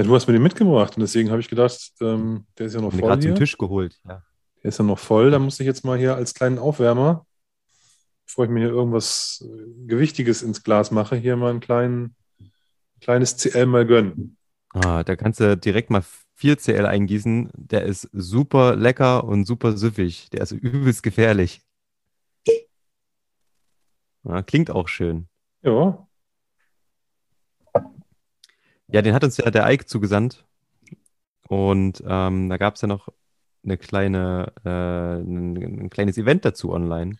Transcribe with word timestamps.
Ja, 0.00 0.06
du 0.06 0.14
hast 0.14 0.26
mir 0.26 0.32
den 0.32 0.42
mitgebracht 0.42 0.96
und 0.96 1.02
deswegen 1.02 1.30
habe 1.30 1.42
ich 1.42 1.50
gedacht, 1.50 1.92
ähm, 2.00 2.46
der 2.56 2.64
ist 2.64 2.74
ja 2.74 2.80
noch 2.80 2.90
Mir 2.90 3.00
voll 3.00 3.08
gerade 3.10 3.20
zum. 3.20 3.34
Tisch 3.34 3.58
geholt. 3.58 4.00
Ja. 4.08 4.22
Der 4.62 4.68
ist 4.70 4.78
ja 4.78 4.84
noch 4.84 4.98
voll. 4.98 5.30
Da 5.30 5.38
muss 5.38 5.60
ich 5.60 5.66
jetzt 5.66 5.84
mal 5.84 5.98
hier 5.98 6.14
als 6.14 6.32
kleinen 6.32 6.58
Aufwärmer, 6.58 7.26
bevor 8.24 8.46
ich 8.46 8.50
mir 8.50 8.60
hier 8.60 8.70
irgendwas 8.70 9.46
äh, 9.46 9.86
Gewichtiges 9.86 10.40
ins 10.40 10.62
Glas 10.62 10.90
mache, 10.90 11.16
hier 11.16 11.36
mal 11.36 11.52
ein 11.52 11.60
kleinen, 11.60 12.16
kleines 13.02 13.36
CL 13.36 13.66
mal 13.66 13.84
gönnen. 13.84 14.38
Ah, 14.70 15.04
da 15.04 15.16
kannst 15.16 15.38
du 15.38 15.54
direkt 15.58 15.90
mal 15.90 16.02
4 16.36 16.56
CL 16.56 16.86
eingießen. 16.86 17.50
Der 17.52 17.82
ist 17.82 18.08
super 18.14 18.76
lecker 18.76 19.24
und 19.24 19.44
super 19.44 19.76
süffig. 19.76 20.30
Der 20.30 20.40
ist 20.40 20.52
übelst 20.52 21.02
gefährlich. 21.02 21.60
Ja, 24.22 24.40
klingt 24.40 24.70
auch 24.70 24.88
schön. 24.88 25.28
Ja, 25.60 26.08
Ja, 28.92 29.02
den 29.02 29.14
hat 29.14 29.24
uns 29.24 29.36
ja 29.36 29.50
der 29.50 29.70
Ike 29.70 29.86
zugesandt. 29.86 30.44
Und 31.48 32.02
ähm, 32.06 32.48
da 32.48 32.56
gab 32.56 32.76
es 32.76 32.80
ja 32.80 32.88
noch 32.88 33.08
eine 33.64 33.76
kleine, 33.76 34.52
äh, 34.64 34.68
ein, 34.68 35.56
ein 35.56 35.90
kleines 35.90 36.16
Event 36.16 36.44
dazu 36.44 36.72
online. 36.72 37.16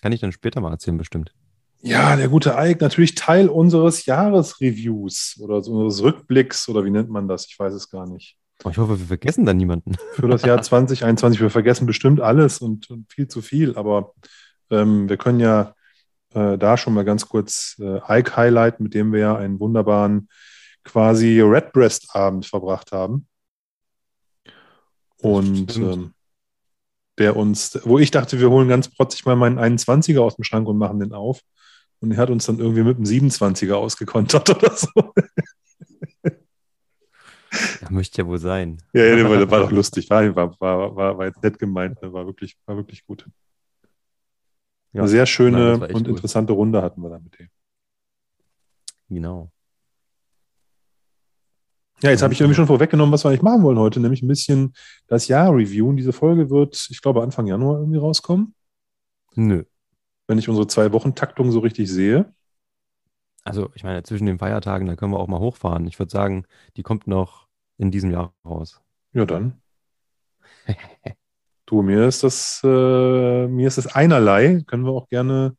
Kann 0.00 0.12
ich 0.12 0.20
dann 0.20 0.32
später 0.32 0.60
mal 0.60 0.70
erzählen, 0.70 0.96
bestimmt. 0.96 1.34
Ja, 1.80 2.16
der 2.16 2.28
gute 2.28 2.56
Ike, 2.58 2.82
natürlich 2.82 3.14
Teil 3.14 3.48
unseres 3.48 4.06
Jahresreviews 4.06 5.38
oder 5.40 5.62
so 5.62 5.72
unseres 5.72 6.02
Rückblicks 6.02 6.68
oder 6.68 6.84
wie 6.84 6.90
nennt 6.90 7.08
man 7.08 7.28
das? 7.28 7.46
Ich 7.46 7.58
weiß 7.58 7.72
es 7.72 7.88
gar 7.88 8.08
nicht. 8.08 8.36
Oh, 8.64 8.70
ich 8.70 8.78
hoffe, 8.78 8.98
wir 8.98 9.06
vergessen 9.06 9.46
da 9.46 9.54
niemanden. 9.54 9.96
Für 10.14 10.28
das 10.28 10.42
Jahr 10.42 10.60
2021. 10.60 11.40
Wir 11.40 11.50
vergessen 11.50 11.86
bestimmt 11.86 12.20
alles 12.20 12.58
und, 12.58 12.90
und 12.90 13.12
viel 13.12 13.28
zu 13.28 13.42
viel, 13.42 13.76
aber 13.76 14.12
ähm, 14.70 15.08
wir 15.08 15.16
können 15.16 15.38
ja 15.38 15.74
äh, 16.34 16.58
da 16.58 16.76
schon 16.76 16.94
mal 16.94 17.04
ganz 17.04 17.28
kurz 17.28 17.76
äh, 17.80 18.00
Ike 18.08 18.36
highlighten, 18.36 18.82
mit 18.82 18.94
dem 18.94 19.12
wir 19.12 19.20
ja 19.20 19.36
einen 19.36 19.60
wunderbaren 19.60 20.28
quasi 20.84 21.40
Redbreast-Abend 21.40 22.46
verbracht 22.46 22.92
haben. 22.92 23.26
Und 25.20 25.76
ähm, 25.76 26.14
der 27.18 27.36
uns, 27.36 27.78
wo 27.84 27.98
ich 27.98 28.10
dachte, 28.10 28.38
wir 28.40 28.50
holen 28.50 28.68
ganz 28.68 28.88
protzig 28.88 29.26
mal 29.26 29.36
meinen 29.36 29.58
21er 29.58 30.20
aus 30.20 30.36
dem 30.36 30.44
Schrank 30.44 30.68
und 30.68 30.78
machen 30.78 31.00
den 31.00 31.12
auf. 31.12 31.42
Und 32.00 32.12
er 32.12 32.18
hat 32.18 32.30
uns 32.30 32.46
dann 32.46 32.60
irgendwie 32.60 32.84
mit 32.84 32.96
dem 32.96 33.04
27er 33.04 33.74
ausgekontert 33.74 34.50
oder 34.56 34.76
so. 34.76 34.88
Ja, 37.80 37.90
möchte 37.90 38.22
ja 38.22 38.28
wohl 38.28 38.38
sein. 38.38 38.78
Ja, 38.92 39.04
ja, 39.04 39.16
der 39.16 39.28
war, 39.28 39.50
war 39.50 39.60
doch 39.60 39.72
lustig. 39.72 40.08
War, 40.10 40.34
war, 40.36 40.60
war, 40.60 40.96
war, 40.96 41.18
war 41.18 41.26
jetzt 41.26 41.42
nett 41.42 41.58
gemeint. 41.58 42.00
ne? 42.02 42.12
War 42.12 42.26
wirklich, 42.26 42.56
war 42.66 42.76
wirklich 42.76 43.04
gut. 43.06 43.26
Ja. 44.92 45.02
Eine 45.02 45.08
sehr 45.08 45.26
schöne 45.26 45.78
Nein, 45.78 45.94
und 45.94 46.04
gut. 46.04 46.08
interessante 46.08 46.52
Runde 46.52 46.82
hatten 46.82 47.02
wir 47.02 47.10
da 47.10 47.18
mit 47.18 47.38
dem. 47.38 47.48
Genau. 49.08 49.50
Ja, 52.02 52.10
jetzt 52.10 52.22
habe 52.22 52.32
ich 52.32 52.40
irgendwie 52.40 52.54
schon 52.54 52.66
vorweggenommen, 52.66 53.12
was 53.12 53.24
wir 53.24 53.30
eigentlich 53.30 53.42
machen 53.42 53.62
wollen 53.62 53.78
heute, 53.78 53.98
nämlich 53.98 54.22
ein 54.22 54.28
bisschen 54.28 54.72
das 55.08 55.26
Jahr 55.26 55.52
reviewen. 55.52 55.96
Diese 55.96 56.12
Folge 56.12 56.48
wird, 56.48 56.88
ich 56.90 57.02
glaube, 57.02 57.22
Anfang 57.22 57.46
Januar 57.46 57.80
irgendwie 57.80 57.98
rauskommen, 57.98 58.54
Nö. 59.34 59.64
wenn 60.28 60.38
ich 60.38 60.48
unsere 60.48 60.68
zwei 60.68 60.92
Wochen 60.92 61.16
Taktung 61.16 61.50
so 61.50 61.58
richtig 61.58 61.90
sehe. 61.90 62.32
Also, 63.42 63.70
ich 63.74 63.82
meine, 63.82 64.02
zwischen 64.04 64.26
den 64.26 64.38
Feiertagen, 64.38 64.86
da 64.86 64.94
können 64.94 65.12
wir 65.12 65.18
auch 65.18 65.26
mal 65.26 65.40
hochfahren. 65.40 65.86
Ich 65.88 65.98
würde 65.98 66.10
sagen, 66.10 66.44
die 66.76 66.82
kommt 66.82 67.06
noch 67.06 67.48
in 67.78 67.90
diesem 67.90 68.10
Jahr 68.10 68.32
raus. 68.44 68.80
Ja, 69.12 69.24
dann. 69.24 69.60
Du, 71.66 71.82
mir 71.82 72.06
ist 72.08 72.24
das, 72.24 72.62
äh, 72.64 73.46
mir 73.46 73.68
ist 73.68 73.76
das 73.76 73.88
einerlei. 73.88 74.62
Können 74.66 74.86
wir 74.86 74.92
auch 74.92 75.06
gerne 75.10 75.54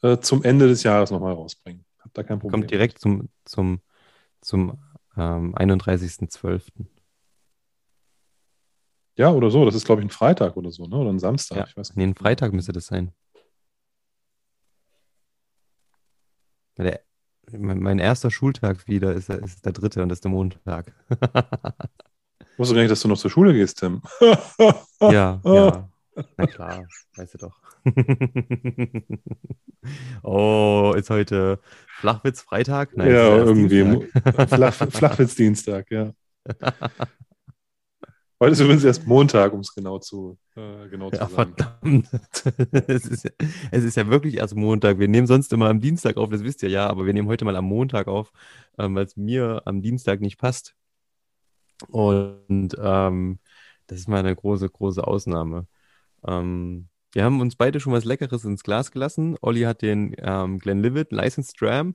äh, 0.00 0.18
zum 0.18 0.44
Ende 0.44 0.68
des 0.68 0.84
Jahres 0.84 1.10
nochmal 1.10 1.32
rausbringen. 1.32 1.84
Hab 1.98 2.14
da 2.14 2.22
kein 2.22 2.38
Problem. 2.38 2.60
Kommt 2.60 2.70
direkt 2.70 3.00
zum, 3.00 3.28
zum, 3.44 3.80
zum 4.40 4.78
ähm, 5.16 5.54
31.12. 5.54 6.62
Ja, 9.16 9.30
oder 9.30 9.50
so. 9.50 9.64
Das 9.64 9.74
ist, 9.74 9.84
glaube 9.84 10.00
ich, 10.00 10.06
ein 10.06 10.10
Freitag 10.10 10.56
oder 10.56 10.70
so, 10.70 10.86
ne? 10.86 10.96
Oder 10.96 11.10
ein 11.10 11.18
Samstag. 11.18 11.58
Ja, 11.58 11.64
Ich 11.68 11.76
weiß 11.76 11.96
nee, 11.96 12.04
ein 12.04 12.14
Freitag 12.14 12.52
müsste 12.52 12.72
das 12.72 12.86
sein. 12.86 13.12
Der, 16.78 17.00
mein, 17.50 17.80
mein 17.80 17.98
erster 17.98 18.30
Schultag 18.30 18.86
wieder 18.88 19.12
ist, 19.12 19.28
der- 19.28 19.42
ist 19.42 19.64
der 19.64 19.72
dritte 19.72 20.02
und 20.02 20.08
das 20.08 20.16
ist 20.16 20.24
der 20.24 20.30
Montag. 20.30 20.94
Ich 21.10 22.58
wusste 22.58 22.74
gar 22.74 22.80
nicht, 22.82 22.90
dass 22.90 23.00
du 23.00 23.08
noch 23.08 23.18
zur 23.18 23.30
Schule 23.30 23.52
gehst, 23.52 23.78
Tim. 23.78 24.02
Ja, 25.00 25.40
ja. 25.44 25.88
Na 26.36 26.46
klar, 26.46 26.86
weißt 27.16 27.34
du 27.34 27.38
doch. 27.38 27.60
Oh, 30.22 30.94
ist 30.96 31.10
heute 31.10 31.58
Flachwitz 31.98 32.42
Freitag? 32.42 32.96
Nein, 32.96 33.10
ja, 33.10 33.36
irgendwie. 33.38 34.06
Flach, 34.48 34.74
Flachwitzdienstag, 34.74 35.90
ja. 35.90 36.12
Heute 38.40 38.52
ist 38.52 38.60
übrigens 38.60 38.82
erst 38.84 39.06
Montag, 39.06 39.52
um 39.52 39.60
es 39.60 39.72
genau 39.74 39.98
zu, 40.00 40.36
äh, 40.56 40.88
genau 40.88 41.10
zu 41.10 41.16
Ja, 41.16 41.28
sagen. 41.28 41.54
verdammt. 41.56 42.08
es, 42.88 43.06
ist, 43.06 43.24
ja- 43.24 43.30
es 43.70 43.84
ist 43.84 43.96
ja 43.96 44.08
wirklich 44.08 44.36
erst 44.38 44.56
Montag. 44.56 44.98
Wir 44.98 45.06
nehmen 45.08 45.28
sonst 45.28 45.52
immer 45.52 45.68
am 45.68 45.80
Dienstag 45.80 46.16
auf, 46.16 46.30
das 46.30 46.42
wisst 46.42 46.62
ihr 46.64 46.68
ja, 46.68 46.88
aber 46.88 47.06
wir 47.06 47.12
nehmen 47.12 47.28
heute 47.28 47.44
mal 47.44 47.54
am 47.56 47.66
Montag 47.66 48.08
auf, 48.08 48.32
ähm, 48.78 48.94
weil 48.96 49.04
es 49.04 49.16
mir 49.16 49.62
am 49.64 49.80
Dienstag 49.80 50.20
nicht 50.20 50.38
passt. 50.38 50.74
Und 51.88 52.76
ähm, 52.80 53.38
das 53.86 53.98
ist 54.00 54.08
mal 54.08 54.20
eine 54.20 54.34
große, 54.34 54.68
große 54.68 55.06
Ausnahme. 55.06 55.66
Ähm, 56.26 56.88
wir 57.12 57.24
haben 57.24 57.40
uns 57.40 57.56
beide 57.56 57.78
schon 57.78 57.92
was 57.92 58.04
Leckeres 58.04 58.44
ins 58.44 58.62
Glas 58.62 58.90
gelassen. 58.90 59.36
Olli 59.42 59.62
hat 59.62 59.82
den 59.82 60.14
ähm, 60.18 60.58
Glenlivet 60.58 61.12
Licensed 61.12 61.60
Dram, 61.60 61.94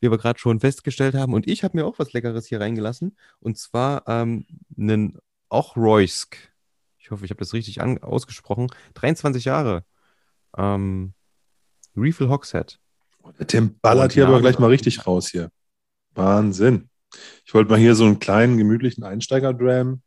wie 0.00 0.10
wir 0.10 0.18
gerade 0.18 0.38
schon 0.38 0.60
festgestellt 0.60 1.14
haben. 1.14 1.34
Und 1.34 1.46
ich 1.46 1.62
habe 1.62 1.76
mir 1.76 1.86
auch 1.86 1.98
was 1.98 2.12
Leckeres 2.12 2.46
hier 2.46 2.60
reingelassen. 2.60 3.16
Und 3.38 3.58
zwar 3.58 4.08
ähm, 4.08 4.46
einen 4.76 5.18
Ochroysk. 5.50 6.38
Ich 6.98 7.10
hoffe, 7.10 7.24
ich 7.24 7.30
habe 7.30 7.38
das 7.38 7.52
richtig 7.52 7.82
an 7.82 7.98
ausgesprochen. 8.02 8.68
23 8.94 9.44
Jahre. 9.44 9.84
Ähm, 10.56 11.12
Refill 11.94 12.28
Hogshead. 12.28 12.78
Der 13.38 13.46
Tim 13.46 13.78
ballert 13.80 14.12
hier 14.12 14.26
aber 14.26 14.40
gleich 14.40 14.58
mal 14.58 14.70
richtig 14.70 15.06
raus 15.06 15.28
hier. 15.28 15.50
Wahnsinn. 16.14 16.88
Ich 17.44 17.52
wollte 17.54 17.70
mal 17.70 17.78
hier 17.78 17.94
so 17.94 18.04
einen 18.04 18.18
kleinen, 18.18 18.56
gemütlichen 18.56 19.04
Einsteiger-Dram 19.04 20.02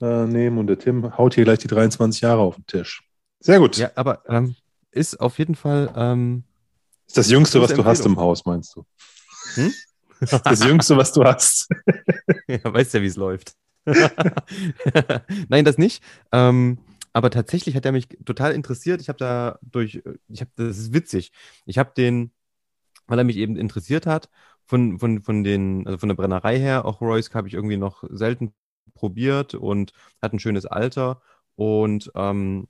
äh, 0.00 0.26
nehmen 0.26 0.58
und 0.58 0.66
der 0.66 0.78
Tim 0.78 1.16
haut 1.16 1.34
hier 1.34 1.44
gleich 1.44 1.58
die 1.58 1.68
23 1.68 2.20
Jahre 2.20 2.40
auf 2.40 2.56
den 2.56 2.66
Tisch. 2.66 3.09
Sehr 3.40 3.58
gut. 3.58 3.76
Ja, 3.78 3.90
aber 3.94 4.22
ähm, 4.28 4.54
ist 4.90 5.18
auf 5.18 5.38
jeden 5.38 5.54
Fall. 5.54 5.92
Ähm, 5.96 6.44
Ist 7.06 7.16
das 7.16 7.30
Jüngste, 7.30 7.60
was 7.60 7.72
du 7.72 7.84
hast 7.84 8.04
im 8.06 8.16
Haus, 8.16 8.44
meinst 8.44 8.76
du? 8.76 8.84
Hm? 9.54 9.72
Das 10.20 10.62
Jüngste, 10.62 10.96
was 10.96 11.12
du 11.12 11.24
hast. 11.24 11.68
ja, 12.46 12.60
weißt 12.62 12.94
ja, 12.94 13.02
wie 13.02 13.06
es 13.06 13.16
läuft. 13.16 13.54
Nein, 15.48 15.64
das 15.64 15.78
nicht. 15.78 16.02
Ähm, 16.30 16.78
aber 17.12 17.30
tatsächlich 17.30 17.74
hat 17.74 17.86
er 17.86 17.92
mich 17.92 18.08
total 18.24 18.52
interessiert. 18.52 19.00
Ich 19.00 19.08
habe 19.08 19.18
da 19.18 19.58
durch, 19.62 20.02
ich 20.28 20.40
habe, 20.42 20.50
das 20.56 20.78
ist 20.78 20.92
witzig. 20.92 21.32
Ich 21.64 21.78
habe 21.78 21.92
den, 21.96 22.32
weil 23.06 23.18
er 23.18 23.24
mich 23.24 23.38
eben 23.38 23.56
interessiert 23.56 24.06
hat, 24.06 24.28
von, 24.66 24.98
von, 24.98 25.22
von 25.22 25.42
den, 25.42 25.86
also 25.86 25.98
von 25.98 26.08
der 26.08 26.16
Brennerei 26.16 26.58
her, 26.58 26.84
auch 26.84 27.00
Royce 27.00 27.34
habe 27.34 27.48
ich 27.48 27.54
irgendwie 27.54 27.78
noch 27.78 28.04
selten 28.10 28.52
probiert 28.94 29.54
und 29.54 29.92
hat 30.22 30.32
ein 30.32 30.38
schönes 30.38 30.66
Alter 30.66 31.20
und 31.56 32.12
ähm, 32.14 32.68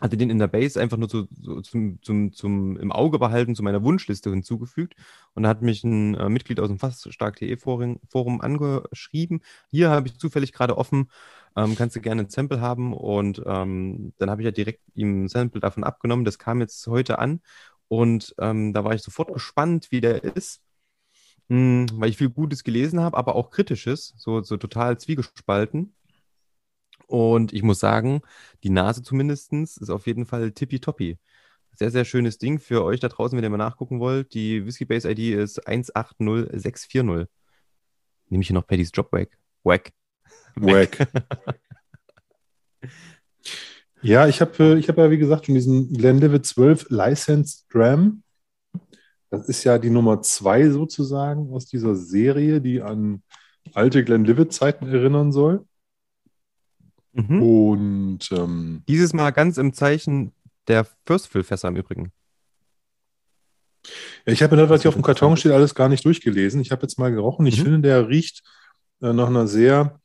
hatte 0.00 0.16
den 0.16 0.30
in 0.30 0.38
der 0.38 0.46
Base 0.48 0.80
einfach 0.80 0.96
nur 0.96 1.08
so, 1.08 1.26
so 1.40 1.60
zum, 1.62 2.00
zum, 2.02 2.32
zum 2.32 2.76
im 2.76 2.92
Auge 2.92 3.18
behalten, 3.18 3.54
zu 3.54 3.62
meiner 3.62 3.82
Wunschliste 3.82 4.30
hinzugefügt. 4.30 4.94
Und 5.34 5.44
da 5.44 5.48
hat 5.48 5.62
mich 5.62 5.84
ein 5.84 6.14
äh, 6.14 6.28
Mitglied 6.28 6.60
aus 6.60 6.68
dem 6.68 6.78
Fassstark.de 6.78 7.56
Forum, 7.56 8.00
Forum 8.08 8.40
angeschrieben. 8.40 9.40
Hier 9.70 9.90
habe 9.90 10.08
ich 10.08 10.18
zufällig 10.18 10.52
gerade 10.52 10.76
offen, 10.76 11.10
ähm, 11.56 11.74
kannst 11.76 11.96
du 11.96 12.00
gerne 12.00 12.22
ein 12.22 12.30
Sample 12.30 12.60
haben. 12.60 12.92
Und 12.92 13.42
ähm, 13.46 14.12
dann 14.18 14.30
habe 14.30 14.42
ich 14.42 14.46
ja 14.46 14.52
direkt 14.52 14.82
ihm 14.94 15.24
ein 15.24 15.28
Sample 15.28 15.60
davon 15.60 15.84
abgenommen. 15.84 16.24
Das 16.24 16.38
kam 16.38 16.60
jetzt 16.60 16.86
heute 16.86 17.18
an. 17.18 17.40
Und 17.88 18.34
ähm, 18.38 18.72
da 18.72 18.84
war 18.84 18.94
ich 18.94 19.02
sofort 19.02 19.32
gespannt, 19.32 19.88
wie 19.90 20.00
der 20.00 20.24
ist. 20.24 20.60
Hm, 21.48 21.86
weil 21.94 22.10
ich 22.10 22.16
viel 22.16 22.30
Gutes 22.30 22.64
gelesen 22.64 23.00
habe, 23.00 23.16
aber 23.16 23.36
auch 23.36 23.50
Kritisches, 23.50 24.14
so, 24.16 24.42
so 24.42 24.56
total 24.56 24.98
zwiegespalten. 24.98 25.94
Und 27.06 27.52
ich 27.52 27.62
muss 27.62 27.78
sagen, 27.78 28.20
die 28.62 28.70
Nase 28.70 29.02
zumindest 29.02 29.52
ist 29.52 29.90
auf 29.90 30.06
jeden 30.06 30.26
Fall 30.26 30.52
tippitoppi. 30.52 31.18
Sehr, 31.74 31.90
sehr 31.90 32.04
schönes 32.04 32.38
Ding 32.38 32.58
für 32.58 32.84
euch 32.84 33.00
da 33.00 33.08
draußen, 33.08 33.36
wenn 33.36 33.44
ihr 33.44 33.50
mal 33.50 33.58
nachgucken 33.58 34.00
wollt. 34.00 34.34
Die 34.34 34.64
Whiskey 34.64 34.86
Base 34.86 35.10
ID 35.10 35.34
ist 35.34 35.66
180640. 35.66 37.28
Nehme 38.28 38.42
ich 38.42 38.48
hier 38.48 38.54
noch 38.54 38.66
Paddy's 38.66 38.90
Job 38.92 39.12
Wack. 39.12 39.38
Wack. 39.62 39.92
Wack. 40.56 41.08
Ja, 44.02 44.28
ich 44.28 44.40
habe 44.40 44.52
äh, 44.62 44.78
ich 44.78 44.88
hab 44.88 44.98
ja, 44.98 45.10
wie 45.10 45.18
gesagt, 45.18 45.46
schon 45.46 45.56
diesen 45.56 45.92
Glenlivet 45.92 46.46
12 46.46 46.90
Licensed 46.90 47.64
Dram. 47.72 48.22
Das 49.30 49.48
ist 49.48 49.64
ja 49.64 49.78
die 49.78 49.90
Nummer 49.90 50.22
zwei 50.22 50.68
sozusagen 50.70 51.52
aus 51.52 51.66
dieser 51.66 51.96
Serie, 51.96 52.60
die 52.60 52.82
an 52.82 53.22
alte 53.74 54.04
Glenlivet-Zeiten 54.04 54.86
erinnern 54.86 55.32
soll. 55.32 55.66
Mhm. 57.16 57.42
Und 57.42 58.18
ähm, 58.32 58.82
Dieses 58.88 59.12
Mal 59.12 59.30
ganz 59.30 59.56
im 59.58 59.72
Zeichen 59.72 60.32
der 60.68 60.86
First 61.06 61.28
Fill 61.28 61.42
Fässer 61.44 61.68
im 61.68 61.76
Übrigen. 61.76 62.12
ja, 64.26 64.32
ich 64.32 64.42
habe 64.42 64.54
mir 64.56 64.62
das, 64.62 64.70
was 64.70 64.82
hier 64.82 64.88
auf 64.90 64.94
dem 64.96 65.02
Karton 65.02 65.36
steht, 65.36 65.52
alles 65.52 65.74
gar 65.74 65.88
nicht 65.88 66.04
durchgelesen. 66.04 66.60
Ich 66.60 66.72
habe 66.72 66.82
jetzt 66.82 66.98
mal 66.98 67.10
gerochen. 67.12 67.46
Ich 67.46 67.58
Mhm. 67.58 67.62
finde, 67.64 67.80
der 67.88 68.08
riecht 68.08 68.42
äh, 69.02 69.12
nach 69.12 69.28
einer 69.28 69.46
sehr 69.46 70.00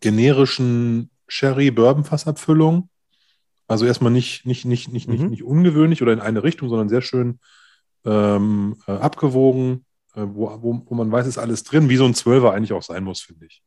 generischen 0.00 1.10
Sherry-Bourbon-Fassabfüllung. 1.28 2.88
Also 3.68 3.86
erstmal 3.86 4.12
nicht, 4.12 4.44
nicht, 4.46 4.64
nicht, 4.64 4.92
nicht, 4.92 5.08
nicht, 5.08 5.22
Mhm. 5.22 5.30
nicht 5.30 5.42
ungewöhnlich 5.44 6.02
oder 6.02 6.12
in 6.12 6.20
eine 6.20 6.42
Richtung, 6.42 6.68
sondern 6.68 6.88
sehr 6.88 7.02
schön 7.02 7.38
ähm, 8.04 8.76
äh, 8.88 8.92
abgewogen, 8.92 9.84
äh, 10.14 10.22
wo, 10.26 10.50
wo, 10.60 10.82
wo 10.86 10.94
man 10.94 11.10
weiß, 11.12 11.26
ist 11.26 11.38
alles 11.38 11.62
drin, 11.62 11.88
wie 11.88 11.96
so 11.96 12.04
ein 12.04 12.14
Zwölfer 12.14 12.52
eigentlich 12.52 12.72
auch 12.72 12.82
sein 12.82 13.04
muss, 13.04 13.20
finde 13.20 13.46
ich. 13.46 13.62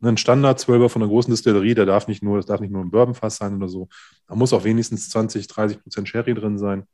Ein 0.00 0.16
Standard-Zwölfer 0.16 0.88
von 0.88 1.02
einer 1.02 1.10
großen 1.10 1.30
Distillerie, 1.30 1.74
der 1.74 1.86
darf 1.86 2.08
nicht 2.08 2.22
nur, 2.22 2.36
das 2.36 2.46
darf 2.46 2.60
nicht 2.60 2.72
nur 2.72 2.82
ein 2.82 2.90
Bourbonfass 2.90 3.36
sein 3.36 3.56
oder 3.56 3.68
so. 3.68 3.88
Da 4.26 4.34
muss 4.34 4.52
auch 4.52 4.64
wenigstens 4.64 5.08
20, 5.08 5.46
30 5.46 5.82
Prozent 5.82 6.08
Sherry 6.08 6.34
drin 6.34 6.58
sein, 6.58 6.86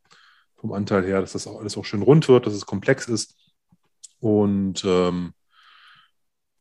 vom 0.57 0.73
Anteil 0.73 1.05
her, 1.05 1.21
dass 1.21 1.33
das 1.33 1.47
auch 1.47 1.59
alles 1.59 1.77
auch 1.77 1.85
schön 1.85 2.03
rund 2.03 2.29
wird, 2.29 2.47
dass 2.47 2.55
es 2.55 2.67
komplex 2.67 3.09
ist. 3.09 3.37
Und 4.21 4.85
ähm, 4.85 5.33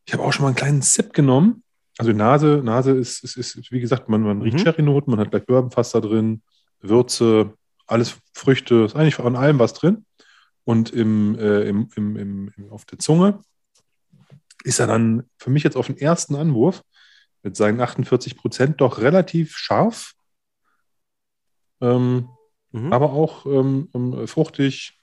ich 0.06 0.14
habe 0.14 0.24
auch 0.24 0.34
schon 0.34 0.44
mal 0.44 0.50
einen 0.50 0.56
kleinen 0.56 0.82
Sip 0.82 1.14
genommen. 1.14 1.64
Also 1.98 2.14
Nase, 2.14 2.62
Nase 2.64 2.92
ist, 2.92 3.24
ist, 3.24 3.38
ist 3.38 3.72
wie 3.72 3.82
gesagt, 3.82 4.10
man, 4.10 4.22
man 4.24 4.42
riecht 4.42 4.58
Mhm. 4.58 4.62
Sherry-Noten, 4.64 5.12
man 5.12 5.20
hat 5.20 5.32
gleich 5.32 5.46
Bourbonfass 5.46 5.92
da 5.92 6.00
drin, 6.00 6.42
Würze, 6.82 7.54
alles 7.86 8.18
Früchte, 8.34 8.86
ist 8.86 8.96
eigentlich 8.96 9.16
von 9.16 9.36
allem 9.36 9.60
was 9.60 9.74
drin. 9.74 10.06
Und 10.64 10.92
im, 10.92 11.38
äh, 11.38 11.68
im, 11.68 11.90
im, 11.96 12.16
im, 12.16 12.52
im, 12.56 12.72
auf 12.72 12.86
der 12.86 13.00
Zunge 13.00 13.42
ist 14.64 14.80
er 14.80 14.88
dann 14.88 15.30
für 15.38 15.50
mich 15.50 15.64
jetzt 15.64 15.78
auf 15.78 15.88
den 15.88 15.98
ersten 15.98 16.36
Anwurf 16.36 16.84
mit 17.44 17.56
seinen 17.56 17.80
48 17.80 18.38
Prozent 18.38 18.82
doch 18.82 19.00
relativ 19.00 19.56
scharf, 19.58 20.14
ähm, 21.82 22.30
Mhm. 22.72 22.94
aber 22.94 23.14
auch 23.14 23.46
ähm, 23.48 23.90
ähm, 23.96 24.28
fruchtig, 24.28 25.00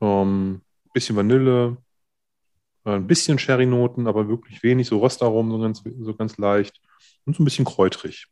ähm, 0.00 0.62
bisschen 0.92 1.16
Vanille, 1.16 1.76
äh, 2.84 2.92
ein 2.92 3.06
bisschen 3.06 3.38
Sherry-Noten, 3.38 4.06
aber 4.06 4.28
wirklich 4.28 4.62
wenig, 4.62 4.86
so 4.86 4.98
Röstaromen, 4.98 5.50
so 5.50 5.58
ganz, 5.58 5.82
so 6.00 6.14
ganz 6.14 6.36
leicht 6.38 6.80
und 7.24 7.36
so 7.36 7.42
ein 7.42 7.44
bisschen 7.44 7.64
kräutrig. 7.64 8.26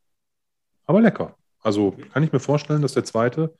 Aber 0.84 1.00
lecker. 1.00 1.36
Also 1.60 1.96
kann 2.12 2.22
ich 2.22 2.32
mir 2.32 2.38
vorstellen, 2.38 2.82
dass 2.82 2.92
der 2.94 3.04
zweite, 3.04 3.56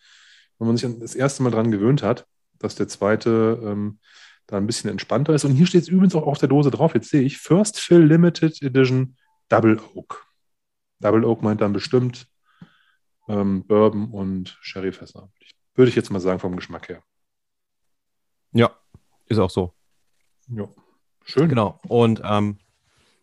wenn 0.59 0.69
man 0.69 0.77
sich 0.77 0.99
das 1.01 1.15
erste 1.17 1.43
Mal 1.43 1.51
dran 1.51 1.73
gewöhnt 1.73 2.03
hat, 2.03 2.27
dass 2.59 2.77
der 2.77 2.87
zweite 2.89 3.61
ähm, 3.63 3.99
da 4.47 4.57
ein 4.57 4.67
bisschen 4.67 4.91
entspannter 4.91 5.35
ist. 5.35 5.45
Und 5.45 5.53
hier 5.53 5.67
steht 5.67 5.83
es 5.83 5.89
übrigens 5.89 6.15
auch 6.15 6.27
auf 6.27 6.39
der 6.39 6.49
Dose 6.49 6.71
drauf, 6.71 6.95
jetzt 6.95 7.11
sehe 7.11 7.23
ich, 7.23 7.39
First 7.39 7.81
Fill 7.81 8.05
Limited 8.05 8.63
Edition 8.63 9.17
Double 9.49 9.81
Oak. 9.95 10.27
Double 11.01 11.25
Oak 11.25 11.43
meint 11.43 11.61
dann 11.61 11.73
bestimmt 11.73 12.29
ähm, 13.29 13.67
Bourbon 13.67 14.11
und 14.11 14.59
Sherryfässer. 14.61 15.31
Würde 15.75 15.89
ich 15.89 15.97
jetzt 15.97 16.11
mal 16.11 16.21
sagen, 16.21 16.39
vom 16.39 16.57
Geschmack 16.57 16.89
her. 16.89 17.03
Ja, 18.53 18.71
ist 19.27 19.39
auch 19.39 19.51
so. 19.51 19.75
Ja. 20.49 20.69
Schön. 21.25 21.49
Genau. 21.49 21.81
Und 21.89 22.23
ähm, 22.25 22.59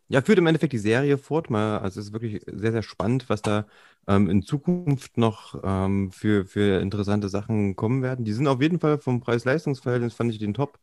ja, 0.10 0.22
führt 0.22 0.38
im 0.38 0.46
Endeffekt 0.46 0.74
die 0.74 0.78
Serie 0.78 1.18
fort. 1.18 1.50
Mal, 1.50 1.80
also 1.80 2.00
es 2.00 2.08
ist 2.08 2.14
wirklich 2.14 2.44
sehr, 2.46 2.74
sehr 2.74 2.84
spannend, 2.84 3.30
was 3.30 3.42
da 3.42 3.66
ähm, 4.08 4.30
in 4.30 4.44
Zukunft 4.44 5.18
noch 5.18 5.60
ähm, 5.64 6.12
für, 6.12 6.46
für 6.46 6.82
interessante 6.82 7.30
Sachen 7.30 7.76
kommen 7.76 8.04
werden. 8.04 8.26
Die 8.26 8.34
sind 8.34 8.48
auf 8.48 8.62
jeden 8.62 8.80
Fall 8.80 9.00
vom 9.00 9.22
Preis-Leistungs-Verhältnis, 9.22 10.14
fand 10.14 10.32
ich 10.32 10.40
den 10.40 10.54
top. 10.54 10.80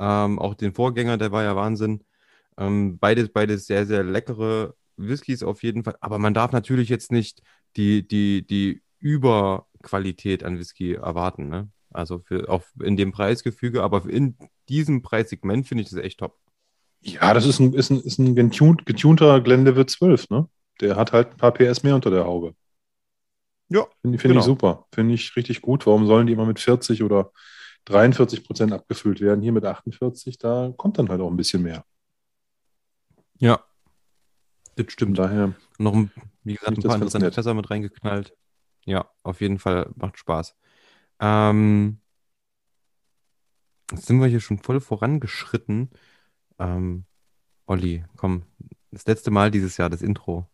Ähm, 0.00 0.38
auch 0.38 0.54
den 0.54 0.72
Vorgänger, 0.72 1.18
der 1.18 1.30
war 1.30 1.44
ja 1.44 1.54
Wahnsinn. 1.54 2.02
Ähm, 2.56 2.98
beides, 2.98 3.28
beides 3.28 3.66
sehr, 3.66 3.86
sehr 3.86 4.02
leckere 4.02 4.74
Whiskys 4.96 5.42
auf 5.42 5.62
jeden 5.62 5.84
Fall. 5.84 5.96
Aber 6.00 6.18
man 6.18 6.34
darf 6.34 6.52
natürlich 6.52 6.88
jetzt 6.88 7.12
nicht 7.12 7.42
die, 7.76 8.08
die, 8.08 8.46
die 8.46 8.82
Überqualität 8.98 10.42
an 10.42 10.58
Whisky 10.58 10.94
erwarten. 10.94 11.48
Ne? 11.48 11.68
Also 11.90 12.20
für, 12.20 12.48
auch 12.48 12.62
in 12.82 12.96
dem 12.96 13.12
Preisgefüge, 13.12 13.82
aber 13.82 14.08
in 14.08 14.36
diesem 14.68 15.02
Preissegment 15.02 15.66
finde 15.68 15.82
ich 15.82 15.90
das 15.90 15.98
echt 15.98 16.20
top. 16.20 16.38
Ja, 17.02 17.32
das 17.34 17.46
ist 17.46 17.60
ein, 17.60 17.74
ist 17.74 17.90
ein, 17.90 18.00
ist 18.00 18.18
ein 18.18 18.34
getuned, 18.34 18.86
getunter 18.86 19.40
Glenlivet 19.40 19.90
12, 19.90 20.30
ne? 20.30 20.48
Der 20.80 20.96
hat 20.96 21.12
halt 21.12 21.32
ein 21.32 21.36
paar 21.36 21.52
PS 21.52 21.82
mehr 21.82 21.94
unter 21.94 22.10
der 22.10 22.24
Haube. 22.24 22.54
Ja, 23.68 23.86
Finde 24.02 24.18
find 24.18 24.32
genau. 24.32 24.40
ich 24.40 24.46
super. 24.46 24.86
Finde 24.92 25.14
ich 25.14 25.36
richtig 25.36 25.62
gut. 25.62 25.86
Warum 25.86 26.06
sollen 26.06 26.26
die 26.26 26.32
immer 26.32 26.46
mit 26.46 26.58
40 26.58 27.02
oder 27.02 27.32
43 27.86 28.44
Prozent 28.44 28.72
abgefüllt 28.72 29.20
werden? 29.20 29.42
Hier 29.42 29.52
mit 29.52 29.64
48, 29.64 30.38
da 30.38 30.72
kommt 30.76 30.98
dann 30.98 31.08
halt 31.08 31.20
auch 31.20 31.30
ein 31.30 31.36
bisschen 31.36 31.62
mehr. 31.62 31.84
Ja, 33.38 33.64
das 34.76 34.86
Von 34.86 34.90
stimmt. 34.90 35.18
daher, 35.18 35.54
Noch, 35.78 35.94
ein, 35.94 36.10
wie 36.42 36.54
gesagt, 36.54 36.76
ein 36.78 36.82
paar 36.82 36.94
interessante. 36.96 37.32
Fässer 37.32 37.54
mit 37.54 37.70
reingeknallt. 37.70 38.36
Ja, 38.86 39.10
auf 39.22 39.40
jeden 39.40 39.58
Fall 39.58 39.90
macht 39.94 40.18
Spaß. 40.18 40.56
Ähm, 41.20 42.00
jetzt 43.90 44.06
sind 44.06 44.20
wir 44.20 44.26
hier 44.26 44.40
schon 44.40 44.58
voll 44.58 44.80
vorangeschritten. 44.80 45.90
Ähm, 46.58 47.04
Olli, 47.66 48.04
komm, 48.16 48.44
das 48.90 49.06
letzte 49.06 49.30
Mal 49.30 49.50
dieses 49.50 49.76
Jahr, 49.76 49.90
das 49.90 50.02
Intro. 50.02 50.49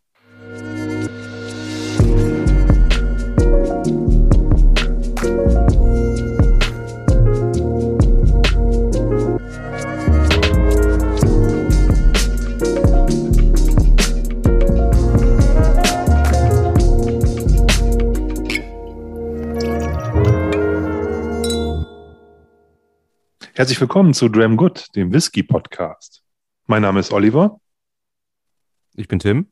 Herzlich 23.56 23.80
willkommen 23.80 24.12
zu 24.14 24.28
Dram 24.28 24.56
Good, 24.58 24.94
dem 24.94 25.12
Whisky-Podcast. 25.12 26.22
Mein 26.66 26.82
Name 26.82 27.00
ist 27.00 27.10
Oliver 27.12 27.58
Ich 28.94 29.08
bin 29.08 29.18
Tim. 29.18 29.50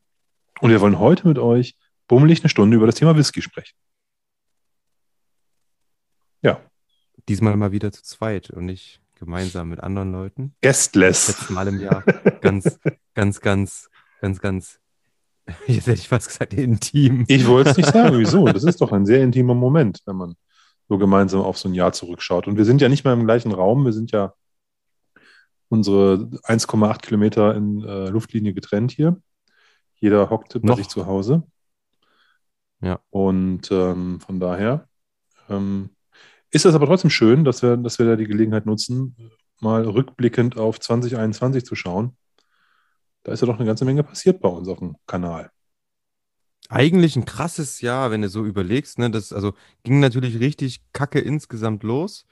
und 0.61 0.69
wir 0.69 0.79
wollen 0.79 0.99
heute 0.99 1.27
mit 1.27 1.39
euch 1.39 1.75
bummelig 2.07 2.41
eine 2.41 2.49
Stunde 2.49 2.77
über 2.77 2.85
das 2.85 2.95
Thema 2.95 3.17
Whisky 3.17 3.41
sprechen. 3.41 3.75
Ja, 6.41 6.61
Diesmal 7.27 7.57
mal 7.57 7.71
wieder 7.71 7.91
zu 7.91 8.03
zweit 8.03 8.51
und 8.51 8.65
nicht 8.65 9.01
gemeinsam 9.15 9.69
mit 9.69 9.79
anderen 9.79 10.11
Leuten. 10.11 10.55
guestless. 10.61 11.27
Letztes 11.29 11.49
Mal 11.49 11.67
im 11.67 11.79
Jahr. 11.79 12.03
Ganz, 12.41 12.79
ganz, 13.15 13.41
ganz, 13.41 13.89
ganz, 14.21 14.39
ganz. 14.39 14.79
Jetzt 15.67 15.87
hätte 15.87 15.99
ich 15.99 16.07
fast 16.07 16.27
gesagt, 16.27 16.53
intim. 16.53 17.25
Ich 17.27 17.47
wollte 17.47 17.71
es 17.71 17.77
nicht 17.77 17.91
sagen, 17.91 18.19
wieso? 18.19 18.45
Das 18.45 18.63
ist 18.63 18.81
doch 18.81 18.91
ein 18.91 19.07
sehr 19.07 19.23
intimer 19.23 19.55
Moment, 19.55 20.01
wenn 20.05 20.17
man 20.17 20.35
so 20.87 20.97
gemeinsam 20.97 21.41
auf 21.41 21.57
so 21.57 21.67
ein 21.69 21.73
Jahr 21.73 21.93
zurückschaut. 21.93 22.47
Und 22.47 22.57
wir 22.57 22.65
sind 22.65 22.81
ja 22.81 22.89
nicht 22.89 23.03
mehr 23.03 23.13
im 23.13 23.25
gleichen 23.25 23.51
Raum, 23.51 23.85
wir 23.85 23.93
sind 23.93 24.11
ja 24.11 24.33
unsere 25.69 26.29
1,8 26.43 27.01
Kilometer 27.01 27.55
in 27.55 27.83
äh, 27.83 28.09
Luftlinie 28.09 28.53
getrennt 28.53 28.91
hier. 28.91 29.21
Jeder 29.95 30.29
hockt 30.29 30.53
bei 30.53 30.67
Noch. 30.67 30.77
sich 30.77 30.87
zu 30.87 31.05
Hause. 31.05 31.43
Ja. 32.81 32.99
Und 33.09 33.71
ähm, 33.71 34.19
von 34.19 34.39
daher 34.39 34.87
ähm, 35.49 35.89
ist 36.51 36.65
es 36.65 36.75
aber 36.75 36.85
trotzdem 36.85 37.09
schön, 37.09 37.43
dass 37.43 37.63
wir, 37.63 37.77
dass 37.77 37.99
wir 37.99 38.05
da 38.05 38.15
die 38.15 38.27
Gelegenheit 38.27 38.65
nutzen, 38.65 39.15
mal 39.59 39.87
rückblickend 39.87 40.57
auf 40.57 40.79
2021 40.79 41.65
zu 41.65 41.75
schauen. 41.75 42.17
Da 43.23 43.31
ist 43.31 43.41
ja 43.41 43.47
doch 43.47 43.55
eine 43.55 43.65
ganze 43.65 43.85
Menge 43.85 44.03
passiert 44.03 44.39
bei 44.39 44.49
uns 44.49 44.67
auf 44.67 44.79
dem 44.79 44.97
Kanal. 45.07 45.49
Eigentlich 46.69 47.15
ein 47.15 47.25
krasses 47.25 47.81
Jahr, 47.81 48.11
wenn 48.11 48.21
du 48.21 48.29
so 48.29 48.43
überlegst, 48.43 48.97
ne? 48.97 49.11
Das 49.11 49.31
also 49.31 49.53
ging 49.83 49.99
natürlich 49.99 50.39
richtig 50.39 50.81
kacke 50.93 51.19
insgesamt 51.19 51.83
los. 51.83 52.25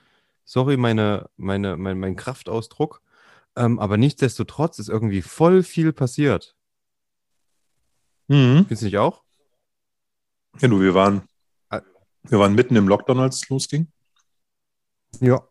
Sorry, 0.45 0.75
meine, 0.77 1.29
meine, 1.37 1.77
mein, 1.77 1.99
mein 1.99 2.15
Kraftausdruck. 2.15 3.01
Ähm, 3.55 3.79
aber 3.79 3.97
nichtsdestotrotz 3.97 4.79
ist 4.79 4.89
irgendwie 4.89 5.21
voll 5.21 5.61
viel 5.63 5.93
passiert. 5.93 6.55
Mhm. 8.27 8.65
Findest 8.65 8.81
du 8.81 8.85
nicht 8.85 8.97
auch? 8.97 9.23
Ja, 10.59 10.67
du, 10.67 10.81
wir 10.81 10.93
waren, 10.93 11.27
Ah. 11.69 11.81
wir 12.23 12.39
waren 12.39 12.55
mitten 12.55 12.75
im 12.75 12.87
Lockdown, 12.87 13.19
als 13.19 13.43
es 13.43 13.49
losging. 13.49 13.91
Ja. 15.19 15.47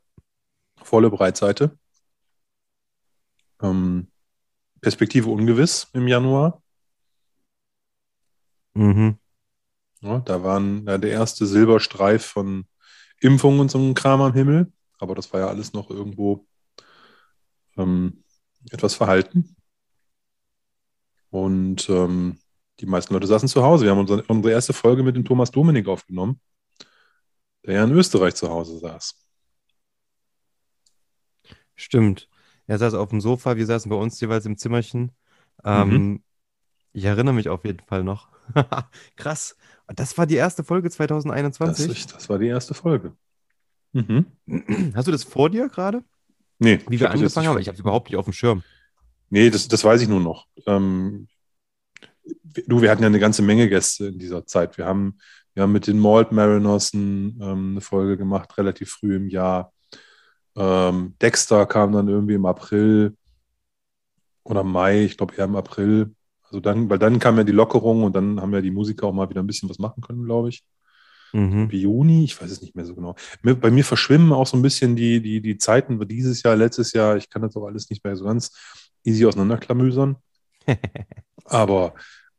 Volle 0.82 1.10
Breitseite. 1.10 1.78
Ähm, 3.60 4.08
Perspektive 4.80 5.30
ungewiss 5.30 5.88
im 5.92 6.08
Januar. 6.08 6.61
Mhm. 8.74 9.18
Ja, 10.00 10.18
da 10.20 10.42
waren 10.42 10.86
ja, 10.86 10.98
der 10.98 11.10
erste 11.10 11.46
Silberstreif 11.46 12.24
von 12.24 12.66
Impfungen 13.20 13.60
und 13.60 13.70
so 13.70 13.78
einem 13.78 13.94
Kram 13.94 14.20
am 14.20 14.32
Himmel. 14.32 14.72
Aber 14.98 15.14
das 15.14 15.32
war 15.32 15.40
ja 15.40 15.48
alles 15.48 15.72
noch 15.72 15.90
irgendwo 15.90 16.46
ähm, 17.76 18.24
etwas 18.70 18.94
verhalten. 18.94 19.56
Und 21.30 21.88
ähm, 21.88 22.38
die 22.80 22.86
meisten 22.86 23.14
Leute 23.14 23.26
saßen 23.26 23.48
zu 23.48 23.62
Hause. 23.62 23.84
Wir 23.84 23.92
haben 23.92 24.00
unsere, 24.00 24.22
unsere 24.24 24.52
erste 24.52 24.72
Folge 24.72 25.02
mit 25.02 25.16
dem 25.16 25.24
Thomas 25.24 25.50
Dominik 25.50 25.88
aufgenommen, 25.88 26.40
der 27.64 27.74
ja 27.74 27.84
in 27.84 27.92
Österreich 27.92 28.34
zu 28.34 28.48
Hause 28.48 28.78
saß. 28.78 29.14
Stimmt. 31.74 32.28
Er 32.66 32.78
saß 32.78 32.94
auf 32.94 33.10
dem 33.10 33.20
Sofa, 33.20 33.56
wir 33.56 33.66
saßen 33.66 33.88
bei 33.88 33.96
uns 33.96 34.20
jeweils 34.20 34.46
im 34.46 34.56
Zimmerchen. 34.56 35.12
Ähm, 35.64 36.22
Ich 36.92 37.04
erinnere 37.04 37.34
mich 37.34 37.48
auf 37.48 37.64
jeden 37.64 37.80
Fall 37.86 38.04
noch. 38.04 38.28
Krass. 39.16 39.56
Das 39.88 40.16
war 40.16 40.26
die 40.26 40.36
erste 40.36 40.64
Folge 40.64 40.88
Das, 40.88 40.96
2021. 40.96 41.90
ist- 41.90 42.14
das 42.14 42.28
war 42.28 42.38
die 42.38 42.46
erste 42.48 42.74
Folge. 42.74 43.12
Mhm. 43.92 44.26
Hast 44.94 45.08
du 45.08 45.12
das 45.12 45.24
vor 45.24 45.50
dir 45.50 45.68
gerade? 45.68 46.02
Nee, 46.58 46.78
wie 46.88 46.94
ich 46.94 47.00
wir 47.00 47.08
das 47.08 47.14
angefangen 47.16 47.48
haben. 47.48 47.58
Ich 47.58 47.66
habe 47.68 47.74
es 47.74 47.80
überhaupt 47.80 48.08
nicht 48.08 48.16
auf 48.18 48.24
dem 48.24 48.32
Schirm. 48.32 48.62
Nee, 49.30 49.50
das, 49.50 49.68
das 49.68 49.82
weiß 49.84 50.00
ich 50.02 50.08
nur 50.08 50.20
noch. 50.20 50.46
Ähm, 50.66 51.26
du, 52.66 52.80
wir 52.82 52.90
hatten 52.90 53.02
ja 53.02 53.08
eine 53.08 53.18
ganze 53.18 53.42
Menge 53.42 53.68
Gäste 53.68 54.06
in 54.06 54.18
dieser 54.18 54.46
Zeit. 54.46 54.78
Wir 54.78 54.86
haben, 54.86 55.18
wir 55.54 55.64
haben 55.64 55.72
mit 55.72 55.86
den 55.86 55.98
Malt 55.98 56.32
Mariners 56.32 56.94
ein, 56.94 57.38
ähm, 57.42 57.70
eine 57.72 57.80
Folge 57.80 58.16
gemacht, 58.16 58.56
relativ 58.58 58.90
früh 58.90 59.16
im 59.16 59.28
Jahr. 59.28 59.72
Ähm, 60.54 61.14
Dexter 61.20 61.66
kam 61.66 61.92
dann 61.92 62.08
irgendwie 62.08 62.34
im 62.34 62.46
April 62.46 63.16
oder 64.44 64.64
Mai, 64.64 65.04
ich 65.04 65.16
glaube 65.16 65.34
eher 65.34 65.44
im 65.46 65.56
April. 65.56 66.14
Also 66.52 66.60
dann, 66.60 66.90
weil 66.90 66.98
dann 66.98 67.18
kam 67.18 67.38
ja 67.38 67.44
die 67.44 67.52
Lockerung 67.52 68.04
und 68.04 68.14
dann 68.14 68.38
haben 68.38 68.52
ja 68.52 68.60
die 68.60 68.70
Musiker 68.70 69.06
auch 69.06 69.14
mal 69.14 69.30
wieder 69.30 69.42
ein 69.42 69.46
bisschen 69.46 69.70
was 69.70 69.78
machen 69.78 70.02
können, 70.02 70.22
glaube 70.26 70.50
ich. 70.50 70.62
Mhm. 71.32 71.70
Juni, 71.70 72.24
ich 72.24 72.38
weiß 72.38 72.50
es 72.50 72.60
nicht 72.60 72.76
mehr 72.76 72.84
so 72.84 72.94
genau. 72.94 73.14
Bei 73.42 73.70
mir 73.70 73.84
verschwimmen 73.84 74.34
auch 74.34 74.46
so 74.46 74.58
ein 74.58 74.62
bisschen 74.62 74.94
die, 74.94 75.22
die, 75.22 75.40
die 75.40 75.56
Zeiten 75.56 75.98
dieses 76.06 76.42
Jahr, 76.42 76.54
letztes 76.54 76.92
Jahr. 76.92 77.16
Ich 77.16 77.30
kann 77.30 77.40
das 77.40 77.56
auch 77.56 77.64
alles 77.64 77.88
nicht 77.88 78.04
mehr 78.04 78.14
so 78.16 78.26
ganz 78.26 78.52
easy 79.02 79.24
auseinanderklamüsern. 79.24 80.16
Aber 81.46 81.94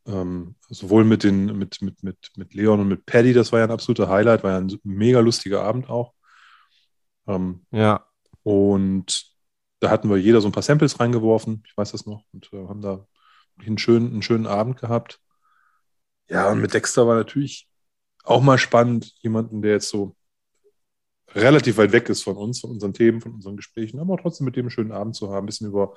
ähm, 0.05 0.53
sowohl 0.69 1.05
mit, 1.05 1.23
den, 1.23 1.57
mit, 1.57 1.81
mit, 1.81 2.03
mit, 2.03 2.17
mit 2.37 2.53
Leon 2.53 2.81
und 2.81 2.87
mit 2.87 3.07
Paddy, 3.07 3.33
das 3.33 3.51
war 3.51 3.59
ja 3.59 3.65
ein 3.65 3.71
absoluter 3.71 4.09
Highlight, 4.09 4.43
war 4.43 4.51
ja 4.51 4.57
ein 4.59 4.79
mega 4.83 5.21
lustiger 5.21 5.63
Abend 5.63 5.89
auch. 5.89 6.13
Ähm, 7.25 7.65
Ja. 7.71 8.05
und 8.43 9.25
da 9.79 9.89
hatten 9.89 10.09
wir 10.09 10.17
jeder 10.17 10.39
so 10.39 10.47
ein 10.47 10.51
paar 10.53 10.63
Samples 10.63 10.99
reingeworfen, 10.99 11.63
ich 11.65 11.75
weiß 11.75 11.91
das 11.93 12.05
noch, 12.05 12.23
und 12.31 12.49
äh, 12.53 12.67
haben 12.67 12.81
da 12.81 13.07
einen 13.59 13.77
schönen, 13.77 14.11
einen 14.11 14.21
schönen 14.21 14.47
Abend 14.47 14.79
gehabt. 14.79 15.19
Ja, 16.29 16.49
und 16.49 16.61
mit 16.61 16.73
Dexter 16.73 17.07
war 17.07 17.15
natürlich 17.15 17.69
auch 18.23 18.41
mal 18.41 18.57
spannend, 18.57 19.13
jemanden, 19.21 19.61
der 19.61 19.73
jetzt 19.73 19.89
so 19.89 20.15
relativ 21.35 21.77
weit 21.77 21.91
weg 21.91 22.09
ist 22.09 22.23
von 22.23 22.37
uns, 22.37 22.59
von 22.59 22.71
unseren 22.71 22.93
Themen, 22.93 23.21
von 23.21 23.33
unseren 23.33 23.57
Gesprächen, 23.57 23.99
aber 23.99 24.17
trotzdem 24.17 24.45
mit 24.45 24.55
dem 24.55 24.65
einen 24.65 24.71
schönen 24.71 24.91
Abend 24.91 25.15
zu 25.15 25.31
haben, 25.31 25.43
ein 25.43 25.47
bisschen 25.47 25.67
über 25.67 25.95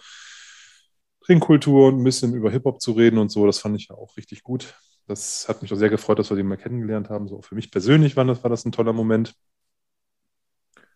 Trinkkultur 1.25 1.89
und 1.89 2.01
ein 2.01 2.05
bisschen 2.05 2.35
über 2.35 2.51
Hip-Hop 2.51 2.81
zu 2.81 2.93
reden 2.93 3.19
und 3.19 3.31
so, 3.31 3.47
das 3.47 3.59
fand 3.59 3.81
ich 3.81 3.89
ja 3.89 3.97
auch 3.97 4.17
richtig 4.17 4.43
gut. 4.43 4.75
Das 5.07 5.49
hat 5.49 5.63
mich 5.63 5.73
auch 5.73 5.77
sehr 5.77 5.91
gefreut, 5.91 6.19
dass 6.19 6.31
wir 6.31 6.37
den 6.37 6.49
mal 6.49 6.57
kennengelernt 6.57 7.11
haben. 7.11 7.29
So 7.29 7.43
für 7.43 7.55
mich 7.55 7.71
persönlich 7.71 8.17
war 8.17 8.25
das, 8.25 8.43
war 8.43 8.51
das 8.51 8.65
ein 8.65 8.73
toller 8.73 8.93
Moment. 8.93 9.35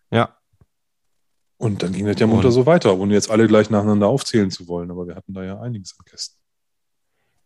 Ja. 0.09 0.37
Und 1.57 1.83
dann 1.83 1.93
ging 1.93 2.05
das 2.05 2.19
ja 2.19 2.27
munter 2.27 2.51
so 2.51 2.65
weiter, 2.65 2.97
ohne 2.97 3.13
jetzt 3.13 3.29
alle 3.29 3.47
gleich 3.47 3.69
nacheinander 3.69 4.07
aufzählen 4.07 4.51
zu 4.51 4.67
wollen. 4.67 4.91
Aber 4.91 5.07
wir 5.07 5.15
hatten 5.15 5.33
da 5.33 5.43
ja 5.43 5.61
einiges 5.61 5.95
an 5.97 6.05
Gästen. 6.09 6.40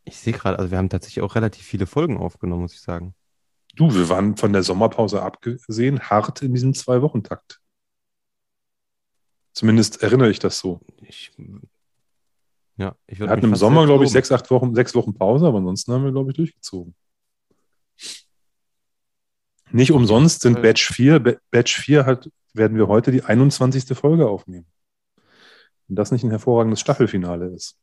Ich 0.05 0.17
sehe 0.17 0.33
gerade, 0.33 0.57
also 0.59 0.71
wir 0.71 0.77
haben 0.77 0.89
tatsächlich 0.89 1.23
auch 1.23 1.35
relativ 1.35 1.65
viele 1.65 1.87
Folgen 1.87 2.17
aufgenommen, 2.17 2.61
muss 2.63 2.73
ich 2.73 2.81
sagen. 2.81 3.15
Du, 3.75 3.93
wir 3.93 4.07
waren 4.07 4.37
von 4.37 4.53
der 4.53 4.63
Sommerpause 4.63 5.21
abgesehen 5.21 5.99
hart 5.99 6.41
in 6.41 6.53
diesem 6.53 6.73
Zwei-Wochen-Takt. 6.73 7.59
Zumindest 9.53 10.03
erinnere 10.03 10.29
ich 10.29 10.39
das 10.39 10.59
so. 10.59 10.79
Ich, 11.01 11.31
ja, 12.77 12.95
ich 13.07 13.19
Wir 13.19 13.29
hatten 13.29 13.45
im 13.45 13.55
Sommer, 13.55 13.85
glaube 13.85 14.03
ich, 14.05 14.11
sechs, 14.11 14.31
acht 14.31 14.49
Wochen, 14.51 14.75
sechs 14.75 14.93
Wochen 14.95 15.13
Pause, 15.13 15.47
aber 15.47 15.57
ansonsten 15.57 15.91
haben 15.93 16.03
wir, 16.03 16.11
glaube 16.11 16.31
ich, 16.31 16.37
durchgezogen. 16.37 16.93
Nicht 19.71 19.91
umsonst 19.91 20.41
sind 20.41 20.53
Fall. 20.53 20.61
Batch 20.63 20.91
4, 20.93 21.19
Ba- 21.19 21.37
Batch 21.51 21.77
4 21.77 22.05
hat, 22.05 22.29
werden 22.53 22.77
wir 22.77 22.87
heute 22.87 23.11
die 23.11 23.23
21. 23.23 23.97
Folge 23.97 24.27
aufnehmen. 24.27 24.67
Wenn 25.87 25.95
das 25.95 26.11
nicht 26.11 26.23
ein 26.23 26.29
hervorragendes 26.29 26.79
Staffelfinale 26.79 27.47
ist. 27.47 27.77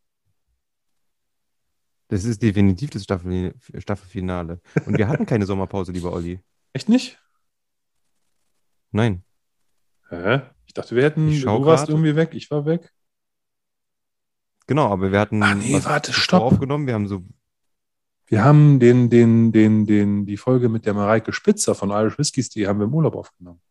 Das 2.12 2.24
ist 2.24 2.42
definitiv 2.42 2.90
das 2.90 3.04
Staffel, 3.04 3.54
Staffelfinale. 3.78 4.60
Und 4.84 4.98
wir 4.98 5.08
hatten 5.08 5.24
keine 5.24 5.46
Sommerpause, 5.46 5.92
lieber 5.92 6.12
Olli. 6.12 6.40
Echt 6.74 6.90
nicht? 6.90 7.18
Nein. 8.90 9.24
Hä? 10.10 10.42
Ich 10.66 10.74
dachte, 10.74 10.94
wir 10.94 11.04
hätten, 11.04 11.28
Ich 11.28 11.40
schau 11.40 11.60
du 11.60 11.64
warst 11.64 11.88
irgendwie 11.88 12.14
weg, 12.14 12.34
ich 12.34 12.50
war 12.50 12.66
weg. 12.66 12.92
Genau, 14.66 14.90
aber 14.90 15.10
wir 15.10 15.20
hatten 15.20 15.42
Ah, 15.42 15.54
nee, 15.54 15.82
warte, 15.84 16.12
stopp. 16.12 16.42
aufgenommen. 16.42 16.86
Wir 16.86 16.92
haben 16.92 17.08
so, 17.08 17.24
Wir 18.26 18.44
haben 18.44 18.78
den, 18.78 19.08
den, 19.08 19.50
den, 19.50 19.86
den, 19.86 20.26
die 20.26 20.36
Folge 20.36 20.68
mit 20.68 20.84
der 20.84 20.92
Mareike 20.92 21.32
Spitzer 21.32 21.74
von 21.74 21.88
Irish 21.88 22.18
Whiskies, 22.18 22.50
die 22.50 22.66
haben 22.66 22.78
wir 22.78 22.84
im 22.84 22.94
Urlaub 22.94 23.16
aufgenommen. 23.16 23.62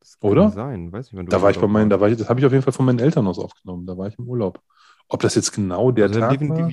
das 0.00 0.18
kann 0.18 0.30
Oder? 0.30 0.50
sein, 0.50 0.90
weiß 0.90 1.12
nicht, 1.12 1.18
wann 1.18 1.26
du 1.26 1.30
Da 1.30 1.42
war 1.42 1.50
ich 1.50 1.58
bei 1.60 1.66
meinen, 1.66 1.90
da 1.90 2.00
war 2.00 2.08
ich, 2.08 2.16
das 2.16 2.30
habe 2.30 2.40
ich 2.40 2.46
auf 2.46 2.52
jeden 2.52 2.64
Fall 2.64 2.72
von 2.72 2.86
meinen 2.86 3.00
Eltern 3.00 3.26
aus 3.26 3.38
aufgenommen. 3.38 3.86
Da 3.86 3.98
war 3.98 4.06
ich 4.08 4.18
im 4.18 4.26
Urlaub. 4.26 4.62
Ob 5.08 5.20
das 5.20 5.34
jetzt 5.34 5.52
genau 5.52 5.90
der. 5.92 6.06
Also 6.06 6.20
wir 6.20 6.26
haben 6.26 6.48
Tag 6.48 6.58
war? 6.58 6.72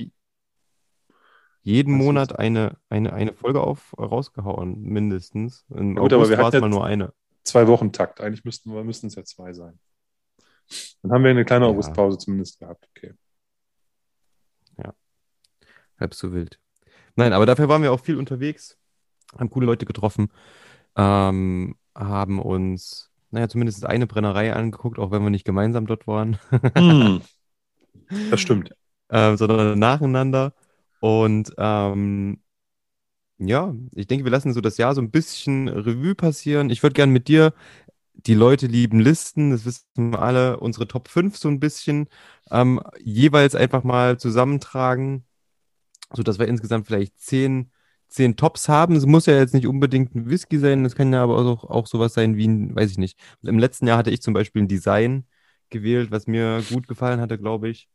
jeden 1.61 1.93
Monat 1.93 2.37
eine, 2.37 2.77
eine, 2.89 3.13
eine 3.13 3.33
Folge 3.33 3.61
auf, 3.61 3.93
rausgehauen, 3.97 4.81
mindestens. 4.81 5.65
Im 5.69 5.95
Ja 5.95 6.01
gut, 6.01 6.13
aber 6.13 6.21
August 6.21 6.31
wir 6.31 6.37
war 6.37 6.45
hatten 6.47 6.55
es 6.57 6.61
mal 6.61 6.69
nur 6.69 6.85
eine. 6.85 7.13
Zwei 7.43 7.67
Wochen 7.67 7.91
Takt. 7.91 8.21
Eigentlich 8.21 8.43
müssten 8.43 8.73
wir, 8.73 8.83
müssten 8.83 9.07
es 9.07 9.15
ja 9.15 9.23
zwei 9.23 9.53
sein. 9.53 9.79
Dann 11.01 11.11
haben 11.11 11.23
wir 11.23 11.31
eine 11.31 11.45
kleine 11.45 11.65
Ja. 11.65 11.71
Augustpause 11.71 12.17
zumindest 12.17 12.59
gehabt. 12.59 12.89
Okay. 12.95 13.13
Halb 15.99 16.13
so 16.13 16.33
wild. 16.33 16.59
Nein, 17.15 17.33
aber 17.33 17.45
dafür 17.45 17.69
waren 17.69 17.83
wir 17.83 17.91
auch 17.91 17.99
viel 17.99 18.17
unterwegs, 18.17 18.77
haben 19.37 19.49
coole 19.49 19.65
Leute 19.67 19.85
getroffen, 19.85 20.29
ähm, 20.95 21.75
haben 21.95 22.41
uns, 22.41 23.11
naja, 23.29 23.47
zumindest 23.47 23.85
eine 23.85 24.07
Brennerei 24.07 24.53
angeguckt, 24.53 24.97
auch 24.97 25.11
wenn 25.11 25.23
wir 25.23 25.29
nicht 25.29 25.45
gemeinsam 25.45 25.85
dort 25.85 26.07
waren, 26.07 26.39
Hm. 26.75 27.21
Das 28.29 28.41
stimmt. 28.41 28.71
ähm, 29.09 29.37
sondern 29.37 29.77
nacheinander. 29.79 30.53
Und 30.99 31.53
ähm, 31.57 32.41
ja, 33.39 33.73
ich 33.93 34.07
denke, 34.07 34.25
wir 34.25 34.31
lassen 34.31 34.53
so 34.53 34.61
das 34.61 34.77
Jahr 34.77 34.95
so 34.95 35.01
ein 35.01 35.11
bisschen 35.11 35.67
Revue 35.67 36.15
passieren. 36.15 36.69
Ich 36.69 36.83
würde 36.83 36.93
gerne 36.93 37.11
mit 37.11 37.27
dir, 37.27 37.53
die 38.13 38.35
Leute 38.35 38.67
lieben 38.67 38.99
Listen, 38.99 39.51
das 39.51 39.65
wissen 39.65 40.11
wir 40.11 40.21
alle, 40.21 40.59
unsere 40.59 40.87
Top 40.87 41.07
5 41.09 41.37
so 41.37 41.49
ein 41.49 41.59
bisschen 41.59 42.07
ähm, 42.51 42.81
jeweils 43.03 43.55
einfach 43.55 43.83
mal 43.83 44.19
zusammentragen, 44.19 45.25
sodass 46.13 46.39
wir 46.39 46.47
insgesamt 46.47 46.87
vielleicht 46.87 47.19
zehn, 47.19 47.71
zehn 48.09 48.35
Tops 48.37 48.69
haben. 48.69 48.95
Es 48.95 49.05
muss 49.05 49.25
ja 49.25 49.35
jetzt 49.37 49.53
nicht 49.53 49.67
unbedingt 49.67 50.15
ein 50.15 50.29
Whisky 50.29 50.59
sein, 50.59 50.85
es 50.85 50.95
kann 50.95 51.13
ja 51.13 51.23
aber 51.23 51.37
auch, 51.37 51.63
auch 51.65 51.87
sowas 51.87 52.13
sein 52.13 52.37
wie 52.37 52.47
ein, 52.47 52.75
weiß 52.75 52.91
ich 52.91 52.97
nicht. 52.97 53.19
Im 53.43 53.59
letzten 53.59 53.87
Jahr 53.87 53.97
hatte 53.97 54.11
ich 54.11 54.21
zum 54.21 54.33
Beispiel 54.33 54.63
ein 54.63 54.67
Design 54.67 55.25
gewählt, 55.73 56.11
was 56.11 56.27
mir 56.27 56.63
gut 56.71 56.87
gefallen 56.87 57.19
hatte, 57.19 57.37
glaube 57.37 57.69
ich. 57.69 57.89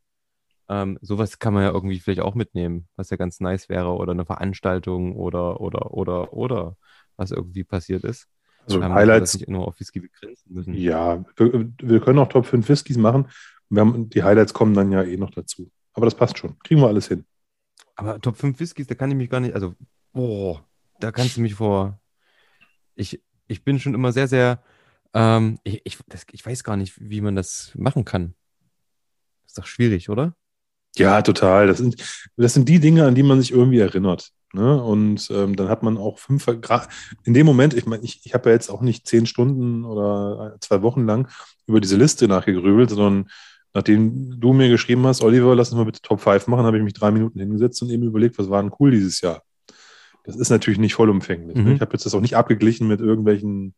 Ähm, 0.68 0.98
sowas 1.00 1.38
kann 1.38 1.54
man 1.54 1.62
ja 1.62 1.70
irgendwie 1.70 1.98
vielleicht 1.98 2.20
auch 2.20 2.34
mitnehmen, 2.34 2.88
was 2.96 3.08
ja 3.10 3.16
ganz 3.16 3.40
nice 3.40 3.70
wäre, 3.70 3.94
oder 3.94 4.12
eine 4.12 4.26
Veranstaltung 4.26 5.16
oder, 5.16 5.60
oder, 5.62 5.94
oder, 5.94 6.32
oder 6.34 6.76
was 7.16 7.30
irgendwie 7.30 7.64
passiert 7.64 8.04
ist. 8.04 8.28
Also 8.66 8.82
Ähm, 8.82 8.92
Highlights, 8.92 9.34
nicht 9.34 9.48
nur 9.48 9.66
auf 9.66 9.80
Whisky 9.80 10.00
begrenzen 10.00 10.52
müssen. 10.52 10.74
ja, 10.74 11.24
wir, 11.36 11.70
wir 11.80 12.00
können 12.00 12.18
auch 12.18 12.28
Top 12.28 12.44
5 12.44 12.68
Whiskys 12.68 12.98
machen. 12.98 13.28
Haben, 13.74 14.10
die 14.10 14.22
Highlights 14.22 14.52
kommen 14.52 14.74
dann 14.74 14.92
ja 14.92 15.02
eh 15.02 15.16
noch 15.16 15.30
dazu. 15.30 15.70
Aber 15.94 16.06
das 16.06 16.14
passt 16.14 16.38
schon. 16.38 16.58
Kriegen 16.60 16.80
wir 16.82 16.88
alles 16.88 17.08
hin. 17.08 17.24
Aber 17.96 18.20
Top 18.20 18.36
5 18.36 18.60
Whiskys, 18.60 18.86
da 18.86 18.94
kann 18.94 19.10
ich 19.10 19.16
mich 19.16 19.30
gar 19.30 19.40
nicht, 19.40 19.54
also, 19.54 19.74
boah, 20.12 20.64
da 21.00 21.12
kannst 21.12 21.36
du 21.36 21.40
mich 21.40 21.54
vor. 21.54 21.98
Ich, 22.94 23.22
ich 23.46 23.64
bin 23.64 23.78
schon 23.80 23.94
immer 23.94 24.12
sehr, 24.12 24.28
sehr, 24.28 24.62
ähm, 25.14 25.58
ich, 25.64 25.80
ich, 25.84 25.98
das, 26.08 26.26
ich 26.30 26.44
weiß 26.44 26.64
gar 26.64 26.76
nicht, 26.76 26.94
wie 26.98 27.20
man 27.20 27.36
das 27.36 27.72
machen 27.74 28.04
kann. 28.04 28.34
Ist 29.46 29.58
doch 29.58 29.66
schwierig, 29.66 30.08
oder? 30.10 30.34
Ja, 30.96 31.22
total. 31.22 31.66
Das 31.66 31.78
sind, 31.78 31.96
das 32.36 32.54
sind 32.54 32.68
die 32.68 32.80
Dinge, 32.80 33.06
an 33.06 33.14
die 33.14 33.22
man 33.22 33.40
sich 33.40 33.52
irgendwie 33.52 33.78
erinnert. 33.78 34.32
Ne? 34.52 34.82
Und 34.82 35.30
ähm, 35.30 35.56
dann 35.56 35.68
hat 35.68 35.82
man 35.82 35.98
auch 35.98 36.18
fünf, 36.18 36.46
in 37.24 37.34
dem 37.34 37.46
Moment, 37.46 37.74
ich 37.74 37.86
meine, 37.86 38.02
ich, 38.02 38.20
ich 38.24 38.34
habe 38.34 38.48
ja 38.48 38.54
jetzt 38.54 38.70
auch 38.70 38.80
nicht 38.80 39.06
zehn 39.06 39.26
Stunden 39.26 39.84
oder 39.84 40.56
zwei 40.60 40.82
Wochen 40.82 41.06
lang 41.06 41.28
über 41.66 41.80
diese 41.80 41.96
Liste 41.96 42.28
nachgegrübelt, 42.28 42.90
sondern 42.90 43.28
nachdem 43.74 44.40
du 44.40 44.52
mir 44.54 44.70
geschrieben 44.70 45.06
hast, 45.06 45.22
Oliver, 45.22 45.54
lass 45.54 45.70
uns 45.70 45.76
mal 45.78 45.84
bitte 45.84 46.00
Top 46.00 46.20
5 46.20 46.46
machen, 46.46 46.64
habe 46.64 46.78
ich 46.78 46.82
mich 46.82 46.94
drei 46.94 47.10
Minuten 47.10 47.38
hingesetzt 47.38 47.82
und 47.82 47.90
eben 47.90 48.04
überlegt, 48.04 48.38
was 48.38 48.48
war 48.48 48.62
denn 48.62 48.72
cool 48.80 48.90
dieses 48.90 49.20
Jahr. 49.20 49.42
Das 50.24 50.36
ist 50.36 50.50
natürlich 50.50 50.78
nicht 50.78 50.94
vollumfänglich. 50.94 51.56
Ne? 51.56 51.62
Mhm. 51.62 51.74
Ich 51.76 51.80
habe 51.80 51.92
jetzt 51.92 52.06
das 52.06 52.14
auch 52.14 52.20
nicht 52.20 52.36
abgeglichen 52.36 52.88
mit 52.88 53.00
irgendwelchen 53.00 53.74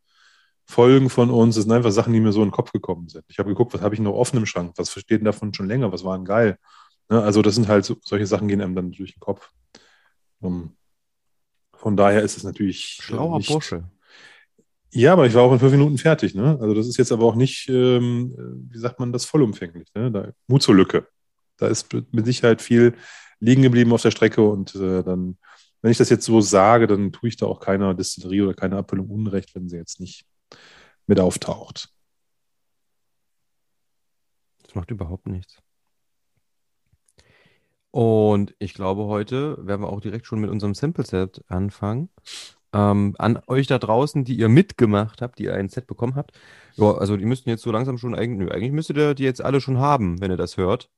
Folgen 0.70 1.10
von 1.10 1.30
uns. 1.30 1.56
Das 1.56 1.64
sind 1.64 1.72
einfach 1.72 1.90
Sachen, 1.90 2.12
die 2.12 2.20
mir 2.20 2.32
so 2.32 2.40
in 2.42 2.48
den 2.48 2.52
Kopf 2.52 2.72
gekommen 2.72 3.08
sind. 3.08 3.24
Ich 3.28 3.38
habe 3.38 3.50
geguckt, 3.50 3.74
was 3.74 3.82
habe 3.82 3.94
ich 3.94 4.00
noch 4.00 4.14
offen 4.14 4.38
im 4.38 4.46
Schrank? 4.46 4.72
Was 4.76 4.90
versteht 4.90 5.20
denn 5.20 5.26
davon 5.26 5.52
schon 5.52 5.68
länger? 5.68 5.92
Was 5.92 6.04
war 6.04 6.16
denn 6.16 6.24
geil? 6.24 6.58
Ne? 7.10 7.22
Also 7.22 7.42
das 7.42 7.54
sind 7.56 7.68
halt 7.68 7.84
so, 7.84 7.96
solche 8.02 8.26
Sachen 8.26 8.48
gehen 8.48 8.60
einem 8.60 8.74
dann 8.74 8.92
durch 8.92 9.12
den 9.12 9.20
Kopf. 9.20 9.50
Um, 10.40 10.76
von 11.74 11.96
daher 11.96 12.22
ist 12.22 12.36
es 12.36 12.44
natürlich 12.44 12.98
äh, 12.98 13.02
Schlauer 13.02 13.38
nicht, 13.38 13.50
Bursche. 13.50 13.84
Ja, 14.92 15.12
aber 15.12 15.26
ich 15.26 15.34
war 15.34 15.42
auch 15.42 15.52
in 15.52 15.58
fünf 15.58 15.72
Minuten 15.72 15.98
fertig. 15.98 16.34
Ne? 16.34 16.58
Also 16.60 16.74
das 16.74 16.86
ist 16.86 16.96
jetzt 16.96 17.12
aber 17.12 17.24
auch 17.24 17.34
nicht, 17.34 17.68
ähm, 17.68 18.34
wie 18.70 18.78
sagt 18.78 18.98
man 18.98 19.12
das, 19.12 19.24
vollumfänglich. 19.24 19.88
Ne? 19.94 20.10
Da, 20.10 20.32
Mut 20.46 20.62
zur 20.62 20.74
Lücke. 20.74 21.06
Da 21.56 21.68
ist 21.68 21.88
mit 22.10 22.26
Sicherheit 22.26 22.62
viel 22.62 22.94
liegen 23.40 23.62
geblieben 23.62 23.92
auf 23.92 24.02
der 24.02 24.10
Strecke 24.10 24.42
und 24.42 24.74
äh, 24.74 25.02
dann, 25.02 25.38
wenn 25.82 25.90
ich 25.90 25.98
das 25.98 26.10
jetzt 26.10 26.26
so 26.26 26.40
sage, 26.40 26.86
dann 26.86 27.12
tue 27.12 27.28
ich 27.28 27.36
da 27.36 27.46
auch 27.46 27.60
keiner 27.60 27.94
Distillerie 27.94 28.42
oder 28.42 28.54
keiner 28.54 28.76
Abfüllung 28.76 29.08
Unrecht, 29.08 29.54
wenn 29.54 29.68
sie 29.68 29.76
jetzt 29.76 29.98
nicht 29.98 30.26
mit 31.10 31.20
auftaucht. 31.20 31.92
Das 34.62 34.74
macht 34.76 34.90
überhaupt 34.92 35.26
nichts. 35.26 35.58
Und 37.90 38.54
ich 38.60 38.74
glaube, 38.74 39.06
heute 39.06 39.58
werden 39.66 39.82
wir 39.82 39.88
auch 39.88 40.00
direkt 40.00 40.26
schon 40.26 40.40
mit 40.40 40.50
unserem 40.50 40.74
Sample 40.74 41.04
Set 41.04 41.42
anfangen. 41.48 42.10
ähm, 42.72 43.16
an 43.18 43.40
euch 43.48 43.66
da 43.66 43.78
draußen, 43.78 44.24
die 44.24 44.36
ihr 44.36 44.48
mitgemacht 44.48 45.22
habt, 45.22 45.38
die 45.40 45.44
ihr 45.44 45.54
ein 45.54 45.68
Set 45.68 45.86
bekommen 45.88 46.14
habt. 46.14 46.38
Ja, 46.76 46.92
also 46.92 47.16
die 47.16 47.24
müssten 47.24 47.50
jetzt 47.50 47.62
so 47.62 47.72
langsam 47.72 47.98
schon 47.98 48.14
eigentlich, 48.14 48.52
eigentlich 48.52 48.72
müsstet 48.72 48.96
ihr 48.96 49.14
die 49.14 49.24
jetzt 49.24 49.42
alle 49.42 49.60
schon 49.60 49.78
haben, 49.78 50.20
wenn 50.20 50.30
ihr 50.30 50.36
das 50.36 50.56
hört. 50.56 50.90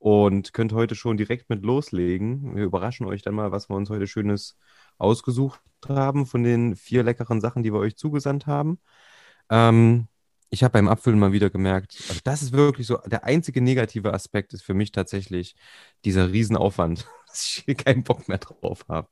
Und 0.00 0.52
könnt 0.54 0.72
heute 0.72 0.96
schon 0.96 1.16
direkt 1.18 1.50
mit 1.50 1.62
loslegen. 1.64 2.56
Wir 2.56 2.64
überraschen 2.64 3.06
euch 3.06 3.22
dann 3.22 3.34
mal, 3.34 3.52
was 3.52 3.68
wir 3.70 3.76
uns 3.76 3.90
heute 3.90 4.06
Schönes 4.08 4.58
ausgesucht 4.98 5.60
haben 5.88 6.26
von 6.26 6.42
den 6.42 6.74
vier 6.76 7.04
leckeren 7.04 7.40
Sachen, 7.40 7.62
die 7.62 7.72
wir 7.72 7.80
euch 7.80 7.96
zugesandt 7.96 8.46
haben. 8.46 8.80
Ähm, 9.50 10.08
ich 10.50 10.64
habe 10.64 10.72
beim 10.72 10.88
Abfüllen 10.88 11.18
mal 11.18 11.32
wieder 11.32 11.50
gemerkt, 11.50 11.96
also 12.08 12.20
das 12.24 12.42
ist 12.42 12.52
wirklich 12.52 12.86
so, 12.86 12.98
der 13.06 13.24
einzige 13.24 13.60
negative 13.60 14.12
Aspekt 14.12 14.52
ist 14.52 14.62
für 14.62 14.74
mich 14.74 14.92
tatsächlich 14.92 15.54
dieser 16.04 16.32
Riesenaufwand, 16.32 17.06
dass 17.28 17.62
ich 17.66 17.76
keinen 17.76 18.04
Bock 18.04 18.28
mehr 18.28 18.38
drauf 18.38 18.84
habe. 18.88 19.08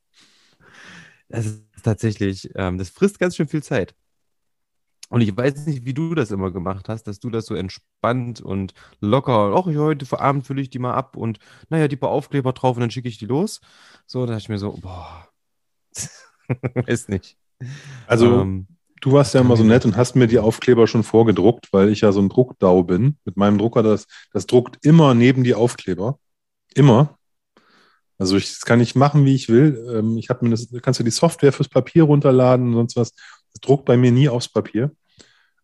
Das 1.29 1.47
ist 1.47 1.63
tatsächlich, 1.83 2.51
ähm, 2.55 2.79
das 2.79 2.91
frisst 2.91 3.19
ganz 3.19 3.37
schön 3.37 3.49
viel 3.49 3.63
Zeit. 3.63 3.95
Und 5.11 5.23
ich 5.23 5.35
weiß 5.35 5.67
nicht, 5.67 5.87
wie 5.87 5.95
du 5.95 6.15
das 6.15 6.31
immer 6.31 6.51
gemacht 6.51 6.89
hast, 6.89 7.05
dass 7.05 7.19
du 7.19 7.31
das 7.31 7.47
so 7.47 7.55
entspannt 7.55 8.41
und 8.43 8.75
locker, 9.01 9.55
ach, 9.57 9.65
heute 9.65 10.05
vor 10.05 10.21
Abend 10.21 10.47
fülle 10.47 10.61
ich 10.61 10.69
die 10.71 10.79
mal 10.79 10.95
ab 10.95 11.17
und 11.17 11.39
naja, 11.71 11.89
die 11.89 11.97
paar 11.97 12.11
Aufkleber 12.11 12.53
drauf 12.53 12.77
und 12.77 12.83
dann 12.83 12.91
schicke 12.91 13.09
ich 13.09 13.17
die 13.19 13.27
los. 13.27 13.61
So, 14.07 14.27
da 14.27 14.33
dachte 14.33 14.43
ich 14.43 14.49
mir 14.51 14.59
so, 14.59 14.73
boah, 14.73 15.29
weiß 16.75 17.09
nicht. 17.09 17.39
Also, 18.07 18.43
ähm, 18.43 18.67
du 19.01 19.13
warst 19.13 19.35
ja 19.35 19.41
immer 19.41 19.57
so 19.57 19.65
nett 19.65 19.85
und 19.85 19.97
hast 19.97 20.17
mir 20.17 20.27
die 20.27 20.39
Aufkleber 20.39 20.87
schon 20.87 21.03
vorgedruckt, 21.03 21.69
weil 21.73 21.91
ich 21.91 22.01
ja 22.01 22.13
so 22.13 22.21
ein 22.21 22.29
Druckdau 22.29 22.83
bin. 22.83 23.17
Mit 23.25 23.37
meinem 23.37 23.59
Drucker, 23.59 23.83
das, 23.83 24.07
das 24.33 24.47
druckt 24.47 24.85
immer 24.85 25.15
neben 25.15 25.45
die 25.45 25.55
Aufkleber. 25.55 26.19
Immer. 26.75 27.19
Also 28.19 28.37
ich, 28.37 28.49
das 28.49 28.63
kann 28.63 28.81
ich 28.81 28.95
machen, 28.95 29.25
wie 29.25 29.35
ich 29.35 29.49
will. 29.49 29.87
Ähm, 29.95 30.19
ich 30.19 30.29
habe 30.29 30.45
mir 30.45 30.51
das, 30.51 30.69
kannst 30.83 31.01
du 31.01 31.05
die 31.05 31.11
Software 31.11 31.53
fürs 31.53 31.69
Papier 31.69 32.05
runterladen 32.05 32.69
und 32.69 32.75
sonst 32.75 32.97
was. 32.97 33.15
Das 33.53 33.61
druckt 33.63 33.87
bei 33.87 33.97
mir 33.97 34.13
nie 34.13 34.29
aufs 34.29 34.49
Papier. 34.49 34.91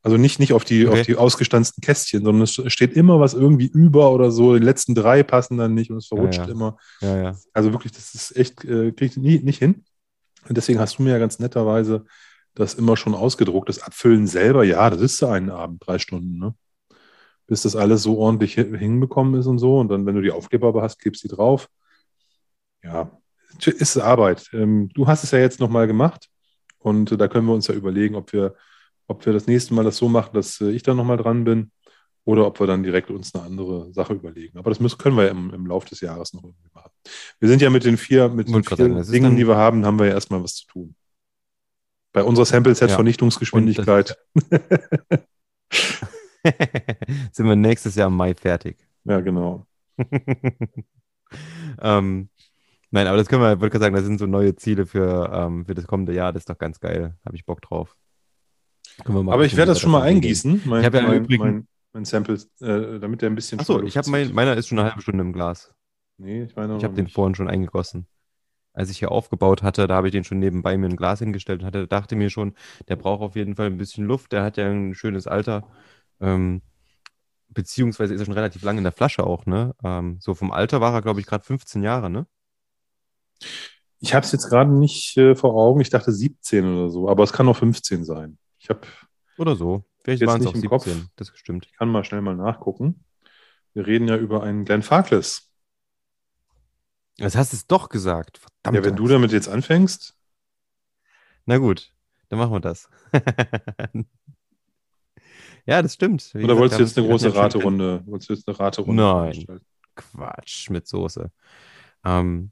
Also 0.02 0.18
nicht, 0.18 0.38
nicht 0.38 0.52
auf 0.52 0.64
die, 0.64 0.86
okay. 0.86 1.00
auf 1.00 1.06
die 1.06 1.16
ausgestanzten 1.16 1.80
Kästchen, 1.80 2.24
sondern 2.24 2.42
es 2.42 2.60
steht 2.72 2.92
immer 2.92 3.20
was 3.20 3.32
irgendwie 3.32 3.66
über 3.66 4.12
oder 4.12 4.30
so. 4.30 4.54
Die 4.54 4.64
letzten 4.64 4.94
drei 4.94 5.22
passen 5.22 5.56
dann 5.56 5.74
nicht 5.74 5.90
und 5.90 5.96
es 5.96 6.08
verrutscht 6.08 6.40
ja, 6.40 6.46
ja. 6.46 6.52
immer. 6.52 6.76
Ja, 7.00 7.22
ja. 7.22 7.36
Also 7.54 7.72
wirklich, 7.72 7.92
das 7.92 8.14
ist 8.14 8.36
echt, 8.36 8.64
äh, 8.64 8.92
kriege 8.92 9.06
ich 9.06 9.16
nie, 9.16 9.38
nicht 9.38 9.58
hin. 9.58 9.84
Und 10.46 10.56
deswegen 10.56 10.78
hast 10.78 10.98
du 10.98 11.02
mir 11.02 11.12
ja 11.12 11.18
ganz 11.18 11.38
netterweise 11.38 12.04
das 12.54 12.74
immer 12.74 12.96
schon 12.96 13.14
ausgedruckt. 13.14 13.68
Das 13.68 13.82
Abfüllen 13.82 14.26
selber, 14.26 14.64
ja, 14.64 14.88
das 14.90 15.00
ist 15.00 15.20
ja 15.20 15.30
einen 15.30 15.50
Abend, 15.50 15.86
drei 15.86 15.98
Stunden, 15.98 16.38
ne? 16.38 16.54
Bis 17.46 17.62
das 17.62 17.76
alles 17.76 18.02
so 18.02 18.18
ordentlich 18.18 18.54
hinbekommen 18.54 19.38
ist 19.38 19.46
und 19.46 19.58
so. 19.58 19.78
Und 19.78 19.88
dann, 19.88 20.06
wenn 20.06 20.14
du 20.14 20.22
die 20.22 20.30
Aufkleber 20.30 20.80
hast, 20.80 20.98
klebst 20.98 21.24
du 21.24 21.28
die 21.28 21.34
drauf 21.34 21.68
ja, 22.84 23.10
ist 23.66 23.98
Arbeit. 23.98 24.50
Ähm, 24.52 24.90
du 24.94 25.06
hast 25.06 25.24
es 25.24 25.30
ja 25.30 25.38
jetzt 25.38 25.60
nochmal 25.60 25.86
gemacht 25.86 26.28
und 26.78 27.10
äh, 27.12 27.16
da 27.16 27.28
können 27.28 27.46
wir 27.46 27.54
uns 27.54 27.66
ja 27.66 27.74
überlegen, 27.74 28.14
ob 28.14 28.32
wir, 28.32 28.54
ob 29.06 29.24
wir 29.26 29.32
das 29.32 29.46
nächste 29.46 29.74
Mal 29.74 29.84
das 29.84 29.96
so 29.96 30.08
machen, 30.08 30.30
dass 30.34 30.60
äh, 30.60 30.70
ich 30.70 30.82
dann 30.82 30.96
nochmal 30.96 31.16
dran 31.16 31.44
bin 31.44 31.70
oder 32.24 32.46
ob 32.46 32.60
wir 32.60 32.66
dann 32.66 32.82
direkt 32.82 33.10
uns 33.10 33.34
eine 33.34 33.44
andere 33.44 33.92
Sache 33.92 34.14
überlegen. 34.14 34.58
Aber 34.58 34.70
das 34.70 34.80
müssen, 34.80 34.98
können 34.98 35.16
wir 35.16 35.30
im, 35.30 35.52
im 35.52 35.66
Laufe 35.66 35.88
des 35.88 36.00
Jahres 36.00 36.34
noch 36.34 36.44
irgendwie 36.44 36.70
machen. 36.74 36.90
Wir 37.38 37.48
sind 37.48 37.62
ja 37.62 37.70
mit 37.70 37.84
den 37.84 37.96
vier, 37.96 38.28
mit 38.28 38.48
den 38.48 38.62
vier 38.64 38.76
sagen, 38.76 39.12
Dingen, 39.12 39.36
die 39.36 39.46
wir 39.46 39.56
haben, 39.56 39.84
haben 39.84 39.98
wir 39.98 40.06
ja 40.06 40.12
erstmal 40.12 40.42
was 40.42 40.56
zu 40.56 40.66
tun. 40.66 40.94
Bei 42.14 42.24
unserer 42.24 42.46
Sample-Set-Vernichtungsgeschwindigkeit. 42.46 44.16
Ja. 44.50 44.70
sind 47.32 47.46
wir 47.46 47.56
nächstes 47.56 47.96
Jahr 47.96 48.08
im 48.08 48.16
Mai 48.16 48.34
fertig. 48.34 48.78
Ja, 49.04 49.20
genau. 49.20 49.66
ähm, 51.82 52.28
Nein, 52.94 53.08
aber 53.08 53.16
das 53.16 53.26
können 53.26 53.42
wir, 53.42 53.60
würde 53.60 53.76
ich 53.76 53.80
sagen, 53.80 53.96
das 53.96 54.04
sind 54.04 54.20
so 54.20 54.26
neue 54.26 54.54
Ziele 54.54 54.86
für, 54.86 55.28
ähm, 55.34 55.66
für 55.66 55.74
das 55.74 55.88
kommende 55.88 56.14
Jahr. 56.14 56.32
Das 56.32 56.42
ist 56.42 56.48
doch 56.48 56.58
ganz 56.58 56.78
geil. 56.78 57.16
Habe 57.26 57.34
ich 57.34 57.44
Bock 57.44 57.60
drauf. 57.60 57.96
aber 59.04 59.44
ich 59.44 59.56
werde 59.56 59.72
das 59.72 59.80
schon 59.80 59.90
mal 59.90 60.02
eingießen, 60.02 60.62
mein, 60.64 60.84
ich 60.84 60.94
ja 60.94 61.02
mein, 61.02 61.26
mein, 61.28 61.66
mein 61.92 62.04
Sample, 62.04 62.38
äh, 62.60 63.00
damit 63.00 63.20
der 63.20 63.30
ein 63.30 63.34
bisschen. 63.34 63.58
Achso, 63.58 63.82
ich 63.82 63.96
habe 63.96 64.08
mein, 64.10 64.32
meiner 64.32 64.56
ist 64.56 64.68
schon 64.68 64.78
eine 64.78 64.90
halbe 64.90 65.02
Stunde 65.02 65.22
im 65.22 65.32
Glas. 65.32 65.74
Nee, 66.18 66.44
ich 66.44 66.54
meine. 66.54 66.76
Ich 66.76 66.84
habe 66.84 66.94
den 66.94 67.08
vorhin 67.08 67.34
schon 67.34 67.48
eingegossen. 67.48 68.06
Als 68.74 68.90
ich 68.90 68.98
hier 68.98 69.12
aufgebaut 69.12 69.62
hatte, 69.62 69.86
da 69.86 69.94
habe 69.94 70.08
ich 70.08 70.12
den 70.12 70.24
schon 70.24 70.40
nebenbei 70.40 70.76
mir 70.76 70.88
ein 70.88 70.96
Glas 70.96 71.20
hingestellt 71.20 71.60
und 71.60 71.66
hatte, 71.66 71.86
dachte 71.86 72.16
mir 72.16 72.28
schon, 72.28 72.54
der 72.88 72.96
braucht 72.96 73.22
auf 73.22 73.36
jeden 73.36 73.54
Fall 73.56 73.66
ein 73.66 73.78
bisschen 73.78 74.04
Luft. 74.04 74.32
Der 74.32 74.42
hat 74.42 74.56
ja 74.56 74.68
ein 74.68 74.94
schönes 74.94 75.26
Alter. 75.26 75.66
Ähm, 76.20 76.60
beziehungsweise 77.48 78.14
ist 78.14 78.20
er 78.20 78.26
schon 78.26 78.34
relativ 78.34 78.62
lange 78.62 78.78
in 78.78 78.84
der 78.84 78.92
Flasche 78.92 79.24
auch, 79.24 79.46
ne? 79.46 79.74
Ähm, 79.82 80.18
so 80.20 80.34
vom 80.34 80.50
Alter 80.50 80.80
war 80.80 80.92
er, 80.92 81.02
glaube 81.02 81.20
ich, 81.20 81.26
gerade 81.26 81.44
15 81.44 81.82
Jahre, 81.82 82.10
ne? 82.10 82.26
Ich 84.00 84.12
habe 84.12 84.26
es 84.26 84.32
jetzt 84.32 84.48
gerade 84.48 84.70
nicht 84.70 85.16
äh, 85.16 85.34
vor 85.34 85.54
Augen. 85.54 85.80
Ich 85.80 85.90
dachte 85.90 86.12
17 86.12 86.64
oder 86.64 86.90
so, 86.90 87.08
aber 87.08 87.22
es 87.22 87.32
kann 87.32 87.48
auch 87.48 87.56
15 87.56 88.04
sein. 88.04 88.38
Ich 88.58 88.68
habe 88.68 88.80
oder 89.38 89.56
so. 89.56 89.84
Vielleicht 90.02 90.26
waren 90.26 90.40
es 90.40 90.46
auch 90.46 90.52
17. 90.52 90.68
Kopf. 90.68 90.88
Das 91.16 91.32
stimmt. 91.34 91.66
Ich 91.66 91.72
kann 91.72 91.88
mal 91.88 92.04
schnell 92.04 92.20
mal 92.20 92.36
nachgucken. 92.36 93.04
Wir 93.72 93.86
reden 93.86 94.06
ja 94.06 94.16
über 94.16 94.42
einen 94.42 94.64
Glenn 94.64 94.82
Farkless. 94.82 95.50
Das 97.18 97.36
hast 97.36 97.52
du 97.52 97.56
es 97.56 97.66
doch 97.66 97.88
gesagt. 97.88 98.38
Verdammt. 98.38 98.76
Ja, 98.76 98.84
wenn 98.84 98.96
du 98.96 99.06
damit 99.06 99.32
jetzt 99.32 99.48
anfängst. 99.48 100.16
Na 101.46 101.58
gut, 101.58 101.92
dann 102.28 102.38
machen 102.38 102.52
wir 102.52 102.60
das. 102.60 102.88
ja, 105.66 105.82
das 105.82 105.94
stimmt. 105.94 106.32
Wie 106.34 106.38
Oder 106.38 106.54
gesagt, 106.54 106.60
wolltest 106.60 106.78
du 106.78 106.84
jetzt 106.84 106.98
eine 106.98 107.08
große 107.08 107.34
Raterunde? 107.34 108.02
Wolltest 108.06 108.30
du 108.30 108.34
jetzt 108.34 108.48
eine 108.48 108.58
Raterunde? 108.58 109.02
Nein. 109.02 109.60
Quatsch 109.94 110.70
mit 110.70 110.88
Soße. 110.88 111.30
Ähm, 112.04 112.50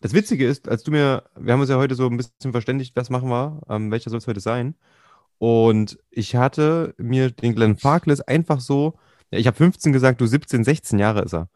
das 0.00 0.14
Witzige 0.14 0.46
ist, 0.46 0.68
als 0.68 0.82
du 0.82 0.90
mir, 0.90 1.24
wir 1.36 1.52
haben 1.52 1.60
uns 1.60 1.70
ja 1.70 1.76
heute 1.76 1.94
so 1.94 2.08
ein 2.08 2.16
bisschen 2.16 2.52
verständigt, 2.52 2.96
was 2.96 3.10
machen 3.10 3.28
wir, 3.28 3.60
ähm, 3.68 3.90
welcher 3.90 4.10
soll 4.10 4.18
es 4.18 4.26
heute 4.26 4.40
sein. 4.40 4.74
Und 5.38 5.98
ich 6.10 6.36
hatte 6.36 6.94
mir 6.98 7.30
den 7.30 7.54
Glenn 7.54 7.76
Farkless 7.76 8.20
einfach 8.20 8.60
so, 8.60 8.98
ich 9.30 9.46
habe 9.46 9.56
15 9.56 9.92
gesagt, 9.92 10.20
du 10.20 10.26
17, 10.26 10.64
16 10.64 10.98
Jahre 10.98 11.22
ist 11.22 11.34
er. 11.34 11.48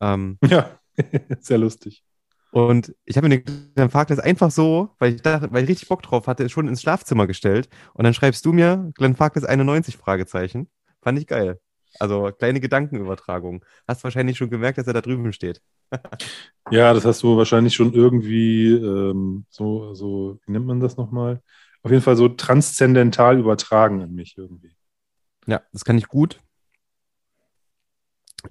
Ähm, 0.00 0.38
ja, 0.44 0.77
sehr 1.40 1.58
lustig. 1.58 2.04
Und 2.50 2.94
ich 3.04 3.16
habe 3.16 3.28
mir 3.28 3.40
den 3.40 3.72
Glenn 3.74 3.90
Farkless 3.90 4.18
einfach 4.18 4.50
so, 4.50 4.90
weil 4.98 5.14
ich 5.14 5.22
dachte, 5.22 5.52
weil 5.52 5.64
ich 5.64 5.70
richtig 5.70 5.88
Bock 5.88 6.02
drauf 6.02 6.26
hatte, 6.26 6.48
schon 6.48 6.66
ins 6.66 6.80
Schlafzimmer 6.80 7.26
gestellt. 7.26 7.68
Und 7.92 8.04
dann 8.04 8.14
schreibst 8.14 8.44
du 8.44 8.52
mir 8.52 8.90
Glenn 8.94 9.16
Farkless 9.16 9.44
91 9.44 9.96
Fragezeichen. 9.96 10.68
Fand 11.02 11.18
ich 11.18 11.26
geil. 11.26 11.60
Also 11.98 12.30
kleine 12.32 12.60
Gedankenübertragung. 12.60 13.64
Hast 13.86 14.04
wahrscheinlich 14.04 14.36
schon 14.36 14.50
gemerkt, 14.50 14.78
dass 14.78 14.86
er 14.86 14.92
da 14.92 15.00
drüben 15.00 15.32
steht. 15.32 15.60
ja, 16.70 16.92
das 16.94 17.04
hast 17.04 17.22
du 17.22 17.36
wahrscheinlich 17.36 17.74
schon 17.74 17.92
irgendwie 17.92 18.72
ähm, 18.72 19.46
so, 19.48 19.94
so, 19.94 20.38
wie 20.46 20.52
nennt 20.52 20.66
man 20.66 20.80
das 20.80 20.96
nochmal? 20.96 21.42
Auf 21.82 21.90
jeden 21.90 22.02
Fall 22.02 22.16
so 22.16 22.28
transzendental 22.28 23.38
übertragen 23.38 24.02
an 24.02 24.12
mich 24.12 24.36
irgendwie. 24.36 24.74
Ja, 25.46 25.62
das 25.72 25.84
kann 25.84 25.98
ich 25.98 26.08
gut. 26.08 26.40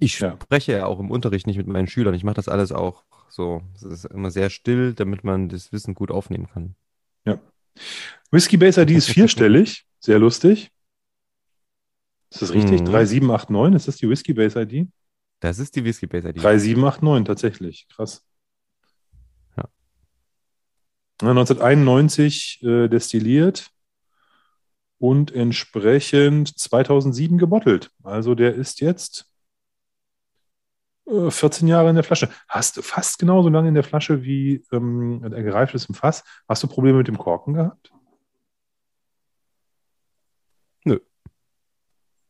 Ich 0.00 0.20
ja. 0.20 0.36
spreche 0.40 0.72
ja 0.72 0.86
auch 0.86 1.00
im 1.00 1.10
Unterricht 1.10 1.46
nicht 1.46 1.56
mit 1.56 1.66
meinen 1.66 1.86
Schülern. 1.86 2.14
Ich 2.14 2.24
mache 2.24 2.34
das 2.34 2.48
alles 2.48 2.72
auch 2.72 3.04
so. 3.28 3.62
Es 3.74 3.82
ist 3.82 4.04
immer 4.06 4.30
sehr 4.30 4.50
still, 4.50 4.94
damit 4.94 5.24
man 5.24 5.48
das 5.48 5.72
Wissen 5.72 5.94
gut 5.94 6.10
aufnehmen 6.10 6.48
kann. 6.52 6.74
Ja. 7.24 7.40
Whisky 8.30 8.56
Base 8.56 8.80
ID 8.80 8.90
ist 8.90 9.08
vierstellig. 9.08 9.84
Sehr 10.00 10.20
lustig. 10.20 10.70
Ist 12.30 12.42
das 12.42 12.52
richtig? 12.52 12.82
Mhm. 12.82 12.86
3789, 12.86 13.76
ist 13.76 13.88
das 13.88 13.96
die 13.96 14.08
Whiskey 14.08 14.32
Base 14.32 14.60
ID? 14.60 14.88
Das 15.40 15.58
ist 15.58 15.74
die 15.74 15.84
Whiskey 15.84 16.06
Base 16.06 16.28
ID. 16.28 16.36
3789, 16.36 17.26
tatsächlich. 17.26 17.88
Krass. 17.88 18.24
Ja. 19.56 19.68
1991 21.20 22.62
äh, 22.62 22.88
destilliert 22.88 23.70
und 24.98 25.32
entsprechend 25.32 26.56
2007 26.58 27.38
gebottelt. 27.38 27.90
Also 28.02 28.34
der 28.34 28.54
ist 28.54 28.80
jetzt 28.80 29.26
14 31.28 31.68
Jahre 31.68 31.88
in 31.88 31.94
der 31.94 32.04
Flasche. 32.04 32.28
Hast 32.48 32.76
du 32.76 32.82
fast 32.82 33.18
genauso 33.18 33.48
lange 33.48 33.68
in 33.68 33.74
der 33.74 33.84
Flasche 33.84 34.22
wie 34.22 34.62
ähm, 34.72 35.22
er 35.22 35.42
gereift 35.42 35.74
ist 35.74 35.88
im 35.88 35.94
Fass. 35.94 36.24
Hast 36.48 36.62
du 36.62 36.66
Probleme 36.68 36.98
mit 36.98 37.08
dem 37.08 37.18
Korken 37.18 37.54
gehabt? 37.54 37.90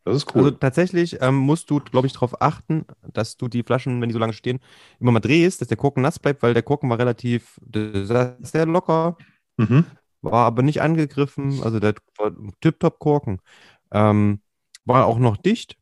Das 0.09 0.17
ist 0.17 0.35
cool. 0.35 0.45
Also 0.45 0.51
tatsächlich 0.53 1.21
ähm, 1.21 1.37
musst 1.37 1.71
du, 1.71 1.81
glaube 1.81 2.07
ich, 2.07 2.13
darauf 2.13 2.41
achten, 2.41 2.87
dass 3.13 3.37
du 3.37 3.49
die 3.49 3.63
Flaschen, 3.63 4.01
wenn 4.01 4.09
die 4.09 4.15
so 4.15 4.19
lange 4.19 4.33
stehen, 4.33 4.61
immer 5.01 5.13
mal 5.13 5.21
drehst, 5.21 5.61
dass 5.61 5.69
der 5.69 5.77
Korken 5.77 6.03
nass 6.03 6.19
bleibt, 6.19 6.43
weil 6.43 6.55
der 6.55 6.63
Korken 6.63 6.89
war 6.89 6.99
relativ 6.99 7.61
sehr 7.71 8.67
locker, 8.67 9.17
mhm. 9.59 9.85
war 10.23 10.47
aber 10.47 10.63
nicht 10.63 10.81
angegriffen. 10.81 11.63
Also 11.63 11.79
der 11.79 11.95
war 12.17 12.33
tipptopp 12.61 12.99
Korken. 12.99 13.41
Ähm, 13.93 14.41
war 14.85 15.07
auch 15.07 15.19
noch 15.19 15.37
dicht. 15.37 15.77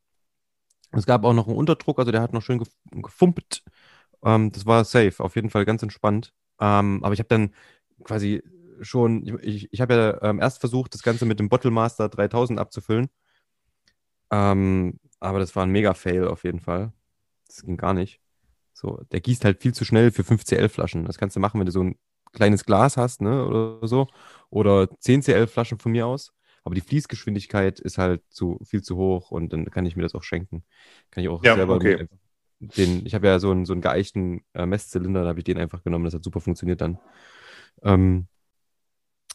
Es 0.97 1.07
gab 1.07 1.25
auch 1.25 1.33
noch 1.35 1.47
einen 1.49 1.57
Unterdruck, 1.57 1.99
also 1.99 2.13
der 2.13 2.23
hat 2.23 2.33
noch 2.33 2.43
schön 2.43 2.63
gefumpt. 2.93 3.65
Ähm, 4.25 4.53
das 4.53 4.67
war 4.67 4.85
safe, 4.85 5.23
auf 5.23 5.37
jeden 5.37 5.51
Fall 5.51 5.65
ganz 5.65 5.83
entspannt. 5.83 6.33
Ähm, 6.61 7.05
aber 7.05 7.15
ich 7.15 7.21
habe 7.21 7.29
dann 7.29 7.55
quasi 8.05 8.43
schon, 8.83 9.25
ich, 9.43 9.73
ich 9.73 9.81
habe 9.81 9.95
ja 9.95 10.23
ähm, 10.31 10.41
erst 10.41 10.61
versucht, 10.61 10.95
das 10.95 11.03
Ganze 11.03 11.27
mit 11.27 11.41
dem 11.41 11.49
Bottle 11.49 11.71
Master 11.71 12.09
3000 12.09 12.59
abzufüllen. 12.59 13.09
Ähm, 14.31 14.99
aber 15.21 15.39
das 15.39 15.55
war 15.57 15.65
ein 15.65 15.71
Mega-Fail 15.71 16.27
auf 16.29 16.45
jeden 16.45 16.61
Fall. 16.61 16.93
Das 17.49 17.63
ging 17.63 17.77
gar 17.77 17.95
nicht. 17.95 18.21
So, 18.75 19.01
der 19.13 19.21
gießt 19.21 19.45
halt 19.45 19.63
viel 19.63 19.75
zu 19.75 19.85
schnell 19.85 20.11
für 20.13 20.25
5CL-Flaschen. 20.25 21.05
Das 21.07 21.19
kannst 21.19 21.37
du 21.37 21.41
machen, 21.41 21.61
wenn 21.61 21.67
du 21.67 21.73
so 21.73 21.83
ein 21.85 21.99
kleines 22.33 22.65
Glas 22.67 22.97
hast, 22.97 23.23
ne, 23.23 23.47
oder 23.47 23.87
so. 23.89 24.09
Oder 24.51 24.89
10 25.01 25.23
CL 25.23 25.47
Flaschen 25.47 25.79
von 25.79 25.93
mir 25.93 26.07
aus. 26.07 26.33
Aber 26.67 26.75
die 26.75 26.83
Fließgeschwindigkeit 26.83 27.81
ist 27.81 27.99
halt 27.99 28.23
zu, 28.29 28.61
viel 28.65 28.83
zu 28.83 28.97
hoch 28.99 29.31
und 29.31 29.55
dann 29.55 29.67
kann 29.71 29.87
ich 29.87 29.97
mir 29.97 30.03
das 30.03 30.17
auch 30.17 30.25
schenken. 30.25 30.65
Kann 31.13 31.23
ich 31.25 31.31
auch 31.31 31.45
Ja, 31.45 31.55
selber 31.55 31.77
okay. 31.77 32.09
den, 32.61 33.07
ich 33.07 33.15
habe 33.15 33.29
ja 33.29 33.39
so 33.39 33.53
einen, 33.53 33.67
so 33.67 33.73
einen 33.73 33.83
geeichten 33.83 34.43
äh, 34.55 34.67
Messzylinder, 34.67 35.23
da 35.23 35.29
habe 35.29 35.41
ich 35.41 35.45
den 35.45 35.59
einfach 35.59 35.85
genommen, 35.85 36.07
das 36.07 36.15
hat 36.15 36.25
super 36.25 36.41
funktioniert 36.41 36.81
dann. 36.81 36.99
Ähm, 37.85 38.27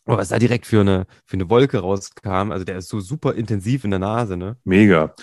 aber 0.06 0.18
was 0.18 0.30
da 0.30 0.40
direkt 0.40 0.66
für 0.66 0.82
eine, 0.82 1.06
für 1.26 1.36
eine 1.38 1.50
Wolke 1.50 1.80
rauskam, 1.80 2.52
also 2.52 2.66
der 2.66 2.80
ist 2.80 2.90
so 2.90 3.00
super 3.00 3.36
intensiv 3.36 3.84
in 3.86 3.92
der 3.92 4.00
Nase, 4.00 4.36
ne? 4.36 4.58
Mega. 4.64 5.14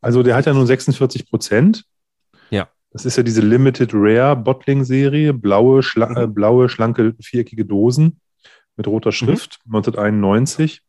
Also 0.00 0.22
der 0.22 0.36
hat 0.36 0.46
ja 0.46 0.54
nur 0.54 0.66
46 0.66 1.28
Prozent. 1.28 1.84
Ja. 2.50 2.68
Das 2.92 3.04
ist 3.04 3.16
ja 3.16 3.22
diese 3.22 3.42
Limited 3.42 3.90
Rare 3.92 4.36
Bottling 4.36 4.84
Serie, 4.84 5.34
blaue, 5.34 5.82
schla 5.82 6.08
Mhm. 6.08 6.16
äh, 6.16 6.26
blaue, 6.26 6.68
schlanke, 6.68 7.14
viereckige 7.20 7.64
Dosen 7.64 8.20
mit 8.76 8.86
roter 8.86 9.12
Schrift, 9.12 9.58
1991. 9.66 10.82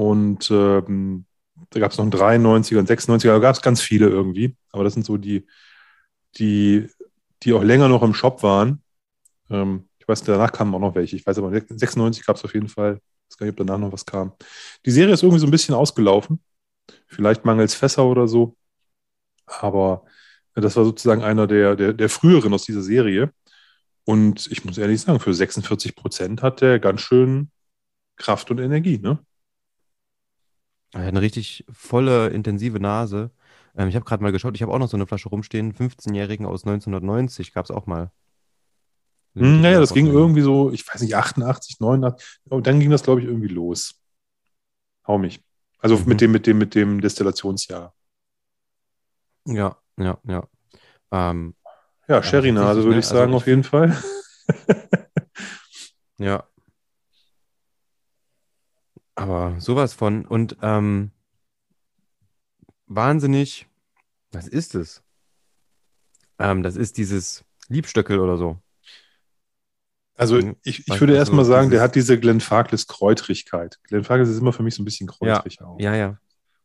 Und 0.00 0.50
ähm, 0.50 1.26
da 1.68 1.78
gab 1.78 1.92
es 1.92 1.98
noch 1.98 2.04
einen 2.04 2.42
93er 2.42 2.78
und 2.78 2.88
96er, 2.88 3.26
da 3.26 3.38
gab 3.38 3.54
es 3.54 3.60
ganz 3.60 3.82
viele 3.82 4.08
irgendwie. 4.08 4.56
Aber 4.72 4.82
das 4.82 4.94
sind 4.94 5.04
so 5.04 5.18
die, 5.18 5.46
die, 6.38 6.88
die 7.42 7.52
auch 7.52 7.62
länger 7.62 7.86
noch 7.88 8.02
im 8.02 8.14
Shop 8.14 8.42
waren. 8.42 8.82
Ähm, 9.50 9.90
ich 9.98 10.08
weiß, 10.08 10.22
danach 10.22 10.52
kamen 10.52 10.74
auch 10.74 10.80
noch 10.80 10.94
welche. 10.94 11.16
Ich 11.16 11.26
weiß 11.26 11.36
aber, 11.36 11.50
96 11.52 12.24
gab 12.24 12.36
es 12.36 12.44
auf 12.44 12.54
jeden 12.54 12.68
Fall. 12.68 12.94
Ich 12.94 13.34
weiß 13.34 13.36
gar 13.36 13.44
nicht, 13.44 13.60
ob 13.60 13.66
danach 13.66 13.78
noch 13.78 13.92
was 13.92 14.06
kam. 14.06 14.32
Die 14.86 14.90
Serie 14.90 15.12
ist 15.12 15.22
irgendwie 15.22 15.38
so 15.38 15.46
ein 15.46 15.50
bisschen 15.50 15.74
ausgelaufen. 15.74 16.42
Vielleicht 17.06 17.44
mangels 17.44 17.74
Fässer 17.74 18.06
oder 18.06 18.26
so. 18.26 18.56
Aber 19.44 20.06
das 20.54 20.76
war 20.76 20.86
sozusagen 20.86 21.22
einer 21.22 21.46
der, 21.46 21.76
der, 21.76 21.92
der 21.92 22.08
früheren 22.08 22.54
aus 22.54 22.64
dieser 22.64 22.82
Serie. 22.82 23.34
Und 24.04 24.50
ich 24.50 24.64
muss 24.64 24.78
ehrlich 24.78 25.02
sagen, 25.02 25.20
für 25.20 25.34
46 25.34 25.94
Prozent 25.94 26.40
hat 26.40 26.62
der 26.62 26.78
ganz 26.78 27.02
schön 27.02 27.50
Kraft 28.16 28.50
und 28.50 28.60
Energie. 28.60 28.96
Ne? 28.96 29.18
Er 30.92 31.02
hat 31.02 31.08
eine 31.08 31.20
richtig 31.20 31.64
volle, 31.70 32.28
intensive 32.28 32.80
Nase. 32.80 33.30
Ähm, 33.76 33.88
ich 33.88 33.94
habe 33.94 34.04
gerade 34.04 34.22
mal 34.22 34.32
geschaut, 34.32 34.54
ich 34.56 34.62
habe 34.62 34.72
auch 34.72 34.78
noch 34.78 34.88
so 34.88 34.96
eine 34.96 35.06
Flasche 35.06 35.28
rumstehen, 35.28 35.72
15-Jährigen 35.72 36.46
aus 36.46 36.64
1990 36.64 37.52
gab 37.52 37.64
es 37.64 37.70
auch 37.70 37.86
mal. 37.86 38.10
Hm, 39.36 39.60
naja, 39.60 39.78
das 39.78 39.94
ging 39.94 40.08
irgendwie 40.08 40.40
so, 40.40 40.72
ich 40.72 40.86
weiß 40.86 41.02
nicht, 41.02 41.14
88, 41.14 41.78
89. 41.78 42.40
Und 42.48 42.66
dann 42.66 42.80
ging 42.80 42.90
das, 42.90 43.02
glaube 43.04 43.20
ich, 43.20 43.26
irgendwie 43.26 43.48
los. 43.48 43.94
Hau 45.06 45.18
mich. 45.18 45.40
Also 45.78 45.96
Mhm. 45.96 46.04
mit 46.06 46.20
dem, 46.20 46.32
mit 46.32 46.46
dem, 46.46 46.58
mit 46.58 46.74
dem 46.74 47.00
Destillationsjahr. 47.00 47.94
Ja, 49.46 49.76
ja, 49.96 50.18
ja. 50.24 50.46
Ähm, 51.12 51.54
Ja, 52.08 52.22
Sherry-Nase 52.22 52.82
würde 52.82 52.94
ne? 52.94 52.98
ich 52.98 53.06
sagen, 53.06 53.32
Also 53.32 53.36
auf 53.36 53.46
jeden 53.46 53.64
Fall. 53.64 53.96
ja. 56.18 56.44
Aber 59.20 59.54
sowas 59.60 59.92
von. 59.92 60.24
Und 60.24 60.56
ähm, 60.62 61.10
wahnsinnig, 62.86 63.66
was 64.32 64.48
ist 64.48 64.74
es? 64.74 65.02
Ähm, 66.38 66.62
das 66.62 66.76
ist 66.76 66.96
dieses 66.96 67.44
Liebstöckel 67.68 68.18
oder 68.18 68.36
so. 68.36 68.58
Also 70.14 70.36
Mhm. 70.36 70.56
ich, 70.64 70.80
ich 70.86 71.00
würde 71.00 71.12
du, 71.14 71.18
erst 71.18 71.30
so 71.30 71.36
mal 71.36 71.44
sagen, 71.44 71.70
der 71.70 71.80
hat 71.80 71.94
diese 71.94 72.18
Glenfarclas 72.18 72.86
Kräutrigkeit. 72.86 73.78
Glenfarclas 73.84 74.28
ist 74.28 74.38
immer 74.38 74.52
für 74.52 74.62
mich 74.62 74.74
so 74.74 74.82
ein 74.82 74.84
bisschen 74.84 75.06
kräutrig 75.06 75.62
auch. 75.62 75.78
Ja, 75.80 75.94
ja. 75.94 76.18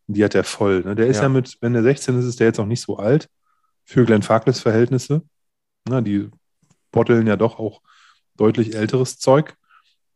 Und 0.08 0.18
die 0.18 0.24
hat 0.24 0.36
er 0.36 0.44
voll. 0.44 0.82
Ne? 0.82 0.96
Der 0.96 1.08
ist 1.08 1.18
ja. 1.18 1.24
Ja. 1.24 1.30
mit, 1.30 1.58
wenn 1.62 1.74
der 1.74 1.84
16 1.84 2.20
ist, 2.20 2.26
ist 2.26 2.39
der 2.39 2.48
jetzt 2.48 2.60
auch 2.60 2.65
nicht 2.65 2.82
so 2.82 2.98
alt 2.98 3.30
für 3.84 4.06
Glenfarclas-Verhältnisse. 4.06 5.22
Die 5.88 6.30
botteln 6.91 7.28
ja 7.28 7.36
doch 7.36 7.60
auch 7.60 7.82
deutlich 8.36 8.76
älteres 8.76 9.20
Zeug. 9.20 9.56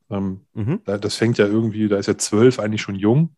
Ähm, 0.09 0.45
Mhm. 0.53 0.81
da- 0.85 0.97
das 0.97 1.15
fängt 1.15 1.37
ja 1.37 1.45
irgendwie, 1.47 1.87
da 1.87 1.97
ist 1.97 2.07
ja 2.07 2.17
12 2.17 2.59
eigentlich 2.59 2.81
schon 2.81 2.95
jung, 2.95 3.35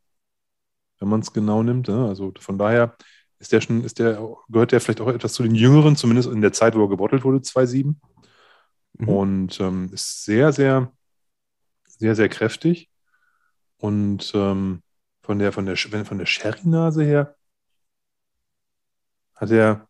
wenn 1.00 1.10
man 1.10 1.22
es 1.22 1.34
genau 1.34 1.64
nimmt. 1.64 1.88
Ne? 1.88 2.08
Also 2.08 2.34
von 2.40 2.58
daher 2.58 2.96
ist 3.40 3.52
der 3.52 3.62
schon, 3.62 3.84
ist 3.84 4.00
der, 4.00 4.22
gehört 4.50 4.72
der 4.72 4.82
vielleicht 4.82 5.02
auch 5.02 5.08
etwas 5.08 5.34
zu 5.34 5.44
den 5.44 5.56
Jüngeren, 5.56 5.96
zumindest 5.96 6.30
in 6.30 6.42
der 6.42 6.54
Zeit, 6.54 6.76
wo 6.76 6.84
er 6.84 6.90
gebottelt 6.90 7.24
wurde, 7.24 7.42
2,7. 7.42 8.00
Mhm. 9.00 9.10
Und 9.10 9.60
ähm, 9.60 9.90
ist 9.94 10.26
sehr, 10.26 10.54
sehr, 10.54 10.92
sehr, 11.86 12.16
sehr 12.16 12.30
kräftig. 12.30 12.90
Und 13.78 14.32
ähm, 14.36 14.82
von 15.24 15.40
der, 15.40 15.52
von 15.52 15.66
der, 15.66 15.78
von 15.78 16.18
der 16.18 16.26
Sherry-Nase 16.26 17.04
her 17.04 17.36
hat 19.36 19.52
er, 19.52 19.88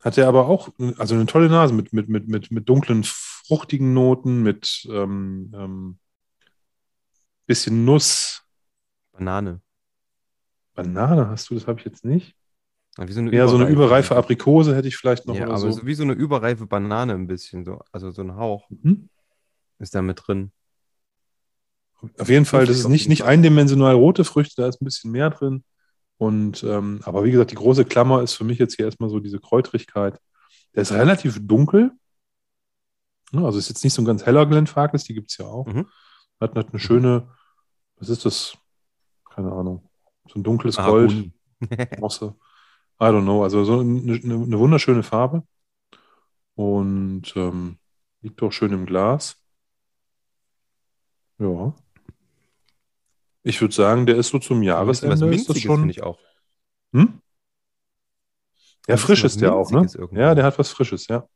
hat 0.00 0.18
er 0.18 0.28
aber 0.28 0.46
auch, 0.48 0.70
also 0.98 1.14
eine 1.14 1.26
tolle 1.26 1.48
Nase 1.48 1.74
mit, 1.74 1.92
mit, 1.92 2.08
mit, 2.08 2.28
mit, 2.28 2.50
mit 2.50 2.68
dunklen, 2.68 3.04
fruchtigen 3.04 3.94
Noten, 3.94 4.42
mit 4.42 4.86
ähm, 4.90 5.52
ähm, 5.56 5.98
bisschen 7.46 7.84
Nuss. 7.84 8.42
Banane. 9.12 9.60
Banane 10.74 11.28
hast 11.28 11.50
du, 11.50 11.54
das 11.54 11.66
habe 11.66 11.78
ich 11.78 11.84
jetzt 11.84 12.04
nicht. 12.04 12.34
Ja, 12.98 13.06
so 13.06 13.20
eine 13.20 13.34
Ja, 13.34 13.48
so 13.48 13.56
eine 13.56 13.68
überreife- 13.68 14.16
Aprikose 14.16 14.74
hätte 14.76 14.88
ich 14.88 14.96
vielleicht 14.96 15.26
noch 15.26 15.34
Ja, 15.34 15.46
aber 15.46 15.58
so. 15.58 15.70
so 15.70 15.86
wie 15.86 15.94
so 15.94 16.02
eine 16.02 16.12
überreife 16.12 16.66
Banane 16.66 17.14
ein 17.14 17.26
bisschen 17.26 17.64
so. 17.64 17.80
Also 17.90 18.10
so 18.10 18.22
ein 18.22 18.36
Hauch 18.36 18.68
Mhm. 18.70 19.08
ist 19.78 19.94
da 19.94 20.02
mit 20.02 20.20
drin. 20.26 20.52
Auf 22.18 22.28
jeden 22.28 22.44
Fall, 22.46 22.66
das 22.66 22.78
ist 22.78 22.88
nicht, 22.88 23.08
nicht 23.08 23.22
eindimensional 23.24 23.94
rote 23.94 24.24
Früchte, 24.24 24.60
da 24.62 24.68
ist 24.68 24.82
ein 24.82 24.84
bisschen 24.84 25.10
mehr 25.12 25.30
drin. 25.30 25.62
Und 26.18 26.62
ähm, 26.64 27.00
aber 27.04 27.24
wie 27.24 27.30
gesagt, 27.30 27.50
die 27.52 27.56
große 27.56 27.84
Klammer 27.84 28.22
ist 28.22 28.34
für 28.34 28.44
mich 28.44 28.58
jetzt 28.58 28.76
hier 28.76 28.86
erstmal 28.86 29.08
so 29.08 29.20
diese 29.20 29.38
Kräutrigkeit. 29.40 30.18
Der 30.74 30.82
ist 30.82 30.92
relativ 30.92 31.38
dunkel. 31.46 31.92
Also 33.32 33.58
ist 33.58 33.68
jetzt 33.68 33.84
nicht 33.84 33.94
so 33.94 34.02
ein 34.02 34.06
ganz 34.06 34.26
heller 34.26 34.44
Glenfarclas, 34.46 35.04
die 35.04 35.14
gibt 35.14 35.30
es 35.30 35.38
ja 35.38 35.46
auch. 35.46 35.66
Mhm. 35.66 35.86
Hat, 36.42 36.56
eine 36.56 36.78
schöne, 36.80 37.28
was 37.96 38.08
ist 38.08 38.24
das? 38.24 38.58
Keine 39.30 39.52
Ahnung. 39.52 39.88
So 40.28 40.38
ein 40.38 40.42
dunkles 40.42 40.76
Gold. 40.76 41.10
Mahagoni. 41.10 41.32
Mosse. 42.00 42.34
I 43.00 43.04
don't 43.04 43.22
know. 43.22 43.42
Also 43.42 43.64
so 43.64 43.80
eine, 43.80 44.14
eine, 44.14 44.58
wunderschöne 44.58 45.02
Farbe. 45.02 45.44
Und 46.54 47.32
ähm, 47.36 47.78
liegt 48.20 48.42
auch 48.42 48.52
schön 48.52 48.72
im 48.72 48.86
Glas. 48.86 49.36
Ja. 51.38 51.74
Ich 53.42 53.60
würde 53.60 53.74
sagen, 53.74 54.06
der 54.06 54.16
ist 54.16 54.28
so 54.28 54.38
zum 54.38 54.60
bisschen 54.60 54.86
was 54.86 55.00
Jahresende. 55.02 55.34
Ist 55.34 55.48
das 55.48 55.60
schon. 55.60 55.78
finde 55.78 55.92
ich 55.92 56.02
auch. 56.02 56.18
Hm? 56.92 57.20
Ja, 58.88 58.96
frisch 58.96 59.24
ist 59.24 59.40
der 59.40 59.54
auch, 59.54 59.70
ne? 59.70 59.86
Irgendwie. 59.94 60.20
Ja, 60.20 60.34
der 60.34 60.44
hat 60.44 60.58
was 60.58 60.70
Frisches, 60.70 61.06
ja. 61.08 61.26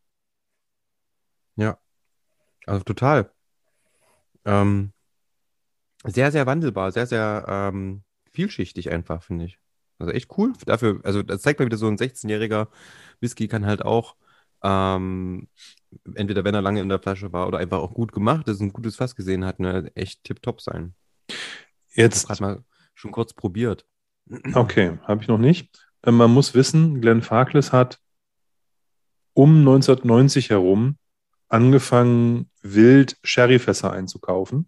Also 2.67 2.83
total. 2.83 3.33
Ähm, 4.45 4.93
sehr, 6.07 6.33
sehr 6.33 6.47
wandelbar, 6.47 6.93
sehr, 6.93 7.07
sehr 7.07 7.45
ähm, 7.49 8.03
vielschichtig 8.33 8.91
einfach, 8.91 9.23
finde 9.23 9.47
ich. 9.47 9.59
Also 9.99 10.13
echt 10.13 10.31
cool. 10.37 10.53
Dafür, 10.67 11.01
also 11.05 11.23
das 11.23 11.43
zeigt 11.43 11.59
mal 11.59 11.67
wieder 11.67 11.79
so 11.79 11.89
ein 11.89 11.97
16-jähriger 11.97 12.69
Whisky 13.21 13.49
kann 13.49 13.67
halt 13.67 13.83
auch 13.83 14.17
ähm, 14.63 15.49
entweder 16.15 16.45
wenn 16.45 16.55
er 16.55 16.63
lange 16.63 16.81
in 16.81 16.89
der 16.89 16.99
Flasche 16.99 17.33
war 17.33 17.47
oder 17.47 17.59
einfach 17.59 17.79
auch 17.79 17.95
gut 17.95 18.13
gemacht 18.13 18.49
ist, 18.49 18.61
ein 18.61 18.73
gutes 18.73 18.97
Fass 18.97 19.15
gesehen 19.15 19.45
hat, 19.45 19.61
ne, 19.61 19.91
echt 19.95 20.25
tipptopp 20.25 20.61
sein. 20.61 20.95
Jetzt, 21.93 22.27
gerade 22.27 22.43
mal 22.43 22.65
schon 22.95 23.13
kurz 23.13 23.33
probiert. 23.33 23.87
okay, 24.55 24.99
habe 25.05 25.23
ich 25.23 25.29
noch 25.29 25.39
nicht. 25.39 25.71
Äh, 26.03 26.11
Man 26.11 26.33
muss 26.33 26.55
wissen, 26.55 27.01
Glenn 27.01 27.23
Farkless 27.23 27.73
hat 27.73 28.01
um 29.35 29.59
1990 29.59 30.51
herum 30.51 30.97
angefangen, 31.49 32.51
wild 32.63 33.19
Sherryfässer 33.23 33.93
einzukaufen, 33.93 34.67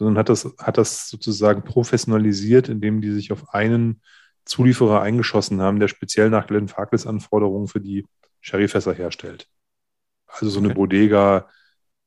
sondern 0.00 0.16
hat 0.16 0.30
das, 0.30 0.48
hat 0.56 0.78
das 0.78 1.10
sozusagen 1.10 1.62
professionalisiert, 1.62 2.70
indem 2.70 3.02
die 3.02 3.10
sich 3.10 3.32
auf 3.32 3.52
einen 3.52 4.00
Zulieferer 4.46 5.02
eingeschossen 5.02 5.60
haben, 5.60 5.78
der 5.78 5.88
speziell 5.88 6.30
nach 6.30 6.46
Glenn 6.46 6.68
Farkless 6.68 7.06
Anforderungen 7.06 7.68
für 7.68 7.82
die 7.82 8.06
Sherryfässer 8.40 8.94
herstellt. 8.94 9.46
Also 10.26 10.48
so 10.48 10.58
eine 10.60 10.68
Okay. 10.68 10.74
Bodega 10.74 11.48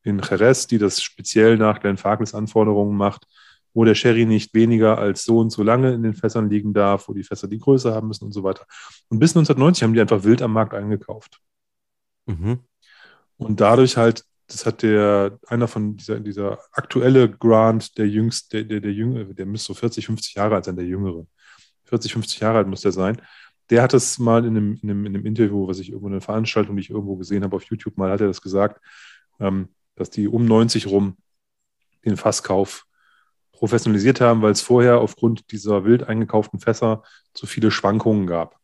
in 0.02 0.18
Jerez, 0.18 0.66
die 0.66 0.78
das 0.78 1.00
speziell 1.00 1.56
nach 1.56 1.78
Glenn 1.78 1.96
Farkless 1.96 2.34
Anforderungen 2.34 2.96
macht, 2.96 3.28
wo 3.74 3.84
der 3.84 3.94
Sherry 3.94 4.26
nicht 4.26 4.54
weniger 4.54 4.98
als 4.98 5.22
so 5.22 5.38
und 5.38 5.50
so 5.50 5.62
lange 5.62 5.92
in 5.92 6.02
den 6.02 6.14
Fässern 6.14 6.50
liegen 6.50 6.74
darf, 6.74 7.08
wo 7.08 7.12
die 7.14 7.22
Fässer 7.22 7.46
die 7.46 7.60
Größe 7.60 7.94
haben 7.94 8.08
müssen 8.08 8.24
und 8.24 8.32
so 8.32 8.42
weiter. 8.42 8.66
Und 9.08 9.20
bis 9.20 9.36
1990 9.36 9.84
haben 9.84 9.94
die 9.94 10.00
einfach 10.00 10.24
wild 10.24 10.42
am 10.42 10.52
Markt 10.52 10.74
eingekauft. 10.74 11.40
Mhm. 12.26 12.58
Und 13.36 13.60
dadurch 13.60 13.96
halt, 13.96 14.24
das 14.46 14.66
hat 14.66 14.82
der, 14.82 15.38
einer 15.46 15.68
von 15.68 15.96
dieser, 15.96 16.20
dieser 16.20 16.58
aktuelle 16.72 17.30
Grant, 17.30 17.96
der 17.96 18.08
jüngste, 18.08 18.58
der, 18.58 18.64
der, 18.64 18.80
der 18.80 18.92
Jüngere, 18.92 19.34
der 19.34 19.46
müsste 19.46 19.68
so 19.68 19.74
40, 19.74 20.06
50 20.06 20.34
Jahre 20.34 20.56
alt 20.56 20.64
sein, 20.66 20.76
der 20.76 20.84
Jüngere. 20.84 21.26
40, 21.84 22.12
50 22.12 22.40
Jahre 22.40 22.58
alt 22.58 22.68
muss 22.68 22.82
der 22.82 22.92
sein. 22.92 23.20
Der 23.70 23.82
hat 23.82 23.94
das 23.94 24.18
mal 24.18 24.44
in 24.44 24.56
einem, 24.56 24.78
in 24.82 24.90
einem, 24.90 25.06
in 25.06 25.14
einem 25.14 25.26
Interview, 25.26 25.66
was 25.66 25.78
ich 25.78 25.88
irgendwo 25.88 26.08
in 26.08 26.14
einer 26.14 26.20
Veranstaltung, 26.20 26.76
die 26.76 26.82
ich 26.82 26.90
irgendwo 26.90 27.16
gesehen 27.16 27.44
habe 27.44 27.56
auf 27.56 27.64
YouTube 27.64 27.96
mal, 27.96 28.10
hat 28.10 28.20
er 28.20 28.26
das 28.26 28.42
gesagt, 28.42 28.80
ähm, 29.40 29.68
dass 29.94 30.10
die 30.10 30.28
um 30.28 30.44
90 30.44 30.86
rum 30.88 31.16
den 32.04 32.16
Fasskauf 32.18 32.84
professionalisiert 33.52 34.20
haben, 34.20 34.42
weil 34.42 34.52
es 34.52 34.60
vorher 34.60 34.98
aufgrund 34.98 35.50
dieser 35.52 35.84
wild 35.84 36.02
eingekauften 36.02 36.60
Fässer 36.60 37.02
zu 37.32 37.46
viele 37.46 37.70
Schwankungen 37.70 38.26
gab. 38.26 38.58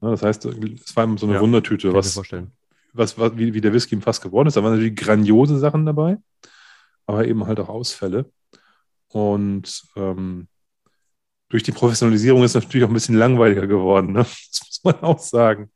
Ja, 0.00 0.10
das 0.10 0.22
heißt, 0.22 0.46
es 0.46 0.96
war 0.96 1.16
so 1.16 1.26
eine 1.26 1.36
Ja, 1.36 1.40
Wundertüte, 1.40 1.92
was. 1.92 2.16
Was, 2.94 3.18
was 3.18 3.36
wie, 3.36 3.54
wie 3.54 3.60
der 3.60 3.72
Whisky 3.72 3.94
im 3.94 4.02
Fass 4.02 4.20
geworden 4.20 4.48
ist. 4.48 4.56
Da 4.56 4.62
waren 4.62 4.72
natürlich 4.72 4.96
grandiose 4.96 5.58
Sachen 5.58 5.86
dabei, 5.86 6.18
aber 7.06 7.26
eben 7.26 7.46
halt 7.46 7.60
auch 7.60 7.68
Ausfälle. 7.68 8.30
Und 9.08 9.82
ähm, 9.96 10.48
durch 11.48 11.62
die 11.62 11.72
Professionalisierung 11.72 12.42
ist 12.42 12.54
es 12.54 12.62
natürlich 12.62 12.84
auch 12.84 12.90
ein 12.90 12.94
bisschen 12.94 13.16
langweiliger 13.16 13.66
geworden. 13.66 14.12
Ne? 14.12 14.20
Das 14.50 14.60
muss 14.60 14.80
man 14.84 15.02
auch 15.02 15.18
sagen. 15.18 15.70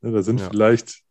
Ne, 0.00 0.12
da 0.12 0.22
sind 0.22 0.40
ja. 0.40 0.48
vielleicht 0.48 1.02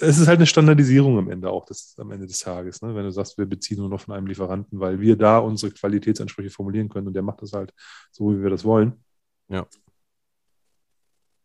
es 0.00 0.18
ist 0.18 0.26
halt 0.26 0.38
eine 0.38 0.46
Standardisierung 0.46 1.18
am 1.18 1.30
Ende 1.30 1.50
auch 1.50 1.64
des, 1.64 1.94
am 1.98 2.10
Ende 2.10 2.26
des 2.26 2.38
Tages. 2.38 2.82
Ne? 2.82 2.94
Wenn 2.94 3.04
du 3.04 3.10
sagst, 3.10 3.38
wir 3.38 3.46
beziehen 3.46 3.78
nur 3.78 3.88
noch 3.88 4.00
von 4.00 4.14
einem 4.14 4.26
Lieferanten, 4.26 4.80
weil 4.80 5.00
wir 5.00 5.16
da 5.16 5.38
unsere 5.38 5.72
Qualitätsansprüche 5.72 6.50
formulieren 6.50 6.88
können 6.88 7.06
und 7.06 7.14
der 7.14 7.22
macht 7.22 7.42
das 7.42 7.52
halt 7.52 7.72
so, 8.10 8.32
wie 8.32 8.42
wir 8.42 8.50
das 8.50 8.64
wollen. 8.64 9.04
Ja. 9.48 9.66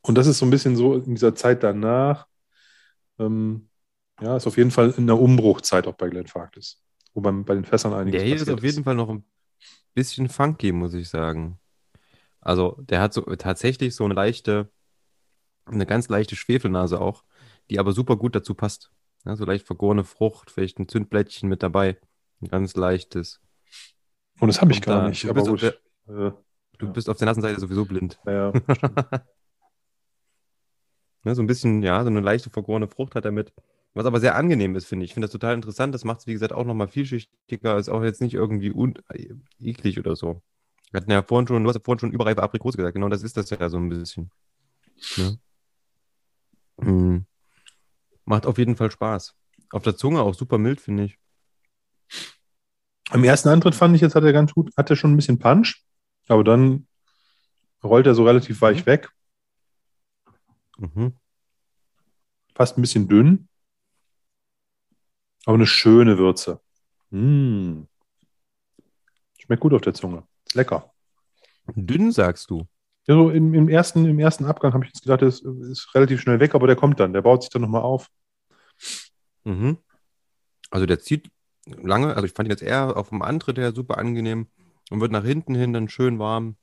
Und 0.01 0.17
das 0.17 0.27
ist 0.27 0.39
so 0.39 0.45
ein 0.45 0.49
bisschen 0.49 0.75
so 0.75 0.95
in 0.95 1.15
dieser 1.15 1.35
Zeit 1.35 1.63
danach, 1.63 2.27
ähm, 3.19 3.69
ja, 4.21 4.35
ist 4.37 4.47
auf 4.47 4.57
jeden 4.57 4.71
Fall 4.71 4.93
in 4.97 5.07
der 5.07 5.19
Umbruchzeit 5.19 5.87
auch 5.87 5.95
bei 5.95 6.09
Glenn 6.09 6.27
Farkless. 6.27 6.81
Wo 7.13 7.21
man 7.21 7.45
bei 7.45 7.55
den 7.55 7.65
Fässern 7.65 7.93
einiges 7.93 8.19
Der 8.19 8.27
hier 8.27 8.35
ist 8.35 8.49
auf 8.49 8.63
jeden 8.63 8.79
ist. 8.79 8.83
Fall 8.83 8.95
noch 8.95 9.09
ein 9.09 9.23
bisschen 9.93 10.29
funky, 10.29 10.71
muss 10.71 10.93
ich 10.93 11.09
sagen. 11.09 11.59
Also, 12.41 12.77
der 12.81 13.01
hat 13.01 13.13
so 13.13 13.21
tatsächlich 13.21 13.95
so 13.95 14.05
eine 14.05 14.13
leichte, 14.13 14.71
eine 15.65 15.85
ganz 15.85 16.09
leichte 16.09 16.35
Schwefelnase 16.35 16.99
auch 16.99 17.23
die 17.69 17.79
aber 17.79 17.93
super 17.93 18.17
gut 18.17 18.35
dazu 18.35 18.55
passt. 18.55 18.91
Ja, 19.25 19.35
so 19.35 19.45
leicht 19.45 19.67
vergorene 19.67 20.03
Frucht, 20.03 20.49
vielleicht 20.49 20.79
ein 20.79 20.87
Zündblättchen 20.87 21.49
mit 21.49 21.61
dabei. 21.61 21.97
Ein 22.41 22.47
ganz 22.47 22.75
leichtes. 22.75 23.41
Und 24.39 24.47
das 24.47 24.61
habe 24.61 24.71
ich 24.71 24.81
gar 24.81 25.01
da, 25.01 25.09
nicht. 25.09 25.23
Du, 25.23 25.33
bist, 25.33 25.61
der, 25.61 25.73
äh, 26.07 26.31
du 26.77 26.85
ja. 26.85 26.91
bist 26.91 27.09
auf 27.09 27.17
der 27.17 27.25
nassen 27.25 27.41
Seite 27.41 27.59
sowieso 27.59 27.85
blind. 27.85 28.19
Ja, 28.25 28.53
ne, 31.23 31.35
so 31.35 31.41
ein 31.41 31.47
bisschen, 31.47 31.83
ja, 31.83 32.01
so 32.03 32.09
eine 32.09 32.21
leichte 32.21 32.49
vergorene 32.49 32.87
Frucht 32.87 33.15
hat 33.15 33.25
er 33.25 33.31
mit. 33.31 33.53
Was 33.93 34.05
aber 34.05 34.19
sehr 34.19 34.35
angenehm 34.35 34.75
ist, 34.75 34.85
finde 34.85 35.03
ich. 35.03 35.11
Ich 35.11 35.13
finde 35.15 35.27
das 35.27 35.31
total 35.31 35.55
interessant. 35.55 35.95
Das 35.95 36.03
macht 36.03 36.19
es, 36.19 36.27
wie 36.27 36.33
gesagt, 36.33 36.53
auch 36.53 36.65
nochmal 36.65 36.87
vielschichtiger. 36.87 37.77
Ist 37.77 37.89
auch 37.89 38.03
jetzt 38.03 38.21
nicht 38.21 38.35
irgendwie 38.35 38.73
eklig 39.59 39.99
oder 39.99 40.15
so. 40.15 40.41
Wir 40.91 41.01
hatten 41.01 41.11
ja 41.11 41.23
vorhin 41.23 41.47
schon, 41.47 41.63
du 41.63 41.69
hast 41.69 41.75
ja 41.75 41.81
vorhin 41.83 41.99
schon 41.99 42.11
überreife 42.11 42.43
Aprikose 42.43 42.77
gesagt. 42.77 42.95
Genau 42.95 43.09
das 43.09 43.23
ist 43.23 43.37
das 43.37 43.49
ja 43.49 43.69
so 43.69 43.77
ein 43.77 43.89
bisschen. 43.89 44.31
Ne? 45.17 45.39
Mhm. 46.77 47.25
Macht 48.25 48.45
auf 48.45 48.57
jeden 48.57 48.75
Fall 48.75 48.91
Spaß. 48.91 49.35
Auf 49.71 49.83
der 49.83 49.95
Zunge 49.95 50.21
auch 50.21 50.33
super 50.33 50.57
mild, 50.57 50.81
finde 50.81 51.05
ich. 51.05 51.17
Im 53.11 53.23
ersten 53.23 53.49
Antritt 53.49 53.75
fand 53.75 53.95
ich 53.95 54.01
jetzt, 54.01 54.15
hat 54.15 54.23
er 54.23 54.33
ganz 54.33 54.53
gut, 54.53 54.71
hat 54.77 54.89
er 54.89 54.95
schon 54.95 55.13
ein 55.13 55.15
bisschen 55.15 55.39
Punch, 55.39 55.83
aber 56.27 56.43
dann 56.43 56.87
rollt 57.83 58.05
er 58.05 58.13
so 58.13 58.23
relativ 58.23 58.61
weich 58.61 58.81
mhm. 58.81 58.85
weg. 58.85 59.09
Mhm. 60.79 61.13
Fast 62.55 62.77
ein 62.77 62.81
bisschen 62.81 63.07
dünn. 63.07 63.47
Aber 65.45 65.55
eine 65.55 65.67
schöne 65.67 66.17
Würze. 66.17 66.59
Mmh. 67.11 67.85
Schmeckt 69.39 69.61
gut 69.61 69.73
auf 69.73 69.81
der 69.81 69.93
Zunge. 69.93 70.23
Lecker. 70.53 70.91
Dünn, 71.75 72.11
sagst 72.11 72.49
du? 72.49 72.67
Ja, 73.07 73.15
so 73.15 73.29
im, 73.29 73.53
im, 73.53 73.69
ersten, 73.69 74.05
im 74.05 74.19
ersten 74.19 74.45
Abgang 74.45 74.73
habe 74.73 74.83
ich 74.83 74.91
jetzt 74.91 75.01
gedacht, 75.01 75.21
das 75.21 75.39
ist 75.41 75.93
relativ 75.95 76.21
schnell 76.21 76.39
weg, 76.39 76.53
aber 76.53 76.67
der 76.67 76.75
kommt 76.75 76.99
dann. 76.99 77.13
Der 77.13 77.21
baut 77.21 77.43
sich 77.43 77.49
dann 77.49 77.61
nochmal 77.61 77.81
auf. 77.81 78.09
Mhm. 79.43 79.77
Also 80.69 80.85
der 80.85 80.99
zieht 80.99 81.31
lange, 81.65 82.15
also 82.15 82.25
ich 82.25 82.33
fand 82.33 82.47
ihn 82.47 82.51
jetzt 82.51 82.61
eher 82.61 82.95
auf 82.97 83.09
dem 83.09 83.21
Antritt 83.21 83.57
her 83.57 83.71
super 83.73 83.97
angenehm 83.97 84.47
und 84.91 85.01
wird 85.01 85.11
nach 85.11 85.23
hinten 85.23 85.55
hin 85.55 85.73
dann 85.73 85.89
schön 85.89 86.19
warm. 86.19 86.57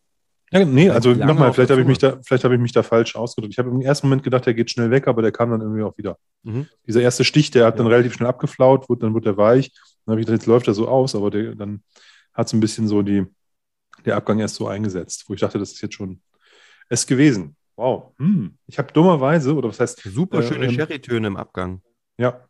Ja, 0.53 0.65
nee, 0.65 0.89
also 0.91 1.13
nochmal, 1.13 1.53
vielleicht 1.53 1.71
habe 1.71 1.81
ich, 1.81 1.87
mich 1.87 1.99
da, 1.99 2.21
vielleicht 2.25 2.45
hab 2.45 2.53
ich 2.53 2.61
mich 2.61 2.73
da 2.73 2.85
falsch 2.85 3.17
ausgedrückt. 3.17 3.55
Ich 3.55 3.59
habe 3.59 3.69
im 3.69 3.81
ersten 3.81 4.07
Moment 4.07 4.23
gedacht, 4.23 4.47
der 4.47 4.55
geht 4.55 4.71
schnell 4.71 4.91
weg, 4.93 5.09
aber 5.09 5.21
der 5.21 5.33
kam 5.33 5.51
dann 5.51 5.61
irgendwie 5.61 5.83
auch 5.83 5.99
wieder. 5.99 6.19
Mhm. 6.45 6.69
Dieser 6.87 7.03
erste 7.03 7.25
Stich, 7.25 7.51
der 7.51 7.67
hat 7.67 7.75
ja. 7.75 7.79
dann 7.79 7.89
relativ 7.89 8.15
schnell 8.15 8.29
abgeflaut, 8.29 8.89
wird, 8.89 9.03
dann 9.03 9.13
wird 9.13 9.27
er 9.27 9.37
weich. 9.37 9.73
Dann 10.05 10.13
habe 10.13 10.21
ich 10.21 10.27
gedacht, 10.27 10.43
jetzt 10.43 10.47
läuft 10.47 10.69
er 10.69 10.75
so 10.75 10.87
aus, 10.87 11.17
aber 11.17 11.31
der, 11.31 11.57
dann 11.57 11.83
hat 12.33 12.47
es 12.47 12.53
ein 12.53 12.61
bisschen 12.61 12.87
so 12.87 13.03
die, 13.03 13.25
der 14.05 14.17
Abgang 14.17 14.39
erst 14.39 14.55
so 14.55 14.69
eingesetzt, 14.69 15.25
wo 15.27 15.35
ich 15.35 15.41
dachte, 15.41 15.59
das 15.59 15.73
ist 15.73 15.83
jetzt 15.83 15.95
schon 15.95 16.21
es 16.89 17.07
gewesen. 17.07 17.57
Wow. 17.75 18.15
Hm. 18.19 18.57
Ich 18.67 18.79
habe 18.79 18.93
dummerweise, 18.93 19.55
oder 19.55 19.69
was 19.69 19.81
heißt. 19.81 20.03
Super 20.05 20.43
schöne 20.43 20.67
äh, 20.67 20.73
Sherry-Töne 20.73 21.27
im 21.27 21.37
Abgang. 21.37 21.83
Ja. 22.19 22.41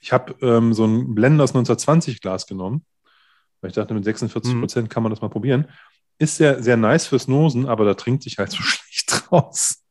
Ich 0.00 0.12
habe 0.12 0.34
ähm, 0.40 0.72
so 0.72 0.84
ein 0.84 1.14
Blenders 1.14 1.50
1920 1.50 2.20
Glas 2.20 2.46
genommen, 2.46 2.84
weil 3.60 3.70
ich 3.70 3.74
dachte, 3.74 3.94
mit 3.94 4.04
46 4.04 4.54
mhm. 4.54 4.60
Prozent 4.60 4.90
kann 4.90 5.02
man 5.02 5.10
das 5.10 5.20
mal 5.20 5.28
probieren. 5.28 5.66
Ist 6.18 6.36
sehr, 6.36 6.62
sehr 6.62 6.76
nice 6.76 7.06
fürs 7.06 7.28
Nosen, 7.28 7.66
aber 7.66 7.84
da 7.84 7.94
trinkt 7.94 8.22
sich 8.24 8.38
halt 8.38 8.50
so 8.50 8.58
schlecht 8.62 9.30
raus. 9.30 9.84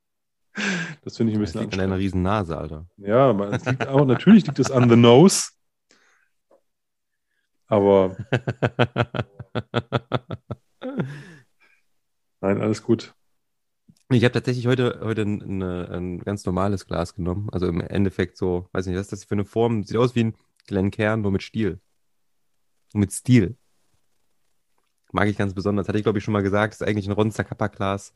Das 1.04 1.18
finde 1.18 1.32
ich 1.32 1.38
ein 1.38 1.42
bisschen 1.42 1.62
das 1.62 1.64
liegt 1.64 1.74
an 1.74 1.80
deiner 1.80 1.98
riesen 1.98 2.24
Nase, 2.24 2.58
Alter. 2.58 2.88
Ja, 2.98 3.32
liegt 3.32 3.88
auch, 3.88 4.06
natürlich 4.06 4.46
liegt 4.48 4.60
es 4.60 4.72
an 4.72 4.90
the 4.90 4.96
nose. 4.96 5.52
Aber. 7.68 8.18
Nein, 12.42 12.62
alles 12.62 12.82
gut. 12.82 13.14
Ich 14.10 14.24
habe 14.24 14.32
tatsächlich 14.32 14.68
heute, 14.68 15.02
heute 15.04 15.24
ein, 15.24 15.62
ein, 15.62 16.20
ganz 16.20 16.46
normales 16.46 16.86
Glas 16.88 17.14
genommen. 17.14 17.50
Also 17.52 17.68
im 17.68 17.82
Endeffekt 17.82 18.38
so, 18.38 18.70
weiß 18.72 18.86
nicht, 18.86 18.96
was 18.96 19.02
ist 19.04 19.12
das 19.12 19.26
für 19.26 19.36
eine 19.36 19.44
Form? 19.44 19.84
Sieht 19.84 19.98
aus 19.98 20.16
wie 20.16 20.24
ein 20.26 20.36
Glenkern, 20.66 21.22
nur 21.22 21.32
mit 21.32 21.44
Stiel. 21.44 21.82
mit 22.94 23.12
Stil. 23.12 23.58
Mag 25.12 25.28
ich 25.28 25.38
ganz 25.38 25.54
besonders. 25.54 25.88
Hatte 25.88 25.98
ich, 25.98 26.04
glaube 26.04 26.20
ich, 26.20 26.24
schon 26.24 26.34
mal 26.34 26.44
gesagt. 26.44 26.74
Ist 26.74 26.84
eigentlich 26.84 27.08
ein 27.08 27.14
Ronster 27.14 27.44
Kappa 27.44 27.68
Glas 27.68 28.14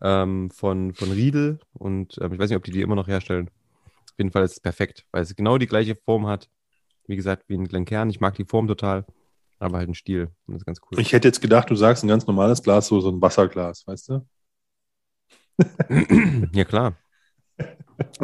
ähm, 0.00 0.50
von, 0.50 0.92
von 0.94 1.10
Riedel. 1.10 1.60
Und 1.72 2.18
ähm, 2.20 2.32
ich 2.32 2.38
weiß 2.38 2.50
nicht, 2.50 2.56
ob 2.56 2.64
die 2.64 2.72
die 2.72 2.82
immer 2.82 2.96
noch 2.96 3.08
herstellen. 3.08 3.48
Auf 4.10 4.18
jeden 4.18 4.30
Fall 4.30 4.44
ist 4.44 4.52
es 4.52 4.60
perfekt, 4.60 5.06
weil 5.12 5.22
es 5.22 5.34
genau 5.34 5.58
die 5.58 5.66
gleiche 5.66 5.96
Form 5.96 6.26
hat. 6.26 6.50
Wie 7.06 7.16
gesagt, 7.16 7.44
wie 7.48 7.56
ein 7.56 7.68
Glenkern. 7.68 8.10
Ich 8.10 8.20
mag 8.20 8.34
die 8.34 8.44
Form 8.44 8.66
total. 8.66 9.06
Aber 9.58 9.78
halt 9.78 9.88
ein 9.88 9.94
Stiel. 9.94 10.30
Und 10.46 10.54
das 10.54 10.62
ist 10.62 10.66
ganz 10.66 10.80
cool. 10.80 11.00
Ich 11.00 11.12
hätte 11.12 11.28
jetzt 11.28 11.40
gedacht, 11.40 11.70
du 11.70 11.76
sagst 11.76 12.04
ein 12.04 12.08
ganz 12.08 12.26
normales 12.26 12.62
Glas, 12.62 12.88
so, 12.88 13.00
so 13.00 13.10
ein 13.10 13.22
Wasserglas, 13.22 13.86
weißt 13.86 14.08
du? 14.08 14.26
ja, 16.52 16.64
klar. 16.64 16.96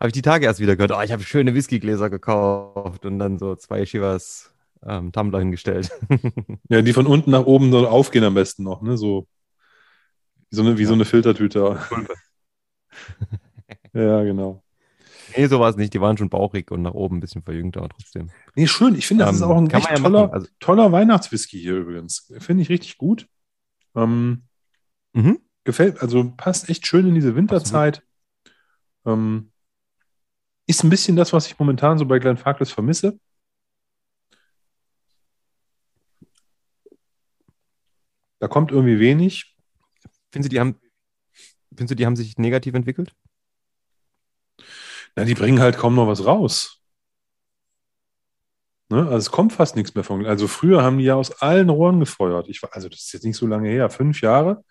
habe 0.00 0.08
ich 0.08 0.12
die 0.12 0.22
Tage 0.22 0.46
erst 0.46 0.60
wieder 0.60 0.76
gehört, 0.76 0.92
oh, 0.92 1.00
ich 1.02 1.12
habe 1.12 1.22
schöne 1.22 1.54
Whiskygläser 1.54 2.10
gekauft 2.10 3.04
und 3.04 3.18
dann 3.18 3.38
so 3.38 3.56
zwei 3.56 3.84
Shivas 3.84 4.53
ähm, 4.86 5.12
Tumbler 5.12 5.40
hingestellt. 5.40 5.90
ja, 6.68 6.82
die 6.82 6.92
von 6.92 7.06
unten 7.06 7.30
nach 7.30 7.46
oben 7.46 7.70
so 7.70 7.88
aufgehen 7.88 8.24
am 8.24 8.34
besten 8.34 8.62
noch, 8.62 8.82
ne? 8.82 8.96
So 8.96 9.26
wie 10.50 10.56
so 10.56 10.62
eine, 10.62 10.78
wie 10.78 10.82
ja. 10.82 10.88
so 10.88 10.94
eine 10.94 11.04
Filtertüte. 11.04 11.78
ja, 13.92 14.22
genau. 14.22 14.62
Nee, 15.36 15.46
so 15.46 15.58
war 15.58 15.70
es 15.70 15.76
nicht. 15.76 15.94
Die 15.94 16.00
waren 16.00 16.16
schon 16.16 16.30
bauchig 16.30 16.70
und 16.70 16.82
nach 16.82 16.94
oben 16.94 17.16
ein 17.16 17.20
bisschen 17.20 17.42
verjüngt, 17.42 17.76
aber 17.76 17.88
trotzdem. 17.88 18.30
Nee, 18.54 18.66
schön. 18.66 18.94
Ich 18.94 19.06
finde, 19.06 19.24
das 19.24 19.32
ähm, 19.32 19.36
ist 19.36 19.42
auch 19.42 19.56
ein 19.56 19.70
echt 19.70 19.90
ja 19.90 19.96
toller, 19.96 20.32
also, 20.32 20.46
toller 20.60 20.92
Weihnachtswhisky 20.92 21.58
hier 21.58 21.76
übrigens. 21.76 22.32
Finde 22.38 22.62
ich 22.62 22.68
richtig 22.68 22.98
gut. 22.98 23.26
Ähm, 23.96 24.44
mhm. 25.12 25.40
Gefällt, 25.64 26.02
also 26.02 26.32
passt 26.36 26.68
echt 26.68 26.86
schön 26.86 27.08
in 27.08 27.14
diese 27.14 27.34
Winterzeit. 27.34 28.02
Ähm, 29.06 29.50
ist 30.66 30.84
ein 30.84 30.90
bisschen 30.90 31.16
das, 31.16 31.32
was 31.32 31.46
ich 31.46 31.58
momentan 31.58 31.98
so 31.98 32.06
bei 32.06 32.18
Glenn 32.18 32.36
Farkless 32.36 32.70
vermisse. 32.70 33.18
Da 38.38 38.48
kommt 38.48 38.72
irgendwie 38.72 38.98
wenig. 38.98 39.56
Findest 40.32 40.52
du, 40.52 40.54
die 40.54 40.60
haben, 40.60 40.76
findest 41.70 41.92
du, 41.92 41.94
die 41.96 42.06
haben 42.06 42.16
sich 42.16 42.38
negativ 42.38 42.74
entwickelt? 42.74 43.12
Na, 45.16 45.24
die 45.24 45.34
bringen 45.34 45.60
halt 45.60 45.76
kaum 45.76 45.94
noch 45.94 46.08
was 46.08 46.26
raus. 46.26 46.82
Ne? 48.90 48.98
Also 49.04 49.16
es 49.16 49.30
kommt 49.30 49.52
fast 49.52 49.76
nichts 49.76 49.94
mehr 49.94 50.04
von. 50.04 50.26
Also 50.26 50.48
früher 50.48 50.82
haben 50.82 50.98
die 50.98 51.04
ja 51.04 51.14
aus 51.14 51.42
allen 51.42 51.70
Rohren 51.70 52.00
gefeuert. 52.00 52.48
Ich, 52.48 52.62
also 52.70 52.88
das 52.88 53.00
ist 53.00 53.12
jetzt 53.12 53.24
nicht 53.24 53.36
so 53.36 53.46
lange 53.46 53.68
her, 53.68 53.88
fünf 53.90 54.20
Jahre. 54.20 54.64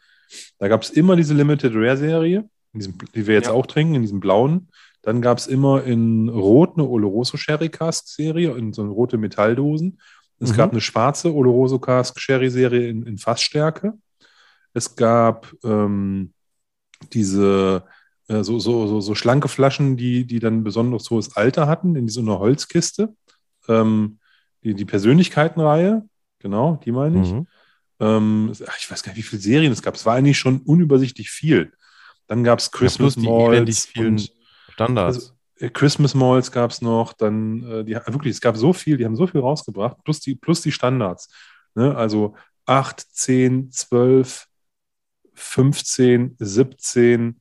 Da 0.60 0.68
gab 0.68 0.82
es 0.84 0.90
immer 0.90 1.16
diese 1.16 1.34
Limited 1.34 1.74
Rare 1.76 1.98
Serie, 1.98 2.50
die 2.74 3.28
wir 3.28 3.36
jetzt 3.36 3.48
ja. 3.48 3.54
auch 3.54 3.66
trinken, 3.66 3.96
in 3.96 4.02
diesem 4.02 4.20
blauen. 4.20 4.70
Dann 5.02 5.22
gab 5.22 5.38
es 5.38 5.48
immer 5.48 5.84
in 5.84 6.30
Rot 6.30 6.74
eine 6.76 6.88
Oloroso 6.88 7.38
Sherry 7.38 7.70
Cask 7.70 8.08
Serie, 8.08 8.56
in 8.56 8.72
so 8.74 8.84
rote 8.90 9.18
Metalldosen. 9.18 10.00
Es 10.44 10.52
mhm. 10.52 10.58
gab 10.58 10.72
eine 10.72 10.82
schwarze 10.82 11.34
Oloroso 11.34 11.80
Cask 11.80 12.20
Sherry 12.20 12.50
Serie 12.50 12.88
in, 12.90 13.04
in 13.04 13.18
Fassstärke. 13.18 13.94
Es 14.74 14.96
gab 14.96 15.54
ähm, 15.64 16.34
diese 17.12 17.84
äh, 18.28 18.44
so, 18.44 18.60
so, 18.60 18.88
so, 18.88 19.02
so, 19.02 19.16
schlanke 19.16 19.48
Flaschen, 19.48 19.98
die, 19.98 20.26
die 20.26 20.40
dann 20.40 20.64
besonders 20.64 21.10
hohes 21.10 21.36
Alter 21.36 21.68
hatten, 21.68 21.96
in 21.96 22.08
so 22.08 22.22
einer 22.22 22.40
Holzkiste 22.40 23.14
ähm, 23.68 24.20
die, 24.64 24.74
die 24.74 24.86
Persönlichkeitenreihe, 24.86 26.08
genau, 26.40 26.80
die 26.84 26.92
meine 26.92 27.22
ich. 27.22 27.32
Mhm. 27.32 27.48
Ähm, 28.00 28.52
ich 28.52 28.90
weiß 28.90 29.04
gar 29.04 29.12
nicht, 29.12 29.20
wie 29.20 29.28
viele 29.28 29.42
Serien 29.42 29.72
es 29.72 29.82
gab. 29.82 29.96
Es 29.96 30.06
war 30.06 30.16
eigentlich 30.16 30.38
schon 30.38 30.62
unübersichtlich 30.62 31.30
viel. 31.30 31.74
Dann 32.28 32.44
gab 32.44 32.60
es 32.60 32.72
Christmas 32.72 33.16
ja, 33.16 33.30
Malls. 33.30 33.86
vielen 33.86 34.14
und, 34.14 34.32
Standards. 34.70 35.18
Also, 35.18 35.34
Christmas 35.74 36.16
Malls 36.16 36.52
gab 36.52 36.72
es 36.72 36.82
noch, 36.82 37.14
dann, 37.14 37.64
äh, 37.64 37.84
die, 37.84 37.94
wirklich, 37.94 38.34
es 38.34 38.42
gab 38.42 38.58
so 38.58 38.74
viel, 38.74 38.98
die 38.98 39.06
haben 39.06 39.16
so 39.16 39.28
viel 39.28 39.42
rausgebracht, 39.42 40.04
plus 40.04 40.20
die, 40.20 40.36
plus 40.36 40.62
die 40.62 40.72
Standards. 40.72 41.30
Ne? 41.76 41.96
Also 41.96 42.36
8, 42.66 43.00
10, 43.00 43.72
12, 43.72 44.48
15, 45.34 46.36
17, 46.40 47.40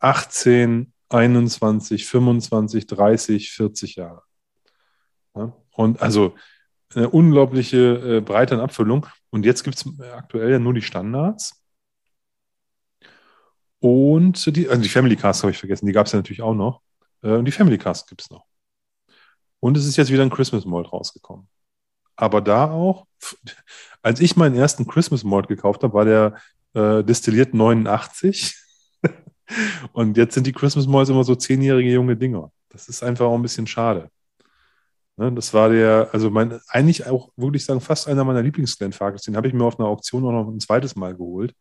18, 0.00 0.92
21, 1.08 2.06
25, 2.06 2.86
30, 2.86 3.50
40 3.50 3.96
Jahre. 3.96 4.22
Ja? 5.34 5.56
Und 5.72 6.02
also 6.02 6.34
eine 6.94 7.10
unglaubliche 7.10 8.16
äh, 8.16 8.20
Breite 8.20 8.54
an 8.54 8.60
Abfüllung. 8.60 9.06
Und 9.30 9.44
jetzt 9.44 9.62
gibt 9.62 9.76
es 9.76 9.86
aktuell 10.12 10.50
ja 10.50 10.58
nur 10.58 10.74
die 10.74 10.82
Standards. 10.82 11.62
Und 13.80 14.56
die, 14.56 14.68
also 14.68 14.82
die 14.82 14.88
Family 14.88 15.16
Cast 15.16 15.42
habe 15.42 15.52
ich 15.52 15.58
vergessen, 15.58 15.86
die 15.86 15.92
gab 15.92 16.06
es 16.06 16.12
ja 16.12 16.18
natürlich 16.18 16.42
auch 16.42 16.54
noch. 16.54 16.80
Äh, 17.22 17.32
und 17.32 17.44
die 17.44 17.52
Family 17.52 17.78
Cast 17.78 18.08
gibt 18.08 18.22
es 18.22 18.30
noch. 18.30 18.44
Und 19.60 19.76
es 19.76 19.86
ist 19.86 19.96
jetzt 19.96 20.12
wieder 20.12 20.22
ein 20.22 20.30
Christmas 20.30 20.64
Malt 20.64 20.92
rausgekommen. 20.92 21.48
Aber 22.16 22.40
da 22.40 22.70
auch, 22.70 23.06
als 24.02 24.20
ich 24.20 24.36
meinen 24.36 24.56
ersten 24.56 24.86
Christmas 24.86 25.24
Malt 25.24 25.48
gekauft 25.48 25.82
habe, 25.82 25.94
war 25.94 26.04
der 26.04 26.36
äh, 26.74 27.04
destilliert 27.04 27.54
89. 27.54 28.56
und 29.92 30.16
jetzt 30.16 30.34
sind 30.34 30.46
die 30.46 30.52
Christmas 30.52 30.86
Malts 30.86 31.10
immer 31.10 31.24
so 31.24 31.34
zehnjährige 31.34 31.92
junge 31.92 32.16
Dinger. 32.16 32.50
Das 32.70 32.88
ist 32.88 33.02
einfach 33.02 33.26
auch 33.26 33.34
ein 33.34 33.42
bisschen 33.42 33.66
schade. 33.66 34.10
Ne, 35.16 35.32
das 35.32 35.52
war 35.52 35.68
der, 35.68 36.10
also 36.12 36.30
mein, 36.30 36.60
eigentlich 36.68 37.06
auch, 37.06 37.30
würde 37.36 37.56
ich 37.56 37.64
sagen, 37.64 37.80
fast 37.80 38.06
einer 38.06 38.24
meiner 38.24 38.42
Lieblings-Glenfarclas. 38.42 39.22
Den 39.22 39.36
habe 39.36 39.48
ich 39.48 39.54
mir 39.54 39.64
auf 39.64 39.78
einer 39.78 39.88
Auktion 39.88 40.24
auch 40.24 40.32
noch 40.32 40.48
ein 40.48 40.60
zweites 40.60 40.94
Mal 40.94 41.16
geholt. 41.16 41.54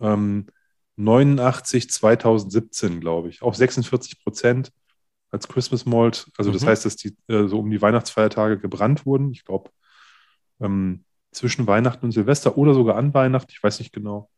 Ähm, 0.00 0.46
89 0.96 1.90
2017, 1.90 3.00
glaube 3.00 3.28
ich. 3.28 3.42
Auch 3.42 3.54
46 3.54 4.22
Prozent 4.22 4.72
als 5.30 5.48
Christmas 5.48 5.86
Malt. 5.86 6.30
Also 6.38 6.52
das 6.52 6.62
mhm. 6.62 6.68
heißt, 6.68 6.84
dass 6.84 6.96
die 6.96 7.16
äh, 7.28 7.46
so 7.46 7.60
um 7.60 7.70
die 7.70 7.82
Weihnachtsfeiertage 7.82 8.58
gebrannt 8.58 9.06
wurden. 9.06 9.30
Ich 9.32 9.44
glaube, 9.44 9.70
ähm, 10.60 11.04
zwischen 11.32 11.66
Weihnachten 11.66 12.06
und 12.06 12.12
Silvester 12.12 12.56
oder 12.56 12.72
sogar 12.74 12.96
an 12.96 13.12
Weihnachten, 13.12 13.50
ich 13.50 13.62
weiß 13.62 13.78
nicht 13.78 13.92
genau. 13.92 14.30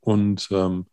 Und 0.00 0.48
ähm, 0.50 0.86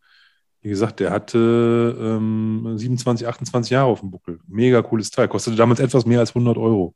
wie 0.61 0.69
gesagt, 0.69 0.99
der 0.99 1.11
hatte 1.11 1.97
ähm, 1.99 2.77
27, 2.77 3.27
28 3.27 3.71
Jahre 3.71 3.87
auf 3.87 3.99
dem 3.99 4.11
Buckel. 4.11 4.39
Mega 4.47 4.81
cooles 4.81 5.11
Teil. 5.11 5.27
Kostete 5.27 5.57
damals 5.57 5.79
etwas 5.79 6.05
mehr 6.05 6.19
als 6.19 6.31
100 6.31 6.57
Euro. 6.57 6.95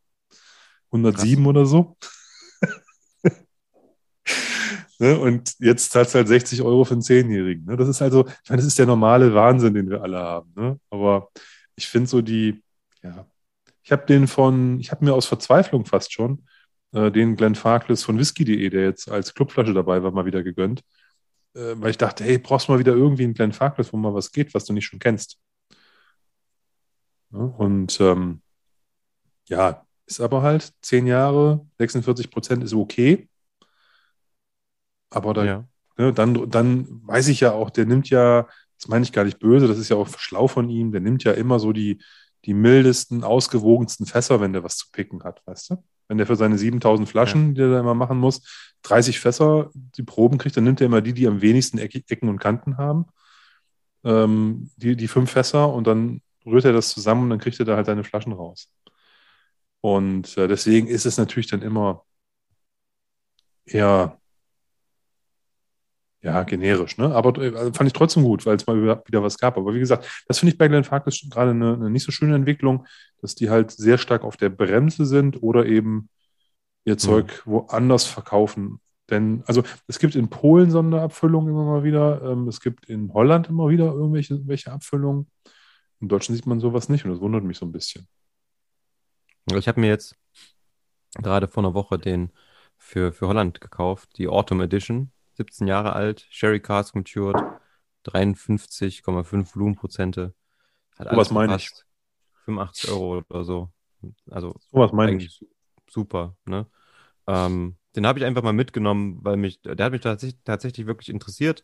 107 0.91 1.43
Krass. 1.43 1.49
oder 1.49 1.65
so. 1.65 1.97
Ne? 4.99 5.19
Und 5.19 5.55
jetzt 5.59 5.91
zahlst 5.91 6.13
du 6.13 6.17
halt 6.17 6.27
60 6.27 6.61
Euro 6.61 6.83
für 6.83 6.93
einen 6.93 7.01
Zehnjährigen. 7.01 7.65
Ne? 7.65 7.77
Das 7.77 7.87
ist 7.87 8.01
also, 8.01 8.25
ich 8.27 8.49
meine, 8.49 8.61
das 8.61 8.67
ist 8.67 8.79
der 8.79 8.85
normale 8.85 9.33
Wahnsinn, 9.33 9.73
den 9.73 9.89
wir 9.89 10.01
alle 10.01 10.19
haben. 10.19 10.51
Ne? 10.55 10.79
Aber 10.89 11.29
ich 11.75 11.87
finde 11.87 12.09
so 12.09 12.21
die, 12.21 12.63
ja, 13.03 13.25
ich 13.83 13.91
habe 13.91 14.05
den 14.05 14.27
von, 14.27 14.79
ich 14.79 14.91
habe 14.91 15.05
mir 15.05 15.13
aus 15.13 15.25
Verzweiflung 15.25 15.85
fast 15.85 16.13
schon 16.13 16.45
äh, 16.93 17.11
den 17.11 17.35
Glenn 17.35 17.55
Farkless 17.55 18.03
von 18.03 18.19
Whisky.de, 18.19 18.69
der 18.69 18.83
jetzt 18.83 19.09
als 19.09 19.33
Clubflasche 19.33 19.73
dabei 19.73 20.03
war, 20.03 20.11
mal 20.11 20.25
wieder 20.25 20.43
gegönnt 20.43 20.83
äh, 21.57 21.75
weil 21.81 21.91
ich 21.91 21.97
dachte, 21.97 22.23
hey, 22.23 22.37
brauchst 22.37 22.67
du 22.67 22.71
mal 22.71 22.79
wieder 22.79 22.93
irgendwie 22.93 23.23
einen 23.23 23.33
kleinen 23.33 23.53
Fahrplatz, 23.53 23.91
wo 23.91 23.97
mal 23.97 24.13
was 24.13 24.31
geht, 24.31 24.53
was 24.53 24.65
du 24.65 24.73
nicht 24.73 24.85
schon 24.85 24.99
kennst. 24.99 25.39
Ja, 27.31 27.39
und 27.39 27.99
ähm, 27.99 28.41
ja, 29.49 29.85
ist 30.05 30.21
aber 30.21 30.41
halt 30.41 30.73
zehn 30.81 31.07
Jahre, 31.07 31.65
46 31.79 32.31
Prozent 32.31 32.63
ist 32.63 32.73
okay. 32.73 33.27
Aber 35.09 35.33
da, 35.33 35.45
ja. 35.45 35.67
ne, 35.97 36.13
dann, 36.13 36.49
dann 36.49 36.87
weiß 37.05 37.27
ich 37.29 37.39
ja 37.39 37.53
auch, 37.53 37.69
der 37.69 37.85
nimmt 37.85 38.09
ja, 38.09 38.47
das 38.77 38.87
meine 38.87 39.03
ich 39.03 39.11
gar 39.11 39.23
nicht 39.23 39.39
böse, 39.39 39.67
das 39.67 39.77
ist 39.77 39.89
ja 39.89 39.97
auch 39.97 40.07
schlau 40.19 40.47
von 40.47 40.69
ihm, 40.69 40.91
der 40.91 41.01
nimmt 41.01 41.23
ja 41.23 41.31
immer 41.31 41.59
so 41.59 41.73
die, 41.73 42.01
die 42.45 42.53
mildesten, 42.53 43.23
ausgewogensten 43.23 44.05
Fässer, 44.05 44.39
wenn 44.39 44.53
der 44.53 44.63
was 44.63 44.77
zu 44.77 44.87
picken 44.91 45.23
hat, 45.23 45.41
weißt 45.45 45.71
du? 45.71 45.83
Wenn 46.07 46.17
der 46.17 46.27
für 46.27 46.37
seine 46.37 46.57
7000 46.57 47.09
Flaschen, 47.09 47.47
ja. 47.49 47.53
die 47.53 47.61
er 47.61 47.71
da 47.71 47.79
immer 47.81 47.95
machen 47.95 48.17
muss, 48.17 48.41
30 48.83 49.19
Fässer 49.19 49.69
die 49.73 50.03
Proben 50.03 50.37
kriegt, 50.37 50.55
dann 50.55 50.63
nimmt 50.63 50.79
er 50.79 50.85
immer 50.85 51.01
die, 51.01 51.13
die 51.13 51.27
am 51.27 51.41
wenigsten 51.41 51.77
Ecken 51.77 52.29
und 52.29 52.39
Kanten 52.39 52.77
haben. 52.77 53.07
Ähm, 54.05 54.69
die, 54.77 54.95
die 54.95 55.07
fünf 55.09 55.31
Fässer 55.31 55.73
und 55.73 55.85
dann 55.87 56.21
rührt 56.45 56.63
er 56.63 56.71
das 56.71 56.89
zusammen 56.89 57.23
und 57.23 57.29
dann 57.31 57.39
kriegt 57.39 57.59
er 57.59 57.65
da 57.65 57.75
halt 57.75 57.87
seine 57.87 58.05
Flaschen 58.05 58.31
raus. 58.31 58.71
Und 59.81 60.37
äh, 60.37 60.47
deswegen 60.47 60.87
ist 60.87 61.05
es 61.05 61.17
natürlich 61.17 61.47
dann 61.47 61.61
immer 61.61 62.05
eher 63.65 64.19
ja, 66.21 66.43
generisch, 66.43 66.97
ne? 66.97 67.13
Aber 67.13 67.39
äh, 67.41 67.71
fand 67.73 67.87
ich 67.87 67.93
trotzdem 67.93 68.23
gut, 68.23 68.45
weil 68.45 68.55
es 68.55 68.65
mal 68.65 68.81
wieder 68.81 69.23
was 69.23 69.37
gab. 69.37 69.57
Aber 69.57 69.73
wie 69.73 69.79
gesagt, 69.79 70.23
das 70.27 70.39
finde 70.39 70.53
ich 70.53 70.57
bei 70.57 70.67
Glenn 70.67 70.83
Farkas 70.83 71.21
gerade 71.29 71.51
eine, 71.51 71.73
eine, 71.73 71.89
nicht 71.89 72.03
so 72.03 72.11
schöne 72.11 72.35
Entwicklung, 72.35 72.85
dass 73.21 73.35
die 73.35 73.49
halt 73.49 73.71
sehr 73.71 73.97
stark 73.97 74.23
auf 74.23 74.35
der 74.35 74.49
Bremse 74.49 75.05
sind 75.05 75.41
oder 75.43 75.65
eben 75.65 76.09
ihr 76.85 76.93
mhm. 76.93 76.99
Zeug 76.99 77.43
mhm. 77.45 77.51
woanders 77.51 78.05
verkaufen. 78.05 78.79
Denn, 79.09 79.43
also 79.45 79.63
es 79.87 79.99
gibt 79.99 80.15
in 80.15 80.29
Polen 80.29 80.69
Sonderabfüllungen 80.71 81.49
immer 81.49 81.65
mal 81.65 81.83
wieder, 81.83 82.21
ähm, 82.23 82.47
es 82.47 82.59
gibt 82.59 82.89
in 82.89 83.13
Holland 83.13 83.47
immer 83.47 83.69
wieder 83.69 83.85
irgendwelche, 83.85 84.33
irgendwelche 84.33 84.71
Abfüllungen. 84.71 85.29
In 86.01 86.09
Deutschland 86.09 86.37
sieht 86.37 86.47
man 86.47 86.59
sowas 86.59 86.89
nicht 86.89 87.05
und 87.05 87.11
das 87.11 87.21
wundert 87.21 87.43
mich 87.43 87.57
so 87.57 87.65
ein 87.65 87.71
bisschen. 87.71 88.07
Ich 89.53 89.67
habe 89.67 89.79
mir 89.79 89.87
jetzt 89.87 90.15
gerade 91.15 91.47
vor 91.47 91.63
einer 91.63 91.73
Woche 91.73 91.97
den 91.97 92.31
für, 92.77 93.13
für 93.13 93.27
Holland 93.27 93.61
gekauft, 93.61 94.09
die 94.17 94.27
Autumn 94.27 94.61
Edition, 94.61 95.11
17 95.37 95.67
Jahre 95.67 95.93
alt, 95.93 96.25
Sherry 96.29 96.59
Cask 96.59 96.95
matured, 96.95 97.37
53,5 98.03 99.55
Volumenprozente. 99.55 100.33
Hat 100.97 101.09
so 101.11 101.17
was 101.17 101.31
meine 101.31 101.55
ich. 101.55 101.71
85 102.45 102.91
Euro 102.91 103.23
oder 103.29 103.43
so. 103.43 103.69
Also 104.29 104.55
so 104.71 104.79
was 104.79 104.91
meine 104.91 105.17
ich. 105.17 105.45
Super, 105.89 106.35
ne? 106.45 106.67
Ähm, 107.27 107.77
den 107.95 108.05
habe 108.07 108.19
ich 108.19 108.25
einfach 108.25 108.43
mal 108.43 108.53
mitgenommen, 108.53 109.19
weil 109.23 109.37
mich, 109.37 109.61
der 109.61 109.85
hat 109.85 109.91
mich 109.91 110.01
tatsächlich, 110.01 110.41
tatsächlich 110.43 110.87
wirklich 110.87 111.09
interessiert. 111.09 111.63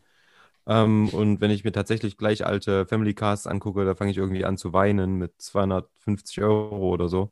Ähm, 0.65 1.09
und 1.09 1.41
wenn 1.41 1.51
ich 1.51 1.63
mir 1.63 1.71
tatsächlich 1.71 2.17
gleich 2.17 2.45
alte 2.45 2.85
Family 2.85 3.13
Casts 3.13 3.47
angucke, 3.47 3.85
da 3.85 3.95
fange 3.95 4.11
ich 4.11 4.17
irgendwie 4.17 4.45
an 4.45 4.57
zu 4.57 4.73
weinen 4.73 5.15
mit 5.17 5.41
250 5.41 6.41
Euro 6.41 6.89
oder 6.89 7.09
so. 7.09 7.31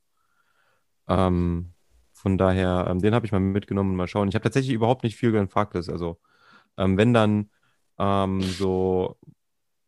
Ähm, 1.08 1.74
von 2.14 2.38
daher, 2.38 2.88
ähm, 2.90 3.00
den 3.00 3.16
habe 3.16 3.26
ich 3.26 3.32
mal 3.32 3.40
mitgenommen 3.40 3.92
und 3.92 3.96
mal 3.96 4.08
schauen. 4.08 4.30
Ich 4.30 4.36
habe 4.36 4.44
tatsächlich 4.44 4.74
überhaupt 4.74 5.04
nicht 5.04 5.16
viel 5.16 5.48
Farkless. 5.48 5.90
Also, 5.90 6.20
ähm, 6.78 6.98
wenn 6.98 7.14
dann 7.14 7.50
ähm, 7.98 8.42
so 8.42 9.18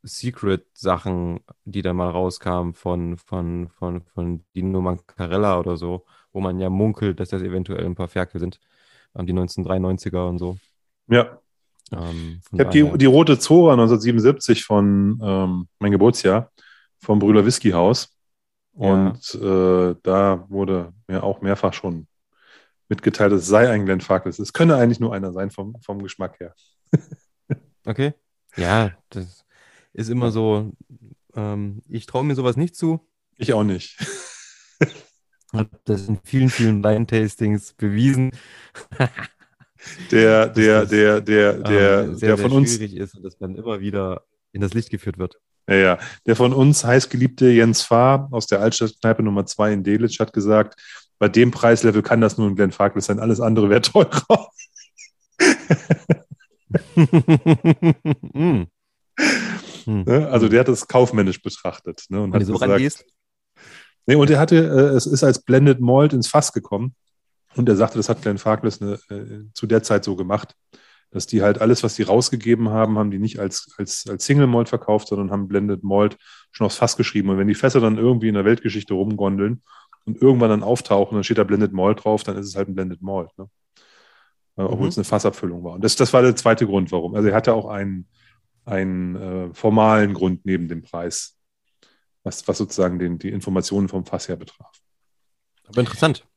Secret-Sachen, 0.04 1.40
die 1.66 1.82
da 1.82 1.94
mal 1.94 2.10
rauskamen 2.10 2.74
von, 2.74 3.18
von, 3.18 3.70
von, 3.70 4.02
von 4.02 4.44
Dino 4.56 4.82
Mancarella 4.82 5.60
oder 5.60 5.78
so, 5.78 6.06
wo 6.34 6.42
man 6.42 6.60
ja 6.60 6.70
munkelt, 6.70 7.20
dass 7.20 7.30
das 7.30 7.42
eventuell 7.42 7.86
ein 7.86 7.96
paar 7.96 8.10
Ferkel 8.10 8.40
sind. 8.40 8.60
Ähm, 9.16 9.26
die 9.26 9.34
1993er 9.34 10.28
und 10.28 10.40
so. 10.40 10.58
Ja. 11.08 11.40
Ähm, 11.92 12.42
ich 12.52 12.60
habe 12.60 12.70
die, 12.70 12.98
die 12.98 13.06
rote 13.06 13.40
Zora 13.40 13.74
1977 13.74 14.64
von 14.64 15.20
ähm, 15.24 15.68
mein 15.80 15.92
Geburtsjahr 15.92 16.52
vom 17.00 17.20
Brüder 17.20 17.46
Whisky 17.46 17.72
Haus. 17.72 18.10
Und 18.74 19.34
ja. 19.34 19.90
äh, 19.90 19.96
da 20.02 20.46
wurde 20.50 20.94
mir 21.08 21.24
auch 21.24 21.42
mehrfach 21.42 21.74
schon 21.74 22.08
mitgeteilt, 22.94 23.34
es 23.34 23.48
sei 23.48 23.70
ein 23.70 23.86
Glenn 23.86 24.02
Farkless. 24.02 24.38
Es 24.38 24.54
könne 24.54 24.76
eigentlich 24.76 25.00
nur 25.00 25.14
einer 25.14 25.34
sein 25.34 25.50
vom, 25.50 25.76
vom 25.82 26.04
Geschmack 26.04 26.40
her. 26.40 26.54
okay. 27.86 28.14
Ja, 28.56 28.92
das 29.10 29.46
ist 29.94 30.10
immer 30.10 30.32
so. 30.32 30.72
Ähm, 31.36 31.82
ich 31.90 32.06
traue 32.06 32.24
mir 32.24 32.36
sowas 32.36 32.56
nicht 32.56 32.76
zu. 32.76 33.00
Ich 33.36 33.54
auch 33.54 33.64
nicht. 33.64 33.98
Hat 35.54 35.70
das 35.86 36.08
in 36.08 36.20
vielen, 36.24 36.50
vielen 36.50 36.84
Weintastings 36.84 37.74
bewiesen. 37.74 38.32
der, 40.12 40.50
der, 40.50 40.86
der, 40.86 41.22
der, 41.22 41.54
der, 41.54 42.04
ähm, 42.04 42.16
sehr, 42.16 42.30
der 42.30 42.38
von 42.38 42.52
sehr 42.52 42.58
uns. 42.60 42.76
schwierig 42.76 42.96
ist 42.96 43.16
und 43.16 43.24
das 43.24 43.38
dann 43.38 43.56
immer 43.56 43.80
wieder 43.80 44.24
in 44.52 44.62
das 44.62 44.74
Licht 44.74 44.92
geführt 44.92 45.18
wird. 45.18 45.40
Ja, 45.68 45.76
ja. 45.76 46.00
Der 46.26 46.36
von 46.36 46.54
uns 46.54 46.84
heißgeliebte 46.84 47.50
Jens 47.50 47.82
Fahr 47.82 48.28
aus 48.32 48.48
der 48.48 48.62
Altstadtkneipe 48.62 49.24
Nummer 49.24 49.46
2 49.46 49.74
in 49.74 49.84
Delitzsch 49.84 50.20
hat 50.20 50.34
gesagt, 50.34 50.80
bei 51.20 51.30
dem 51.30 51.52
Preislevel 51.52 52.02
kann 52.02 52.22
das 52.22 52.38
nur 52.38 52.48
ein 52.48 52.56
Glenn 52.56 52.72
Farkless 52.72 53.06
sein, 53.06 53.20
alles 53.20 53.40
andere 53.40 53.70
wäre 53.70 53.82
teurer. 53.82 54.50
mm. 58.34 58.64
Also 60.08 60.48
der 60.48 60.62
hat 60.62 60.68
das 60.68 60.88
kaufmännisch 60.88 61.42
betrachtet. 61.42 62.06
Ne, 62.10 62.22
und 62.22 62.34
Wenn 62.34 62.40
hat 62.42 62.48
so 62.48 62.54
gesagt, 62.54 63.06
Nee, 64.06 64.16
und 64.16 64.30
er 64.30 64.40
hatte, 64.40 64.58
äh, 64.58 64.96
es 64.96 65.06
ist 65.06 65.24
als 65.24 65.44
Blended 65.44 65.80
Malt 65.80 66.14
ins 66.14 66.28
Fass 66.28 66.52
gekommen. 66.52 66.96
Und 67.56 67.70
er 67.70 67.76
sagte, 67.76 67.98
das 67.98 68.10
hat 68.10 68.22
Glenn 68.22 68.38
Farkless 68.38 68.82
eine, 68.82 69.00
äh, 69.10 69.46
zu 69.54 69.68
der 69.68 69.84
Zeit 69.84 70.04
so 70.04 70.16
gemacht, 70.16 70.56
dass 71.12 71.28
die 71.28 71.44
halt 71.44 71.62
alles, 71.62 71.84
was 71.84 71.96
die 71.96 72.04
rausgegeben 72.04 72.70
haben, 72.70 72.98
haben 72.98 73.12
die 73.12 73.20
nicht 73.20 73.40
als, 73.40 73.74
als, 73.78 74.06
als 74.10 74.26
Single 74.26 74.48
Malt 74.48 74.70
verkauft, 74.70 75.08
sondern 75.08 75.32
haben 75.32 75.48
Blended 75.48 75.84
Malt 75.84 76.18
schon 76.52 76.66
aufs 76.66 76.78
Fass 76.78 76.98
geschrieben. 76.98 77.30
Und 77.30 77.38
wenn 77.38 77.48
die 77.48 77.56
Fässer 77.56 77.80
dann 77.80 77.98
irgendwie 77.98 78.28
in 78.28 78.34
der 78.34 78.46
Weltgeschichte 78.46 78.94
rumgondeln 78.94 79.62
und 80.06 80.22
irgendwann 80.22 80.50
dann 80.50 80.64
auftauchen, 80.64 81.16
dann 81.16 81.24
steht 81.24 81.38
da 81.38 81.44
Blended 81.44 81.74
Malt 81.74 82.04
drauf, 82.04 82.24
dann 82.24 82.38
ist 82.38 82.48
es 82.48 82.56
halt 82.56 82.68
ein 82.68 82.76
Blended 82.76 83.02
Malt. 83.02 83.30
Ne? 83.38 83.50
Äh, 84.58 84.64
obwohl 84.64 84.86
mhm. 84.86 84.90
es 84.90 84.98
eine 84.98 85.06
Fassabfüllung 85.06 85.64
war. 85.64 85.74
Und 85.74 85.84
das, 85.84 85.96
das 85.96 86.14
war 86.14 86.22
der 86.22 86.36
zweite 86.36 86.66
Grund, 86.66 86.92
warum. 86.92 87.16
Also 87.16 87.30
er 87.30 87.36
hatte 87.36 87.54
auch 87.54 87.68
einen, 87.68 88.08
einen 88.66 89.16
äh, 89.16 89.54
formalen 89.54 90.14
Grund 90.14 90.46
neben 90.46 90.68
dem 90.68 90.82
Preis, 90.82 91.40
was, 92.24 92.48
was 92.48 92.58
sozusagen 92.58 93.00
den, 93.00 93.18
die 93.18 93.30
Informationen 93.30 93.90
vom 93.90 94.06
Fass 94.06 94.28
her 94.28 94.36
betraf. 94.36 94.82
Aber 95.68 95.80
interessant. 95.80 96.28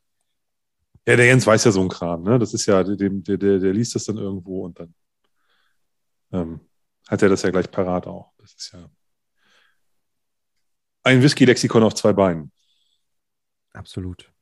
Ja, 1.06 1.16
der 1.16 1.26
Jens 1.26 1.46
weiß 1.46 1.64
ja 1.64 1.70
so 1.70 1.82
ein 1.82 1.88
Kram, 1.88 2.22
ne? 2.24 2.38
Das 2.38 2.52
ist 2.52 2.66
ja, 2.66 2.82
der, 2.82 2.96
der, 2.96 3.36
der, 3.36 3.58
der 3.58 3.72
liest 3.72 3.94
das 3.94 4.04
dann 4.04 4.16
irgendwo 4.16 4.64
und 4.64 4.80
dann 4.80 4.94
ähm, 6.32 6.60
hat 7.08 7.22
er 7.22 7.28
das 7.28 7.42
ja 7.42 7.50
gleich 7.50 7.70
parat 7.70 8.06
auch. 8.06 8.32
Das 8.38 8.54
ist 8.54 8.72
ja. 8.72 8.88
Ein 11.04 11.22
Whisky-Lexikon 11.22 11.84
auf 11.84 11.94
zwei 11.94 12.12
Beinen. 12.12 12.50
Absolut. 13.76 14.32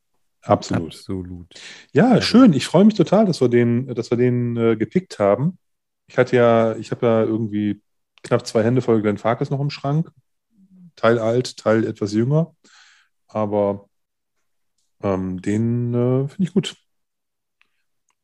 Absolut. 0.43 0.95
Absolut. 0.95 1.55
Ja, 1.93 2.21
schön. 2.21 2.53
Ich 2.53 2.67
freue 2.67 2.85
mich 2.85 2.95
total, 2.95 3.25
dass 3.27 3.41
wir 3.41 3.49
den, 3.49 3.87
dass 3.95 4.11
wir 4.11 4.19
den 4.19 4.57
äh, 4.57 4.77
gepickt 4.77 5.19
haben. 5.19 5.59
Ich 6.07 6.19
hatte 6.19 6.37
ja, 6.37 6.77
ich 6.77 6.91
habe 6.91 7.07
ja 7.07 7.23
irgendwie 7.23 7.83
knapp 8.23 8.47
zwei 8.47 8.63
Hände 8.63 8.83
voll 8.83 9.01
Glenn 9.01 9.19
Farkas 9.19 9.51
noch 9.51 9.61
im 9.61 9.71
Schrank. 9.71 10.11
Teil 10.97 11.19
alt, 11.19 11.57
Teil 11.57 11.85
etwas 11.87 12.13
jünger. 12.13 12.55
Aber 13.27 13.89
ähm, 15.03 15.41
den 15.41 15.95
äh, 15.95 16.29
finde 16.29 16.43
ich 16.45 16.53
gut, 16.53 16.77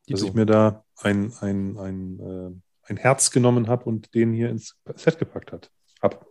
dass 0.09 0.23
ich 0.23 0.35
mir 0.35 0.47
da 0.47 0.85
ein, 0.97 1.33
ein, 1.41 1.79
ein, 1.79 2.21
äh, 2.21 2.91
ein 2.91 2.97
Herz 2.97 3.31
genommen 3.31 3.69
habe 3.69 3.85
und 3.85 4.15
den 4.15 4.33
hier 4.33 4.51
ins 4.51 4.79
Set 4.95 5.19
gepackt 5.19 5.53
hat. 5.53 5.71
Hab. 6.03 6.30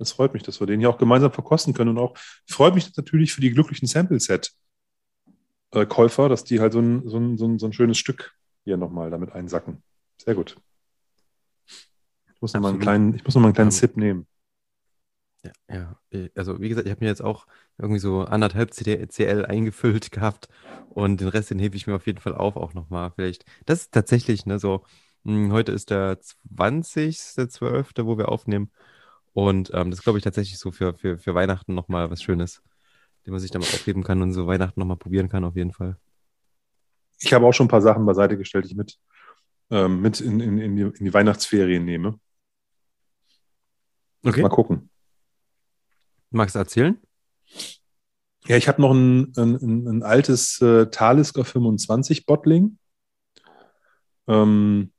Das 0.00 0.12
freut 0.12 0.34
mich, 0.34 0.42
dass 0.42 0.60
wir 0.60 0.66
den 0.66 0.80
hier 0.80 0.90
auch 0.90 0.98
gemeinsam 0.98 1.30
verkosten 1.32 1.74
können. 1.74 1.90
Und 1.90 1.98
auch 1.98 2.14
freut 2.48 2.74
mich 2.74 2.96
natürlich 2.96 3.32
für 3.34 3.40
die 3.42 3.50
glücklichen 3.52 3.86
Sample-Set. 3.86 4.52
äh, 5.72 5.86
Käufer, 5.86 6.28
dass 6.28 6.44
die 6.44 6.60
halt 6.60 6.72
so 6.72 6.80
ein, 6.80 7.08
so 7.08 7.18
ein, 7.18 7.36
so 7.38 7.46
ein, 7.46 7.58
so 7.58 7.66
ein 7.66 7.72
schönes 7.72 7.98
Stück 7.98 8.34
hier 8.64 8.76
nochmal 8.76 9.10
damit 9.10 9.32
einsacken. 9.32 9.82
Sehr 10.16 10.34
gut. 10.34 10.56
Ich 12.34 12.40
muss 12.40 12.54
nochmal 12.54 12.72
einen 12.72 12.80
kleinen, 12.80 13.14
ich 13.14 13.24
muss 13.24 13.34
noch 13.34 13.42
mal 13.42 13.48
einen 13.48 13.54
kleinen 13.54 13.70
Sip 13.70 13.96
nehmen. 13.96 14.26
Ja, 15.44 15.52
ja, 15.68 16.00
äh, 16.10 16.28
also 16.34 16.60
wie 16.60 16.68
gesagt, 16.68 16.86
ich 16.86 16.90
habe 16.90 17.02
mir 17.04 17.08
jetzt 17.10 17.22
auch 17.22 17.46
irgendwie 17.78 17.98
so 18.00 18.22
anderthalb 18.22 18.72
CL 18.74 19.46
eingefüllt 19.46 20.10
gehabt 20.12 20.48
und 20.90 21.20
den 21.20 21.28
Rest, 21.28 21.50
den 21.50 21.58
hebe 21.58 21.76
ich 21.76 21.86
mir 21.86 21.94
auf 21.96 22.06
jeden 22.06 22.20
Fall 22.20 22.34
auf, 22.34 22.56
auch 22.56 22.74
nochmal. 22.74 23.12
Vielleicht, 23.14 23.44
das 23.66 23.82
ist 23.82 23.92
tatsächlich, 23.92 24.44
ne, 24.46 24.58
so, 24.58 24.84
mh, 25.24 25.52
heute 25.52 25.72
ist 25.72 25.90
der 25.90 26.20
20.12., 26.20 28.04
wo 28.06 28.18
wir 28.18 28.28
aufnehmen 28.28 28.70
und 29.32 29.70
ähm, 29.74 29.90
das 29.90 30.02
glaube 30.02 30.18
ich 30.18 30.24
tatsächlich 30.24 30.58
so 30.58 30.72
für, 30.72 30.94
für, 30.94 31.18
für 31.18 31.34
Weihnachten 31.34 31.74
nochmal 31.74 32.10
was 32.10 32.22
Schönes, 32.22 32.62
den 33.24 33.32
man 33.32 33.40
sich 33.40 33.50
dann 33.50 33.60
mal 33.60 33.68
aufheben 33.68 34.02
kann 34.02 34.22
und 34.22 34.32
so 34.32 34.46
Weihnachten 34.46 34.80
nochmal 34.80 34.96
probieren 34.96 35.28
kann, 35.28 35.44
auf 35.44 35.56
jeden 35.56 35.72
Fall. 35.72 35.96
Ich 37.18 37.32
habe 37.32 37.46
auch 37.46 37.52
schon 37.52 37.66
ein 37.66 37.70
paar 37.70 37.82
Sachen 37.82 38.06
beiseite 38.06 38.36
gestellt, 38.36 38.64
die 38.64 38.70
ich 38.70 38.76
mit, 38.76 38.98
ähm, 39.70 40.00
mit 40.00 40.20
in, 40.20 40.40
in, 40.40 40.58
in, 40.58 40.76
die, 40.76 40.82
in 40.82 41.04
die 41.04 41.14
Weihnachtsferien 41.14 41.84
nehme. 41.84 42.18
Okay, 44.22 44.42
Mal 44.42 44.48
gucken. 44.48 44.90
magst 46.30 46.54
du 46.54 46.58
erzählen? 46.58 47.00
Ja, 48.46 48.56
ich 48.56 48.68
habe 48.68 48.80
noch 48.80 48.92
ein, 48.92 49.32
ein, 49.36 49.86
ein, 49.86 50.02
altes 50.02 50.60
äh, 50.60 50.86
Talisker 50.86 51.44
25 51.44 52.26
Bottling. 52.26 52.78
Ähm, 54.26 54.92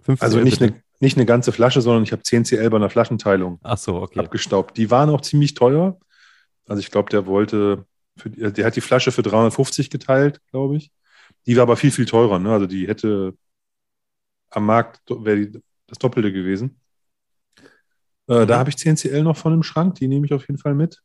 15 0.00 0.24
also 0.24 0.40
nicht 0.40 0.60
bitte. 0.60 0.74
eine, 0.74 0.82
nicht 1.02 1.16
eine 1.16 1.26
ganze 1.26 1.52
Flasche, 1.52 1.80
sondern 1.82 2.02
ich 2.04 2.12
habe 2.12 2.22
10 2.22 2.44
CL 2.44 2.70
bei 2.70 2.76
einer 2.76 2.90
Flaschenteilung 2.90 3.60
Ach 3.62 3.76
so, 3.78 3.96
okay. 3.96 4.20
abgestaubt. 4.20 4.76
Die 4.76 4.90
waren 4.90 5.10
auch 5.10 5.20
ziemlich 5.20 5.54
teuer. 5.54 5.98
Also 6.66 6.80
ich 6.80 6.90
glaube, 6.90 7.10
der 7.10 7.26
wollte, 7.26 7.86
für, 8.16 8.30
der 8.30 8.64
hat 8.66 8.76
die 8.76 8.80
Flasche 8.80 9.12
für 9.12 9.22
350 9.22 9.90
geteilt, 9.90 10.40
glaube 10.50 10.76
ich. 10.76 10.92
Die 11.46 11.56
war 11.56 11.64
aber 11.64 11.76
viel, 11.76 11.90
viel 11.90 12.06
teurer. 12.06 12.38
Ne? 12.38 12.52
Also 12.52 12.66
die 12.66 12.88
hätte 12.88 13.34
am 14.50 14.66
Markt 14.66 15.00
wäre 15.08 15.50
das 15.86 15.98
Doppelte 15.98 16.32
gewesen. 16.32 16.80
Äh, 18.28 18.46
Da 18.46 18.56
Mhm. 18.56 18.58
habe 18.58 18.70
ich 18.70 18.76
10 18.78 18.96
CL 18.96 19.22
noch 19.22 19.36
von 19.36 19.52
im 19.52 19.62
Schrank, 19.62 19.96
die 19.96 20.08
nehme 20.08 20.26
ich 20.26 20.32
auf 20.32 20.46
jeden 20.48 20.58
Fall 20.58 20.74
mit. 20.74 21.02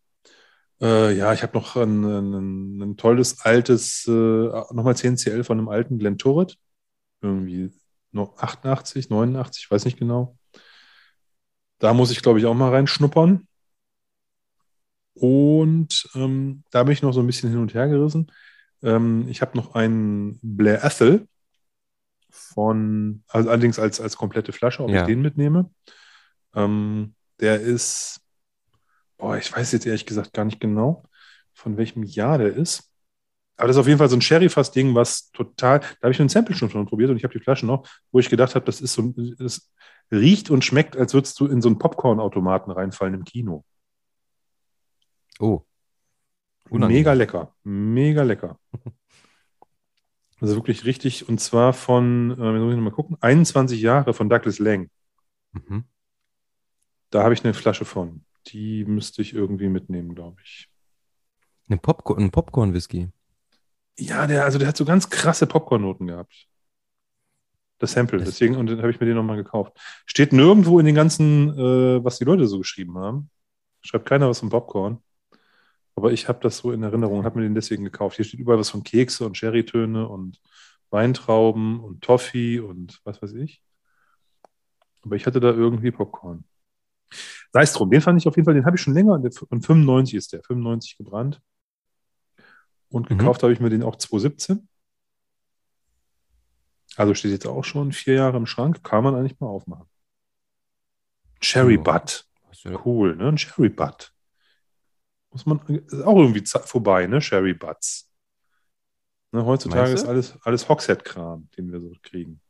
Äh, 0.81 1.17
ja, 1.17 1.33
ich 1.33 1.41
habe 1.41 1.57
noch 1.57 1.75
ein, 1.75 2.03
ein, 2.03 2.81
ein 2.81 2.97
tolles 2.97 3.41
altes, 3.41 4.05
äh, 4.07 4.11
nochmal 4.11 4.95
10 4.95 5.17
CL 5.17 5.43
von 5.43 5.57
einem 5.57 5.69
alten 5.69 5.97
Glen 5.97 6.17
Turret. 6.17 6.57
Irgendwie 7.21 7.71
88, 8.19 9.09
89, 9.09 9.63
ich 9.65 9.71
weiß 9.71 9.85
nicht 9.85 9.97
genau. 9.97 10.37
Da 11.79 11.93
muss 11.93 12.11
ich, 12.11 12.21
glaube 12.21 12.39
ich, 12.39 12.45
auch 12.45 12.53
mal 12.55 12.71
reinschnuppern. 12.71 13.47
Und 15.13 16.09
ähm, 16.15 16.63
da 16.71 16.83
bin 16.83 16.93
ich 16.93 17.01
noch 17.01 17.11
so 17.11 17.21
ein 17.21 17.27
bisschen 17.27 17.49
hin 17.49 17.59
und 17.59 17.73
her 17.73 17.87
gerissen. 17.87 18.31
Ähm, 18.83 19.27
ich 19.27 19.41
habe 19.41 19.57
noch 19.57 19.73
einen 19.75 20.39
Blair 20.41 20.83
Ethel 20.83 21.27
von, 22.29 23.23
also 23.27 23.49
allerdings 23.49 23.79
als, 23.79 23.99
als 23.99 24.15
komplette 24.17 24.53
Flasche, 24.53 24.83
ob 24.83 24.89
Ja. 24.91 25.01
ich 25.01 25.07
den 25.07 25.21
mitnehme. 25.21 25.71
Ähm, 26.53 27.15
der 27.39 27.59
ist, 27.61 28.21
boah, 29.17 29.37
ich 29.37 29.51
weiß 29.51 29.71
jetzt 29.71 29.85
ehrlich 29.85 30.05
gesagt 30.05 30.33
gar 30.33 30.45
nicht 30.45 30.59
genau, 30.59 31.03
von 31.53 31.77
welchem 31.77 32.03
Jahr 32.03 32.37
der 32.37 32.53
ist. 32.53 32.91
Aber 33.57 33.67
das 33.67 33.75
ist 33.75 33.79
auf 33.79 33.87
jeden 33.87 33.97
Fall 33.97 34.09
so 34.09 34.15
ein 34.15 34.21
Sherry-Fass-Ding, 34.21 34.93
was 34.93 35.31
total, 35.31 35.79
da 35.79 36.03
habe 36.03 36.11
ich 36.11 36.19
einen 36.19 36.29
Sample 36.29 36.55
schon, 36.55 36.69
probiert 36.85 37.09
und 37.09 37.17
ich 37.17 37.23
habe 37.23 37.33
die 37.33 37.43
Flasche 37.43 37.65
noch, 37.65 37.87
wo 38.11 38.19
ich 38.19 38.29
gedacht 38.29 38.53
habe, 38.53 38.65
das 38.65 38.81
ist 38.81 38.93
so, 38.93 39.13
das 39.39 39.71
riecht 40.11 40.51
und 40.51 40.63
schmeckt, 40.63 40.95
als 40.95 41.13
würdest 41.13 41.39
du 41.39 41.47
in 41.47 41.61
so 41.61 41.67
einen 41.67 41.79
Popcorn-Automaten 41.79 42.71
reinfallen 42.71 43.15
im 43.15 43.23
Kino. 43.23 43.65
Oh. 45.39 45.63
Unangenehm. 46.69 46.99
Mega 46.99 47.13
lecker. 47.13 47.55
Mega 47.63 48.23
lecker. 48.23 48.59
Also 50.39 50.55
wirklich 50.55 50.85
richtig, 50.85 51.27
und 51.27 51.39
zwar 51.39 51.73
von, 51.73 52.29
äh, 52.39 52.59
muss 52.59 52.75
ich 52.75 52.79
mal 52.79 52.91
gucken, 52.91 53.17
21 53.21 53.81
Jahre 53.81 54.13
von 54.13 54.29
Douglas 54.29 54.59
Lang. 54.59 54.91
Mhm. 55.51 55.85
Da 57.09 57.23
habe 57.23 57.33
ich 57.33 57.43
eine 57.43 57.55
Flasche 57.55 57.85
von. 57.85 58.23
Die 58.47 58.85
müsste 58.85 59.23
ich 59.23 59.33
irgendwie 59.33 59.67
mitnehmen, 59.67 60.13
glaube 60.13 60.39
ich. 60.43 60.69
Ein 61.69 61.79
Popcorn, 61.79 62.25
ein 62.25 62.29
Popcorn-Whisky. 62.29 63.09
Ja, 63.99 64.27
der, 64.27 64.43
also 64.45 64.59
der 64.59 64.67
hat 64.67 64.77
so 64.77 64.85
ganz 64.85 65.09
krasse 65.09 65.47
Popcorn-Noten 65.47 66.07
gehabt. 66.07 66.47
Das 67.79 67.91
Sample, 67.91 68.19
Das- 68.19 68.29
deswegen, 68.29 68.55
und 68.55 68.67
dann 68.67 68.79
habe 68.79 68.91
ich 68.91 68.99
mir 68.99 69.05
den 69.05 69.15
nochmal 69.15 69.37
gekauft. 69.37 69.73
Steht 70.05 70.33
nirgendwo 70.33 70.79
in 70.79 70.85
den 70.85 70.95
ganzen, 70.95 71.49
äh, 71.57 72.03
was 72.03 72.17
die 72.17 72.25
Leute 72.25 72.47
so 72.47 72.57
geschrieben 72.59 72.97
haben. 72.97 73.29
Schreibt 73.81 74.07
keiner 74.07 74.29
was 74.29 74.39
vom 74.39 74.49
Popcorn. 74.49 74.99
Aber 75.95 76.11
ich 76.11 76.27
habe 76.27 76.39
das 76.41 76.57
so 76.59 76.71
in 76.71 76.83
Erinnerung 76.83 77.19
und 77.19 77.25
habe 77.25 77.39
mir 77.39 77.45
den 77.45 77.55
deswegen 77.55 77.83
gekauft. 77.83 78.15
Hier 78.17 78.25
steht 78.25 78.39
überall 78.39 78.59
was 78.59 78.69
von 78.69 78.83
Kekse 78.83 79.25
und 79.25 79.37
Sherrytöne 79.37 80.07
und 80.07 80.39
Weintrauben 80.91 81.79
und 81.79 82.03
Toffee 82.03 82.59
und 82.59 82.99
was 83.03 83.21
weiß 83.21 83.33
ich. 83.33 83.63
Aber 85.03 85.15
ich 85.15 85.25
hatte 85.25 85.39
da 85.39 85.49
irgendwie 85.51 85.91
Popcorn. 85.91 86.43
Sei 87.53 87.61
es 87.61 87.73
drum, 87.73 87.89
den 87.89 88.01
fand 88.01 88.19
ich 88.19 88.27
auf 88.27 88.35
jeden 88.35 88.45
Fall, 88.45 88.53
den 88.53 88.65
habe 88.65 88.75
ich 88.75 88.81
schon 88.81 88.93
länger. 88.93 89.13
Und 89.13 89.65
95 89.65 90.15
ist 90.15 90.33
der, 90.33 90.43
95 90.43 90.97
gebrannt. 90.97 91.41
Und 92.89 93.09
Mhm. 93.09 93.17
gekauft 93.17 93.43
habe 93.43 93.53
ich 93.53 93.59
mir 93.59 93.69
den 93.69 93.83
auch 93.83 93.95
2017. 93.95 94.67
Also 96.95 97.13
steht 97.13 97.31
jetzt 97.31 97.45
auch 97.45 97.63
schon 97.63 97.91
vier 97.91 98.15
Jahre 98.15 98.37
im 98.37 98.45
Schrank. 98.45 98.83
Kann 98.83 99.03
man 99.03 99.15
eigentlich 99.15 99.39
mal 99.39 99.47
aufmachen. 99.47 99.85
Cherry 101.39 101.75
Ja. 101.75 101.81
Butt. 101.81 102.25
Cool, 102.85 103.15
ne? 103.15 103.27
Ein 103.29 103.35
Cherry 103.37 103.69
Butt. 103.69 104.13
Muss 105.31 105.45
man, 105.45 105.59
ist 105.67 105.93
auch 106.03 106.17
irgendwie 106.17 106.43
vorbei, 106.45 107.05
ne? 107.05 107.19
Cherry 107.19 107.53
Butts. 107.53 108.11
Ne, 109.31 109.45
heutzutage 109.45 109.91
ist 109.91 110.05
alles, 110.05 110.37
alles 110.43 110.67
Hogshead-Kram, 110.69 111.49
den 111.57 111.71
wir 111.71 111.79
so 111.81 111.91
kriegen. 112.01 112.41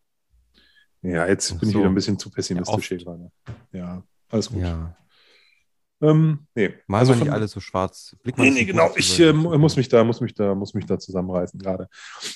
Ja, 1.01 1.27
jetzt 1.27 1.51
Ach 1.53 1.59
bin 1.59 1.69
ich 1.69 1.73
so. 1.73 1.79
wieder 1.79 1.89
ein 1.89 1.95
bisschen 1.95 2.19
zu 2.19 2.29
pessimistisch 2.29 2.91
Ja, 2.91 2.97
hier 2.97 3.05
gerade. 3.05 3.31
Ja, 3.71 4.03
alles 4.29 4.49
gut. 4.49 4.59
Ja. 4.61 4.95
Ähm, 5.99 6.45
nee. 6.53 6.73
Mal 6.85 6.99
Also 6.99 7.15
nicht 7.15 7.31
alles 7.31 7.51
so 7.51 7.59
schwarz. 7.59 8.15
Blick 8.21 8.37
mal 8.37 8.43
Nee, 8.43 8.51
nee, 8.51 8.65
genau. 8.65 8.91
Ich 8.95 9.19
äh, 9.19 9.33
muss 9.33 9.75
mich 9.77 9.89
da, 9.89 10.03
muss 10.03 10.21
mich 10.21 10.35
da, 10.35 10.53
muss 10.53 10.75
mich 10.75 10.85
da 10.85 10.99
zusammenreißen 10.99 11.59
gerade. 11.59 11.89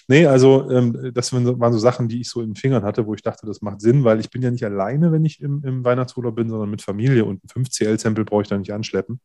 Nee, 0.07 0.25
also 0.25 0.69
ähm, 0.71 1.11
das 1.13 1.31
waren 1.31 1.73
so- 1.73 1.77
Sachen, 1.79 2.07
die 2.07 2.21
ich 2.21 2.29
so 2.29 2.41
in 2.41 2.49
den 2.51 2.55
Fingern 2.55 2.83
hatte, 2.83 3.05
wo 3.05 3.13
ich 3.13 3.21
dachte, 3.21 3.45
das 3.45 3.61
macht 3.61 3.81
Sinn, 3.81 4.03
weil 4.03 4.19
ich 4.19 4.31
bin 4.31 4.41
ja 4.41 4.49
nicht 4.49 4.65
alleine, 4.65 5.11
wenn 5.11 5.25
ich 5.25 5.41
im, 5.41 5.63
im 5.63 5.85
Weihnachtsurlaub 5.85 6.35
bin, 6.35 6.49
sondern 6.49 6.71
mit 6.71 6.81
Familie 6.81 7.23
und 7.25 7.43
ein 7.43 7.63
5CL-Sample 7.63 8.25
brauche 8.25 8.41
ich 8.41 8.47
da 8.47 8.57
nicht 8.57 8.73
anschleppen. 8.73 9.19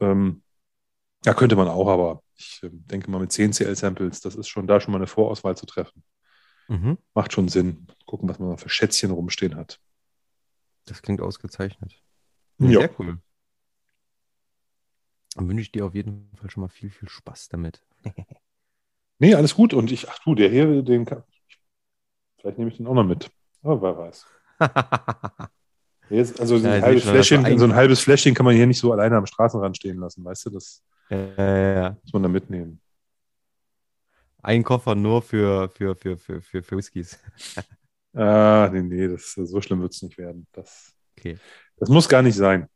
Ähm, 0.00 0.42
ja, 1.24 1.34
könnte 1.34 1.54
man 1.56 1.68
auch, 1.68 1.88
aber 1.88 2.22
ich 2.34 2.60
ähm, 2.64 2.84
denke 2.86 3.08
mal 3.10 3.20
mit 3.20 3.30
10CL-Samples, 3.30 4.20
das 4.20 4.34
ist 4.34 4.48
schon 4.48 4.66
da 4.66 4.80
schon 4.80 4.92
mal 4.92 4.98
eine 4.98 5.06
Vorauswahl 5.06 5.56
zu 5.56 5.66
treffen. 5.66 6.02
Mhm. 6.68 6.98
Macht 7.14 7.32
schon 7.32 7.48
Sinn. 7.48 7.86
Gucken, 8.06 8.28
was 8.28 8.38
man 8.38 8.50
da 8.50 8.56
für 8.56 8.68
Schätzchen 8.68 9.10
rumstehen 9.10 9.54
hat. 9.56 9.80
Das 10.86 11.02
klingt 11.02 11.20
ausgezeichnet. 11.20 11.94
Ja. 12.58 12.80
Sehr 12.80 12.90
cool. 12.98 13.18
Dann 15.38 15.48
wünsche 15.48 15.62
ich 15.62 15.72
dir 15.72 15.86
auf 15.86 15.94
jeden 15.94 16.30
Fall 16.36 16.50
schon 16.50 16.60
mal 16.62 16.68
viel, 16.68 16.90
viel 16.90 17.08
Spaß 17.08 17.48
damit. 17.48 17.82
Nee, 19.20 19.34
alles 19.34 19.54
gut. 19.54 19.74
Und 19.74 19.90
ich, 19.92 20.08
ach 20.08 20.18
du, 20.24 20.34
der 20.34 20.48
hier, 20.50 20.82
den 20.82 21.04
kann, 21.04 21.22
vielleicht 22.40 22.58
nehme 22.58 22.70
ich 22.70 22.76
den 22.76 22.86
auch 22.86 22.94
noch 22.94 23.04
mit. 23.04 23.30
Aber 23.62 23.80
wer 23.82 23.96
weiß. 23.98 24.26
Jetzt, 26.10 26.40
also 26.40 26.56
so 26.58 26.66
Ja, 26.66 26.74
ein, 26.76 26.82
ich 26.82 26.82
halbes 26.82 27.04
Fläschchen, 27.04 27.44
ein- 27.44 27.58
so 27.58 27.64
ein 27.66 27.74
halbes 27.74 28.00
Fläschchen 28.00 28.34
kann 28.34 28.46
man 28.46 28.54
hier 28.56 28.66
nicht 28.66 28.78
so 28.78 28.92
alleine 28.92 29.16
am 29.16 29.26
Straßenrand 29.26 29.76
stehen 29.76 29.98
lassen, 29.98 30.24
weißt 30.24 30.46
du? 30.46 30.50
Das 30.50 30.82
ja, 31.10 31.16
ja, 31.36 31.72
ja. 31.74 31.96
muss 32.02 32.12
man 32.12 32.22
da 32.22 32.28
mitnehmen. 32.28 32.80
Ein 34.42 34.62
Koffer 34.64 34.94
nur 34.94 35.22
für, 35.22 35.68
für, 35.68 35.94
für, 35.96 36.16
für, 36.16 36.40
für, 36.40 36.62
für 36.62 36.76
Whiskys. 36.76 37.18
Ah, 38.14 38.68
nee, 38.72 38.82
nee, 38.82 39.08
das, 39.08 39.32
so 39.34 39.60
schlimm 39.60 39.80
wird 39.82 39.92
es 39.94 40.02
nicht 40.02 40.18
werden. 40.18 40.46
Das, 40.52 40.94
Okay. 41.18 41.40
das 41.78 41.88
muss 41.90 42.08
gar 42.08 42.22
nicht 42.22 42.36
sein. 42.36 42.68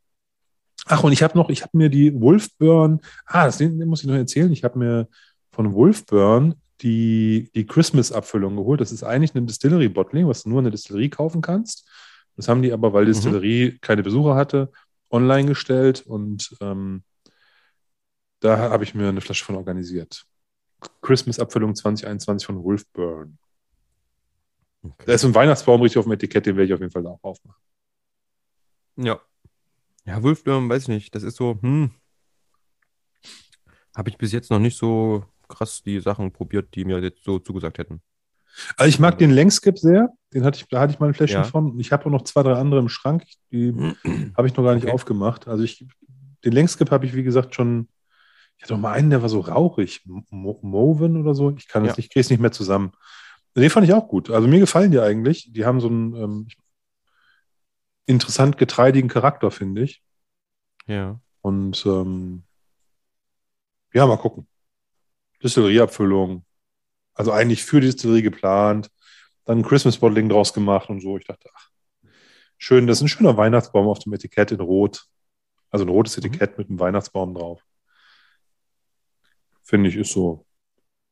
Ach, 0.85 1.03
und 1.03 1.11
ich 1.13 1.23
habe 1.23 1.37
noch, 1.37 1.49
ich 1.49 1.61
habe 1.61 1.77
mir 1.77 1.89
die 1.89 2.19
Wolfburn, 2.19 2.99
ah, 3.25 3.45
das 3.45 3.59
muss 3.61 4.01
ich 4.01 4.07
noch 4.07 4.15
erzählen. 4.15 4.51
Ich 4.51 4.63
habe 4.63 4.77
mir 4.79 5.07
von 5.51 5.73
Wolfburn 5.73 6.55
die, 6.81 7.49
die 7.55 7.65
Christmas-Abfüllung 7.65 8.55
geholt. 8.57 8.81
Das 8.81 8.91
ist 8.91 9.03
eigentlich 9.03 9.33
eine 9.35 9.45
Distillery-Bottling, 9.45 10.27
was 10.27 10.43
du 10.43 10.49
nur 10.49 10.59
in 10.59 10.65
der 10.65 10.71
Distillerie 10.71 11.09
kaufen 11.09 11.41
kannst. 11.41 11.87
Das 12.35 12.47
haben 12.47 12.61
die 12.61 12.73
aber, 12.73 12.91
weil 12.93 13.05
die 13.05 13.11
Mhm. 13.11 13.15
Distillerie 13.15 13.77
keine 13.79 14.03
Besucher 14.03 14.35
hatte 14.35 14.71
online 15.09 15.47
gestellt 15.47 16.01
und 16.05 16.55
ähm, 16.59 17.03
da 18.39 18.57
habe 18.57 18.83
ich 18.83 18.95
mir 18.95 19.07
eine 19.07 19.21
Flasche 19.21 19.45
von 19.45 19.55
organisiert. 19.55 20.25
Christmas-Abfüllung 21.01 21.75
2021 21.75 22.45
von 22.45 22.63
Wolfburn. 22.63 23.37
Okay. 24.81 25.03
Da 25.05 25.13
ist 25.13 25.23
ein 25.23 25.35
Weihnachtsbaum 25.35 25.81
richtig 25.81 25.99
auf 25.99 26.05
dem 26.05 26.11
Etikett, 26.13 26.45
den 26.45 26.57
werde 26.57 26.67
ich 26.67 26.73
auf 26.73 26.79
jeden 26.81 26.91
Fall 26.91 27.05
auch 27.07 27.19
aufmachen. 27.23 27.61
Ja. 28.97 29.21
Ja, 30.05 30.21
Wolfbirn, 30.21 30.69
weiß 30.69 30.83
ich 30.83 30.87
nicht. 30.89 31.15
Das 31.15 31.23
ist 31.23 31.37
so, 31.37 31.57
hm. 31.61 31.91
Habe 33.95 34.09
ich 34.09 34.17
bis 34.17 34.31
jetzt 34.31 34.49
noch 34.51 34.59
nicht 34.59 34.77
so 34.77 35.23
krass 35.47 35.81
die 35.83 35.99
Sachen 35.99 36.31
probiert, 36.31 36.73
die 36.75 36.83
mir 36.83 36.99
jetzt 36.99 37.23
so 37.23 37.39
zugesagt 37.39 37.77
hätten. 37.77 38.01
Also 38.77 38.89
ich 38.89 38.99
mag 38.99 39.17
den 39.17 39.31
Längskip 39.31 39.77
sehr. 39.79 40.09
Den 40.33 40.43
hatte 40.43 40.59
ich, 40.59 40.67
da 40.67 40.79
hatte 40.81 40.93
ich 40.93 40.99
mal 40.99 41.07
ein 41.07 41.13
Fläschchen 41.13 41.41
Ja. 41.43 41.47
von. 41.47 41.79
Ich 41.79 41.91
habe 41.91 42.05
auch 42.05 42.09
noch 42.11 42.23
zwei, 42.23 42.43
drei 42.43 42.53
andere 42.53 42.79
im 42.79 42.89
Schrank. 42.89 43.23
Die 43.51 43.71
habe 44.37 44.47
ich 44.47 44.55
noch 44.55 44.63
gar 44.63 44.75
nicht 44.75 44.83
Okay. 44.85 44.93
aufgemacht. 44.93 45.47
Also 45.47 45.63
ich, 45.63 45.85
den 46.43 46.53
Längskip 46.53 46.91
habe 46.91 47.05
ich, 47.05 47.13
wie 47.15 47.23
gesagt, 47.23 47.55
schon. 47.55 47.87
Ich 48.57 48.63
hatte 48.63 48.73
noch 48.73 48.81
mal 48.81 48.93
einen, 48.93 49.09
der 49.09 49.21
war 49.21 49.29
so 49.29 49.39
rauchig. 49.39 50.01
Mo 50.05 50.59
Moven 50.61 51.17
oder 51.17 51.33
so. 51.33 51.51
Ich 51.57 51.67
kann 51.67 51.83
es 51.85 51.89
Ja. 51.91 51.97
nicht, 51.97 52.11
kriege 52.11 52.21
es 52.21 52.29
nicht 52.29 52.39
mehr 52.39 52.51
zusammen. 52.51 52.91
Den 53.55 53.69
fand 53.69 53.85
ich 53.87 53.93
auch 53.93 54.07
gut. 54.07 54.29
Also 54.31 54.47
mir 54.47 54.59
gefallen 54.59 54.91
die 54.91 54.99
eigentlich. 54.99 55.51
Die 55.51 55.65
haben 55.65 55.79
so 55.79 55.87
einen 55.87 56.15
ähm, 56.15 56.47
interessant 58.05 58.57
getreidigen 58.57 59.09
Charakter, 59.09 59.51
finde 59.51 59.83
ich. 59.83 60.03
Ja. 60.87 61.19
Und 61.41 61.85
ähm, 61.85 62.43
ja, 63.93 64.05
mal 64.05 64.17
gucken. 64.17 64.47
Distillerieabfüllung. 65.41 66.45
Also 67.13 67.31
eigentlich 67.31 67.63
für 67.63 67.79
die 67.79 67.87
Distillerie 67.87 68.21
geplant. 68.21 68.89
Dann 69.45 69.59
ein 69.59 69.63
Christmas 69.63 69.97
Bottling 69.97 70.29
draus 70.29 70.53
gemacht 70.53 70.89
und 70.89 71.01
so. 71.01 71.17
Ich 71.17 71.25
dachte, 71.25 71.49
ach, 71.53 71.69
schön, 72.57 72.87
das 72.87 72.97
ist 72.97 73.03
ein 73.03 73.07
schöner 73.09 73.37
Weihnachtsbaum 73.37 73.87
auf 73.87 73.99
dem 73.99 74.13
Etikett 74.13 74.51
in 74.51 74.61
Rot. 74.61 75.05
Also 75.69 75.85
ein 75.85 75.89
rotes 75.89 76.17
Mhm. 76.17 76.23
Etikett 76.25 76.57
mit 76.57 76.69
einem 76.69 76.79
Weihnachtsbaum 76.79 77.33
drauf. 77.33 77.61
Finde 79.63 79.89
ich, 79.89 79.95
ist 79.95 80.11
so. 80.11 80.45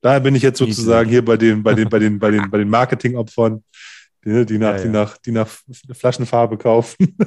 Daher 0.01 0.19
bin 0.19 0.35
ich 0.35 0.41
jetzt 0.43 0.57
sozusagen 0.57 1.09
hier 1.09 1.23
bei 1.23 1.37
den, 1.37 1.61
bei 1.61 1.75
den, 1.75 1.89
bei 1.89 1.99
den, 1.99 2.17
bei 2.19 2.31
den, 2.31 2.49
bei 2.49 2.57
den 2.57 2.69
Marketingopfern, 2.69 3.63
die, 4.23 4.45
die, 4.45 4.57
nach, 4.57 4.77
Ja, 4.77 4.77
die, 4.77 4.85
ja. 4.85 4.91
nach, 4.91 5.17
die 5.17 5.31
nach 5.31 5.47
Flaschenfarbe 5.93 6.57
kaufen. 6.57 7.17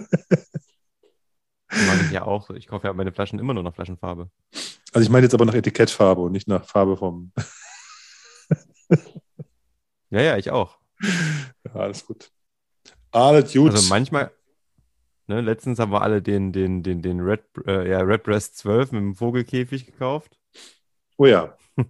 Mag 1.71 2.03
ich 2.03 2.11
ja 2.13 2.25
auch. 2.25 2.51
Ich 2.51 2.69
kaufe 2.69 2.87
ja 2.87 2.93
meine 2.93 3.13
Flaschen 3.13 3.39
immer 3.39 3.55
nur 3.55 3.63
nach 3.63 3.75
Flaschenfarbe. 3.75 4.31
Also 4.93 5.05
ich 5.05 5.11
meine 5.11 5.25
jetzt 5.25 5.35
aber 5.35 5.45
nach 5.45 5.55
Etikettfarbe 5.55 6.21
und 6.21 6.33
nicht 6.33 6.47
nach 6.47 6.65
Farbe 6.65 6.97
vom. 6.97 7.33
Ja, 10.11 10.21
ja, 10.21 10.37
ich 10.37 10.51
auch. 10.53 10.79
Ja, 11.65 11.75
alles 11.75 12.07
gut. 12.07 12.31
Alles 13.11 13.53
gut. 13.53 13.73
Also 13.73 13.89
manchmal, 13.89 14.31
ne, 15.27 15.41
letztens 15.41 15.81
haben 15.81 15.91
wir 15.91 16.03
alle 16.03 16.23
den, 16.23 16.53
den, 16.53 16.85
den, 16.85 17.03
den 17.03 17.19
Red, 17.21 17.43
äh, 17.67 17.91
ja, 17.91 17.99
Redbreast 17.99 18.57
12 18.59 18.93
mit 18.93 19.01
dem 19.01 19.15
Vogelkäfig 19.17 19.87
gekauft. 19.87 20.39
oh 21.17 21.27
ja. 21.27 21.57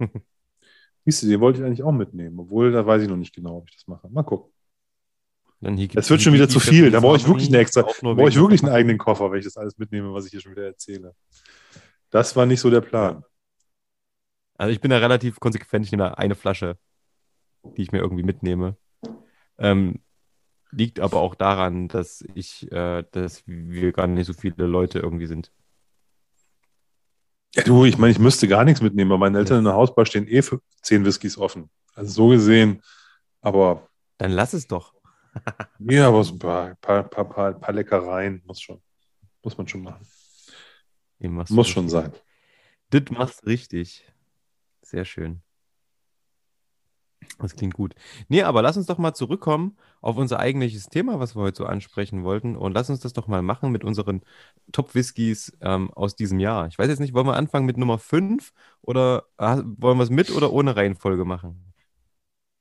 Siehst 1.04 1.22
du, 1.22 1.26
den 1.26 1.40
wollte 1.40 1.60
ich 1.60 1.66
eigentlich 1.66 1.82
auch 1.82 1.92
mitnehmen, 1.92 2.38
obwohl 2.40 2.72
da 2.72 2.86
weiß 2.86 3.02
ich 3.02 3.08
noch 3.10 3.16
nicht 3.18 3.34
genau, 3.34 3.58
ob 3.58 3.68
ich 3.68 3.76
das 3.76 3.86
mache. 3.86 4.08
Mal 4.08 4.22
gucken. 4.22 4.53
Dann 5.64 5.78
hier 5.78 5.88
Das 5.88 6.10
wird 6.10 6.20
schon 6.20 6.34
wieder 6.34 6.48
zu 6.48 6.60
viel. 6.60 6.90
Da 6.90 7.00
brauche 7.00 7.16
ich 7.16 7.26
wirklich 7.26 7.46
einen 7.46 7.54
extra, 7.54 7.82
da 7.82 7.88
brauche 8.12 8.28
ich 8.28 8.36
wirklich 8.36 8.62
einen 8.62 8.72
eigenen 8.72 8.98
Koffer, 8.98 9.32
wenn 9.32 9.38
ich 9.38 9.46
das 9.46 9.56
alles 9.56 9.78
mitnehme, 9.78 10.12
was 10.12 10.26
ich 10.26 10.30
hier 10.30 10.40
schon 10.40 10.52
wieder 10.52 10.66
erzähle. 10.66 11.14
Das 12.10 12.36
war 12.36 12.44
nicht 12.44 12.60
so 12.60 12.68
der 12.68 12.82
Plan. 12.82 13.24
Also 14.58 14.72
ich 14.72 14.80
bin 14.82 14.90
da 14.90 14.98
relativ 14.98 15.40
konsequent. 15.40 15.86
Ich 15.86 15.90
nehme 15.90 16.04
da 16.04 16.14
eine 16.14 16.34
Flasche, 16.34 16.76
die 17.62 17.82
ich 17.82 17.92
mir 17.92 18.00
irgendwie 18.00 18.24
mitnehme. 18.24 18.76
Ähm, 19.56 20.00
liegt 20.70 21.00
aber 21.00 21.20
auch 21.20 21.34
daran, 21.34 21.88
dass 21.88 22.22
ich, 22.34 22.70
äh, 22.70 23.04
dass 23.12 23.42
wir 23.46 23.92
gar 23.92 24.06
nicht 24.06 24.26
so 24.26 24.34
viele 24.34 24.66
Leute 24.66 24.98
irgendwie 24.98 25.26
sind. 25.26 25.50
Ja, 27.54 27.62
du, 27.62 27.86
ich 27.86 27.96
meine, 27.96 28.10
ich 28.10 28.18
müsste 28.18 28.48
gar 28.48 28.64
nichts 28.64 28.82
mitnehmen, 28.82 29.10
weil 29.10 29.18
meine 29.18 29.38
Eltern 29.38 29.60
in 29.60 29.64
der 29.64 29.74
Hausbar 29.74 30.04
stehen 30.04 30.28
eh 30.28 30.42
für 30.42 30.60
zehn 30.82 31.06
Whiskys 31.06 31.38
offen. 31.38 31.70
Also 31.94 32.10
so 32.12 32.28
gesehen, 32.28 32.82
aber 33.40 33.88
Dann 34.18 34.32
lass 34.32 34.52
es 34.52 34.66
doch. 34.66 34.92
Ja, 35.78 36.08
aber 36.08 36.24
so 36.24 36.34
ein 36.34 36.38
paar, 36.38 36.74
paar, 36.76 37.02
paar, 37.04 37.28
paar, 37.28 37.52
paar 37.54 37.74
Leckereien 37.74 38.42
muss 38.46 38.60
schon, 38.60 38.80
muss 39.42 39.56
man 39.56 39.68
schon 39.68 39.82
machen. 39.82 40.06
Muss 41.50 41.66
richtig. 41.66 41.74
schon 41.74 41.88
sein. 41.88 42.12
Das 42.90 43.02
machst 43.10 43.46
richtig. 43.46 44.04
Sehr 44.82 45.04
schön. 45.04 45.42
Das 47.38 47.56
klingt 47.56 47.74
gut. 47.74 47.94
Nee, 48.28 48.42
aber 48.42 48.62
lass 48.62 48.76
uns 48.76 48.86
doch 48.86 48.98
mal 48.98 49.14
zurückkommen 49.14 49.76
auf 50.00 50.16
unser 50.16 50.38
eigentliches 50.38 50.86
Thema, 50.86 51.18
was 51.18 51.34
wir 51.34 51.42
heute 51.42 51.58
so 51.58 51.66
ansprechen 51.66 52.22
wollten. 52.22 52.56
Und 52.56 52.72
lass 52.72 52.90
uns 52.90 53.00
das 53.00 53.12
doch 53.12 53.26
mal 53.26 53.42
machen 53.42 53.72
mit 53.72 53.84
unseren 53.84 54.22
Top-Whiskys 54.72 55.56
ähm, 55.60 55.90
aus 55.92 56.16
diesem 56.16 56.38
Jahr. 56.38 56.66
Ich 56.68 56.78
weiß 56.78 56.88
jetzt 56.88 57.00
nicht, 57.00 57.14
wollen 57.14 57.26
wir 57.26 57.36
anfangen 57.36 57.66
mit 57.66 57.76
Nummer 57.76 57.98
5 57.98 58.52
oder 58.82 59.24
äh, 59.38 59.56
wollen 59.64 59.98
wir 59.98 60.04
es 60.04 60.10
mit 60.10 60.30
oder 60.30 60.52
ohne 60.52 60.76
Reihenfolge 60.76 61.24
machen? 61.24 61.72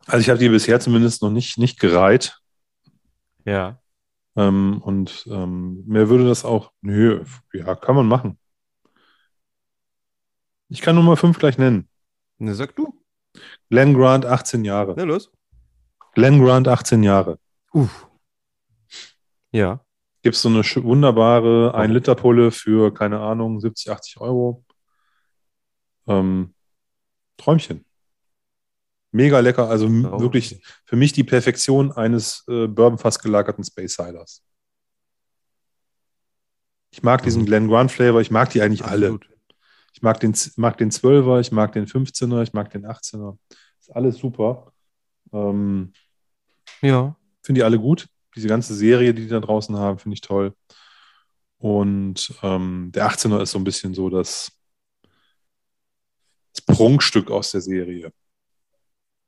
Also 0.06 0.20
ich 0.20 0.30
habe 0.30 0.40
die 0.40 0.50
bisher 0.50 0.80
zumindest 0.80 1.22
noch 1.22 1.32
nicht, 1.32 1.58
nicht 1.58 1.80
gereiht. 1.80 2.43
Ja. 3.46 3.80
Ähm, 4.36 4.82
und 4.84 5.28
ähm, 5.30 5.84
mir 5.86 6.10
würde 6.10 6.28
das 6.28 6.46
auch, 6.46 6.72
nö, 6.82 7.24
ja, 7.54 7.76
kann 7.76 7.96
man 7.96 8.08
machen. 8.08 8.39
Ich 10.70 10.82
kann 10.82 10.96
Nummer 10.96 11.18
5 11.18 11.38
gleich 11.38 11.58
nennen. 11.58 11.88
Ne, 12.39 12.56
sag 12.56 12.76
du. 12.76 13.00
Glenn 13.70 13.94
Grant, 13.94 14.26
18 14.26 14.66
Jahre. 14.66 14.96
Na 14.98 15.04
los. 15.04 15.32
Glenn 16.14 16.44
Grant, 16.44 16.68
18 16.68 17.04
Jahre. 17.04 17.39
Uff. 17.74 18.08
Ja. 19.52 19.86
Gibt 20.24 20.36
es 20.36 20.41
so 20.41 20.50
eine 20.50 20.64
wunderbare 20.64 21.76
1-Liter-Pulle 21.76 22.52
für, 22.52 22.94
keine 22.94 23.20
Ahnung, 23.20 23.60
70, 23.60 23.91
80 23.91 24.20
Euro. 24.20 24.64
Ähm, 26.08 26.54
Träumchen. 27.38 27.86
Mega 29.14 29.39
lecker. 29.39 29.70
Also 29.70 29.86
Oh. 29.88 30.20
wirklich 30.20 30.61
für 30.86 30.95
mich 30.95 31.14
die 31.14 31.24
Perfektion 31.24 31.91
eines 31.91 32.43
äh, 32.49 32.68
Bourbonfass 32.68 33.20
gelagerten 33.20 33.64
Space 33.64 33.93
Ciders. 33.95 34.43
Ich 36.91 37.03
mag 37.03 37.24
diesen 37.24 37.43
Mhm. 37.43 37.45
Glen 37.45 37.68
Grant 37.70 37.91
Flavor, 37.91 38.22
ich 38.22 38.32
mag 38.32 38.49
die 38.49 38.61
eigentlich 38.61 38.84
alle. 38.86 39.07
Absolut. 39.07 39.30
Ich 39.93 40.01
mag 40.01 40.20
den, 40.20 40.34
mag 40.57 40.78
den 40.78 40.91
12er, 40.91 41.39
ich 41.39 41.51
mag 41.51 41.72
den 41.74 41.86
15er, 41.88 42.41
ich 42.43 42.53
mag 42.53 42.70
den 42.72 42.86
18er. 42.86 43.38
Ist 43.80 43.95
alles 43.95 44.18
super. 44.18 44.74
Ähm, 45.32 45.93
Ja. 46.82 47.16
finde 47.43 47.59
die 47.59 47.64
alle 47.64 47.80
gut. 47.80 48.07
Diese 48.36 48.47
ganze 48.47 48.74
Serie, 48.74 49.14
die 49.14 49.24
die 49.24 49.28
da 49.30 49.39
draußen 49.39 49.76
haben, 49.78 49.99
finde 49.99 50.16
ich 50.16 50.22
toll. 50.22 50.55
Und 51.59 52.34
ähm, 52.41 52.91
der 52.93 53.07
18er 53.09 53.41
ist 53.41 53.51
so 53.51 53.59
ein 53.59 53.64
bisschen 53.64 53.93
so 53.93 54.09
das, 54.09 54.51
das 56.53 56.66
Prunkstück 56.66 57.30
aus 57.32 57.51
der 57.51 57.61
Serie. 57.61 58.11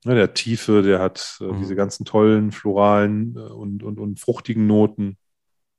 Ja, 0.05 0.13
der 0.13 0.33
Tiefe, 0.33 0.81
der 0.83 0.99
hat 0.99 1.37
äh, 1.41 1.45
Mhm. 1.45 1.57
diese 1.57 1.75
ganzen 1.75 2.05
tollen 2.05 2.51
floralen 2.51 3.35
äh, 3.35 3.39
und, 3.39 3.83
und, 3.83 3.99
und 3.99 4.19
fruchtigen 4.19 4.67
Noten. 4.67 5.17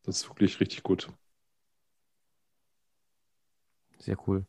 Das 0.04 0.16
ist 0.22 0.28
wirklich 0.28 0.60
richtig 0.60 0.82
gut. 0.82 1.08
Sehr 3.98 4.16
cool. 4.26 4.46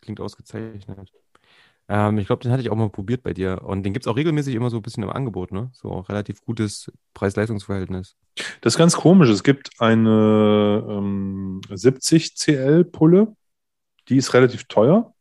Klingt 0.00 0.20
ausgezeichnet. 0.20 1.12
Ähm, 1.88 2.18
ich 2.18 2.26
glaube, 2.26 2.42
den 2.42 2.52
hatte 2.52 2.62
ich 2.62 2.70
auch 2.70 2.76
mal 2.76 2.90
probiert 2.90 3.22
bei 3.22 3.34
dir. 3.34 3.62
Und 3.64 3.82
den 3.84 3.92
gibt 3.92 4.06
es 4.06 4.10
auch 4.10 4.16
regelmäßig 4.16 4.54
immer 4.54 4.70
so 4.70 4.76
ein 4.78 4.82
bisschen 4.82 5.02
im 5.02 5.10
Angebot, 5.10 5.52
ne? 5.52 5.70
So 5.74 5.90
auch 5.90 6.08
relativ 6.08 6.42
gutes 6.44 6.90
Preis-Leistungs-Verhältnis. 7.14 8.16
Das 8.62 8.74
ist 8.74 8.78
ganz 8.78 8.96
komisch. 8.96 9.28
Es 9.30 9.42
gibt 9.42 9.70
eine 9.80 10.84
ähm, 10.88 11.60
70 11.72 12.36
CL 12.36 12.84
Pulle, 12.84 13.36
die 14.08 14.16
ist 14.16 14.34
relativ 14.34 14.64
teuer. 14.64 15.14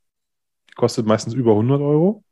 Die 0.70 0.76
kostet 0.76 1.06
meistens 1.06 1.34
über 1.34 1.56
100 1.56 1.82
Euro. 1.82 2.24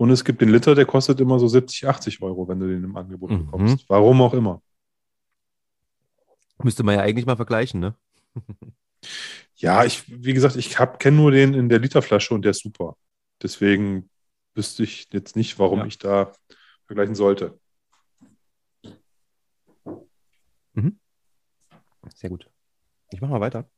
Und 0.00 0.08
es 0.10 0.24
gibt 0.24 0.40
den 0.40 0.48
Liter, 0.48 0.74
der 0.74 0.86
kostet 0.86 1.20
immer 1.20 1.38
so 1.38 1.46
70, 1.46 1.86
80 1.86 2.22
Euro, 2.22 2.48
wenn 2.48 2.58
du 2.58 2.66
den 2.66 2.84
im 2.84 2.96
Angebot 2.96 3.30
Mhm. 3.32 3.44
bekommst. 3.44 3.84
Warum 3.90 4.22
auch 4.22 4.32
immer. 4.32 4.62
Müsste 6.62 6.84
man 6.84 6.94
ja 6.94 7.02
eigentlich 7.02 7.26
mal 7.26 7.36
vergleichen, 7.36 7.80
ne? 7.80 7.94
Ja, 9.56 9.84
ich, 9.84 10.08
wie 10.08 10.32
gesagt, 10.32 10.56
ich 10.56 10.74
kenne 10.98 11.16
nur 11.18 11.30
den 11.32 11.52
in 11.52 11.68
der 11.68 11.80
Literflasche 11.80 12.32
und 12.32 12.46
der 12.46 12.52
ist 12.52 12.62
super. 12.62 12.96
Deswegen 13.42 14.08
wüsste 14.54 14.84
ich 14.84 15.08
jetzt 15.12 15.36
nicht, 15.36 15.58
warum 15.58 15.80
Ja. 15.80 15.84
ich 15.86 15.98
da 15.98 16.32
vergleichen 16.86 17.14
sollte. 17.14 17.60
Sehr 22.14 22.30
gut. 22.30 22.48
Ich 23.12 23.20
mache 23.20 23.30
mal 23.32 23.40
weiter. 23.40 23.68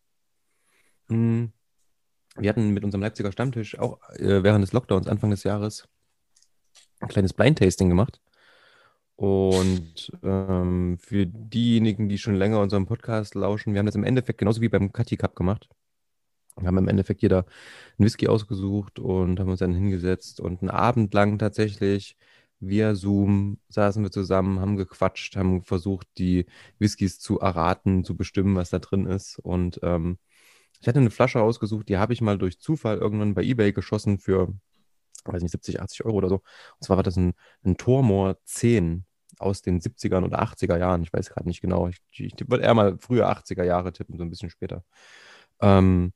Hm, 1.09 1.53
Wir 2.37 2.49
hatten 2.49 2.71
mit 2.71 2.85
unserem 2.85 3.03
Leipziger 3.03 3.33
Stammtisch 3.33 3.77
auch 3.79 3.99
äh, 4.11 4.43
während 4.45 4.63
des 4.63 4.73
Lockdowns 4.73 5.07
Anfang 5.09 5.31
des 5.31 5.43
Jahres 5.43 5.89
ein 7.03 7.09
kleines 7.09 7.33
Blind-Tasting 7.33 7.89
gemacht. 7.89 8.21
Und 9.17 10.11
ähm, 10.23 10.99
für 10.99 11.27
diejenigen, 11.27 12.09
die 12.09 12.19
schon 12.19 12.35
länger 12.35 12.61
unseren 12.61 12.87
Podcast 12.87 13.35
lauschen, 13.35 13.73
wir 13.73 13.79
haben 13.79 13.87
das 13.87 13.95
im 13.95 14.05
Endeffekt 14.05 14.39
genauso 14.39 14.61
wie 14.61 14.69
beim 14.69 14.93
Cutty 14.93 15.17
Cup 15.17 15.37
gemacht. 15.37 15.69
Wir 16.57 16.67
haben 16.67 16.79
im 16.79 16.89
Endeffekt 16.89 17.23
jeder 17.23 17.47
einen 17.99 18.07
Whisky 18.07 18.29
ausgesucht 18.29 18.99
und 18.99 19.41
haben 19.41 19.51
uns 19.51 19.61
dann 19.61 19.75
hingesetzt 19.75 20.41
und 20.41 20.61
einen 20.63 20.71
Abend 20.71 21.15
lang 21.15 21.39
tatsächlich 21.39 22.17
via 22.61 22.95
Zoom 22.95 23.59
saßen 23.69 24.03
wir 24.03 24.11
zusammen, 24.11 24.61
haben 24.61 24.77
gequatscht, 24.77 25.37
haben 25.37 25.63
versucht, 25.63 26.07
die 26.19 26.47
Whiskys 26.79 27.19
zu 27.19 27.41
erraten, 27.41 28.05
zu 28.05 28.17
bestimmen, 28.17 28.57
was 28.57 28.71
da 28.71 28.79
drin 28.79 29.07
ist. 29.07 29.39
Und 29.39 29.81
ähm, 29.83 30.19
ich 30.81 30.89
hatte 30.89 31.01
eine 31.01 31.11
Flasche 31.11 31.43
ausgesucht, 31.43 31.89
die 31.89 31.99
habe 31.99 32.13
ich 32.13 32.21
mal 32.21 32.39
durch 32.39 32.61
Zufall 32.61 32.99
irgendwann 32.99 33.35
bei 33.35 33.43
eBay 33.43 33.73
geschossen 33.73 34.19
für, 34.19 34.55
weiß 35.25 35.43
nicht, 35.43 35.53
70, 35.53 35.81
80 35.81 36.05
Euro 36.05 36.17
oder 36.17 36.29
so. 36.29 36.37
Und 36.37 36.85
zwar 36.85 36.97
war 36.97 37.05
das 37.05 37.17
ein, 37.17 37.35
ein 37.65 37.77
Tormor 37.77 38.37
10 38.45 39.05
aus 39.39 39.63
den 39.63 39.81
70ern 39.81 40.25
oder 40.25 40.43
80er 40.43 40.79
Jahren. 40.79 41.03
Ich 41.03 41.13
weiß 41.13 41.31
gerade 41.31 41.49
nicht 41.49 41.61
genau. 41.61 41.89
Ich, 41.89 41.99
ich, 42.11 42.35
ich 42.41 42.51
würde 42.51 42.65
eher 42.65 42.75
mal 42.75 42.99
früher 42.99 43.29
80er 43.31 43.65
Jahre 43.65 43.93
tippen, 43.93 44.17
so 44.19 44.25
ein 44.25 44.31
bisschen 44.31 44.51
später. 44.51 44.85
Ähm, 45.61 46.13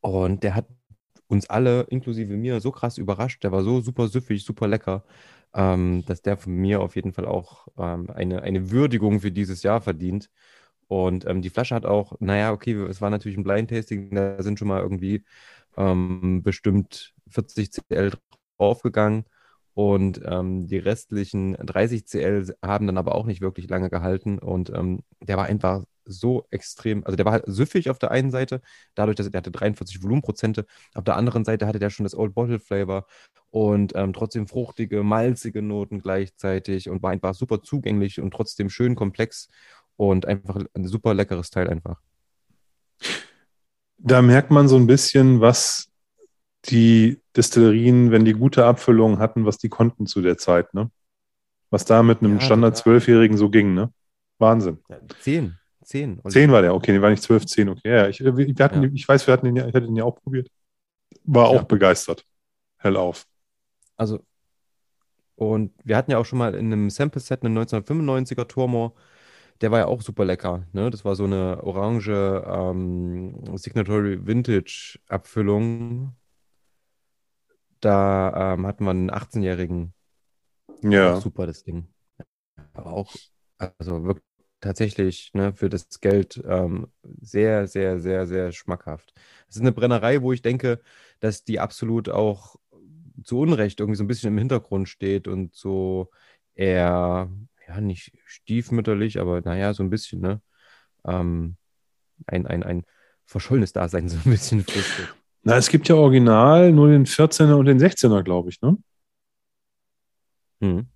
und 0.00 0.42
der 0.42 0.54
hat 0.54 0.66
uns 1.28 1.48
alle, 1.48 1.82
inklusive 1.82 2.36
mir, 2.36 2.60
so 2.60 2.70
krass 2.70 2.98
überrascht. 2.98 3.42
Der 3.44 3.52
war 3.52 3.62
so 3.64 3.80
super 3.80 4.08
süffig, 4.08 4.44
super 4.44 4.68
lecker, 4.68 5.04
ähm, 5.54 6.04
dass 6.06 6.22
der 6.22 6.36
von 6.36 6.54
mir 6.54 6.80
auf 6.80 6.96
jeden 6.96 7.12
Fall 7.12 7.26
auch 7.26 7.68
ähm, 7.78 8.10
eine, 8.10 8.42
eine 8.42 8.70
Würdigung 8.70 9.20
für 9.20 9.32
dieses 9.32 9.62
Jahr 9.62 9.80
verdient. 9.80 10.30
Und 10.88 11.26
ähm, 11.26 11.42
die 11.42 11.50
Flasche 11.50 11.74
hat 11.74 11.86
auch, 11.86 12.14
naja, 12.20 12.52
okay, 12.52 12.74
es 12.74 13.00
war 13.00 13.10
natürlich 13.10 13.38
ein 13.38 13.44
Blind 13.44 13.70
Tasting, 13.70 14.14
da 14.14 14.42
sind 14.42 14.58
schon 14.58 14.68
mal 14.68 14.82
irgendwie 14.82 15.24
ähm, 15.76 16.42
bestimmt 16.42 17.13
40 17.28 17.70
CL 17.70 18.12
draufgegangen. 18.58 19.24
Und 19.74 20.20
ähm, 20.24 20.68
die 20.68 20.78
restlichen 20.78 21.54
30 21.54 22.06
CL 22.06 22.54
haben 22.64 22.86
dann 22.86 22.98
aber 22.98 23.16
auch 23.16 23.26
nicht 23.26 23.40
wirklich 23.40 23.68
lange 23.68 23.90
gehalten. 23.90 24.38
Und 24.38 24.70
ähm, 24.70 25.00
der 25.20 25.36
war 25.36 25.46
einfach 25.46 25.84
so 26.06 26.46
extrem, 26.50 27.04
also 27.04 27.16
der 27.16 27.24
war 27.24 27.32
halt 27.32 27.44
süffig 27.46 27.90
auf 27.90 27.98
der 27.98 28.10
einen 28.10 28.30
Seite, 28.30 28.60
dadurch, 28.94 29.16
dass 29.16 29.26
er, 29.26 29.38
hatte 29.38 29.50
43 29.50 30.02
Volumenprozente. 30.02 30.66
Auf 30.94 31.04
der 31.04 31.16
anderen 31.16 31.44
Seite 31.44 31.66
hatte 31.66 31.78
der 31.78 31.90
schon 31.90 32.04
das 32.04 32.14
Old 32.14 32.34
Bottle 32.34 32.60
Flavor 32.60 33.06
und 33.50 33.92
ähm, 33.96 34.12
trotzdem 34.12 34.46
fruchtige, 34.46 35.02
malzige 35.02 35.62
Noten 35.62 36.00
gleichzeitig 36.00 36.88
und 36.88 37.02
war 37.02 37.10
einfach 37.10 37.34
super 37.34 37.62
zugänglich 37.62 38.20
und 38.20 38.32
trotzdem 38.32 38.68
schön 38.68 38.94
komplex 38.94 39.48
und 39.96 40.26
einfach 40.26 40.60
ein 40.74 40.86
super 40.86 41.14
leckeres 41.14 41.50
Teil 41.50 41.68
einfach. 41.68 42.00
Da 43.98 44.22
merkt 44.22 44.50
man 44.50 44.68
so 44.68 44.76
ein 44.76 44.86
bisschen, 44.86 45.40
was 45.40 45.88
die 46.70 47.20
Destillerien, 47.36 48.10
wenn 48.10 48.24
die 48.24 48.32
gute 48.32 48.64
Abfüllung 48.64 49.18
hatten, 49.18 49.44
was 49.44 49.58
die 49.58 49.68
konnten 49.68 50.06
zu 50.06 50.22
der 50.22 50.38
Zeit, 50.38 50.74
ne? 50.74 50.90
Was 51.70 51.84
da 51.84 52.02
mit 52.02 52.20
einem 52.20 52.34
ja, 52.34 52.40
Standard-Zwölfjährigen 52.40 53.36
so 53.36 53.50
ging, 53.50 53.74
ne? 53.74 53.92
Wahnsinn. 54.38 54.78
Ja, 54.88 54.98
zehn. 55.20 55.58
Zehn. 55.82 56.20
Zehn 56.28 56.50
war 56.50 56.62
der, 56.62 56.74
okay, 56.74 56.92
der 56.92 57.02
war 57.02 57.10
nicht 57.10 57.22
zwölf, 57.22 57.44
zehn, 57.44 57.68
okay. 57.68 57.90
Ja, 57.90 58.08
ich, 58.08 58.20
wir 58.20 58.64
hatten, 58.64 58.82
ja. 58.82 58.88
ich 58.92 59.06
weiß, 59.06 59.26
wir 59.26 59.34
hatten 59.34 59.46
den 59.46 59.56
ja, 59.56 59.66
ich 59.68 59.74
hatte 59.74 59.86
den 59.86 59.96
ja 59.96 60.04
auch 60.04 60.16
probiert. 60.16 60.48
War 61.24 61.48
auch 61.48 61.64
begeistert. 61.64 62.24
Hell 62.78 62.96
auf. 62.96 63.26
Also, 63.96 64.20
und 65.36 65.72
wir 65.84 65.96
hatten 65.96 66.10
ja 66.10 66.18
auch 66.18 66.24
schon 66.24 66.38
mal 66.38 66.54
in 66.54 66.72
einem 66.72 66.90
Sample-Set 66.90 67.44
einen 67.44 67.58
1995er 67.58 68.46
Turmor. 68.46 68.94
Der 69.60 69.70
war 69.70 69.80
ja 69.80 69.86
auch 69.86 70.02
super 70.02 70.24
lecker. 70.24 70.66
Ne? 70.72 70.90
Das 70.90 71.04
war 71.04 71.16
so 71.16 71.24
eine 71.24 71.62
orange 71.62 72.44
ähm, 72.46 73.56
Signatory 73.56 74.26
Vintage 74.26 74.98
Abfüllung 75.08 76.14
da 77.84 78.54
ähm, 78.54 78.66
hatten 78.66 78.84
wir 78.84 78.90
einen 78.90 79.10
18-Jährigen. 79.10 79.94
Ja. 80.82 81.20
super, 81.20 81.46
das 81.46 81.64
Ding. 81.64 81.88
Aber 82.72 82.92
auch, 82.92 83.14
also 83.58 84.04
wirklich 84.04 84.24
tatsächlich 84.64 85.30
ne, 85.34 85.52
für 85.52 85.68
das 85.68 86.00
Geld 86.00 86.42
ähm, 86.46 86.88
sehr, 87.20 87.66
sehr, 87.66 88.00
sehr, 88.00 88.26
sehr 88.26 88.50
schmackhaft. 88.52 89.12
Es 89.46 89.56
ist 89.56 89.60
eine 89.60 89.72
Brennerei, 89.72 90.22
wo 90.22 90.32
ich 90.32 90.40
denke, 90.40 90.80
dass 91.20 91.44
die 91.44 91.60
absolut 91.60 92.08
auch 92.08 92.56
zu 93.22 93.38
Unrecht 93.40 93.80
irgendwie 93.80 93.96
so 93.98 94.04
ein 94.04 94.08
bisschen 94.08 94.28
im 94.28 94.38
Hintergrund 94.38 94.88
steht 94.88 95.28
und 95.28 95.54
so 95.54 96.10
eher, 96.54 97.30
ja, 97.68 97.80
nicht 97.80 98.12
stiefmütterlich, 98.24 99.20
aber 99.20 99.42
naja, 99.42 99.74
so 99.74 99.82
ein 99.82 99.90
bisschen, 99.90 100.20
ne? 100.20 100.40
Ähm, 101.06 101.56
ein, 102.26 102.46
ein, 102.46 102.62
ein 102.62 102.84
verschollenes 103.26 103.72
Dasein 103.72 104.08
so 104.08 104.16
ein 104.16 104.30
bisschen 104.30 104.64
fristet. 104.64 105.14
Na, 105.44 105.56
es 105.56 105.68
gibt 105.68 105.88
ja 105.88 105.94
original 105.94 106.72
nur 106.72 106.88
den 106.88 107.06
14er 107.06 107.54
und 107.54 107.66
den 107.66 107.78
16er, 107.78 108.22
glaube 108.22 108.48
ich, 108.48 108.60
ne? 108.62 108.78
Hm. 110.60 110.86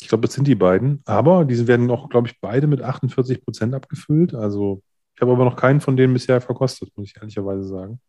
Ich 0.00 0.08
glaube, 0.08 0.26
das 0.26 0.34
sind 0.34 0.46
die 0.46 0.54
beiden. 0.54 1.02
Aber 1.04 1.44
diese 1.44 1.66
werden 1.66 1.90
auch, 1.90 2.08
glaube 2.08 2.28
ich, 2.28 2.40
beide 2.40 2.66
mit 2.66 2.82
48 2.82 3.44
Prozent 3.44 3.74
abgefüllt. 3.74 4.34
Also, 4.34 4.82
ich 5.14 5.20
habe 5.20 5.32
aber 5.32 5.44
noch 5.44 5.56
keinen 5.56 5.80
von 5.80 5.96
denen 5.96 6.12
bisher 6.12 6.40
verkostet, 6.40 6.90
muss 6.96 7.08
ich 7.08 7.16
ehrlicherweise 7.16 7.64
sagen. 7.64 8.00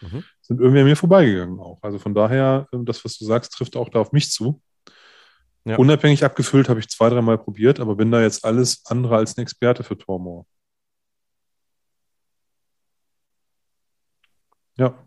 Mhm. 0.00 0.24
Sind 0.40 0.60
irgendwie 0.60 0.80
an 0.80 0.86
mir 0.86 0.96
vorbeigegangen 0.96 1.58
auch. 1.58 1.82
Also 1.82 1.98
von 1.98 2.14
daher, 2.14 2.68
ähm, 2.72 2.84
das, 2.84 3.04
was 3.04 3.18
du 3.18 3.24
sagst, 3.24 3.52
trifft 3.52 3.76
auch 3.76 3.88
da 3.88 4.00
auf 4.00 4.12
mich 4.12 4.30
zu. 4.30 4.60
Ja. 5.64 5.76
Unabhängig 5.76 6.24
abgefüllt 6.24 6.68
habe 6.68 6.80
ich 6.80 6.88
zwei, 6.88 7.08
dreimal 7.08 7.38
probiert, 7.38 7.80
aber 7.80 7.96
bin 7.96 8.10
da 8.10 8.20
jetzt 8.20 8.44
alles 8.44 8.84
andere 8.86 9.16
als 9.16 9.36
ein 9.36 9.42
Experte 9.42 9.82
für 9.82 9.96
Tormor. 9.96 10.46
Ja. 14.76 15.03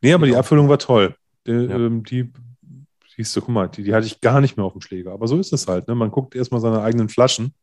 Nee, 0.00 0.12
aber 0.12 0.26
die 0.26 0.36
Abfüllung 0.36 0.68
war 0.68 0.78
toll. 0.78 1.14
Die, 1.46 1.52
ja. 1.52 1.76
ähm, 1.76 2.04
die 2.04 2.30
siehst 3.16 3.36
du, 3.36 3.40
guck 3.40 3.50
mal, 3.50 3.68
die, 3.68 3.82
die 3.82 3.94
hatte 3.94 4.06
ich 4.06 4.20
gar 4.20 4.40
nicht 4.40 4.56
mehr 4.56 4.66
auf 4.66 4.72
dem 4.72 4.80
Schläger. 4.80 5.12
Aber 5.12 5.26
so 5.28 5.38
ist 5.38 5.52
es 5.52 5.66
halt. 5.66 5.88
Ne? 5.88 5.94
Man 5.94 6.10
guckt 6.10 6.34
erstmal 6.34 6.60
seine 6.60 6.82
eigenen 6.82 7.08
Flaschen. 7.08 7.54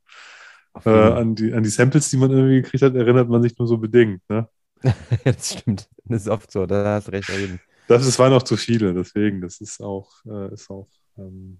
Äh, 0.86 0.89
an, 0.89 1.36
die, 1.36 1.52
an 1.54 1.64
die 1.64 1.70
Samples, 1.70 2.10
die 2.10 2.18
man 2.18 2.32
irgendwie 2.32 2.62
gekriegt 2.62 2.84
hat, 2.84 2.95
erinnert 2.95 3.28
man 3.28 3.41
sich 3.41 3.58
nur 3.58 3.68
so 3.68 3.78
bedingt. 3.78 4.22
Ne? 4.30 4.47
das 5.24 5.54
stimmt. 5.54 5.89
Das 6.06 6.22
ist 6.22 6.30
oft 6.30 6.52
so, 6.52 6.66
da 6.66 6.95
hast 6.95 7.08
du 7.08 7.12
recht. 7.12 7.30
Eben. 7.30 7.60
Das 7.88 8.06
ist, 8.06 8.20
waren 8.20 8.32
noch 8.32 8.43
zu 8.43 8.56
viele, 8.56 8.93
deswegen, 8.93 9.41
das 9.41 9.62
ist 9.62 9.82
auch, 9.82 10.10
äh, 10.26 10.54
ist 10.54 10.70
auch, 10.70 10.88
ähm, 11.18 11.60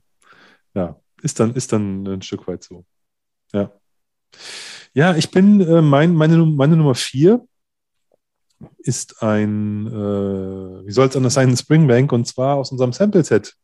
ja, 0.76 1.00
ist 1.24 1.40
dann, 1.40 1.56
ist 1.56 1.74
dann 1.74 2.06
ein 2.08 2.22
Stück 2.22 2.48
weit 2.48 2.64
so. 2.64 2.86
Ja. 3.52 3.72
Ja, 4.94 5.16
ich 5.16 5.32
bin, 5.32 5.60
äh, 5.62 5.82
mein, 5.82 6.14
meine, 6.14 6.38
meine 6.46 6.78
Nummer 6.78 6.96
vier 6.96 7.46
ist 8.80 9.22
ein, 9.24 9.88
äh, 9.88 10.86
wie 10.86 10.92
soll 10.92 11.08
es 11.08 11.16
anders 11.16 11.34
sein, 11.34 11.50
ein 11.50 11.58
Springbank 11.58 12.12
und 12.12 12.26
zwar 12.26 12.56
aus 12.56 12.72
unserem 12.72 12.94
Sample-Set. 12.94 13.56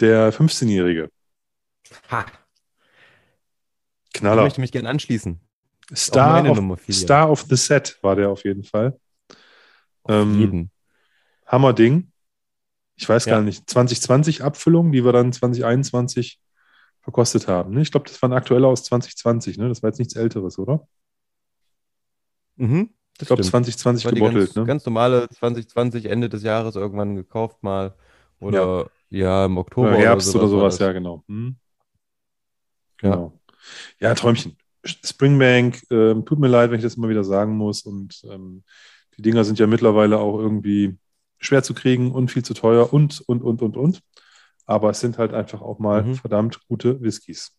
Der 0.00 0.32
15-Jährige. 0.32 1.10
Ha. 2.10 2.26
Knaller. 4.12 4.42
Ich 4.42 4.46
möchte 4.46 4.60
mich 4.60 4.72
gerne 4.72 4.88
anschließen. 4.88 5.40
Star 5.94 6.44
of, 6.50 6.80
Star 6.90 7.30
of 7.30 7.42
the 7.48 7.56
Set 7.56 7.98
war 8.02 8.16
der 8.16 8.30
auf 8.30 8.44
jeden 8.44 8.64
Fall. 8.64 8.98
Ähm, 10.08 10.38
jeden. 10.38 10.70
Hammer 11.46 11.72
Ding. 11.72 12.12
Ich 12.96 13.08
weiß 13.08 13.26
ja. 13.26 13.34
gar 13.36 13.42
nicht, 13.42 13.68
2020 13.68 14.42
Abfüllung, 14.42 14.90
die 14.90 15.04
wir 15.04 15.12
dann 15.12 15.32
2021 15.32 16.40
verkostet 17.02 17.46
haben. 17.46 17.74
Ne? 17.74 17.82
Ich 17.82 17.90
glaube, 17.90 18.08
das 18.08 18.20
war 18.20 18.28
ein 18.28 18.32
aktueller 18.32 18.68
aus 18.68 18.82
2020. 18.84 19.58
Ne? 19.58 19.68
Das 19.68 19.82
war 19.82 19.90
jetzt 19.90 19.98
nichts 19.98 20.16
Älteres, 20.16 20.58
oder? 20.58 20.88
Mhm. 22.56 22.90
Ich 23.20 23.26
glaube 23.26 23.42
2020 23.42 24.14
gebottelt, 24.14 24.46
ganz, 24.46 24.56
ne? 24.56 24.64
Ganz 24.64 24.84
normale 24.84 25.28
2020 25.28 26.06
Ende 26.06 26.28
des 26.28 26.42
Jahres 26.42 26.76
irgendwann 26.76 27.16
gekauft 27.16 27.62
mal. 27.62 27.94
Oder 28.40 28.90
ja, 29.10 29.18
ja 29.18 29.46
im 29.46 29.56
Oktober. 29.56 29.88
Oder 29.88 29.98
Herbst 29.98 30.34
oder 30.34 30.48
sowas, 30.48 30.52
oder 30.52 30.60
sowas 30.60 30.78
ja, 30.80 30.92
genau. 30.92 31.24
Hm. 31.28 31.56
Genau. 32.98 33.32
Ja. 34.00 34.08
ja, 34.08 34.14
Träumchen. 34.14 34.56
Springbank, 34.84 35.82
äh, 35.90 36.14
tut 36.22 36.38
mir 36.38 36.48
leid, 36.48 36.70
wenn 36.70 36.78
ich 36.78 36.84
das 36.84 36.94
immer 36.94 37.08
wieder 37.08 37.24
sagen 37.24 37.56
muss. 37.56 37.82
Und 37.82 38.22
ähm, 38.30 38.62
die 39.16 39.22
Dinger 39.22 39.44
sind 39.44 39.58
ja 39.58 39.66
mittlerweile 39.66 40.18
auch 40.18 40.38
irgendwie 40.38 40.96
schwer 41.38 41.62
zu 41.62 41.74
kriegen 41.74 42.12
und 42.12 42.30
viel 42.30 42.44
zu 42.44 42.54
teuer 42.54 42.92
und, 42.92 43.22
und, 43.26 43.42
und, 43.42 43.62
und, 43.62 43.76
und. 43.76 44.02
Aber 44.66 44.90
es 44.90 45.00
sind 45.00 45.18
halt 45.18 45.32
einfach 45.32 45.62
auch 45.62 45.78
mal 45.78 46.02
mhm. 46.02 46.14
verdammt 46.14 46.60
gute 46.68 47.00
Whiskys. 47.00 47.52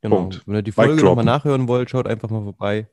Genau. 0.00 0.16
Punkt. 0.16 0.42
Wenn 0.46 0.56
ihr 0.56 0.62
die 0.62 0.72
Folge 0.72 1.02
nochmal 1.02 1.24
nachhören 1.24 1.66
wollt, 1.66 1.90
schaut 1.90 2.06
einfach 2.06 2.28
mal 2.30 2.42
vorbei. 2.42 2.88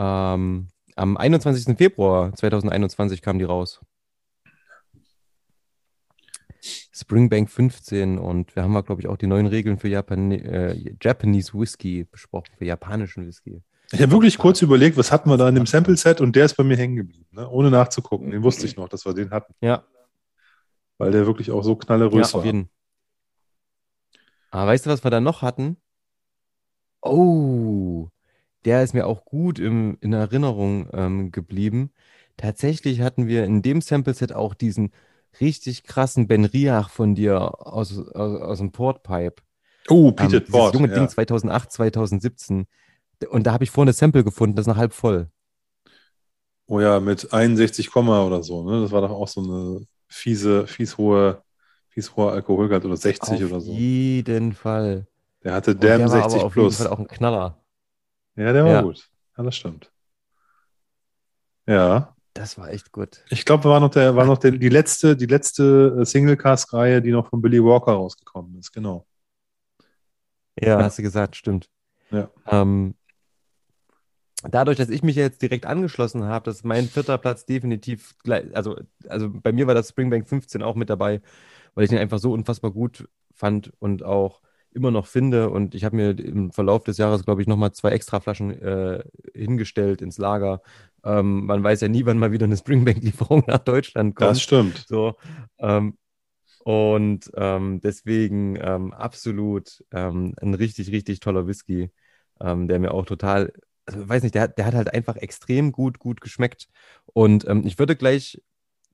Ähm, 0.00 0.68
am 0.96 1.16
21. 1.18 1.76
Februar 1.76 2.34
2021 2.34 3.20
kam 3.20 3.38
die 3.38 3.44
raus. 3.44 3.80
Springbank 6.92 7.50
15 7.50 8.18
und 8.18 8.54
wir 8.56 8.62
haben, 8.62 8.72
glaube 8.84 9.00
ich, 9.00 9.08
auch 9.08 9.16
die 9.16 9.26
neuen 9.26 9.46
Regeln 9.46 9.78
für 9.78 9.88
Japan 9.88 10.32
äh, 10.32 10.94
Japanese 11.02 11.52
Whisky 11.54 12.04
besprochen, 12.04 12.52
für 12.56 12.64
japanischen 12.64 13.26
Whisky. 13.26 13.62
Ich 13.92 14.00
habe 14.00 14.12
wirklich 14.12 14.38
kurz 14.38 14.62
überlegt, 14.62 14.96
was 14.96 15.10
hatten 15.10 15.28
wir 15.30 15.36
da 15.36 15.48
in 15.48 15.54
dem 15.54 15.66
Sample-Set 15.66 16.20
und 16.20 16.36
der 16.36 16.44
ist 16.44 16.54
bei 16.54 16.64
mir 16.64 16.76
hängen 16.76 16.96
geblieben, 16.96 17.28
ne? 17.32 17.48
ohne 17.48 17.70
nachzugucken. 17.70 18.30
Den 18.30 18.42
wusste 18.42 18.66
ich 18.66 18.76
noch, 18.76 18.88
dass 18.88 19.04
wir 19.04 19.14
den 19.14 19.30
hatten. 19.30 19.54
Ja. 19.60 19.84
Weil 20.98 21.12
der 21.12 21.26
wirklich 21.26 21.50
auch 21.50 21.62
so 21.62 21.76
knallerös 21.76 22.32
ja, 22.32 22.38
auf 22.38 22.44
jeden. 22.44 22.70
Aber 24.50 24.66
weißt 24.66 24.86
du, 24.86 24.90
was 24.90 25.02
wir 25.04 25.10
da 25.10 25.20
noch 25.20 25.42
hatten? 25.42 25.76
Oh, 27.02 28.08
der 28.64 28.82
ist 28.82 28.94
mir 28.94 29.06
auch 29.06 29.24
gut 29.24 29.58
im, 29.58 29.98
in 30.00 30.12
Erinnerung 30.12 30.88
ähm, 30.92 31.32
geblieben. 31.32 31.92
Tatsächlich 32.36 33.00
hatten 33.00 33.26
wir 33.26 33.44
in 33.44 33.62
dem 33.62 33.80
Sample-Set 33.80 34.32
auch 34.32 34.54
diesen 34.54 34.92
richtig 35.40 35.84
krassen 35.84 36.26
Ben 36.26 36.44
Riach 36.44 36.90
von 36.90 37.14
dir 37.14 37.66
aus, 37.66 37.98
aus, 37.98 38.40
aus 38.40 38.58
dem 38.58 38.72
Portpipe. 38.72 39.42
Oh, 39.88 40.12
Peter 40.12 40.38
ähm, 40.38 40.44
Port. 40.44 40.74
junge 40.74 40.88
ja. 40.88 40.94
Ding 40.94 41.08
2008, 41.08 41.72
2017. 41.72 42.66
Und 43.28 43.46
da 43.46 43.52
habe 43.52 43.64
ich 43.64 43.70
vorne 43.70 43.90
ein 43.90 43.94
Sample 43.94 44.24
gefunden, 44.24 44.56
das 44.56 44.64
ist 44.64 44.68
noch 44.68 44.76
halb 44.76 44.92
voll. 44.92 45.28
Oh 46.66 46.80
ja, 46.80 47.00
mit 47.00 47.32
61, 47.32 47.94
oder 47.96 48.42
so. 48.42 48.62
Ne? 48.62 48.82
Das 48.82 48.92
war 48.92 49.00
doch 49.00 49.10
auch 49.10 49.28
so 49.28 49.42
eine 49.42 49.86
fiese, 50.06 50.66
fies 50.66 50.96
hohe, 50.98 51.42
hieß 51.94 52.14
hoher 52.16 52.32
Alkoholgehalt 52.32 52.84
oder 52.84 52.96
60 52.96 53.44
Auf 53.44 53.50
oder 53.50 53.60
so. 53.60 53.72
jeden 53.72 54.52
Fall. 54.52 55.06
Der 55.42 55.54
hatte 55.54 55.74
Damn 55.74 56.08
war 56.08 56.22
aber 56.22 56.30
60 56.30 56.42
auf 56.42 56.42
jeden 56.42 56.52
plus. 56.52 56.76
Fall 56.76 56.86
auch 56.88 56.98
ein 56.98 57.08
Knaller. 57.08 57.59
Ja, 58.40 58.52
der 58.54 58.64
war 58.64 58.72
Ja. 58.72 58.80
gut. 58.82 59.10
Ja, 59.36 59.44
das 59.44 59.54
stimmt. 59.54 59.92
Ja. 61.66 62.16
Das 62.32 62.56
war 62.56 62.70
echt 62.70 62.90
gut. 62.90 63.22
Ich 63.28 63.44
glaube, 63.44 63.64
war 63.64 63.80
noch 63.80 63.90
der, 63.90 64.16
war 64.16 64.24
noch 64.24 64.38
der, 64.38 64.52
die 64.52 64.68
letzte, 64.70 65.14
die 65.16 65.26
letzte 65.26 65.98
äh, 66.00 66.04
Singlecast-Reihe, 66.06 67.02
die 67.02 67.10
noch 67.10 67.28
von 67.28 67.42
Billy 67.42 67.62
Walker 67.62 67.92
rausgekommen 67.92 68.56
ist, 68.58 68.72
genau. 68.72 69.06
Ja, 70.58 70.78
Ja. 70.78 70.84
hast 70.84 70.98
du 70.98 71.02
gesagt, 71.02 71.36
stimmt. 71.36 71.68
Ja. 72.10 72.30
Ähm, 72.46 72.94
dadurch, 74.42 74.78
dass 74.78 74.88
ich 74.88 75.02
mich 75.02 75.16
jetzt 75.16 75.42
direkt 75.42 75.66
angeschlossen 75.66 76.24
habe, 76.24 76.44
dass 76.46 76.64
mein 76.64 76.86
vierter 76.88 77.18
Platz 77.18 77.44
definitiv 77.44 78.16
gleich, 78.22 78.44
also, 78.56 78.76
also 79.08 79.28
bei 79.30 79.52
mir 79.52 79.66
war 79.66 79.74
das 79.74 79.90
Springbank 79.90 80.28
15 80.28 80.62
auch 80.62 80.76
mit 80.76 80.88
dabei, 80.88 81.20
weil 81.74 81.84
ich 81.84 81.92
ihn 81.92 81.98
einfach 81.98 82.18
so 82.18 82.32
unfassbar 82.32 82.70
gut 82.70 83.06
fand 83.34 83.72
und 83.80 84.02
auch 84.02 84.40
immer 84.72 84.90
noch 84.90 85.06
finde. 85.06 85.50
Und 85.50 85.74
ich 85.74 85.84
habe 85.84 85.96
mir 85.96 86.10
im 86.18 86.52
Verlauf 86.52 86.84
des 86.84 86.98
Jahres, 86.98 87.24
glaube 87.24 87.42
ich, 87.42 87.48
nochmal 87.48 87.72
zwei 87.72 87.90
extra 87.90 88.20
Flaschen 88.20 88.50
äh, 88.60 89.04
hingestellt 89.34 90.02
ins 90.02 90.18
Lager. 90.18 90.62
Ähm, 91.04 91.46
man 91.46 91.62
weiß 91.62 91.80
ja 91.82 91.88
nie, 91.88 92.06
wann 92.06 92.18
mal 92.18 92.32
wieder 92.32 92.44
eine 92.46 92.56
Springbank-Lieferung 92.56 93.44
nach 93.46 93.58
Deutschland 93.58 94.14
kommt. 94.16 94.36
Das 94.36 94.40
stimmt. 94.42 94.86
So, 94.86 95.16
ähm, 95.58 95.96
und 96.64 97.30
ähm, 97.34 97.80
deswegen 97.80 98.56
ähm, 98.60 98.92
absolut 98.92 99.84
ähm, 99.92 100.34
ein 100.40 100.54
richtig, 100.54 100.90
richtig 100.92 101.20
toller 101.20 101.46
Whisky, 101.46 101.90
ähm, 102.40 102.68
der 102.68 102.78
mir 102.78 102.92
auch 102.92 103.06
total, 103.06 103.52
also 103.86 104.06
weiß 104.08 104.22
nicht, 104.22 104.34
der, 104.34 104.42
hat- 104.42 104.58
der 104.58 104.66
hat 104.66 104.74
halt 104.74 104.92
einfach 104.92 105.16
extrem 105.16 105.72
gut, 105.72 105.98
gut 105.98 106.20
geschmeckt. 106.20 106.68
Und 107.06 107.44
ich 107.64 107.78
würde 107.78 107.96
gleich, 107.96 108.42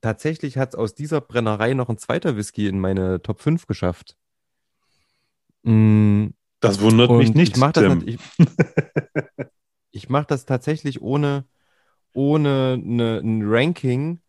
tatsächlich 0.01 0.57
hat 0.57 0.69
es 0.69 0.75
aus 0.75 0.95
dieser 0.95 1.21
Brennerei 1.21 1.73
noch 1.73 1.89
ein 1.89 1.97
zweiter 1.97 2.37
Whisky 2.37 2.67
in 2.67 2.79
meine 2.79 3.21
Top 3.21 3.41
5 3.41 3.67
geschafft. 3.67 4.15
Mm, 5.63 6.27
Das 6.59 6.81
wundert 6.81 7.11
mich 7.11 7.29
und 7.29 7.35
nicht, 7.35 7.53
ich 7.53 7.57
mache 7.57 7.73
das, 7.73 8.03
ich, 8.05 8.19
ich 9.91 10.09
mach 10.09 10.25
das 10.25 10.45
tatsächlich 10.45 11.01
ohne, 11.01 11.45
ohne 12.13 12.77
ne, 12.81 13.19
ein 13.23 13.41
Ranking, 13.43 14.21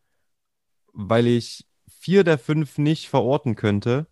weil 0.92 1.26
ich 1.26 1.66
vier 1.88 2.24
der 2.24 2.38
fünf 2.38 2.78
nicht 2.78 3.08
verorten 3.08 3.54
könnte. 3.54 4.06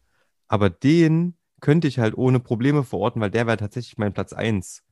Aber 0.49 0.71
den 0.71 1.37
könnte 1.61 1.89
ich 1.89 1.99
halt 1.99 2.17
ohne 2.17 2.41
Probleme 2.41 2.85
verorten, 2.85 3.21
weil 3.21 3.31
der 3.31 3.47
wäre 3.47 3.57
tatsächlich 3.57 3.99
mein 3.99 4.13
Platz 4.13 4.33
1. 4.33 4.85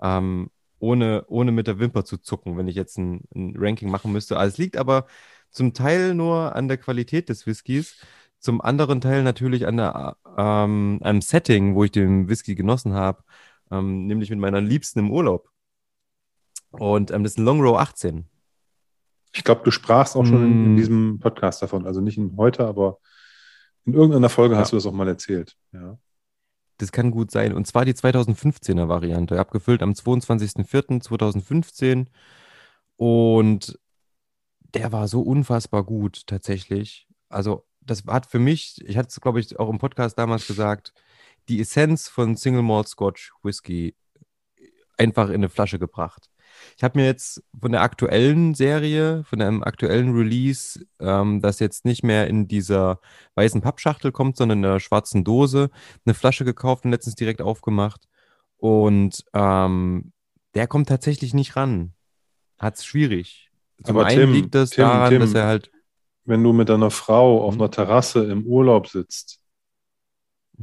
Ähm, 0.00 0.50
ohne, 0.80 1.24
ohne 1.28 1.52
mit 1.52 1.66
der 1.66 1.78
Wimper 1.80 2.04
zu 2.04 2.18
zucken, 2.18 2.56
wenn 2.56 2.68
ich 2.68 2.76
jetzt 2.76 2.98
ein, 2.98 3.22
ein 3.34 3.54
Ranking 3.56 3.90
machen 3.90 4.12
müsste. 4.12 4.38
Also 4.38 4.54
es 4.54 4.58
liegt 4.58 4.76
aber 4.76 5.06
zum 5.50 5.74
Teil 5.74 6.14
nur 6.14 6.54
an 6.54 6.68
der 6.68 6.78
Qualität 6.78 7.28
des 7.28 7.46
Whiskys, 7.46 7.96
zum 8.40 8.60
anderen 8.60 9.00
Teil 9.00 9.22
natürlich 9.22 9.66
an 9.66 9.76
der, 9.78 10.16
ähm, 10.36 10.98
einem 11.02 11.20
Setting, 11.20 11.74
wo 11.74 11.84
ich 11.84 11.90
den 11.92 12.28
Whisky 12.28 12.54
genossen 12.54 12.94
habe, 12.94 13.22
ähm, 13.70 14.06
nämlich 14.06 14.30
mit 14.30 14.38
meiner 14.38 14.60
Liebsten 14.60 15.00
im 15.00 15.10
Urlaub. 15.10 15.50
Und 16.70 17.10
ähm, 17.10 17.22
das 17.24 17.32
ist 17.32 17.38
ein 17.38 17.44
Long 17.44 17.60
Row 17.60 17.76
18. 17.78 18.26
Ich 19.32 19.44
glaube, 19.44 19.62
du 19.64 19.70
sprachst 19.70 20.16
auch 20.16 20.24
schon 20.24 20.42
in, 20.44 20.64
in 20.66 20.74
Mm. 20.74 20.76
diesem 20.76 21.18
Podcast 21.18 21.62
davon. 21.62 21.86
Also 21.86 22.00
nicht 22.00 22.18
in 22.18 22.36
heute, 22.36 22.66
aber 22.66 22.98
in 23.84 23.94
irgendeiner 23.94 24.28
Folge 24.28 24.56
hast 24.56 24.68
Ja. 24.68 24.70
du 24.72 24.76
das 24.76 24.86
auch 24.86 24.92
mal 24.92 25.08
erzählt. 25.08 25.56
Ja. 25.72 25.98
Das 26.78 26.92
kann 26.92 27.10
gut 27.10 27.30
sein. 27.30 27.52
Und 27.54 27.66
zwar 27.66 27.84
die 27.84 27.94
2015er 27.94 28.88
Variante, 28.88 29.38
abgefüllt 29.40 29.82
am 29.82 29.92
22.04.2015. 29.92 32.06
Und 32.96 33.78
der 34.74 34.92
war 34.92 35.08
so 35.08 35.22
unfassbar 35.22 35.84
gut 35.84 36.26
tatsächlich. 36.26 37.08
Also 37.28 37.64
das 37.90 38.04
hat 38.06 38.26
für 38.26 38.38
mich, 38.38 38.80
ich 38.84 38.96
hatte 38.96 39.08
es, 39.08 39.20
glaube 39.20 39.40
ich, 39.40 39.58
auch 39.58 39.68
im 39.68 39.78
Podcast 39.78 40.18
damals 40.18 40.46
gesagt, 40.46 40.92
die 41.48 41.60
Essenz 41.60 42.08
von 42.08 42.36
Single 42.36 42.62
Malt 42.62 42.88
Scotch 42.88 43.32
Whisky 43.42 43.94
einfach 44.96 45.28
in 45.28 45.36
eine 45.36 45.48
Flasche 45.48 45.78
gebracht. 45.78 46.30
Ich 46.76 46.82
habe 46.82 46.98
mir 46.98 47.06
jetzt 47.06 47.42
von 47.58 47.72
der 47.72 47.82
aktuellen 47.82 48.54
Serie, 48.54 49.22
von 49.24 49.40
einem 49.40 49.62
aktuellen 49.62 50.14
Release, 50.14 50.84
ähm, 50.98 51.40
das 51.40 51.60
jetzt 51.60 51.84
nicht 51.84 52.02
mehr 52.02 52.26
in 52.26 52.48
dieser 52.48 53.00
weißen 53.34 53.60
Pappschachtel 53.60 54.12
kommt, 54.12 54.36
sondern 54.36 54.58
in 54.58 54.64
einer 54.64 54.80
schwarzen 54.80 55.24
Dose, 55.24 55.70
eine 56.04 56.14
Flasche 56.14 56.44
gekauft 56.44 56.84
und 56.84 56.90
letztens 56.90 57.14
direkt 57.14 57.42
aufgemacht. 57.42 58.08
Und 58.56 59.24
ähm, 59.34 60.12
der 60.54 60.66
kommt 60.66 60.88
tatsächlich 60.88 61.34
nicht 61.34 61.54
ran. 61.56 61.92
Hat's 62.58 62.84
schwierig. 62.84 63.50
Zum 63.84 63.96
Aber 63.96 64.06
einen 64.06 64.20
Tim, 64.20 64.32
liegt 64.32 64.54
das 64.54 64.70
Tim, 64.70 64.82
daran, 64.82 65.10
Tim. 65.10 65.20
dass 65.20 65.34
er 65.34 65.46
halt. 65.46 65.70
Wenn 66.28 66.42
du 66.44 66.52
mit 66.52 66.68
deiner 66.68 66.90
Frau 66.90 67.42
auf 67.42 67.54
Mhm. 67.54 67.62
einer 67.62 67.70
Terrasse 67.70 68.30
im 68.30 68.44
Urlaub 68.44 68.86
sitzt, 68.88 69.40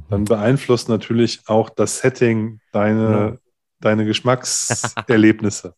dann 0.10 0.26
beeinflusst 0.26 0.90
natürlich 0.90 1.42
auch 1.48 1.70
das 1.72 2.00
Setting 2.00 2.60
deine, 2.72 3.08
Genau. 3.30 3.38
deine 3.80 4.06
Geschmackserlebnisse. 4.06 5.74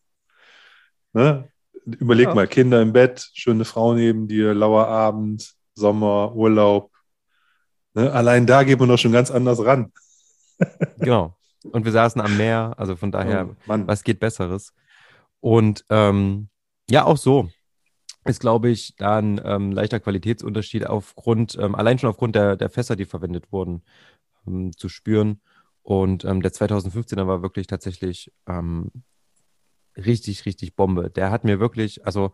ne? 1.14 1.48
Überleg 1.86 2.28
Ja. 2.28 2.36
mal, 2.36 2.48
Kinder 2.48 2.82
im 2.82 2.92
Bett, 2.92 3.30
schöne 3.34 3.64
Frau 3.64 3.94
neben 3.94 4.28
dir, 4.28 4.54
lauer 4.54 4.88
Abend, 4.88 5.54
Sommer, 5.74 6.36
Urlaub. 6.36 6.92
Ne? 7.94 8.12
Allein 8.12 8.46
da 8.46 8.64
geht 8.64 8.80
man 8.80 8.90
doch 8.90 8.98
schon 8.98 9.14
ganz 9.14 9.32
anders 9.32 9.64
ran. 9.64 9.92
Genau. 11.00 11.38
Und 11.72 11.86
wir 11.86 11.92
saßen 11.92 12.20
am 12.22 12.36
Meer, 12.38 12.74
also 12.78 12.96
von 12.96 13.12
daher, 13.12 13.48
Oh, 13.50 13.56
Mann. 13.68 13.88
was 13.88 14.04
geht 14.04 14.20
Besseres? 14.20 14.74
Und 15.40 15.86
ähm, 15.90 16.50
ja, 16.90 17.06
auch 17.06 17.18
so 17.18 17.50
ist, 18.30 18.40
glaube 18.40 18.70
ich, 18.70 18.96
da 18.98 19.18
ein 19.18 19.42
ähm, 19.44 19.72
leichter 19.72 20.00
Qualitätsunterschied 20.00 20.88
aufgrund, 20.88 21.58
ähm, 21.60 21.76
allein 21.76 22.00
schon 22.00 22.10
aufgrund 22.10 22.36
der, 22.36 22.56
der 22.56 22.70
Fässer, 22.70 22.96
die 22.96 23.06
verwendet 23.06 23.52
wurden, 23.52 23.84
ähm, 24.48 24.72
zu 24.76 24.90
spüren. 24.90 25.42
Und 25.84 26.26
ähm, 26.26 26.42
der 26.42 26.52
2015er 26.52 27.28
war 27.28 27.42
wirklich 27.42 27.68
tatsächlich 27.68 28.32
ähm, 28.48 28.92
richtig, 29.96 30.46
richtig 30.46 30.76
Bombe. 30.76 31.10
Der 31.10 31.32
hat 31.32 31.44
mir 31.44 31.60
wirklich, 31.60 32.06
also 32.06 32.32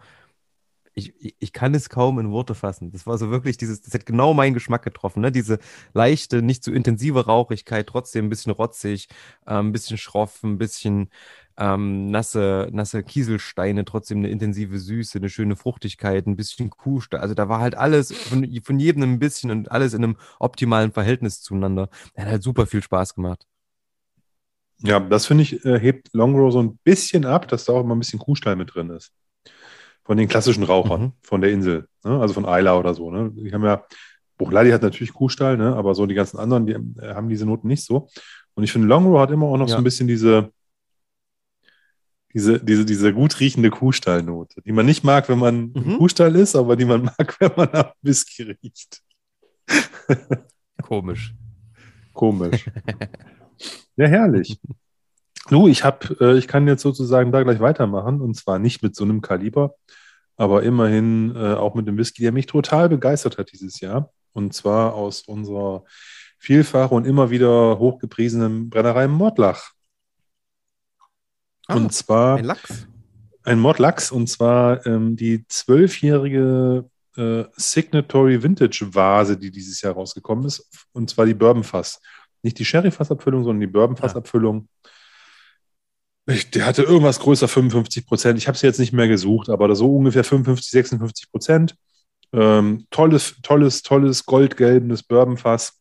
ich, 0.95 1.13
ich, 1.39 1.53
kann 1.53 1.73
es 1.73 1.89
kaum 1.89 2.19
in 2.19 2.31
Worte 2.31 2.53
fassen. 2.55 2.91
Das 2.91 3.07
war 3.07 3.17
so 3.17 3.31
wirklich 3.31 3.57
dieses, 3.57 3.81
das 3.81 3.93
hat 3.93 4.05
genau 4.05 4.33
meinen 4.33 4.53
Geschmack 4.53 4.83
getroffen, 4.83 5.21
ne? 5.21 5.31
Diese 5.31 5.57
leichte, 5.93 6.41
nicht 6.41 6.63
so 6.63 6.71
intensive 6.71 7.25
Rauchigkeit, 7.25 7.87
trotzdem 7.87 8.25
ein 8.25 8.29
bisschen 8.29 8.51
rotzig, 8.51 9.07
äh, 9.45 9.55
ein 9.55 9.71
bisschen 9.71 9.97
schroff, 9.97 10.43
ein 10.43 10.57
bisschen 10.57 11.09
ähm, 11.57 12.09
nasse, 12.11 12.69
nasse 12.71 13.03
Kieselsteine, 13.03 13.85
trotzdem 13.85 14.19
eine 14.19 14.29
intensive 14.29 14.77
Süße, 14.79 15.17
eine 15.19 15.29
schöne 15.29 15.55
Fruchtigkeit, 15.55 16.25
ein 16.27 16.35
bisschen 16.35 16.69
Kuhstein. 16.69 17.21
Also 17.21 17.33
da 17.35 17.49
war 17.49 17.59
halt 17.59 17.75
alles 17.75 18.11
von, 18.11 18.47
von 18.63 18.79
jedem 18.79 19.03
ein 19.03 19.19
bisschen 19.19 19.51
und 19.51 19.71
alles 19.71 19.93
in 19.93 20.03
einem 20.03 20.17
optimalen 20.39 20.91
Verhältnis 20.91 21.41
zueinander. 21.41 21.89
Der 22.15 22.25
hat 22.25 22.31
halt 22.31 22.43
super 22.43 22.65
viel 22.65 22.81
Spaß 22.81 23.15
gemacht. 23.15 23.45
Ja, 24.79 24.99
das 24.99 25.25
finde 25.25 25.43
ich, 25.43 25.63
äh, 25.65 25.79
hebt 25.79 26.09
Longrow 26.13 26.51
so 26.51 26.61
ein 26.61 26.77
bisschen 26.83 27.25
ab, 27.25 27.47
dass 27.47 27.65
da 27.65 27.73
auch 27.73 27.81
immer 27.81 27.95
ein 27.95 27.99
bisschen 27.99 28.19
Kuhstall 28.19 28.55
mit 28.55 28.73
drin 28.73 28.89
ist. 28.89 29.11
Von 30.03 30.17
den 30.17 30.27
klassischen 30.27 30.63
Rauchern 30.63 31.01
Mhm. 31.01 31.11
von 31.21 31.39
der 31.41 31.51
Insel, 31.51 31.87
ne? 32.03 32.19
also 32.19 32.33
von 32.33 32.43
Isla 32.45 32.77
oder 32.77 32.93
so. 32.93 33.09
Ne? 33.09 33.31
Die 33.33 33.53
haben 33.53 33.63
ja, 33.63 33.85
Buchladi 34.37 34.71
hat 34.71 34.81
natürlich 34.81 35.13
Kuhstall, 35.13 35.55
ne? 35.57 35.75
aber 35.75 35.95
so 35.95 36.05
die 36.05 36.15
ganzen 36.15 36.37
anderen, 36.39 36.65
die 36.65 36.73
äh, 36.73 37.13
haben 37.13 37.29
diese 37.29 37.45
Noten 37.45 37.67
nicht 37.67 37.85
so. 37.85 38.09
Und 38.55 38.63
ich 38.63 38.71
finde, 38.73 38.87
Longrow 38.89 39.19
hat 39.21 39.31
immer 39.31 39.45
auch 39.45 39.57
noch 39.57 39.67
so 39.69 39.75
Ja. 39.75 39.77
ein 39.77 39.83
bisschen 39.85 40.07
diese, 40.07 40.51
diese, 42.33 42.59
diese, 42.59 42.85
diese 42.85 43.13
gut 43.13 43.39
riechende 43.39 43.69
Kuhstallnote, 43.69 44.61
die 44.61 44.71
man 44.71 44.85
nicht 44.85 45.03
mag, 45.03 45.29
wenn 45.29 45.39
man 45.39 45.71
im 45.73 45.93
Mhm. 45.93 45.97
Kuhstall 45.97 46.35
ist, 46.35 46.55
aber 46.55 46.75
die 46.75 46.85
man 46.85 47.03
mag, 47.17 47.39
wenn 47.39 47.51
man 47.55 47.69
am 47.69 47.91
Whisky 48.01 48.43
riecht. 48.43 49.01
Komisch. 50.81 51.33
Komisch. 52.13 52.69
ja, 53.95 54.07
herrlich. 54.07 54.59
Du, 55.49 55.67
ich 55.67 55.83
hab, 55.83 56.09
äh, 56.21 56.37
ich 56.37 56.47
kann 56.47 56.67
jetzt 56.67 56.81
sozusagen 56.81 57.31
da 57.31 57.43
gleich 57.43 57.59
weitermachen 57.59 58.21
und 58.21 58.35
zwar 58.35 58.59
nicht 58.59 58.81
mit 58.81 58.95
so 58.95 59.03
einem 59.03 59.21
Kaliber, 59.21 59.75
aber 60.35 60.63
immerhin 60.63 61.35
äh, 61.35 61.53
auch 61.53 61.75
mit 61.75 61.87
dem 61.87 61.97
Whisky, 61.97 62.23
der 62.23 62.31
mich 62.31 62.45
total 62.47 62.89
begeistert 62.89 63.37
hat 63.37 63.51
dieses 63.51 63.79
Jahr. 63.79 64.11
Und 64.31 64.53
zwar 64.53 64.95
aus 64.95 65.21
unserer 65.21 65.83
vielfach 66.39 66.91
und 66.91 67.05
immer 67.05 67.29
wieder 67.29 67.77
hochgepriesenen 67.77 68.69
Brennerei 68.69 69.07
Mordlach. 69.07 69.72
Ah, 71.67 71.75
und 71.75 71.93
zwar 71.93 72.37
Ein 72.37 72.45
Lachs. 72.45 72.87
ein 73.43 73.59
Mordlachs 73.59 74.11
und 74.11 74.27
zwar 74.27 74.85
ähm, 74.85 75.15
die 75.15 75.45
zwölfjährige 75.47 76.89
äh, 77.15 77.43
Signatory 77.55 78.41
Vintage 78.41 78.87
Vase, 78.93 79.37
die 79.37 79.51
dieses 79.51 79.81
Jahr 79.81 79.93
rausgekommen 79.93 80.45
ist, 80.45 80.67
und 80.93 81.09
zwar 81.09 81.25
die 81.25 81.33
Bourbon 81.33 81.63
Fass. 81.63 82.01
Nicht 82.41 82.59
die 82.59 82.65
Sherry 82.65 82.91
Fassabfüllung, 82.91 83.43
sondern 83.43 83.61
die 83.61 83.67
Bourbon 83.67 83.95
Fassabfüllung. 83.95 84.67
Ich, 86.25 86.51
der 86.51 86.65
hatte 86.65 86.83
irgendwas 86.83 87.19
größer 87.19 87.47
55 87.47 88.05
Prozent. 88.05 88.37
Ich 88.37 88.47
habe 88.47 88.57
sie 88.57 88.65
jetzt 88.65 88.79
nicht 88.79 88.93
mehr 88.93 89.07
gesucht, 89.07 89.49
aber 89.49 89.73
so 89.75 89.97
ungefähr 89.97 90.23
55, 90.23 90.71
56 90.71 91.31
Prozent. 91.31 91.75
Ähm, 92.31 92.87
tolles, 92.89 93.35
tolles, 93.43 93.81
tolles 93.83 94.25
goldgelbenes 94.25 95.03
Bourbonfass. 95.03 95.79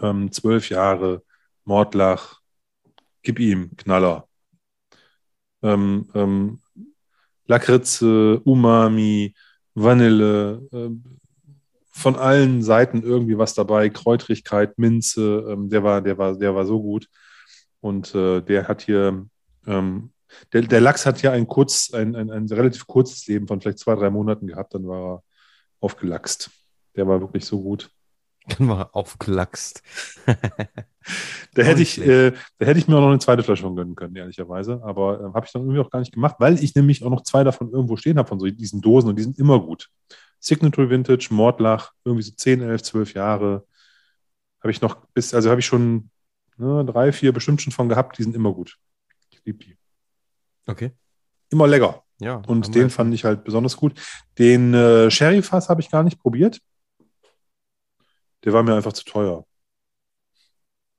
Ähm, 0.00 0.32
zwölf 0.32 0.70
Jahre, 0.70 1.22
Mordlach. 1.64 2.40
Gib 3.22 3.38
ihm, 3.38 3.76
Knaller. 3.76 4.26
Ähm, 5.62 6.08
ähm, 6.14 6.60
Lakritze, 7.46 8.40
Umami, 8.44 9.34
Vanille, 9.74 10.62
ähm, 10.72 11.04
von 11.92 12.16
allen 12.16 12.62
Seiten 12.62 13.02
irgendwie 13.02 13.36
was 13.36 13.54
dabei. 13.54 13.88
Kräutrigkeit, 13.90 14.78
Minze, 14.78 15.44
ähm, 15.48 15.68
der 15.68 15.82
war, 15.82 16.00
der 16.00 16.16
war, 16.16 16.36
der 16.36 16.54
war 16.54 16.64
so 16.64 16.80
gut. 16.80 17.08
Und 17.80 18.14
äh, 18.14 18.40
der 18.40 18.68
hat 18.68 18.82
hier, 18.82 19.26
ähm, 19.66 20.12
der, 20.52 20.62
der 20.62 20.80
Lachs 20.80 21.06
hat 21.06 21.22
ja 21.22 21.32
ein 21.32 21.46
kurz, 21.46 21.92
ein, 21.92 22.14
ein, 22.14 22.30
ein 22.30 22.46
relativ 22.46 22.86
kurzes 22.86 23.26
Leben 23.26 23.46
von 23.46 23.60
vielleicht 23.60 23.78
zwei, 23.78 23.94
drei 23.96 24.10
Monaten 24.10 24.46
gehabt, 24.46 24.74
dann 24.74 24.86
war 24.86 25.16
er 25.16 25.22
aufgelachst. 25.80 26.50
Der 26.96 27.06
war 27.06 27.20
wirklich 27.20 27.44
so 27.44 27.60
gut. 27.60 27.90
Dann 28.58 28.68
war 28.68 28.94
aufgelachst. 28.94 29.82
da, 30.26 31.62
hätte 31.62 31.82
ich, 31.82 32.00
äh, 32.00 32.32
da 32.58 32.66
hätte 32.66 32.78
ich 32.78 32.88
mir 32.88 32.96
auch 32.96 33.00
noch 33.00 33.08
eine 33.08 33.18
zweite 33.18 33.42
Flasche 33.42 33.62
von 33.62 33.76
gönnen 33.76 33.94
können, 33.94 34.16
ehrlicherweise. 34.16 34.80
Aber 34.82 35.20
äh, 35.20 35.34
habe 35.34 35.46
ich 35.46 35.52
dann 35.52 35.62
irgendwie 35.62 35.80
auch 35.80 35.90
gar 35.90 36.00
nicht 36.00 36.12
gemacht, 36.12 36.36
weil 36.38 36.62
ich 36.62 36.74
nämlich 36.74 37.04
auch 37.04 37.10
noch 37.10 37.22
zwei 37.22 37.44
davon 37.44 37.70
irgendwo 37.70 37.96
stehen 37.96 38.18
habe, 38.18 38.28
von 38.28 38.40
so 38.40 38.46
diesen 38.46 38.80
Dosen 38.80 39.10
und 39.10 39.16
die 39.16 39.22
sind 39.22 39.38
immer 39.38 39.60
gut. 39.60 39.88
Signature 40.38 40.88
Vintage, 40.88 41.28
Mordlach, 41.30 41.92
irgendwie 42.04 42.22
so 42.22 42.32
10, 42.32 42.62
11, 42.62 42.82
12 42.82 43.14
Jahre. 43.14 43.66
Habe 44.60 44.70
ich 44.70 44.80
noch 44.80 44.96
bis, 45.14 45.34
also 45.34 45.50
habe 45.50 45.60
ich 45.60 45.66
schon 45.66 46.10
ne, 46.56 46.84
drei, 46.84 47.12
vier 47.12 47.32
bestimmt 47.32 47.60
schon 47.62 47.72
von 47.72 47.88
gehabt, 47.88 48.18
die 48.18 48.22
sind 48.22 48.34
immer 48.34 48.52
gut. 48.52 48.78
Ich 49.30 49.40
liebe 49.44 49.58
die. 49.58 49.76
Okay. 50.66 50.92
Immer 51.50 51.66
lecker. 51.66 52.02
Ja. 52.20 52.42
Und 52.46 52.74
den 52.74 52.90
fand 52.90 53.14
ich 53.14 53.24
halt 53.24 53.44
besonders 53.44 53.76
gut. 53.76 53.94
Den 54.38 54.74
äh, 54.74 55.10
Sherry-Fass 55.10 55.68
habe 55.68 55.80
ich 55.80 55.90
gar 55.90 56.02
nicht 56.02 56.20
probiert. 56.20 56.60
Der 58.44 58.52
war 58.52 58.62
mir 58.62 58.74
einfach 58.74 58.92
zu 58.92 59.04
teuer. 59.04 59.44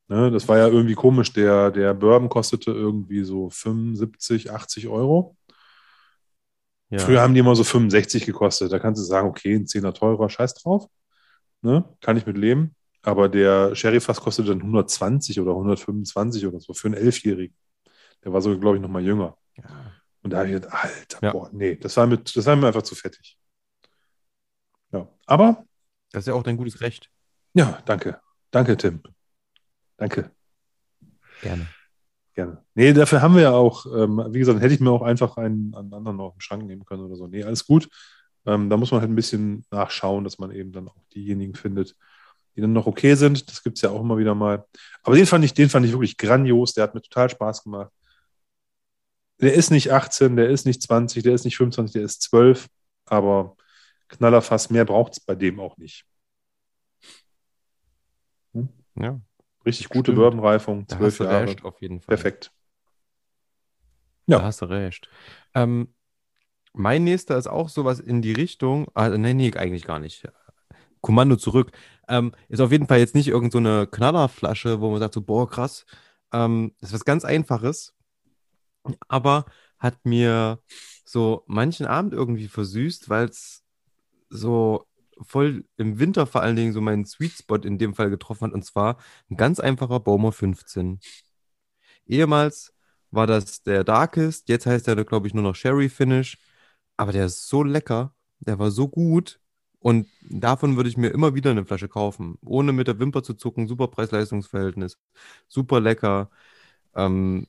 Ne, 0.08 0.30
das 0.30 0.48
war 0.48 0.58
ja 0.58 0.68
irgendwie 0.68 0.94
komisch. 0.94 1.32
Der, 1.32 1.72
der 1.72 1.94
Bourbon 1.94 2.28
kostete 2.28 2.72
irgendwie 2.72 3.24
so 3.24 3.50
75, 3.50 4.52
80 4.52 4.88
Euro. 4.90 5.38
Ja. 6.90 7.00
Früher 7.00 7.22
haben 7.22 7.34
die 7.34 7.40
immer 7.40 7.56
so 7.56 7.64
65 7.64 8.26
gekostet. 8.26 8.72
Da 8.74 8.80
kannst 8.80 9.00
du 9.00 9.06
sagen, 9.06 9.30
okay, 9.30 9.56
ein 9.56 9.68
Zehner 9.68 9.94
teurer, 9.94 10.30
scheiß 10.30 10.56
drauf. 10.56 10.88
Ne? 11.62 11.86
Kann 12.02 12.18
ich 12.18 12.26
mit 12.26 12.38
leben. 12.38 12.76
Aber 13.04 13.30
der 13.30 13.74
Sherry-Fass 13.74 14.20
kostet 14.20 14.50
dann 14.50 14.60
120 14.60 15.40
oder 15.40 15.52
125 15.52 16.46
oder 16.46 16.60
so 16.60 16.74
für 16.74 16.90
einen 16.90 16.96
Elfjährigen. 16.96 17.56
Der 18.24 18.34
war 18.34 18.42
so, 18.42 18.60
glaube 18.60 18.76
ich, 18.76 18.82
noch 18.82 18.90
mal 18.90 19.02
jünger. 19.02 19.38
Ja. 19.56 19.64
Und 20.24 20.32
da 20.32 20.40
habe 20.40 20.48
ich 20.50 20.54
gedacht, 20.56 20.74
Alter, 20.74 21.20
ja. 21.22 21.32
boah, 21.32 21.50
nee, 21.54 21.78
das 21.78 21.96
war, 21.98 22.06
mit, 22.06 22.36
das 22.36 22.46
war 22.46 22.56
mir 22.56 22.68
einfach 22.68 22.84
zu 22.84 22.96
fettig. 22.96 23.38
Ja, 24.92 25.08
aber. 25.26 25.64
Das 26.12 26.24
ist 26.24 26.28
ja 26.28 26.34
auch 26.34 26.44
dein 26.44 26.58
gutes 26.58 26.82
Recht. 26.82 27.10
Ja, 27.54 27.80
danke. 27.86 28.20
Danke, 28.50 28.78
Tim. 28.78 29.02
Danke. 29.98 30.32
Gerne. 31.42 31.68
Gerne. 32.34 32.64
Nee, 32.76 32.94
dafür 32.94 33.22
haben 33.22 33.36
wir 33.36 33.42
ja 33.42 33.52
auch, 33.52 33.86
ähm, 33.86 34.24
wie 34.30 34.40
gesagt, 34.40 34.62
hätte 34.62 34.74
ich 34.74 34.80
mir 34.80 34.92
auch 34.92 35.02
einfach 35.02 35.38
einen, 35.38 35.76
einen 35.76 35.94
anderen 35.94 36.18
noch 36.18 36.34
im 36.34 36.40
Schrank 36.40 36.66
nehmen 36.66 36.86
können 36.86 37.04
oder 37.04 37.16
so. 37.16 37.28
Nee, 37.28 37.44
alles 37.44 37.66
gut. 37.66 37.90
Ähm, 38.46 38.70
da 38.70 38.78
muss 38.78 38.92
man 38.92 39.02
halt 39.02 39.12
ein 39.12 39.16
bisschen 39.16 39.66
nachschauen, 39.70 40.24
dass 40.24 40.40
man 40.40 40.52
eben 40.52 40.72
dann 40.72 40.88
auch 40.88 40.96
diejenigen 41.14 41.56
findet, 41.56 41.96
die 42.56 42.62
dann 42.62 42.74
noch 42.74 42.88
okay 42.88 43.16
sind. 43.16 43.50
Das 43.50 43.64
gibt 43.64 43.78
es 43.78 43.82
ja 43.82 43.90
auch 43.90 44.02
immer 44.02 44.18
wieder 44.18 44.34
mal. 44.34 44.66
Aber 45.04 45.16
den 45.16 45.26
fand 45.26 45.44
ich, 45.44 45.54
den 45.54 45.70
fand 45.70 45.86
ich 45.86 45.92
wirklich 45.92 46.18
grandios. 46.18 46.74
Der 46.74 46.84
hat 46.84 46.96
mir 46.96 47.02
total 47.02 47.30
Spaß 47.30 47.64
gemacht. 47.64 47.92
Der 49.42 49.54
ist 49.54 49.72
nicht 49.72 49.92
18, 49.92 50.36
der 50.36 50.50
ist 50.50 50.66
nicht 50.66 50.82
20, 50.82 51.24
der 51.24 51.34
ist 51.34 51.46
nicht 51.46 51.58
25, 51.58 51.94
der 51.94 52.04
ist 52.04 52.22
12. 52.22 52.68
Aber 53.06 53.58
Knallerfass, 54.08 54.70
mehr 54.70 54.86
braucht 54.86 55.14
es 55.14 55.20
bei 55.20 55.36
dem 55.36 55.60
auch 55.60 55.78
nicht. 55.78 56.06
Ja. 59.02 59.20
Richtig 59.66 59.90
gute 59.90 60.14
Bourbonreifung, 60.14 60.88
zwölf 60.88 61.20
Jahre. 61.20 61.48
Recht, 61.48 61.64
auf 61.64 61.82
jeden 61.82 62.00
Fall. 62.00 62.16
Perfekt. 62.16 62.52
Ja. 64.26 64.40
Da 64.40 64.46
hast 64.46 64.62
du 64.62 64.66
recht. 64.66 65.10
Ähm, 65.54 65.94
mein 66.74 67.04
nächster 67.04 67.38
ist 67.38 67.48
auch 67.48 67.70
sowas 67.70 68.00
in 68.00 68.22
die 68.22 68.34
Richtung. 68.34 68.88
Ah, 68.94 69.10
nee, 69.10 69.34
nee, 69.34 69.54
eigentlich 69.54 69.84
gar 69.84 70.00
nicht. 70.00 70.28
Kommando 71.02 71.36
zurück. 71.36 71.72
Ähm, 72.08 72.34
ist 72.48 72.62
auf 72.62 72.72
jeden 72.72 72.88
Fall 72.88 73.00
jetzt 73.00 73.16
nicht 73.16 73.28
irgendeine 73.28 73.82
so 73.82 73.88
Knallerflasche, 73.88 74.82
wo 74.82 74.92
man 74.92 75.00
sagt 75.00 75.14
so, 75.14 75.22
boah, 75.22 75.50
krass. 75.50 75.86
Ähm, 76.32 76.74
das 76.80 76.90
ist 76.90 76.94
was 76.94 77.06
ganz 77.06 77.26
Einfaches. 77.26 77.94
Aber 79.08 79.46
hat 79.78 80.06
mir 80.06 80.60
so 81.04 81.44
manchen 81.48 81.86
Abend 81.86 82.14
irgendwie 82.14 82.48
versüßt, 82.48 83.10
weil 83.10 83.26
es 83.26 83.64
so 84.30 84.88
voll 85.24 85.66
im 85.78 86.00
Winter 86.00 86.26
vor 86.28 86.42
allen 86.42 86.56
Dingen 86.56 86.74
so 86.74 86.82
meinen 86.82 87.06
Sweet 87.06 87.34
Spot 87.34 87.58
in 87.58 87.78
dem 87.78 87.94
Fall 87.96 88.10
getroffen 88.10 88.48
hat. 88.48 88.54
Und 88.54 88.66
zwar 88.66 88.98
ein 89.30 89.38
ganz 89.38 89.60
einfacher 89.60 90.00
Baumer 90.00 90.32
15. 90.32 91.00
Ehemals 92.08 92.74
war 93.12 93.28
das 93.28 93.64
der 93.64 93.84
Darkest, 93.84 94.50
jetzt 94.50 94.66
heißt 94.66 94.88
er, 94.88 95.04
glaube 95.06 95.28
ich, 95.28 95.34
nur 95.34 95.44
noch 95.44 95.56
Sherry 95.56 95.90
Finish. 95.90 96.38
Aber 96.98 97.12
der 97.12 97.26
ist 97.26 97.48
so 97.48 97.64
lecker, 97.64 98.14
der 98.40 98.60
war 98.60 98.72
so 98.72 98.88
gut. 98.88 99.40
Und 99.80 100.08
davon 100.30 100.78
würde 100.78 100.90
ich 100.90 100.98
mir 100.98 101.10
immer 101.10 101.34
wieder 101.36 101.52
eine 101.52 101.66
Flasche 101.66 101.88
kaufen, 101.90 102.38
ohne 102.46 102.72
mit 102.72 102.88
der 102.88 103.00
Wimper 103.00 103.24
zu 103.24 103.34
zucken. 103.34 103.68
Super 103.68 103.88
Preis-Leistungs-Verhältnis, 103.88 104.98
super 105.48 105.80
lecker, 105.80 106.30
ähm, 106.96 107.48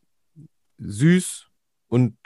süß 0.78 1.48
und 1.88 2.16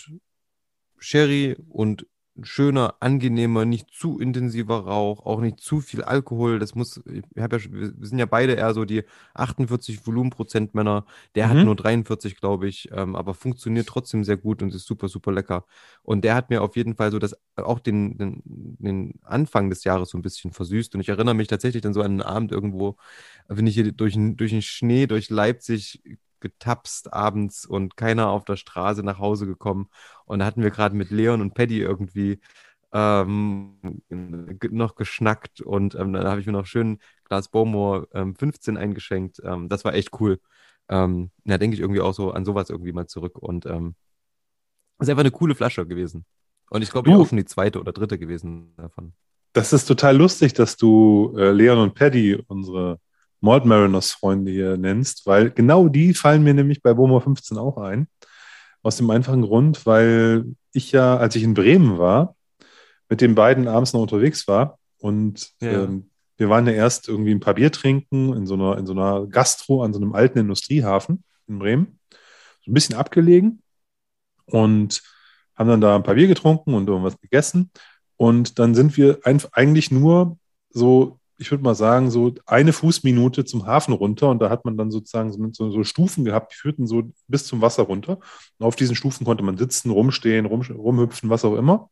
Sherry 0.99 1.57
und 1.69 2.07
schöner, 2.43 2.95
angenehmer, 3.01 3.65
nicht 3.65 3.91
zu 3.91 4.19
intensiver 4.19 4.81
Rauch, 4.81 5.25
auch 5.25 5.41
nicht 5.41 5.61
zu 5.61 5.81
viel 5.81 6.03
Alkohol. 6.03 6.59
Das 6.59 6.75
muss, 6.75 7.01
ich 7.07 7.25
ja, 7.35 7.51
wir 7.51 7.93
sind 8.01 8.19
ja 8.19 8.27
beide 8.27 8.55
eher 8.55 8.75
so 8.75 8.85
die 8.85 9.05
48 9.35 10.07
Volumenprozent 10.07 10.75
Männer. 10.75 11.07
Der 11.35 11.47
mhm. 11.47 11.51
hat 11.51 11.65
nur 11.65 11.77
43, 11.77 12.37
glaube 12.37 12.69
ich, 12.69 12.89
ähm, 12.93 13.17
aber 13.17 13.35
funktioniert 13.35 13.87
trotzdem 13.87 14.25
sehr 14.25 14.37
gut 14.37 14.63
und 14.63 14.75
ist 14.75 14.87
super, 14.87 15.09
super 15.09 15.33
lecker. 15.33 15.65
Und 16.03 16.25
der 16.25 16.35
hat 16.35 16.51
mir 16.51 16.63
auf 16.63 16.77
jeden 16.77 16.95
Fall 16.95 17.11
so 17.11 17.19
das, 17.19 17.37
auch 17.57 17.81
den, 17.81 18.19
den, 18.19 18.43
den 18.45 19.15
Anfang 19.23 19.71
des 19.71 19.85
Jahres 19.85 20.11
so 20.11 20.19
ein 20.19 20.23
bisschen 20.23 20.53
versüßt. 20.53 20.95
Und 20.95 21.01
ich 21.01 21.09
erinnere 21.09 21.35
mich 21.35 21.49
tatsächlich 21.49 21.83
dann 21.83 21.95
so 21.95 22.03
an 22.03 22.13
einen 22.13 22.23
Abend 22.23 22.53
irgendwo, 22.53 22.97
wenn 23.49 23.67
ich 23.67 23.75
hier 23.75 23.93
durch, 23.93 24.15
durch 24.17 24.51
den 24.51 24.63
Schnee, 24.63 25.07
durch 25.07 25.31
Leipzig 25.31 26.03
getapst 26.41 27.13
abends 27.13 27.67
und 27.67 27.97
keiner 27.97 28.29
auf 28.29 28.45
der 28.45 28.57
Straße 28.57 29.03
nach 29.03 29.19
Hause 29.19 29.47
gekommen. 29.47 29.89
Und 30.25 30.41
da 30.41 30.47
hatten 30.47 30.63
wir 30.63 30.71
gerade 30.71 30.97
mit 30.97 31.11
Leon 31.11 31.41
und 31.41 31.55
Paddy 31.55 31.81
irgendwie 31.81 32.41
ähm, 32.93 34.03
noch 34.09 34.95
geschnackt 34.95 35.61
und 35.61 35.95
ähm, 35.97 36.13
dann 36.13 36.27
habe 36.27 36.41
ich 36.41 36.47
mir 36.47 36.53
noch 36.53 36.67
schön 36.67 36.99
Glas 37.25 37.49
Bowmore 37.49 38.09
ähm, 38.15 38.35
15 38.35 38.77
eingeschenkt. 38.77 39.41
Ähm, 39.45 39.69
das 39.69 39.85
war 39.85 39.95
echt 39.95 40.21
cool. 40.21 40.41
Ähm, 40.89 41.31
da 41.45 41.59
denke 41.59 41.75
ich 41.75 41.81
irgendwie 41.81 42.01
auch 42.01 42.15
so 42.15 42.31
an 42.31 42.45
sowas 42.45 42.71
irgendwie 42.71 42.93
mal 42.93 43.07
zurück 43.07 43.39
und 43.39 43.67
ähm, 43.67 43.97
ist 44.99 45.11
einfach 45.11 45.21
eine 45.21 45.31
coole 45.31 45.55
Flasche 45.55 45.87
gewesen. 45.87 46.25
Und 46.71 46.83
ich 46.83 46.91
glaube, 46.91 47.11
ich 47.11 47.17
auch 47.17 47.29
schon 47.29 47.39
die 47.39 47.45
zweite 47.45 47.81
oder 47.81 47.93
dritte 47.93 48.19
gewesen 48.19 48.75
davon. 48.77 49.13
Das 49.53 49.73
ist 49.73 49.87
total 49.87 50.17
lustig, 50.17 50.53
dass 50.55 50.77
du 50.77 51.35
äh, 51.37 51.51
Leon 51.51 51.79
und 51.79 51.95
Paddy, 51.95 52.43
unsere 52.49 52.99
Malt 53.41 53.65
Mariners 53.65 54.13
Freunde 54.13 54.51
hier 54.51 54.77
nennst, 54.77 55.27
weil 55.27 55.51
genau 55.51 55.89
die 55.89 56.15
fallen 56.15 56.43
mir 56.43 56.55
nämlich 56.55 56.83
bei 56.83 56.95
Bomo 56.95 57.21
15 57.21 57.59
auch 57.59 57.79
ein. 57.79 58.09
Aus 58.83 58.97
dem 58.97 59.11
einfachen 59.11 59.43
Grund, 59.43 59.85
weil 59.85 60.45
ich 60.73 60.93
ja, 60.93 61.17
als 61.17 61.35
ich 61.37 61.43
in 61.43 61.55
Bremen 61.55 61.99
war, 61.99 62.37
mit 63.09 63.21
den 63.21 63.35
beiden 63.35 63.69
abends 63.69 63.93
noch 63.93 64.01
unterwegs 64.01 64.47
war 64.49 64.79
und 64.99 65.51
ja. 65.61 65.85
ähm, 65.85 66.11
wir 66.37 66.51
waren 66.51 66.67
ja 66.67 66.73
erst 66.73 67.09
irgendwie 67.09 67.33
ein 67.33 67.41
paar 67.41 67.55
Bier 67.55 67.73
trinken 67.73 68.35
in 68.35 68.47
so 68.47 68.55
einer, 68.55 68.79
in 68.79 68.87
so 68.87 68.93
einer 68.93 69.27
Gastro 69.27 69.83
an 69.83 69.93
so 69.93 70.01
einem 70.01 70.15
alten 70.15 70.39
Industriehafen 70.39 71.25
in 71.49 71.59
Bremen. 71.59 71.99
So 72.65 72.71
ein 72.71 72.75
bisschen 72.75 72.97
abgelegen 72.97 73.63
und 74.47 75.03
haben 75.57 75.69
dann 75.69 75.81
da 75.81 75.97
ein 75.97 76.03
paar 76.03 76.15
Bier 76.15 76.27
getrunken 76.27 76.75
und 76.75 76.89
irgendwas 76.89 77.19
gegessen. 77.21 77.71
Und 78.17 78.59
dann 78.59 78.75
sind 78.75 78.97
wir 78.97 79.21
eigentlich 79.53 79.91
nur 79.91 80.39
so 80.71 81.16
ich 81.39 81.51
würde 81.51 81.65
mal 81.65 81.75
sagen, 81.75 82.11
so 82.11 82.35
eine 82.47 82.73
Fußminute 82.73 83.45
zum 83.45 83.67
Hafen 83.67 83.93
runter 83.93 84.31
und 84.31 84.41
da 84.41 84.51
hat 84.51 84.65
man 84.65 84.77
dann 84.77 84.91
sozusagen 84.91 85.33
so, 85.53 85.71
so, 85.71 85.85
Stufen 85.85 86.25
gehabt, 86.25 86.53
die 86.53 86.57
führten 86.57 86.87
so 86.87 87.11
bis 87.29 87.47
zum 87.47 87.61
Wasser 87.61 87.85
runter. 87.85 88.19
Und 88.59 88.67
auf 88.67 88.77
diesen 88.77 88.97
Stufen 88.97 89.25
konnte 89.25 89.45
man 89.45 89.59
sitzen, 89.59 89.91
rumstehen, 89.91 90.47
rum, 90.47 90.63
rumhüpfen, 90.63 91.31
was 91.31 91.45
auch 91.45 91.57
immer. 91.57 91.91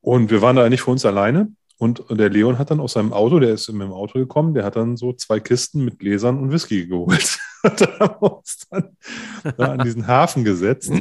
Und 0.00 0.30
wir 0.30 0.42
waren 0.42 0.56
da 0.56 0.64
eigentlich 0.64 0.82
für 0.82 0.90
uns 0.90 1.04
alleine. 1.04 1.52
Und 1.78 2.04
der 2.10 2.30
Leon 2.30 2.58
hat 2.58 2.70
dann 2.70 2.80
aus 2.80 2.92
seinem 2.92 3.12
Auto, 3.12 3.40
der 3.40 3.54
ist 3.54 3.68
mit 3.72 3.82
dem 3.82 3.92
Auto 3.92 4.18
gekommen, 4.18 4.54
der 4.54 4.64
hat 4.64 4.76
dann 4.76 4.96
so 4.96 5.12
zwei 5.12 5.40
Kisten 5.40 5.84
mit 5.84 5.98
Gläsern 5.98 6.38
und 6.38 6.52
Whisky 6.52 6.86
geholt. 6.86 7.38
da 7.62 7.98
haben 7.98 8.16
wir 8.20 8.36
uns 8.36 8.66
dann 8.70 8.96
da 9.56 9.72
an 9.72 9.78
diesen 9.80 10.06
Hafen 10.06 10.44
gesetzt. 10.44 10.92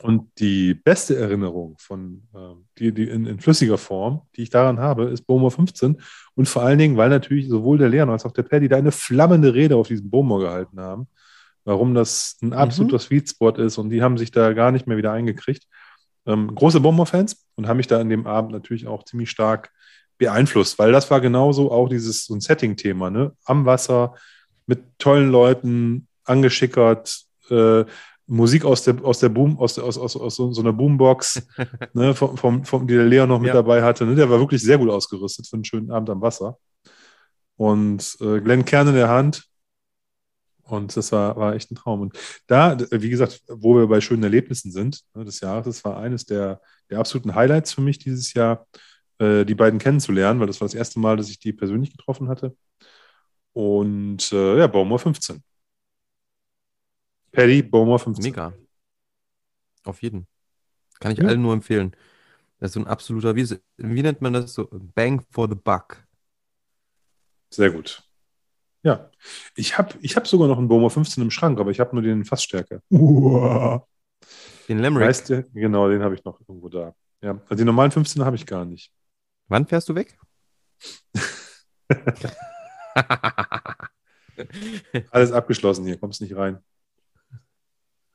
Und 0.00 0.30
die 0.38 0.74
beste 0.74 1.16
Erinnerung 1.16 1.76
von, 1.78 2.22
äh, 2.32 2.54
die, 2.78 2.92
die 2.92 3.08
in, 3.08 3.26
in, 3.26 3.40
flüssiger 3.40 3.78
Form, 3.78 4.22
die 4.36 4.42
ich 4.42 4.50
daran 4.50 4.78
habe, 4.78 5.06
ist 5.06 5.26
Bowmore 5.26 5.50
15. 5.50 6.00
Und 6.38 6.48
vor 6.48 6.62
allen 6.62 6.78
Dingen, 6.78 6.96
weil 6.96 7.08
natürlich 7.08 7.48
sowohl 7.48 7.78
der 7.78 7.88
Leon 7.88 8.10
als 8.10 8.24
auch 8.24 8.30
der 8.30 8.44
Paddy 8.44 8.68
da 8.68 8.76
eine 8.76 8.92
flammende 8.92 9.54
Rede 9.54 9.74
auf 9.74 9.88
diesem 9.88 10.08
Bowmore 10.08 10.44
gehalten 10.44 10.78
haben, 10.78 11.08
warum 11.64 11.96
das 11.96 12.36
ein 12.40 12.50
mhm. 12.50 12.52
absoluter 12.52 12.98
mhm. 12.98 13.00
Sweet 13.00 13.28
Spot 13.28 13.50
ist. 13.50 13.76
Und 13.76 13.90
die 13.90 14.02
haben 14.02 14.16
sich 14.16 14.30
da 14.30 14.52
gar 14.52 14.70
nicht 14.70 14.86
mehr 14.86 14.96
wieder 14.96 15.10
eingekriegt. 15.10 15.64
Ähm, 16.26 16.54
große 16.54 16.78
Bowmore-Fans 16.78 17.44
und 17.56 17.66
haben 17.66 17.78
mich 17.78 17.88
da 17.88 17.98
an 17.98 18.08
dem 18.08 18.28
Abend 18.28 18.52
natürlich 18.52 18.86
auch 18.86 19.02
ziemlich 19.02 19.30
stark 19.30 19.72
beeinflusst, 20.16 20.78
weil 20.78 20.92
das 20.92 21.10
war 21.10 21.20
genauso 21.20 21.72
auch 21.72 21.88
dieses 21.88 22.26
so 22.26 22.36
ein 22.36 22.40
Setting-Thema, 22.40 23.10
ne? 23.10 23.32
Am 23.44 23.66
Wasser, 23.66 24.14
mit 24.66 24.84
tollen 24.98 25.32
Leuten, 25.32 26.06
angeschickert, 26.22 27.20
äh, 27.50 27.84
Musik 28.28 28.64
aus 28.64 28.84
der, 28.84 29.02
aus 29.04 29.18
der 29.20 29.30
Boom, 29.30 29.58
aus, 29.58 29.74
der, 29.74 29.84
aus, 29.84 29.96
aus, 29.98 30.14
aus 30.16 30.36
so, 30.36 30.52
so 30.52 30.60
einer 30.60 30.72
Boombox, 30.72 31.42
ne, 31.94 32.14
vom, 32.14 32.36
vom, 32.36 32.64
vom, 32.64 32.86
die 32.86 32.94
der 32.94 33.06
Leon 33.06 33.28
noch 33.28 33.40
mit 33.40 33.48
Ja. 33.48 33.54
dabei 33.54 33.82
hatte. 33.82 34.04
Ne? 34.06 34.14
Der 34.14 34.28
war 34.30 34.38
wirklich 34.38 34.62
sehr 34.62 34.78
gut 34.78 34.90
ausgerüstet 34.90 35.46
für 35.46 35.56
einen 35.56 35.64
schönen 35.64 35.90
Abend 35.90 36.10
am 36.10 36.20
Wasser. 36.20 36.58
Und 37.56 38.16
äh, 38.20 38.40
Glenn 38.40 38.64
Kern 38.64 38.88
in 38.88 38.94
der 38.94 39.08
Hand. 39.08 39.44
Und 40.64 40.94
das 40.96 41.10
war, 41.12 41.34
war 41.36 41.54
echt 41.54 41.70
ein 41.70 41.76
Traum. 41.76 42.02
Und 42.02 42.18
da, 42.46 42.76
wie 42.90 43.08
gesagt, 43.08 43.42
wo 43.48 43.74
wir 43.76 43.86
bei 43.86 44.02
schönen 44.02 44.22
Erlebnissen 44.22 44.70
sind 44.70 45.00
ne, 45.14 45.24
des 45.24 45.40
Jahres, 45.40 45.64
das 45.64 45.84
war 45.84 45.96
eines 45.98 46.26
der, 46.26 46.60
der 46.90 46.98
absoluten 47.00 47.34
Highlights 47.34 47.72
für 47.72 47.80
mich 47.80 47.98
dieses 47.98 48.34
Jahr, 48.34 48.66
äh, 49.18 49.46
die 49.46 49.54
beiden 49.54 49.78
kennenzulernen, 49.78 50.38
weil 50.40 50.46
das 50.46 50.60
war 50.60 50.68
das 50.68 50.74
erste 50.74 51.00
Mal, 51.00 51.16
dass 51.16 51.30
ich 51.30 51.38
die 51.38 51.54
persönlich 51.54 51.90
getroffen 51.96 52.28
hatte. 52.28 52.54
Und 53.54 54.30
äh, 54.32 54.58
ja, 54.58 54.66
Baumor 54.66 54.98
15. 54.98 55.42
Paddy, 57.32 57.62
Baumor 57.62 57.98
15. 57.98 58.22
Mega. 58.24 58.52
Auf 59.84 60.02
jeden. 60.02 60.26
Kann 61.00 61.12
ich 61.12 61.18
Ja. 61.18 61.26
allen 61.26 61.42
nur 61.42 61.52
empfehlen. 61.52 61.94
Das 62.58 62.70
ist 62.70 62.74
so 62.74 62.80
ein 62.80 62.86
absoluter, 62.86 63.36
wie, 63.36 63.48
wie 63.76 64.02
nennt 64.02 64.20
man 64.20 64.32
das 64.32 64.54
so? 64.54 64.68
Bang 64.72 65.24
for 65.30 65.48
the 65.48 65.54
buck. 65.54 66.04
Sehr 67.50 67.70
gut. 67.70 68.02
Ja, 68.82 69.10
ich 69.54 69.78
habe 69.78 69.94
ich 70.00 70.16
hab 70.16 70.26
sogar 70.26 70.48
noch 70.48 70.58
einen 70.58 70.68
Bowmer 70.68 70.90
15 70.90 71.22
im 71.22 71.30
Schrank, 71.30 71.58
aber 71.58 71.70
ich 71.70 71.80
habe 71.80 71.94
nur 71.94 72.02
den 72.02 72.24
Fassstärke. 72.24 72.82
Uah. 72.90 73.86
Den 74.68 74.80
Limerick. 74.80 75.08
Weißt 75.08 75.30
du, 75.30 75.42
genau, 75.54 75.88
den 75.88 76.02
habe 76.02 76.14
ich 76.14 76.24
noch 76.24 76.40
irgendwo 76.40 76.68
da. 76.68 76.94
Ja, 77.20 77.32
also 77.48 77.56
die 77.56 77.64
normalen 77.64 77.90
15 77.90 78.24
habe 78.24 78.36
ich 78.36 78.46
gar 78.46 78.64
nicht. 78.64 78.92
Wann 79.48 79.66
fährst 79.66 79.88
du 79.88 79.94
weg? 79.94 80.18
Alles 85.10 85.32
abgeschlossen 85.32 85.84
hier, 85.86 85.98
kommst 85.98 86.20
nicht 86.20 86.36
rein. 86.36 86.58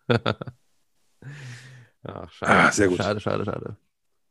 Ach, 2.03 2.31
schade. 2.31 2.51
Ah, 2.51 2.71
sehr 2.71 2.87
gut. 2.87 2.97
Schade, 2.97 3.19
schade, 3.19 3.45
schade. 3.45 3.77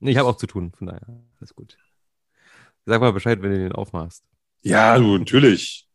Nee, 0.01 0.11
ich 0.11 0.17
habe 0.17 0.29
auch 0.29 0.37
zu 0.37 0.47
tun, 0.47 0.73
von 0.77 0.89
daher. 0.89 1.07
Alles 1.39 1.55
gut. 1.55 1.79
Sag 2.85 3.01
mal 3.01 3.13
Bescheid, 3.13 3.41
wenn 3.41 3.53
du 3.53 3.59
den 3.59 3.73
aufmachst. 3.73 4.25
Ja, 4.63 4.99
du, 4.99 5.19
natürlich. 5.19 5.89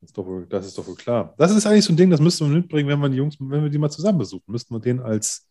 Das 0.00 0.10
ist, 0.10 0.16
doch 0.16 0.24
wohl, 0.24 0.46
das 0.46 0.66
ist 0.66 0.78
doch 0.78 0.86
wohl 0.86 0.94
klar. 0.94 1.34
Das 1.36 1.50
ist 1.50 1.66
eigentlich 1.66 1.84
so 1.84 1.92
ein 1.92 1.96
Ding, 1.96 2.10
das 2.10 2.20
müssten 2.20 2.48
wir 2.48 2.56
mitbringen, 2.56 2.88
wenn 2.88 3.00
wir 3.00 3.08
die 3.08 3.16
Jungs, 3.16 3.36
wenn 3.38 3.62
wir 3.62 3.70
die 3.70 3.78
mal 3.78 3.90
zusammen 3.90 4.18
besuchen. 4.18 4.44
Müssten 4.46 4.74
wir 4.74 4.80
den 4.80 5.00
als, 5.00 5.48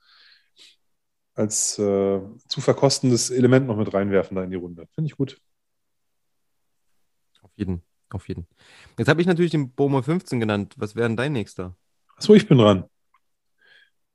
als 1.35 1.77
äh, 1.77 2.19
zu 2.47 2.61
verkostendes 2.61 3.29
Element 3.29 3.67
noch 3.67 3.77
mit 3.77 3.93
reinwerfen 3.93 4.35
da 4.35 4.43
in 4.43 4.49
die 4.49 4.55
Runde. 4.57 4.87
Finde 4.95 5.07
ich 5.07 5.15
gut. 5.15 5.39
Auf 7.41 7.51
jeden. 7.55 7.83
Auf 8.09 8.27
jeden. 8.27 8.47
Jetzt 8.97 9.07
habe 9.07 9.21
ich 9.21 9.27
natürlich 9.27 9.51
den 9.51 9.71
Boma 9.71 10.01
15 10.01 10.39
genannt. 10.39 10.73
Was 10.77 10.95
wäre 10.95 11.07
denn 11.07 11.17
dein 11.17 11.33
nächster? 11.33 11.75
Achso, 12.15 12.33
ich 12.33 12.47
bin 12.47 12.57
dran. 12.57 12.85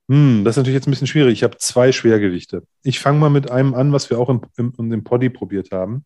Hm, 0.09 0.45
das 0.45 0.53
ist 0.53 0.57
natürlich 0.59 0.75
jetzt 0.77 0.87
ein 0.87 0.91
bisschen 0.91 1.07
schwierig. 1.07 1.33
Ich 1.33 1.43
habe 1.45 1.57
zwei 1.57 1.93
Schwergewichte. 1.93 2.65
Ich 2.83 3.01
fange 3.01 3.19
mal 3.19 3.31
mit 3.31 3.51
einem 3.51 3.75
an, 3.75 3.93
was 3.93 4.11
wir 4.11 4.19
auch 4.19 4.29
im, 4.29 4.43
im, 4.57 4.73
in 4.79 4.91
dem 4.91 5.05
Poddy 5.05 5.31
probiert 5.31 5.71
haben. 5.71 6.05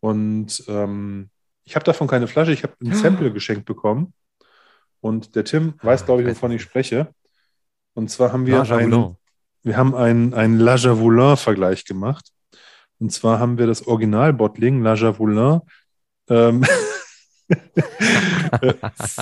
Und 0.00 0.64
ähm, 0.68 1.28
ich 1.64 1.74
habe 1.74 1.84
davon 1.84 2.08
keine 2.08 2.26
Flasche. 2.26 2.52
Ich 2.52 2.62
habe 2.62 2.74
ein 2.82 2.94
Sample 2.94 3.32
geschenkt 3.32 3.66
bekommen. 3.66 4.14
Und 5.02 5.34
der 5.36 5.44
Tim 5.44 5.74
weiß, 5.82 6.04
glaube 6.06 6.22
ich, 6.22 6.28
wovon 6.28 6.52
ich 6.52 6.62
spreche. 6.62 7.14
Und 7.94 8.10
zwar 8.10 8.32
haben 8.32 8.46
wir 8.46 8.56
einen, 8.78 9.16
wir 9.62 9.76
haben 9.76 9.94
einen, 9.94 10.32
einen 10.34 10.58
La 10.58 10.76
Javelin-Vergleich 10.76 11.84
gemacht. 11.84 12.30
Und 12.98 13.10
zwar 13.12 13.38
haben 13.38 13.58
wir 13.58 13.66
das 13.66 13.86
Original-Bottling 13.86 14.82
La 14.82 14.94
Javelin 14.94 15.60
ähm, 16.28 16.64
äh, 17.48 18.74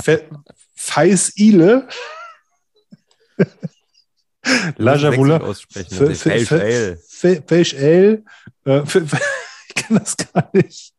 Fe- 0.03 0.29
Feis 0.75 1.37
Ile 1.37 1.89
La 4.77 4.97
Du 4.97 5.11
musst 5.11 5.17
Javelin 5.17 5.31
Wechsel 5.31 5.49
aussprechen. 5.49 5.99
Das 5.99 6.09
ist 6.11 6.23
Felsch 6.23 7.75
Ale. 7.75 8.25
Ich 9.69 9.85
kann 9.85 9.99
das 9.99 10.17
gar 10.17 10.51
nicht 10.53 10.93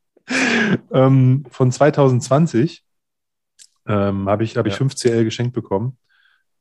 ähm, 0.91 1.45
von 1.50 1.72
2020 1.72 2.84
ähm, 3.88 4.30
habe 4.30 4.43
ich, 4.43 4.58
hab 4.58 4.66
ich 4.68 4.78
Ja. 4.78 4.86
5CL 4.86 5.24
geschenkt 5.24 5.54
bekommen. 5.54 5.97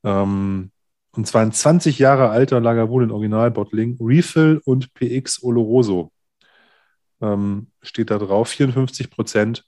Ähm, 0.04 0.70
und 1.12 1.26
zwar 1.26 1.42
ein 1.42 1.52
20 1.52 1.98
Jahre 1.98 2.30
alter 2.30 2.60
Lagavulin 2.60 3.10
Original-Bottling, 3.10 3.98
Refill 4.00 4.60
und 4.64 4.94
PX 4.94 5.42
Oloroso. 5.42 6.12
Ähm, 7.20 7.68
steht 7.82 8.10
da 8.10 8.18
drauf, 8.18 8.48
54 8.48 9.10
Prozent. 9.10 9.64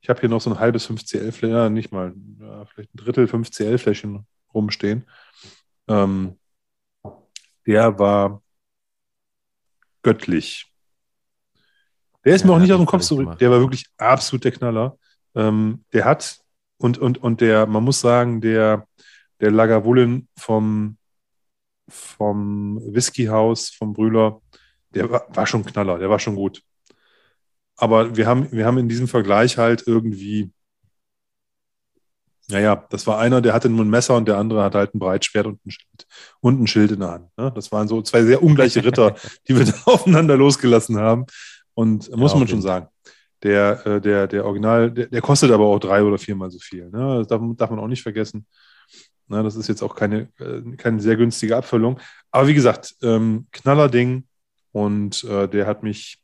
Ich 0.00 0.10
habe 0.10 0.20
hier 0.20 0.28
noch 0.28 0.42
so 0.42 0.50
ein 0.50 0.58
halbes 0.58 0.88
5CL-Fläschchen, 0.88 1.50
ja, 1.50 1.70
nicht 1.70 1.90
mal, 1.90 2.12
ja, 2.38 2.66
vielleicht 2.66 2.94
ein 2.94 2.98
Drittel 2.98 3.24
5CL-Fläschchen 3.24 4.26
rumstehen. 4.52 5.06
Ähm, 5.88 6.38
der 7.66 7.98
war 7.98 8.42
göttlich. 10.02 10.66
Der 12.24 12.34
ist 12.34 12.42
Ja, 12.42 12.46
mir 12.48 12.54
auch 12.54 12.58
nicht 12.58 12.72
aus 12.72 12.78
dem 12.78 12.86
Kopf 12.86 13.02
zurück. 13.02 13.24
gemacht. 13.24 13.40
Der 13.40 13.50
war 13.50 13.60
wirklich 13.60 13.86
absolut 13.96 14.44
der 14.44 14.52
Knaller. 14.52 14.98
Ähm, 15.34 15.84
der 15.92 16.04
hat, 16.04 16.38
und, 16.78 16.98
und, 16.98 17.18
und 17.18 17.40
der, 17.40 17.66
man 17.66 17.84
muss 17.84 18.00
sagen, 18.00 18.40
der, 18.40 18.86
der 19.40 19.50
Lagavulin 19.50 20.28
vom, 20.38 20.96
vom 21.88 22.80
Whiskyhaus, 22.94 23.70
vom 23.70 23.92
Brühler, 23.92 24.40
der 24.90 25.10
war, 25.10 25.26
war 25.34 25.46
schon 25.46 25.64
Knaller, 25.64 25.98
der 25.98 26.08
war 26.08 26.18
schon 26.18 26.36
gut. 26.36 26.62
Aber 27.76 28.16
wir 28.16 28.26
haben, 28.26 28.50
wir 28.52 28.64
haben 28.66 28.78
in 28.78 28.88
diesem 28.88 29.08
Vergleich 29.08 29.58
halt 29.58 29.82
irgendwie, 29.86 30.52
naja, 32.48 32.84
das 32.90 33.06
war 33.06 33.18
einer, 33.18 33.40
der 33.40 33.54
hatte 33.54 33.68
nur 33.68 33.84
ein 33.84 33.90
Messer 33.90 34.16
und 34.16 34.28
der 34.28 34.36
andere 34.36 34.62
hat 34.62 34.74
halt 34.74 34.94
ein 34.94 34.98
Breitschwert 34.98 35.46
und 35.46 35.64
ein 35.64 35.70
Schild, 35.70 36.06
und 36.40 36.60
ein 36.60 36.66
Schild 36.66 36.92
in 36.92 37.00
der 37.00 37.10
Hand. 37.10 37.28
Ne? 37.38 37.52
Das 37.54 37.72
waren 37.72 37.88
so 37.88 38.02
zwei 38.02 38.22
sehr 38.22 38.42
ungleiche 38.42 38.84
Ritter, 38.84 39.14
die 39.48 39.56
wir 39.56 39.64
da 39.64 39.72
aufeinander 39.86 40.36
losgelassen 40.36 40.98
haben. 40.98 41.26
Und 41.74 42.14
muss 42.14 42.32
auf 42.32 42.38
man 42.38 42.48
schon 42.48 42.62
sagen, 42.62 42.88
der, 43.42 43.86
äh, 43.86 44.00
der, 44.00 44.26
der 44.26 44.44
Original, 44.44 44.90
der, 44.90 45.06
der 45.06 45.20
kostet 45.20 45.50
aber 45.50 45.64
auch 45.64 45.78
drei 45.78 46.02
oder 46.02 46.18
viermal 46.18 46.50
so 46.50 46.58
viel. 46.58 46.90
Ne? 46.90 47.18
Das 47.18 47.28
darf, 47.28 47.40
darf 47.56 47.70
man 47.70 47.78
auch 47.78 47.88
nicht 47.88 48.02
vergessen. 48.02 48.46
Na, 49.26 49.42
das 49.42 49.56
ist 49.56 49.68
jetzt 49.68 49.82
auch 49.82 49.94
keine, 49.94 50.28
äh, 50.38 50.76
keine 50.76 51.00
sehr 51.00 51.16
günstige 51.16 51.56
Abfüllung. 51.56 51.98
Aber 52.30 52.46
wie 52.46 52.54
gesagt, 52.54 52.94
ähm, 53.02 53.46
Knallerding 53.52 54.24
und 54.72 55.24
äh, 55.24 55.48
der 55.48 55.66
hat 55.66 55.82
mich, 55.82 56.18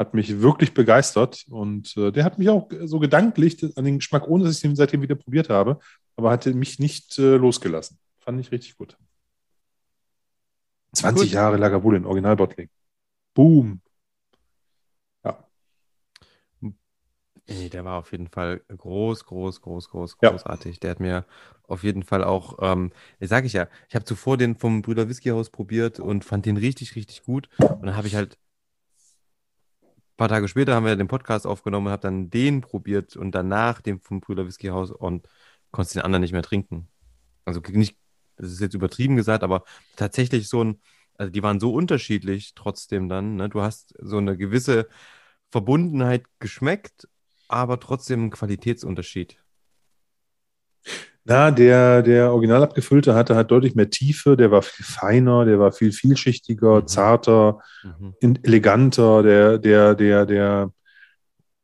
hat 0.00 0.14
mich 0.14 0.40
wirklich 0.40 0.72
begeistert 0.72 1.44
und 1.50 1.94
äh, 1.98 2.10
der 2.10 2.24
hat 2.24 2.38
mich 2.38 2.48
auch 2.48 2.70
so 2.84 2.98
gedanklich 2.98 3.62
an 3.76 3.84
den 3.84 3.98
Geschmack, 3.98 4.26
ohne 4.26 4.44
dass 4.44 4.56
ich 4.56 4.64
ihn 4.64 4.74
seitdem 4.74 5.02
wieder 5.02 5.14
probiert 5.14 5.50
habe, 5.50 5.78
aber 6.16 6.30
hatte 6.30 6.54
mich 6.54 6.78
nicht 6.78 7.18
äh, 7.18 7.36
losgelassen. 7.36 7.98
Fand 8.18 8.40
ich 8.40 8.50
richtig 8.50 8.78
gut. 8.78 8.96
20 10.94 11.28
Gut. 11.28 11.32
Jahre 11.34 11.58
Lagavulin, 11.58 12.06
Originalbottling. 12.06 12.70
Boom. 13.34 13.82
Nee, 17.46 17.68
der 17.68 17.84
war 17.84 17.98
auf 17.98 18.12
jeden 18.12 18.28
Fall 18.28 18.60
groß, 18.68 19.24
groß, 19.26 19.60
groß, 19.60 19.88
groß, 19.90 20.16
Ja. 20.22 20.30
großartig. 20.30 20.78
Der 20.78 20.92
hat 20.92 21.00
mir 21.00 21.24
auf 21.66 21.82
jeden 21.82 22.04
Fall 22.04 22.22
auch, 22.22 22.58
ähm, 22.60 22.92
sage 23.18 23.46
ich 23.48 23.54
ja, 23.54 23.66
ich 23.88 23.96
habe 23.96 24.04
zuvor 24.04 24.36
den 24.36 24.56
vom 24.56 24.82
Brüder 24.82 25.08
Whiskyhaus 25.08 25.50
probiert 25.50 25.98
und 25.98 26.24
fand 26.24 26.46
den 26.46 26.56
richtig, 26.56 26.94
richtig 26.94 27.24
gut. 27.24 27.48
Und 27.58 27.86
dann 27.86 27.96
habe 27.96 28.06
ich 28.06 28.14
halt 28.14 28.38
paar 30.20 30.28
Tage 30.28 30.48
später 30.48 30.74
haben 30.74 30.84
wir 30.84 30.96
den 30.96 31.08
Podcast 31.08 31.46
aufgenommen 31.46 31.86
und 31.86 31.92
habe 31.92 32.02
dann 32.02 32.28
den 32.28 32.60
probiert 32.60 33.16
und 33.16 33.30
danach 33.34 33.80
den 33.80 34.00
vom 34.00 34.20
Brüder 34.20 34.46
Whiskyhaus 34.46 34.90
und 34.90 35.26
konnte 35.70 35.94
den 35.94 36.02
anderen 36.02 36.20
nicht 36.20 36.32
mehr 36.32 36.42
trinken. 36.42 36.88
Also 37.46 37.62
nicht, 37.70 37.96
das 38.36 38.52
ist 38.52 38.60
jetzt 38.60 38.74
übertrieben 38.74 39.16
gesagt, 39.16 39.42
aber 39.42 39.64
tatsächlich 39.96 40.46
so 40.50 40.62
ein, 40.62 40.82
also 41.16 41.32
die 41.32 41.42
waren 41.42 41.58
so 41.58 41.72
unterschiedlich 41.72 42.52
trotzdem 42.54 43.08
dann. 43.08 43.36
Ne? 43.36 43.48
Du 43.48 43.62
hast 43.62 43.94
so 43.98 44.18
eine 44.18 44.36
gewisse 44.36 44.90
Verbundenheit 45.50 46.26
geschmeckt, 46.38 47.08
aber 47.48 47.80
trotzdem 47.80 48.26
ein 48.26 48.30
Qualitätsunterschied. 48.30 49.42
Na, 51.30 51.52
der, 51.52 52.02
der 52.02 52.32
original 52.32 52.60
abgefüllte 52.64 53.14
hatte 53.14 53.36
halt 53.36 53.52
deutlich 53.52 53.76
mehr 53.76 53.88
Tiefe, 53.88 54.36
der 54.36 54.50
war 54.50 54.62
viel 54.62 54.84
feiner, 54.84 55.44
der 55.44 55.60
war 55.60 55.70
viel 55.70 55.92
vielschichtiger, 55.92 56.80
Mhm. 56.80 56.86
zarter, 56.88 57.60
Mhm. 57.84 58.36
eleganter, 58.42 59.22
der, 59.22 59.58
der, 59.58 59.94
der, 59.94 60.26
der, 60.26 60.72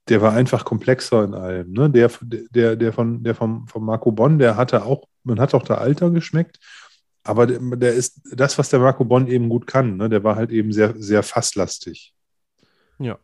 der 0.09 0.23
war 0.23 0.35
einfach 0.35 0.65
komplexer 0.65 1.25
in 1.25 1.35
allem. 1.35 1.73
Ne? 1.73 1.91
Der, 1.91 2.09
der, 2.23 2.77
der, 2.77 2.93
von, 2.93 3.25
der 3.25 3.35
vom, 3.35 3.67
vom 3.67 3.85
Marco 3.85 4.13
Bonn, 4.13 4.39
der 4.39 4.57
hatte 4.57 4.85
auch, 4.85 5.09
man 5.25 5.41
hat 5.41 5.53
auch 5.53 5.65
da 5.65 5.75
Alter 5.79 6.11
geschmeckt, 6.11 6.61
aber 7.25 7.49
der, 7.49 7.59
der 7.59 7.93
ist 7.95 8.21
das, 8.33 8.59
was 8.59 8.69
der 8.71 8.79
Marco 8.79 9.05
Bonn 9.05 9.27
eben 9.27 9.49
gut 9.49 9.67
kann, 9.67 9.97
ne? 9.97 10.09
der 10.09 10.23
war 10.23 10.37
halt 10.37 10.53
eben 10.53 10.73
sehr, 10.73 10.95
sehr 10.97 11.25
fasslastig. 11.25 12.15
Ja. 13.01 13.19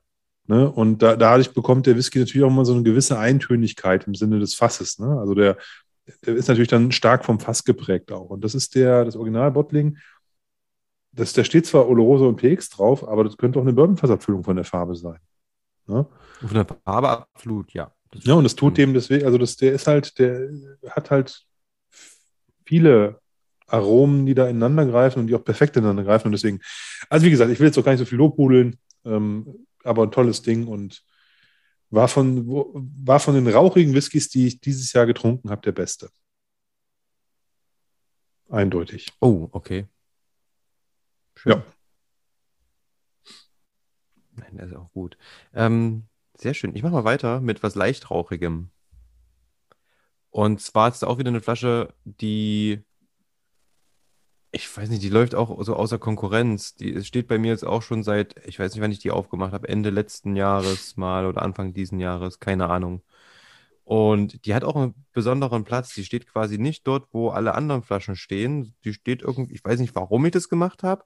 Ne? 0.49 0.68
Und 0.68 1.03
da, 1.03 1.14
dadurch 1.14 1.53
bekommt 1.55 1.86
der 1.86 1.95
Whisky 1.97 2.18
natürlich 2.18 2.43
auch 2.45 2.51
immer 2.51 2.64
so 2.64 2.74
eine 2.74 2.82
gewisse 2.82 3.16
Eintönigkeit 3.16 4.09
im 4.09 4.16
Sinne 4.16 4.40
des 4.40 4.57
Fasses. 4.57 4.99
Ne? 4.99 5.07
Also 5.20 5.34
der 5.36 5.57
ist 6.22 6.48
natürlich 6.48 6.68
dann 6.68 6.92
stark 6.92 7.24
vom 7.24 7.40
Fass 7.40 7.64
geprägt 7.64 8.12
auch. 8.12 8.30
Und 8.30 8.42
das 8.42 8.55
ist 8.55 8.74
der, 8.74 9.05
das 9.05 9.16
Original-Bottling. 9.16 9.98
Das, 11.12 11.32
da 11.32 11.44
steht 11.44 11.66
zwar 11.66 11.88
Oloroso 11.88 12.28
und 12.28 12.36
PX 12.36 12.70
drauf, 12.70 13.07
aber 13.07 13.24
das 13.24 13.36
könnte 13.36 13.59
auch 13.59 13.62
eine 13.62 13.72
Bourbonfassabfüllung 13.72 14.44
von 14.44 14.57
der 14.57 14.64
Farbe 14.64 14.96
sein. 14.96 15.18
Ne? 15.86 16.07
Von 16.40 16.55
der 16.55 16.66
Farbe 16.66 17.09
absolut, 17.11 17.72
ja. 17.72 17.92
Das 18.11 18.24
Ja, 18.24 18.34
und 18.34 18.44
das 18.44 18.55
tut 18.55 18.78
dem 18.78 18.94
deswegen, 18.94 19.24
also 19.24 19.38
das, 19.38 19.57
der 19.57 19.72
ist 19.72 19.86
halt, 19.86 20.18
der 20.18 20.50
hat 20.90 21.11
halt 21.11 21.44
viele 22.64 23.20
Aromen, 23.66 24.26
die 24.26 24.34
da 24.34 24.48
ineinander 24.48 24.86
greifen 24.86 25.20
und 25.20 25.26
die 25.28 25.34
auch 25.34 25.44
perfekt 25.44 25.76
ineinander 25.76 26.05
greifen. 26.05 26.28
Und 26.28 26.32
deswegen, 26.32 26.61
also 27.09 27.24
wie 27.24 27.30
gesagt, 27.30 27.50
ich 27.50 27.59
will 27.59 27.66
jetzt 27.66 27.78
auch 27.78 27.84
gar 27.84 27.92
nicht 27.92 28.00
so 28.00 28.05
viel 28.05 28.18
lobhudeln, 28.18 28.76
ähm, 29.05 29.66
aber 29.82 30.05
ein 30.05 30.11
tolles 30.11 30.42
Ding 30.42 30.66
und 30.66 31.03
war 31.93 32.09
von, 32.09 32.47
war 32.49 33.20
von 33.20 33.34
den 33.34 33.47
rauchigen 33.47 33.95
Whiskys, 33.95 34.28
die 34.30 34.47
ich 34.47 34.61
dieses 34.61 34.93
Jahr 34.93 35.07
getrunken 35.07 35.51
habe, 35.51 35.62
der 35.62 35.72
beste. 35.72 36.11
Eindeutig. 38.49 39.12
Oh, 39.20 39.49
okay. 39.53 39.86
Schön. 41.34 41.53
Ja. 41.53 41.64
Nein, 44.36 44.57
das 44.57 44.70
ist 44.70 44.76
auch 44.76 44.90
gut. 44.93 45.18
Ähm, 45.55 46.05
sehr 46.34 46.55
schön. 46.55 46.74
Ich 46.74 46.82
mache 46.82 46.93
mal 46.93 47.05
weiter 47.05 47.40
mit 47.40 47.62
was 47.62 47.74
leicht 47.74 48.11
rauchigem. 48.11 48.70
Und 50.30 50.61
zwar 50.62 50.88
ist 50.88 50.97
es 50.97 51.05
auch 51.05 51.18
wieder 51.18 51.28
eine 51.28 51.43
Flasche, 51.43 51.95
die 52.05 52.82
ich 54.53 54.76
weiß 54.76 54.90
nicht, 54.90 55.03
die 55.03 55.09
läuft 55.09 55.34
auch 55.34 55.62
so 55.64 55.74
außer 55.74 55.98
Konkurrenz. 55.98 56.74
Die 56.74 57.03
steht 57.05 57.26
bei 57.26 57.38
mir 57.38 57.48
jetzt 57.48 57.64
auch 57.64 57.82
schon 57.82 58.03
seit, 58.03 58.36
ich 58.46 58.59
weiß 58.59 58.74
nicht, 58.74 58.82
wann 58.82 58.92
ich 58.92 58.98
die 58.98 59.11
aufgemacht 59.11 59.53
habe, 59.53 59.68
Ende 59.68 59.88
letzten 59.90 60.36
Jahres 60.36 60.96
mal 60.98 61.26
oder 61.26 61.42
Anfang 61.42 61.72
diesen 61.72 61.98
Jahres, 62.00 62.38
keine 62.38 62.68
Ahnung. 62.68 63.03
Und 63.84 64.44
die 64.46 64.55
hat 64.55 64.64
auch 64.64 64.76
einen 64.76 64.94
besonderen 65.12 65.64
Platz. 65.64 65.94
Die 65.94 66.05
steht 66.05 66.26
quasi 66.26 66.59
nicht 66.59 66.86
dort, 66.86 67.09
wo 67.12 67.30
alle 67.30 67.55
anderen 67.55 67.82
Flaschen 67.82 68.14
stehen. 68.14 68.74
Die 68.84 68.92
steht 68.92 69.22
irgendwie, 69.22 69.55
ich 69.55 69.64
weiß 69.64 69.80
nicht, 69.80 69.94
warum 69.94 70.24
ich 70.26 70.32
das 70.32 70.50
gemacht 70.50 70.82
habe, 70.82 71.05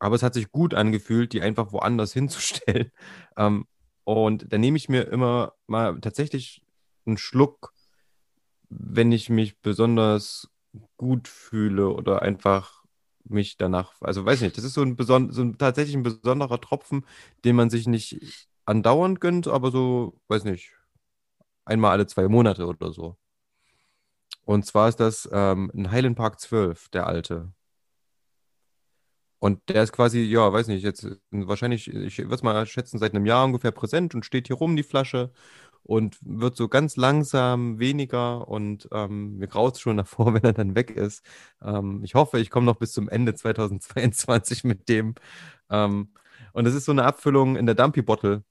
aber 0.00 0.16
es 0.16 0.22
hat 0.24 0.34
sich 0.34 0.50
gut 0.50 0.74
angefühlt, 0.74 1.32
die 1.32 1.42
einfach 1.42 1.72
woanders 1.72 2.12
hinzustellen. 2.14 2.90
Ähm, 3.36 3.66
und 4.04 4.52
da 4.52 4.58
nehme 4.58 4.76
ich 4.76 4.88
mir 4.88 5.02
immer 5.08 5.54
mal 5.68 6.00
tatsächlich 6.00 6.62
einen 7.06 7.18
Schluck, 7.18 7.72
wenn 8.68 9.12
ich 9.12 9.30
mich 9.30 9.60
besonders 9.60 10.48
gut 10.96 11.28
fühle 11.28 11.90
oder 11.90 12.22
einfach 12.22 12.84
mich 13.24 13.56
danach, 13.56 13.94
also 14.00 14.24
weiß 14.24 14.40
nicht, 14.40 14.56
das 14.56 14.64
ist 14.64 14.74
so 14.74 14.82
ein, 14.82 14.96
beson 14.96 15.32
so 15.32 15.42
ein 15.42 15.58
tatsächlich 15.58 15.96
ein 15.96 16.02
besonderer 16.02 16.60
Tropfen, 16.60 17.04
den 17.44 17.56
man 17.56 17.70
sich 17.70 17.86
nicht 17.86 18.48
andauernd 18.64 19.20
gönnt, 19.20 19.48
aber 19.48 19.70
so, 19.70 20.20
weiß 20.28 20.44
nicht, 20.44 20.72
einmal 21.64 21.92
alle 21.92 22.06
zwei 22.06 22.28
Monate 22.28 22.66
oder 22.66 22.92
so. 22.92 23.16
Und 24.44 24.64
zwar 24.64 24.88
ist 24.88 25.00
das 25.00 25.28
ähm, 25.32 25.70
ein 25.74 25.90
Highland 25.90 26.16
Park 26.16 26.40
12, 26.40 26.88
der 26.90 27.06
alte. 27.06 27.52
Und 29.38 29.68
der 29.68 29.82
ist 29.82 29.92
quasi, 29.92 30.20
ja, 30.20 30.52
weiß 30.52 30.68
nicht, 30.68 30.82
jetzt 30.82 31.06
wahrscheinlich, 31.30 31.88
ich 31.88 32.18
würde 32.18 32.34
es 32.34 32.42
mal 32.42 32.64
schätzen, 32.66 32.98
seit 32.98 33.14
einem 33.14 33.26
Jahr 33.26 33.44
ungefähr 33.44 33.70
präsent 33.72 34.14
und 34.14 34.24
steht 34.24 34.46
hier 34.46 34.56
rum, 34.56 34.76
die 34.76 34.82
Flasche 34.82 35.30
und 35.86 36.18
wird 36.20 36.56
so 36.56 36.68
ganz 36.68 36.96
langsam 36.96 37.78
weniger 37.78 38.48
und 38.48 38.88
ähm, 38.92 39.38
mir 39.38 39.46
graut 39.46 39.74
es 39.76 39.80
schon 39.80 39.96
davor, 39.96 40.34
wenn 40.34 40.44
er 40.44 40.52
dann 40.52 40.74
weg 40.74 40.90
ist. 40.90 41.24
Ähm, 41.62 42.02
ich 42.04 42.14
hoffe, 42.14 42.38
ich 42.40 42.50
komme 42.50 42.66
noch 42.66 42.76
bis 42.76 42.92
zum 42.92 43.08
Ende 43.08 43.34
2022 43.36 44.64
mit 44.64 44.88
dem. 44.88 45.14
Ähm, 45.70 46.10
und 46.52 46.66
es 46.66 46.74
ist 46.74 46.86
so 46.86 46.92
eine 46.92 47.04
Abfüllung 47.04 47.56
in 47.56 47.66
der 47.66 47.74
Dumpy 47.74 48.02
Bottle. 48.02 48.44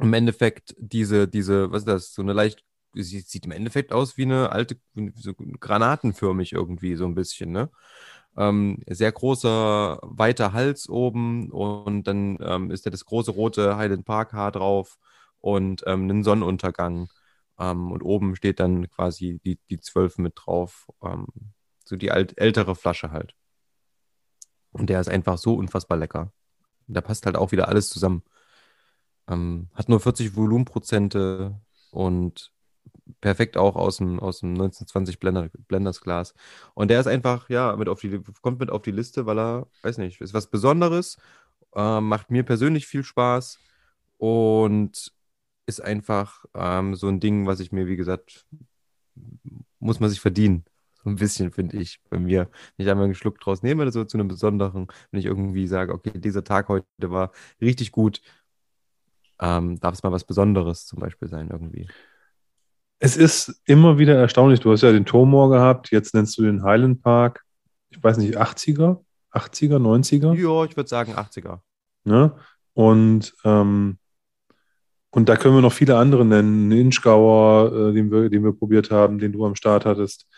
Im 0.00 0.12
Endeffekt 0.14 0.74
diese, 0.78 1.28
diese, 1.28 1.70
was 1.72 1.82
ist 1.82 1.88
das, 1.88 2.14
so 2.14 2.22
eine 2.22 2.32
leicht, 2.32 2.64
sie 2.94 3.20
sieht 3.20 3.44
im 3.44 3.52
Endeffekt 3.52 3.92
aus 3.92 4.16
wie 4.16 4.22
eine 4.22 4.50
alte, 4.50 4.78
so 5.16 5.34
granatenförmig 5.34 6.52
irgendwie, 6.52 6.96
so 6.96 7.04
ein 7.06 7.14
bisschen, 7.14 7.52
ne? 7.52 7.70
Ähm, 8.36 8.82
sehr 8.88 9.10
großer, 9.12 9.98
weiter 10.02 10.52
Hals 10.52 10.88
oben 10.88 11.50
und 11.50 12.04
dann 12.04 12.38
ähm, 12.40 12.70
ist 12.70 12.86
da 12.86 12.90
das 12.90 13.04
große 13.04 13.32
rote 13.32 13.76
Highland 13.76 14.04
Park 14.04 14.32
Haar 14.32 14.52
drauf 14.52 14.98
und 15.40 15.82
ähm, 15.86 16.04
einen 16.04 16.24
Sonnenuntergang. 16.24 17.10
Ähm, 17.58 17.90
und 17.92 18.02
oben 18.02 18.36
steht 18.36 18.60
dann 18.60 18.88
quasi 18.90 19.40
die, 19.44 19.58
die 19.70 19.80
12 19.80 20.18
mit 20.18 20.34
drauf. 20.36 20.88
Ähm, 21.02 21.26
so 21.84 21.96
die 21.96 22.10
alt, 22.12 22.38
ältere 22.38 22.74
Flasche 22.74 23.10
halt. 23.10 23.34
Und 24.72 24.90
der 24.90 25.00
ist 25.00 25.08
einfach 25.08 25.38
so 25.38 25.54
unfassbar 25.54 25.98
lecker. 25.98 26.32
Da 26.86 27.00
passt 27.00 27.26
halt 27.26 27.36
auch 27.36 27.52
wieder 27.52 27.68
alles 27.68 27.88
zusammen. 27.90 28.22
Ähm, 29.28 29.68
hat 29.74 29.88
nur 29.88 30.00
40 30.00 30.36
Volumenprozente 30.36 31.60
und 31.90 32.52
perfekt 33.20 33.56
auch 33.56 33.76
aus 33.76 33.98
dem, 33.98 34.20
aus 34.20 34.40
dem 34.40 34.50
1920 34.50 35.18
Blender, 35.18 35.50
Blenders 35.68 36.00
Glas. 36.00 36.34
Und 36.74 36.88
der 36.90 37.00
ist 37.00 37.06
einfach, 37.06 37.48
ja, 37.50 37.74
mit 37.76 37.88
auf 37.88 38.00
die, 38.00 38.20
kommt 38.42 38.60
mit 38.60 38.70
auf 38.70 38.82
die 38.82 38.90
Liste, 38.90 39.26
weil 39.26 39.38
er, 39.38 39.66
weiß 39.82 39.98
nicht, 39.98 40.20
ist 40.20 40.34
was 40.34 40.48
Besonderes, 40.48 41.18
äh, 41.74 42.00
macht 42.00 42.30
mir 42.30 42.42
persönlich 42.44 42.86
viel 42.86 43.04
Spaß 43.04 43.58
und 44.18 45.12
ist 45.68 45.80
einfach 45.80 46.44
ähm, 46.54 46.94
so 46.94 47.08
ein 47.08 47.20
Ding, 47.20 47.46
was 47.46 47.60
ich 47.60 47.72
mir, 47.72 47.86
wie 47.86 47.96
gesagt, 47.96 48.46
muss 49.78 50.00
man 50.00 50.08
sich 50.08 50.20
verdienen. 50.20 50.64
So 51.04 51.10
ein 51.10 51.16
bisschen, 51.16 51.52
finde 51.52 51.76
ich, 51.76 52.00
bei 52.08 52.18
mir. 52.18 52.50
Wenn 52.76 52.86
ich 52.86 52.90
einmal 52.90 53.04
einen 53.04 53.14
Schluck 53.14 53.38
draus 53.38 53.62
nehme 53.62 53.82
oder 53.82 53.92
so 53.92 54.02
zu 54.04 54.16
einem 54.16 54.28
besonderen, 54.28 54.88
wenn 55.10 55.20
ich 55.20 55.26
irgendwie 55.26 55.66
sage, 55.66 55.92
okay, 55.92 56.12
dieser 56.14 56.42
Tag 56.42 56.68
heute 56.68 56.86
war 57.02 57.32
richtig 57.60 57.92
gut, 57.92 58.22
ähm, 59.40 59.78
darf 59.78 59.94
es 59.94 60.02
mal 60.02 60.10
was 60.10 60.24
Besonderes 60.24 60.86
zum 60.86 61.00
Beispiel 61.00 61.28
sein, 61.28 61.50
irgendwie. 61.50 61.86
Es 62.98 63.16
ist 63.16 63.60
immer 63.66 63.98
wieder 63.98 64.16
erstaunlich. 64.16 64.60
Du 64.60 64.72
hast 64.72 64.82
ja 64.82 64.90
den 64.90 65.06
Tomor 65.06 65.50
gehabt, 65.50 65.90
jetzt 65.90 66.14
nennst 66.14 66.36
du 66.38 66.42
den 66.42 66.64
Highland 66.64 67.02
Park. 67.02 67.44
Ich 67.90 68.02
weiß 68.02 68.16
nicht, 68.16 68.36
80er? 68.38 69.04
80er, 69.32 69.78
90er? 69.78 70.34
Ja, 70.34 70.64
ich 70.64 70.76
würde 70.76 70.88
sagen 70.88 71.14
80er. 71.14 71.60
Ne? 72.04 72.34
Und 72.72 73.34
ähm, 73.44 73.98
und 75.18 75.28
da 75.28 75.36
können 75.36 75.56
wir 75.56 75.62
noch 75.62 75.72
viele 75.72 75.96
andere 75.96 76.24
nennen. 76.24 76.70
Inchgauer, 76.70 77.72
äh, 77.72 77.92
den, 77.92 78.08
wir, 78.12 78.30
den 78.30 78.44
wir 78.44 78.52
probiert 78.52 78.92
haben, 78.92 79.18
den 79.18 79.32
du 79.32 79.44
am 79.44 79.56
Start 79.56 79.84
hattest. 79.84 80.28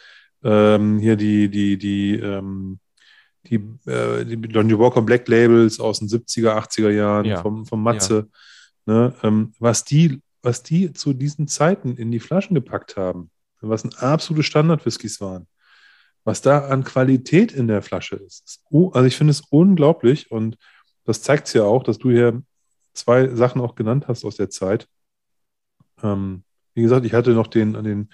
Ähm, 0.43 0.99
hier 0.99 1.17
die, 1.17 1.51
die, 1.51 1.77
die, 1.77 2.15
ähm, 2.15 2.79
die, 3.45 3.57
äh, 3.85 4.25
die 4.25 4.37
Johnny 4.49 4.79
Walker 4.79 5.03
Black 5.03 5.29
Labels 5.29 5.81
aus 5.81 5.99
den 5.99 6.09
70er, 6.09 6.57
80er 6.57 6.89
Jahren 6.89 7.27
ja. 7.27 7.43
vom, 7.43 7.67
vom 7.67 7.83
Matze. 7.83 8.31
Ja. 8.87 8.95
Ne? 8.95 9.15
Ähm, 9.23 9.53
was, 9.59 9.85
die, 9.85 10.23
was 10.41 10.63
die 10.63 10.95
zu 10.95 11.13
diesen 11.13 11.47
Zeiten 11.47 11.97
in 11.97 12.11
die 12.11 12.21
Flaschen 12.21 12.55
gepackt 12.55 12.97
haben, 12.97 13.31
was 13.61 13.85
ein 13.85 13.93
absolute 13.99 14.45
Standard-Whiskys 14.45 15.21
waren, 15.21 15.47
was 16.25 16.41
da 16.41 16.69
an 16.69 16.85
Qualität 16.85 17.53
in 17.53 17.69
der 17.69 17.83
Flasche 17.83 18.17
ist. 18.17 18.47
ist 18.47 18.63
also 18.71 19.05
ich 19.05 19.17
finde 19.19 19.33
es 19.33 19.43
unglaublich 19.51 20.31
und 20.31 20.57
das 21.05 21.21
zeigt 21.21 21.49
es 21.49 21.53
ja 21.53 21.65
auch, 21.65 21.83
dass 21.83 21.99
du 21.99 22.11
hier 22.11 22.43
zwei 22.93 23.29
Sachen 23.35 23.61
auch 23.61 23.75
genannt 23.75 24.07
hast 24.09 24.25
aus 24.25 24.37
der 24.37 24.51
Zeit. 24.51 24.89
Ähm, 26.03 26.45
wie 26.75 26.83
gesagt, 26.83 27.05
ich 27.05 27.13
hatte 27.13 27.31
noch 27.31 27.47
den 27.47 27.77
an 27.77 27.85
den 27.85 28.09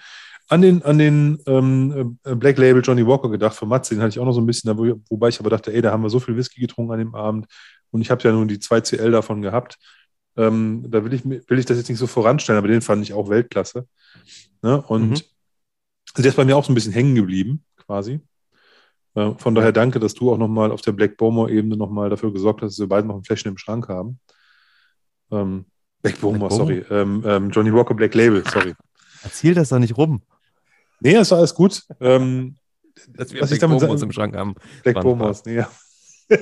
an 0.49 0.63
den, 0.63 0.83
an 0.83 0.99
den 0.99 1.39
ähm, 1.47 2.19
äh, 2.25 2.35
Black 2.35 2.57
Label 2.59 2.83
Johnny 2.83 3.05
Walker 3.07 3.29
gedacht, 3.29 3.57
für 3.57 3.67
Matze, 3.67 3.95
den 3.95 4.01
hatte 4.01 4.11
ich 4.11 4.21
auch 4.21 4.25
noch 4.25 4.33
so 4.33 4.41
ein 4.41 4.47
bisschen, 4.47 4.77
wo, 4.79 5.01
wobei 5.09 5.29
ich 5.29 5.41
aber 5.41 5.51
dachte, 5.51 5.73
ey, 5.73 5.83
da 5.83 5.91
haben 5.91 6.03
wir 6.03 6.11
so 6.11 6.21
viel 6.21 6.37
Whisky 6.37 6.61
getrunken 6.61 6.93
an 6.93 6.99
dem 7.01 7.15
Abend 7.15 7.47
und 7.91 8.01
ich 8.01 8.11
habe 8.11 8.23
ja 8.23 8.33
nur 8.33 8.47
die 8.47 8.59
2CL 8.59 9.11
davon 9.11 9.43
gehabt. 9.43 9.77
Ähm, 10.37 10.85
da 10.89 11.05
will 11.05 11.13
ich, 11.15 11.25
will 11.25 11.59
ich 11.59 11.65
das 11.65 11.79
jetzt 11.79 11.89
nicht 11.89 11.99
so 11.99 12.07
voranstellen, 12.07 12.59
aber 12.59 12.69
den 12.69 12.83
fand 12.83 13.03
ich 13.03 13.13
auch 13.13 13.29
Weltklasse. 13.29 13.89
Ne? 14.63 14.81
Und 14.83 15.09
mhm. 15.09 15.15
also 15.15 16.23
der 16.23 16.27
ist 16.27 16.37
bei 16.37 16.45
mir 16.45 16.57
auch 16.57 16.65
so 16.65 16.73
ein 16.73 16.75
bisschen 16.75 16.93
hängen 16.93 17.15
geblieben, 17.15 17.65
quasi. 17.77 18.21
Äh, 19.15 19.33
von 19.39 19.55
daher 19.55 19.73
danke, 19.73 19.99
dass 19.99 20.15
du 20.15 20.31
auch 20.31 20.39
nochmal 20.39 20.71
auf 20.71 20.83
der 20.83 20.93
Black 20.93 21.17
Bowmore-Ebene 21.17 21.77
nochmal 21.77 22.11
dafür 22.11 22.33
gesorgt 22.33 22.63
hast, 22.63 22.73
dass 22.73 22.79
wir 22.79 22.89
beide 22.89 23.09
noch 23.09 23.17
ein 23.17 23.25
Fläschchen 23.25 23.51
im 23.51 23.59
Schrank 23.59 23.89
haben. 23.89 24.21
Ähm, 25.31 25.67
Black 26.03 26.21
Boomer, 26.21 26.51
sorry. 26.51 26.85
Ähm, 26.91 27.23
ähm, 27.27 27.51
Johnny 27.51 27.73
Walker 27.73 27.95
Black 27.95 28.15
Label, 28.15 28.45
sorry. 28.49 28.75
Erzähl 29.23 29.55
das 29.55 29.71
doch 29.71 29.79
nicht 29.79 29.97
rum. 29.97 30.23
Nee, 31.01 31.19
ist 31.19 31.33
alles 31.33 31.55
gut. 31.55 31.83
Ähm, 32.01 32.57
Dass 33.09 33.33
wir 33.33 33.41
was 33.41 33.51
Black 33.51 33.73
ich 33.73 33.79
damit 33.79 34.03
im 34.03 34.13
Schrank 34.13 34.37
haben. 34.37 34.55
Black 34.83 35.01
Bomers, 35.01 35.45
nee, 35.45 35.57
ja. 35.57 35.71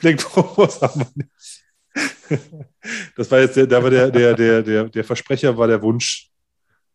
Black 0.00 0.34
Bomers 0.34 0.80
haben 0.82 1.00
wir 1.00 1.10
nicht. 1.14 1.30
Das 3.16 3.30
war 3.30 3.40
jetzt 3.40 3.56
der, 3.56 3.66
da 3.66 3.82
war 3.82 3.90
der, 3.90 4.10
der, 4.10 4.34
der, 4.34 4.62
der, 4.62 4.88
der 4.88 5.04
Versprecher 5.04 5.56
war 5.56 5.66
der 5.66 5.82
Wunsch 5.82 6.30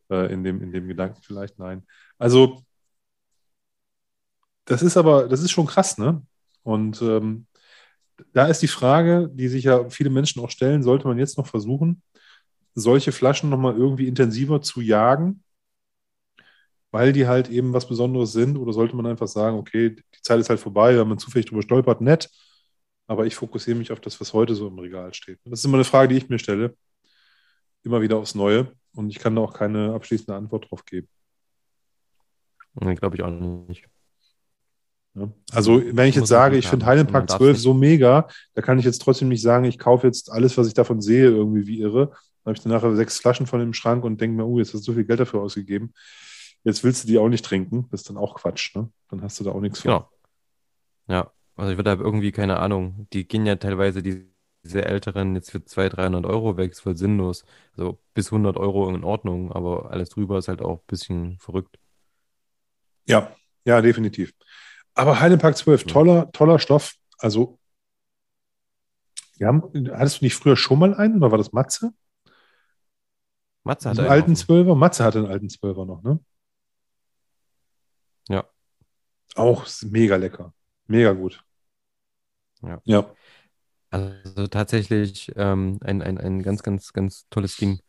äh, 0.10 0.32
in, 0.32 0.44
dem, 0.44 0.62
in 0.62 0.72
dem 0.72 0.88
Gedanken 0.88 1.22
vielleicht, 1.22 1.60
nein. 1.60 1.86
Also, 2.18 2.64
das 4.66 4.82
ist 4.82 4.98
aber, 4.98 5.28
das 5.28 5.42
ist 5.42 5.52
schon 5.52 5.66
krass, 5.66 5.98
ne? 5.98 6.22
Und 6.64 7.02
ähm, 7.02 7.46
da 8.34 8.48
ist 8.48 8.62
die 8.62 8.68
Frage, 8.68 9.30
die 9.34 9.48
sich 9.48 9.66
ja 9.66 9.90
viele 9.90 10.10
Menschen 10.10 10.42
auch 10.42 10.50
stellen, 10.50 10.84
sollte 10.84 11.08
man 11.08 11.18
jetzt 11.18 11.38
noch 11.38 11.48
versuchen, 11.48 12.02
solche 12.74 13.12
Flaschen 13.12 13.50
nochmal 13.50 13.76
irgendwie 13.76 14.08
intensiver 14.08 14.62
zu 14.62 14.82
jagen, 14.82 15.44
weil 16.92 17.14
die 17.14 17.28
halt 17.28 17.50
eben 17.50 17.74
was 17.74 17.88
Besonderes 17.88 18.32
sind? 18.34 18.58
Oder 18.58 18.74
sollte 18.74 18.96
man 18.96 19.06
einfach 19.06 19.28
sagen, 19.28 19.58
okay, 19.58 19.96
die 19.96 20.22
Zeit 20.22 20.40
ist 20.40 20.50
halt 20.50 20.60
vorbei, 20.60 20.98
wenn 20.98 21.08
man 21.08 21.18
zufällig 21.18 21.48
drüber 21.48 21.62
stolpert, 21.62 22.02
nett, 22.02 22.30
aber 23.08 23.26
ich 23.26 23.36
fokussiere 23.36 23.78
mich 23.78 23.92
auf 23.92 24.00
das, 24.00 24.20
was 24.20 24.34
heute 24.34 24.56
so 24.56 24.68
im 24.68 24.80
Regal 24.80 25.14
steht. 25.14 25.40
Das 25.46 25.60
ist 25.60 25.66
immer 25.66 25.76
eine 25.76 25.84
Frage, 25.84 26.10
die 26.10 26.18
ich 26.18 26.30
mir 26.30 26.40
stelle, 26.40 26.76
immer 27.84 28.02
wieder 28.02 28.18
aufs 28.18 28.36
Neue 28.36 28.72
und 28.94 29.10
ich 29.10 29.20
kann 29.20 29.36
da 29.36 29.42
auch 29.42 29.54
keine 29.54 29.94
abschließende 29.94 30.36
Antwort 30.36 30.70
drauf 30.70 30.86
geben. 30.86 31.08
Nee, 32.76 32.96
glaube 32.96 33.16
ich 33.16 33.24
auch 33.24 33.30
nicht. 33.30 33.88
Also, 35.52 35.82
wenn 35.92 36.10
ich 36.10 36.16
jetzt 36.16 36.28
sage, 36.28 36.58
ich 36.58 36.68
finde 36.68 36.86
Highland 36.86 37.12
Park 37.12 37.30
12 37.30 37.58
so 37.58 37.74
mega, 37.74 38.28
da 38.54 38.62
kann 38.62 38.80
ich 38.80 38.86
jetzt 38.86 39.02
trotzdem 39.02 39.30
nicht 39.30 39.42
sagen, 39.42 39.66
ich 39.66 39.80
kaufe 39.80 40.06
jetzt 40.06 40.32
alles, 40.32 40.58
was 40.58 40.68
ich 40.68 40.74
davon 40.74 41.02
sehe, 41.02 41.28
irgendwie 41.28 41.68
wie 41.68 41.80
irre. 41.80 42.08
Dann 42.10 42.52
habe 42.52 42.58
ich 42.58 42.62
dann 42.62 42.74
nachher 42.74 42.96
sechs 42.96 43.18
Flaschen 43.18 43.48
von 43.48 43.60
dem 43.60 43.74
Schrank 43.74 44.04
und 44.04 44.20
denke 44.20 44.36
mir, 44.36 44.46
oh, 44.46 44.60
jetzt 44.60 44.74
hast 44.74 44.82
du 44.82 44.92
so 44.92 44.94
viel 44.94 45.06
Geld 45.06 45.20
dafür 45.20 45.42
ausgegeben. 45.42 45.94
Jetzt 46.64 46.84
willst 46.84 47.04
du 47.04 47.08
die 47.08 47.18
auch 47.18 47.30
nicht 47.30 47.46
trinken, 47.46 47.88
das 47.92 48.02
ist 48.02 48.10
dann 48.10 48.18
auch 48.18 48.36
Quatsch, 48.36 48.76
ne? 48.76 48.90
Dann 49.10 49.22
hast 49.22 49.40
du 49.40 49.44
da 49.44 49.52
auch 49.52 49.62
nichts 49.62 49.82
von. 49.82 49.92
Genau. 49.92 50.10
Ja, 51.08 51.32
also 51.56 51.72
ich 51.72 51.78
würde 51.78 51.96
da 51.96 52.04
irgendwie, 52.04 52.32
keine 52.32 52.60
Ahnung, 52.60 53.08
die 53.14 53.28
gehen 53.28 53.46
ja 53.46 53.56
teilweise 53.56 54.04
die, 54.04 54.26
diese 54.64 54.84
älteren 54.84 55.36
jetzt 55.36 55.52
für 55.52 55.64
200, 55.64 55.98
300 55.98 56.26
Euro 56.26 56.58
weg, 56.58 56.72
ist 56.72 56.82
voll 56.82 56.98
sinnlos. 56.98 57.46
Also 57.78 58.00
bis 58.14 58.28
100 58.28 58.58
Euro 58.58 58.90
in 58.90 59.04
Ordnung, 59.04 59.52
aber 59.52 59.92
alles 59.92 60.10
drüber 60.10 60.40
ist 60.40 60.48
halt 60.48 60.62
auch 60.62 60.80
ein 60.80 60.88
bisschen 60.88 61.38
verrückt. 61.40 61.78
Ja, 63.08 63.36
ja, 63.64 63.82
definitiv. 63.82 64.34
Aber 64.96 65.20
Heidepark 65.20 65.58
12, 65.58 65.84
toller, 65.84 66.32
toller 66.32 66.58
Stoff. 66.60 66.96
Also, 67.20 67.60
wir 69.38 69.48
haben, 69.48 69.62
hattest 69.92 70.22
du 70.22 70.26
nicht 70.26 70.36
früher 70.36 70.56
schon 70.56 70.80
mal 70.80 70.94
einen 70.96 71.18
oder 71.18 71.32
war 71.32 71.38
das 71.38 71.52
Matze? 71.52 71.94
Matze 73.64 73.90
hat 73.90 73.98
Einen 73.98 74.08
einen 74.08 74.14
alten 74.14 74.32
offen. 74.32 74.36
Zwölfer? 74.38 74.76
Matze 74.76 75.04
hatte 75.04 75.20
einen 75.20 75.28
alten 75.28 75.50
Zwölfer 75.50 75.86
noch, 75.86 76.02
ne? 76.04 76.20
Ja. 78.30 78.46
Auch 79.36 79.66
mega 79.84 80.16
lecker. 80.16 80.54
Mega 80.88 81.12
gut. 81.12 81.44
Ja. 82.62 82.82
Ja. 82.86 83.16
Also 83.90 84.48
tatsächlich 84.48 85.32
ähm, 85.36 85.80
ein, 85.82 86.02
ein, 86.02 86.18
ein 86.18 86.44
ganz, 86.44 86.64
ganz, 86.64 86.94
ganz 86.94 87.28
tolles 87.30 87.58
Ding. 87.58 87.80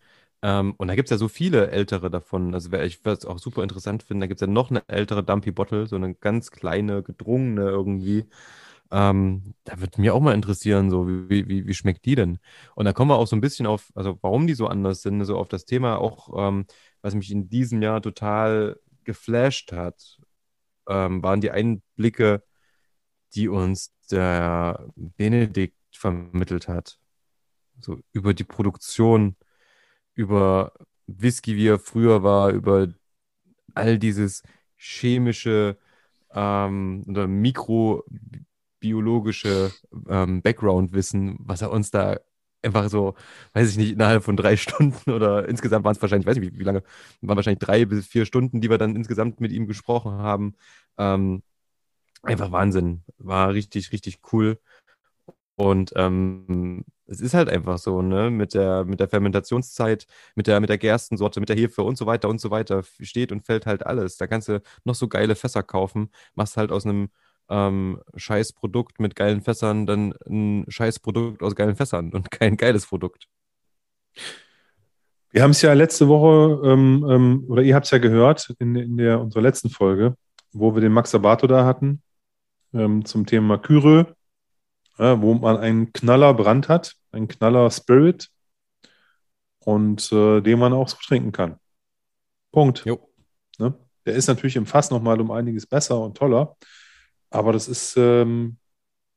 Ähm, 0.42 0.74
und 0.78 0.88
da 0.88 0.94
gibt 0.94 1.08
es 1.08 1.10
ja 1.10 1.18
so 1.18 1.28
viele 1.28 1.70
ältere 1.70 2.10
davon. 2.10 2.54
Also 2.54 2.70
wer- 2.72 2.84
ich 2.84 3.04
würde 3.04 3.18
es 3.18 3.24
auch 3.26 3.38
super 3.38 3.62
interessant 3.62 4.02
finden, 4.02 4.20
da 4.20 4.26
gibt 4.26 4.40
es 4.40 4.46
ja 4.46 4.52
noch 4.52 4.70
eine 4.70 4.86
ältere 4.88 5.24
Dumpy 5.24 5.50
Bottle, 5.52 5.86
so 5.86 5.96
eine 5.96 6.14
ganz 6.14 6.50
kleine, 6.50 7.02
gedrungene 7.02 7.62
irgendwie. 7.62 8.26
Ähm, 8.92 9.54
da 9.64 9.80
würde 9.80 10.00
mir 10.00 10.14
auch 10.14 10.20
mal 10.20 10.34
interessieren, 10.34 10.90
so 10.90 11.08
wie, 11.08 11.48
wie, 11.48 11.66
wie 11.66 11.74
schmeckt 11.74 12.04
die 12.06 12.14
denn? 12.14 12.38
Und 12.76 12.84
da 12.86 12.92
kommen 12.92 13.10
wir 13.10 13.16
auch 13.18 13.26
so 13.26 13.36
ein 13.36 13.40
bisschen 13.40 13.66
auf, 13.66 13.90
also 13.96 14.18
warum 14.22 14.46
die 14.46 14.54
so 14.54 14.68
anders 14.68 15.02
sind, 15.02 15.24
so 15.24 15.36
auf 15.38 15.48
das 15.48 15.64
Thema 15.64 15.98
auch, 15.98 16.30
ähm, 16.48 16.66
was 17.02 17.14
mich 17.14 17.30
in 17.32 17.48
diesem 17.48 17.82
Jahr 17.82 18.00
total 18.02 18.78
geflasht 19.04 19.72
hat, 19.72 20.18
ähm, 20.88 21.22
waren 21.22 21.40
die 21.40 21.50
Einblicke, 21.52 22.42
die 23.34 23.48
uns 23.48 23.92
der 24.10 24.86
Benedikt 24.96 25.76
vermittelt 25.92 26.68
hat. 26.68 26.98
So 27.80 28.00
über 28.12 28.34
die 28.34 28.44
Produktion, 28.44 29.36
über 30.16 30.74
Whisky, 31.08 31.56
wie 31.56 31.68
er 31.68 31.80
früher 31.80 32.24
war, 32.24 32.52
über 32.52 32.88
all 33.74 33.98
dieses 33.98 34.42
chemische 34.76 35.76
ähm, 36.34 37.04
oder 37.08 37.28
mikrobiologische 37.28 39.72
ähm, 40.08 40.42
Background-Wissen, 40.42 41.36
was 41.40 41.62
er 41.62 41.70
uns 41.70 41.90
da 41.90 42.18
einfach 42.62 42.88
so, 42.88 43.14
weiß 43.54 43.70
ich 43.70 43.76
nicht, 43.76 43.92
innerhalb 43.92 44.24
von 44.24 44.36
drei 44.36 44.56
Stunden 44.56 45.10
oder 45.10 45.48
insgesamt 45.48 45.84
waren 45.84 45.94
es 45.94 46.02
wahrscheinlich, 46.02 46.26
weiß 46.26 46.36
nicht, 46.38 46.54
wie, 46.54 46.58
wie 46.60 46.64
lange, 46.64 46.82
waren 47.20 47.36
wahrscheinlich 47.36 47.60
drei 47.60 47.84
bis 47.84 48.06
vier 48.06 48.26
Stunden, 48.26 48.60
die 48.60 48.70
wir 48.70 48.78
dann 48.78 48.96
insgesamt 48.96 49.40
mit 49.40 49.52
ihm 49.52 49.66
gesprochen 49.66 50.12
haben. 50.12 50.54
Ähm, 50.98 51.42
einfach 52.22 52.52
Wahnsinn. 52.52 53.02
War 53.18 53.52
richtig, 53.54 53.92
richtig 53.92 54.20
cool. 54.32 54.58
Und 55.56 55.92
ähm, 55.96 56.84
es 57.06 57.20
ist 57.20 57.34
halt 57.34 57.48
einfach 57.48 57.78
so, 57.78 58.02
ne, 58.02 58.30
mit 58.30 58.54
der, 58.54 58.84
mit 58.84 59.00
der 59.00 59.08
Fermentationszeit, 59.08 60.06
mit 60.34 60.46
der, 60.46 60.60
mit 60.60 60.68
der 60.70 60.78
Gerstensorte, 60.78 61.40
mit 61.40 61.48
der 61.48 61.56
Hefe 61.56 61.82
und 61.82 61.96
so 61.96 62.06
weiter 62.06 62.28
und 62.28 62.40
so 62.40 62.50
weiter, 62.50 62.82
steht 63.00 63.32
und 63.32 63.46
fällt 63.46 63.66
halt 63.66 63.86
alles. 63.86 64.16
Da 64.18 64.26
kannst 64.26 64.48
du 64.48 64.60
noch 64.84 64.94
so 64.94 65.08
geile 65.08 65.34
Fässer 65.34 65.62
kaufen, 65.62 66.10
machst 66.34 66.56
halt 66.56 66.72
aus 66.72 66.84
einem 66.84 67.08
ähm, 67.48 68.00
Scheißprodukt 68.16 69.00
mit 69.00 69.14
geilen 69.16 69.40
Fässern 69.40 69.86
dann 69.86 70.14
ein 70.28 70.64
Scheißprodukt 70.68 71.42
aus 71.42 71.54
geilen 71.54 71.76
Fässern 71.76 72.12
und 72.12 72.30
kein 72.30 72.56
geiles 72.56 72.86
Produkt. 72.86 73.28
Wir 75.30 75.42
haben 75.42 75.50
es 75.50 75.62
ja 75.62 75.72
letzte 75.74 76.08
Woche, 76.08 76.66
ähm, 76.66 77.06
ähm, 77.08 77.44
oder 77.48 77.62
ihr 77.62 77.74
habt 77.74 77.86
es 77.86 77.90
ja 77.90 77.98
gehört 77.98 78.54
in, 78.58 78.74
in 78.74 78.96
der, 78.96 79.20
unserer 79.20 79.42
letzten 79.42 79.70
Folge, 79.70 80.16
wo 80.52 80.74
wir 80.74 80.80
den 80.80 80.92
Max 80.92 81.10
Sabato 81.10 81.46
da 81.46 81.64
hatten, 81.64 82.02
ähm, 82.72 83.04
zum 83.04 83.26
Thema 83.26 83.58
Kyre, 83.58 84.15
ja, 84.98 85.20
wo 85.20 85.34
man 85.34 85.56
einen 85.56 85.92
Knaller 85.92 86.34
Brand 86.34 86.68
hat, 86.68 86.94
einen 87.12 87.28
Knaller 87.28 87.70
Spirit 87.70 88.28
und 89.60 90.10
äh, 90.12 90.40
den 90.40 90.58
man 90.58 90.72
auch 90.72 90.88
so 90.88 90.96
trinken 91.04 91.32
kann. 91.32 91.58
Punkt. 92.52 92.84
Ne? 93.58 93.74
Der 94.06 94.14
ist 94.14 94.28
natürlich 94.28 94.56
im 94.56 94.66
Fass 94.66 94.90
nochmal 94.90 95.20
um 95.20 95.30
einiges 95.30 95.66
besser 95.66 96.00
und 96.00 96.16
toller, 96.16 96.56
aber 97.30 97.52
das 97.52 97.68
ist 97.68 97.96
ähm, 97.96 98.58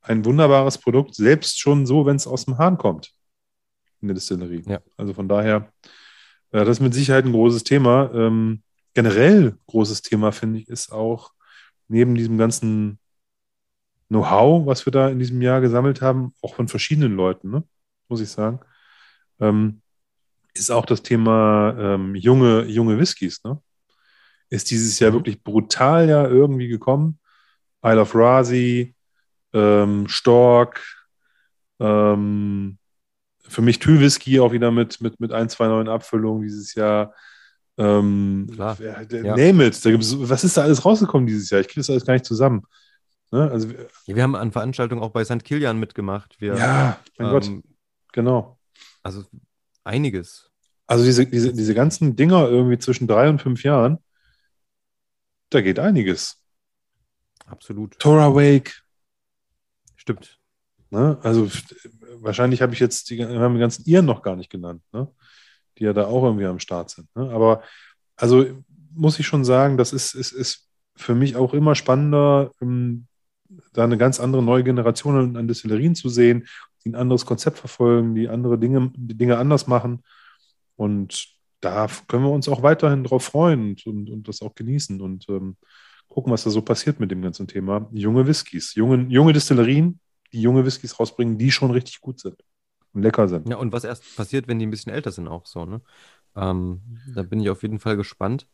ein 0.01 0.25
wunderbares 0.25 0.77
Produkt, 0.77 1.15
selbst 1.15 1.59
schon 1.59 1.85
so, 1.85 2.05
wenn 2.05 2.15
es 2.15 2.27
aus 2.27 2.45
dem 2.45 2.57
Hahn 2.57 2.77
kommt 2.77 3.13
in 4.01 4.07
der 4.07 4.15
Distillerie. 4.15 4.63
Ja. 4.65 4.79
Also 4.97 5.13
von 5.13 5.27
daher, 5.27 5.71
äh, 6.51 6.65
das 6.65 6.77
ist 6.77 6.81
mit 6.81 6.93
Sicherheit 6.93 7.25
ein 7.25 7.31
großes 7.31 7.63
Thema. 7.63 8.11
Ähm, 8.13 8.63
generell 8.93 9.57
großes 9.67 10.01
Thema, 10.01 10.31
finde 10.31 10.59
ich, 10.59 10.67
ist 10.67 10.91
auch 10.91 11.31
neben 11.87 12.15
diesem 12.15 12.37
ganzen 12.37 12.98
Know-how, 14.09 14.65
was 14.65 14.85
wir 14.85 14.91
da 14.91 15.09
in 15.09 15.19
diesem 15.19 15.41
Jahr 15.41 15.61
gesammelt 15.61 16.01
haben, 16.01 16.33
auch 16.41 16.55
von 16.55 16.67
verschiedenen 16.67 17.15
Leuten, 17.15 17.49
ne? 17.51 17.63
muss 18.07 18.21
ich 18.21 18.29
sagen, 18.29 18.59
ähm, 19.39 19.81
ist 20.55 20.71
auch 20.71 20.85
das 20.85 21.03
Thema 21.03 21.75
ähm, 21.79 22.15
junge, 22.15 22.65
junge 22.65 22.97
Whiskys. 22.97 23.43
Ne? 23.43 23.61
Ist 24.49 24.71
dieses 24.71 24.97
Jahr 24.99 25.11
Mhm. 25.11 25.15
wirklich 25.15 25.43
brutal 25.43 26.09
ja 26.09 26.27
irgendwie 26.27 26.67
gekommen. 26.67 27.19
Isle 27.85 28.01
of 28.01 28.15
Razi, 28.15 28.95
ähm, 29.53 30.07
Stork, 30.07 30.81
ähm, 31.79 32.77
für 33.41 33.61
mich 33.61 33.79
Tü-Whisky 33.79 34.39
auch 34.39 34.51
wieder 34.51 34.71
mit, 34.71 35.01
mit, 35.01 35.19
mit 35.19 35.31
ein, 35.31 35.49
zwei 35.49 35.67
neuen 35.67 35.87
Abfüllungen 35.87 36.41
dieses 36.43 36.73
Jahr. 36.75 37.13
Ähm, 37.77 38.47
Klar. 38.53 38.75
wer- 38.79 39.05
der- 39.05 39.23
Ja. 39.23 39.35
Name 39.37 39.67
it. 39.67 39.85
Da 39.85 39.91
was 39.93 40.43
ist 40.43 40.57
da 40.57 40.63
alles 40.63 40.83
rausgekommen 40.83 41.27
dieses 41.27 41.49
Jahr? 41.49 41.61
Ich 41.61 41.67
kriege 41.67 41.79
das 41.79 41.89
alles 41.89 42.05
gar 42.05 42.13
nicht 42.13 42.25
zusammen. 42.25 42.63
Ne? 43.31 43.49
Also, 43.51 43.69
wir 44.05 44.23
haben 44.23 44.35
an 44.35 44.51
Veranstaltungen 44.51 45.01
auch 45.01 45.11
bei 45.11 45.23
St. 45.23 45.43
Kilian 45.43 45.79
mitgemacht. 45.79 46.39
Wir, 46.39 46.55
ja, 46.55 46.99
mein 47.17 47.29
Gott, 47.29 47.47
ähm, 47.47 47.63
genau. 48.11 48.59
Also 49.03 49.23
einiges. 49.83 50.51
Also 50.87 51.05
diese, 51.05 51.27
diese, 51.27 51.53
diese 51.53 51.75
ganzen 51.75 52.15
Dinger 52.15 52.47
irgendwie 52.47 52.79
zwischen 52.79 53.07
drei 53.07 53.29
und 53.29 53.41
fünf 53.41 53.63
Jahren, 53.63 53.99
da 55.51 55.61
geht 55.61 55.79
einiges. 55.79 56.43
Absolut. 57.45 57.97
Tora 57.99 58.33
Wake, 58.33 58.83
Stimmt. 59.95 60.39
ne? 60.89 61.19
Also 61.21 61.49
wahrscheinlich 62.21 62.61
habe 62.61 62.73
ich 62.73 62.79
jetzt 62.79 63.09
die, 63.09 63.23
haben 63.23 63.53
die 63.55 63.59
ganzen 63.59 63.85
Iren 63.85 64.05
noch 64.05 64.21
gar 64.23 64.35
nicht 64.35 64.49
genannt, 64.49 64.81
ne? 64.91 65.07
Die 65.77 65.83
ja 65.83 65.93
da 65.93 66.07
auch 66.07 66.23
irgendwie 66.23 66.45
am 66.45 66.59
Start 66.59 66.89
sind. 66.89 67.07
Ne? 67.15 67.29
Aber 67.31 67.63
also 68.15 68.45
muss 68.91 69.19
ich 69.19 69.27
schon 69.27 69.45
sagen, 69.45 69.77
das 69.77 69.93
ist, 69.93 70.13
ist, 70.13 70.31
ist 70.31 70.67
für 70.95 71.15
mich 71.15 71.35
auch 71.35 71.53
immer 71.53 71.75
spannender, 71.75 72.51
da 73.73 73.83
eine 73.83 73.97
ganz 73.97 74.19
andere 74.19 74.43
neue 74.43 74.63
Generation 74.63 75.35
an, 75.35 75.47
Destillerien 75.47 75.95
zu 75.95 76.09
sehen, 76.09 76.47
die 76.83 76.89
ein 76.89 76.95
anderes 76.95 77.25
Konzept 77.25 77.57
verfolgen, 77.57 78.15
die 78.15 78.29
andere 78.29 78.57
Dinge, 78.57 78.91
die 78.95 79.17
Dinge 79.17 79.37
anders 79.37 79.67
machen. 79.67 80.03
Und 80.75 81.27
da 81.61 81.87
können 82.07 82.23
wir 82.23 82.31
uns 82.31 82.47
auch 82.47 82.63
weiterhin 82.63 83.03
drauf 83.03 83.25
freuen 83.25 83.69
und, 83.71 83.85
und, 83.85 84.09
und 84.09 84.27
das 84.27 84.41
auch 84.41 84.55
genießen 84.55 85.01
und 85.01 85.27
ähm, 85.29 85.57
gucken, 86.07 86.31
was 86.31 86.43
da 86.43 86.49
so 86.49 86.61
passiert 86.61 86.99
mit 86.99 87.11
dem 87.11 87.21
ganzen 87.21 87.47
Thema. 87.47 87.89
Junge 87.91 88.27
Whiskys, 88.27 88.75
junge, 88.75 89.05
junge 89.09 89.33
Destillerien, 89.33 89.99
die 90.31 90.41
junge 90.41 90.65
Whiskys 90.65 90.99
rausbringen, 90.99 91.37
die 91.37 91.51
schon 91.51 91.71
richtig 91.71 91.99
gut 92.01 92.19
sind 92.19 92.37
und 92.93 93.03
lecker 93.03 93.27
sind. 93.27 93.49
Ja, 93.49 93.57
und 93.57 93.71
was 93.71 93.83
erst 93.83 94.15
passiert, 94.15 94.47
wenn 94.47 94.59
die 94.59 94.65
ein 94.65 94.71
bisschen 94.71 94.93
älter 94.93 95.11
sind, 95.11 95.27
auch 95.27 95.45
so, 95.45 95.65
ne? 95.65 95.81
Ähm, 96.35 96.81
da 97.13 97.23
bin 97.23 97.39
ich 97.39 97.49
auf 97.49 97.63
jeden 97.63 97.79
Fall 97.79 97.97
gespannt. 97.97 98.47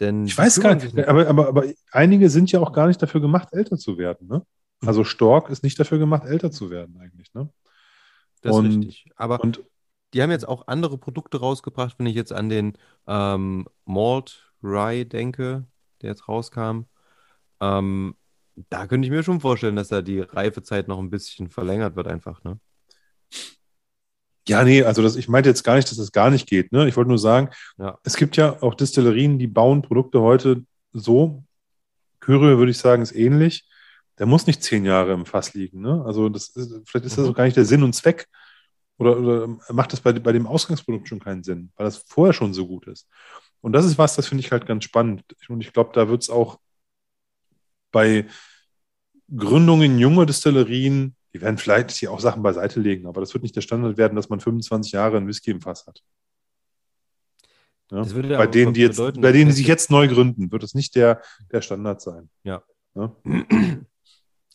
Denn 0.00 0.24
Ich 0.24 0.36
weiß 0.36 0.60
gar 0.60 0.74
nicht, 0.74 0.98
aber, 0.98 1.28
aber, 1.28 1.48
aber 1.48 1.64
einige 1.92 2.30
sind 2.30 2.50
ja 2.50 2.60
auch 2.60 2.72
gar 2.72 2.88
nicht 2.88 3.00
dafür 3.02 3.20
gemacht, 3.20 3.48
älter 3.52 3.76
zu 3.76 3.98
werden. 3.98 4.26
Ne? 4.28 4.44
Also 4.84 5.04
Stork 5.04 5.50
ist 5.50 5.62
nicht 5.62 5.78
dafür 5.78 5.98
gemacht, 5.98 6.24
älter 6.24 6.50
zu 6.50 6.70
werden 6.70 6.98
eigentlich. 6.98 7.32
Ne? 7.34 7.50
Das 8.40 8.52
ist 8.52 8.58
und- 8.58 8.66
richtig. 8.66 9.04
Aber 9.16 9.42
Und 9.42 9.62
die 10.14 10.22
haben 10.22 10.30
jetzt 10.30 10.48
auch 10.48 10.66
andere 10.66 10.98
Produkte 10.98 11.38
rausgebracht, 11.38 11.96
wenn 11.98 12.06
ich 12.06 12.16
jetzt 12.16 12.32
an 12.32 12.48
den 12.48 12.72
ähm, 13.06 13.66
Malt 13.84 14.50
Rye 14.62 15.04
denke, 15.04 15.66
der 16.02 16.10
jetzt 16.10 16.28
rauskam. 16.28 16.82
Ähm, 17.60 18.16
da 18.70 18.86
könnte 18.86 19.06
ich 19.06 19.12
mir 19.12 19.22
schon 19.22 19.40
vorstellen, 19.40 19.76
dass 19.76 19.88
da 19.88 20.02
die 20.02 20.20
Reifezeit 20.20 20.88
noch 20.88 20.98
ein 20.98 21.10
bisschen 21.10 21.48
verlängert 21.48 21.94
wird, 21.94 22.08
einfach, 22.08 22.42
ne? 22.42 22.58
Ja, 24.48 24.64
nee, 24.64 24.82
also 24.82 25.02
das, 25.02 25.16
ich 25.16 25.28
meinte 25.28 25.48
jetzt 25.48 25.62
gar 25.64 25.76
nicht, 25.76 25.90
dass 25.90 25.98
das 25.98 26.12
gar 26.12 26.30
nicht 26.30 26.48
geht. 26.48 26.72
Ne? 26.72 26.88
Ich 26.88 26.96
wollte 26.96 27.08
nur 27.08 27.18
sagen, 27.18 27.50
Ja. 27.78 27.98
es 28.04 28.16
gibt 28.16 28.36
ja 28.36 28.60
auch 28.62 28.74
Destillerien, 28.74 29.38
die 29.38 29.46
bauen 29.46 29.82
Produkte 29.82 30.20
heute 30.20 30.64
so. 30.92 31.44
Kyrie 32.20 32.58
würde 32.58 32.70
ich 32.70 32.78
sagen, 32.78 33.02
ist 33.02 33.14
ähnlich. 33.14 33.66
Der 34.18 34.26
muss 34.26 34.46
nicht 34.46 34.62
zehn 34.62 34.84
Jahre 34.84 35.12
im 35.12 35.24
Fass 35.26 35.54
liegen. 35.54 35.80
Ne? 35.80 36.02
Also 36.04 36.28
das 36.28 36.48
ist, 36.50 36.72
vielleicht 36.86 37.06
ist 37.06 37.16
das 37.18 37.24
Mhm. 37.26 37.30
auch 37.32 37.36
gar 37.36 37.44
nicht 37.44 37.56
der 37.56 37.64
Sinn 37.64 37.82
und 37.82 37.94
Zweck. 37.94 38.26
Oder, 38.98 39.18
oder 39.18 39.48
macht 39.70 39.92
das 39.94 40.00
bei, 40.00 40.12
bei 40.12 40.32
dem 40.32 40.46
Ausgangsprodukt 40.46 41.08
schon 41.08 41.20
keinen 41.20 41.42
Sinn, 41.42 41.70
weil 41.76 41.86
das 41.86 42.04
vorher 42.06 42.34
schon 42.34 42.52
so 42.52 42.66
gut 42.66 42.86
ist. 42.86 43.08
Und 43.62 43.72
das 43.72 43.86
ist 43.86 43.96
was, 43.98 44.14
das 44.16 44.26
finde 44.26 44.44
ich 44.44 44.52
halt 44.52 44.66
ganz 44.66 44.84
spannend. 44.84 45.22
Und 45.48 45.60
ich 45.62 45.72
glaube, 45.72 45.90
da 45.94 46.08
wird 46.08 46.22
es 46.22 46.28
auch 46.30 46.58
bei 47.92 48.26
Gründungen 49.34 49.98
junger 49.98 50.26
Destillerien, 50.26 51.14
die 51.32 51.40
werden 51.40 51.58
vielleicht 51.58 51.90
hier 51.92 52.12
auch 52.12 52.20
Sachen 52.20 52.42
beiseite 52.42 52.80
legen, 52.80 53.06
aber 53.06 53.20
das 53.20 53.32
wird 53.34 53.42
nicht 53.42 53.56
der 53.56 53.60
Standard 53.60 53.96
werden, 53.96 54.16
dass 54.16 54.28
man 54.28 54.40
25 54.40 54.92
Jahre 54.92 55.16
ein 55.16 55.26
Whisky 55.26 55.50
im 55.50 55.60
Fass 55.60 55.86
hat. 55.86 56.02
Ja? 57.90 58.02
Bei 58.38 58.46
denen, 58.46 58.72
die 58.72 58.80
jetzt, 58.80 58.96
bedeuten, 58.96 59.20
bei 59.20 59.32
denen, 59.32 59.46
die 59.46 59.52
sich 59.56 59.66
jetzt- 59.66 59.90
neu 59.90 60.06
gründen, 60.08 60.50
wird 60.52 60.62
es 60.62 60.74
nicht 60.74 60.94
der, 60.94 61.22
der 61.52 61.60
Standard 61.60 62.00
sein. 62.00 62.30
Ja. 62.44 62.62
Ja? 62.94 63.14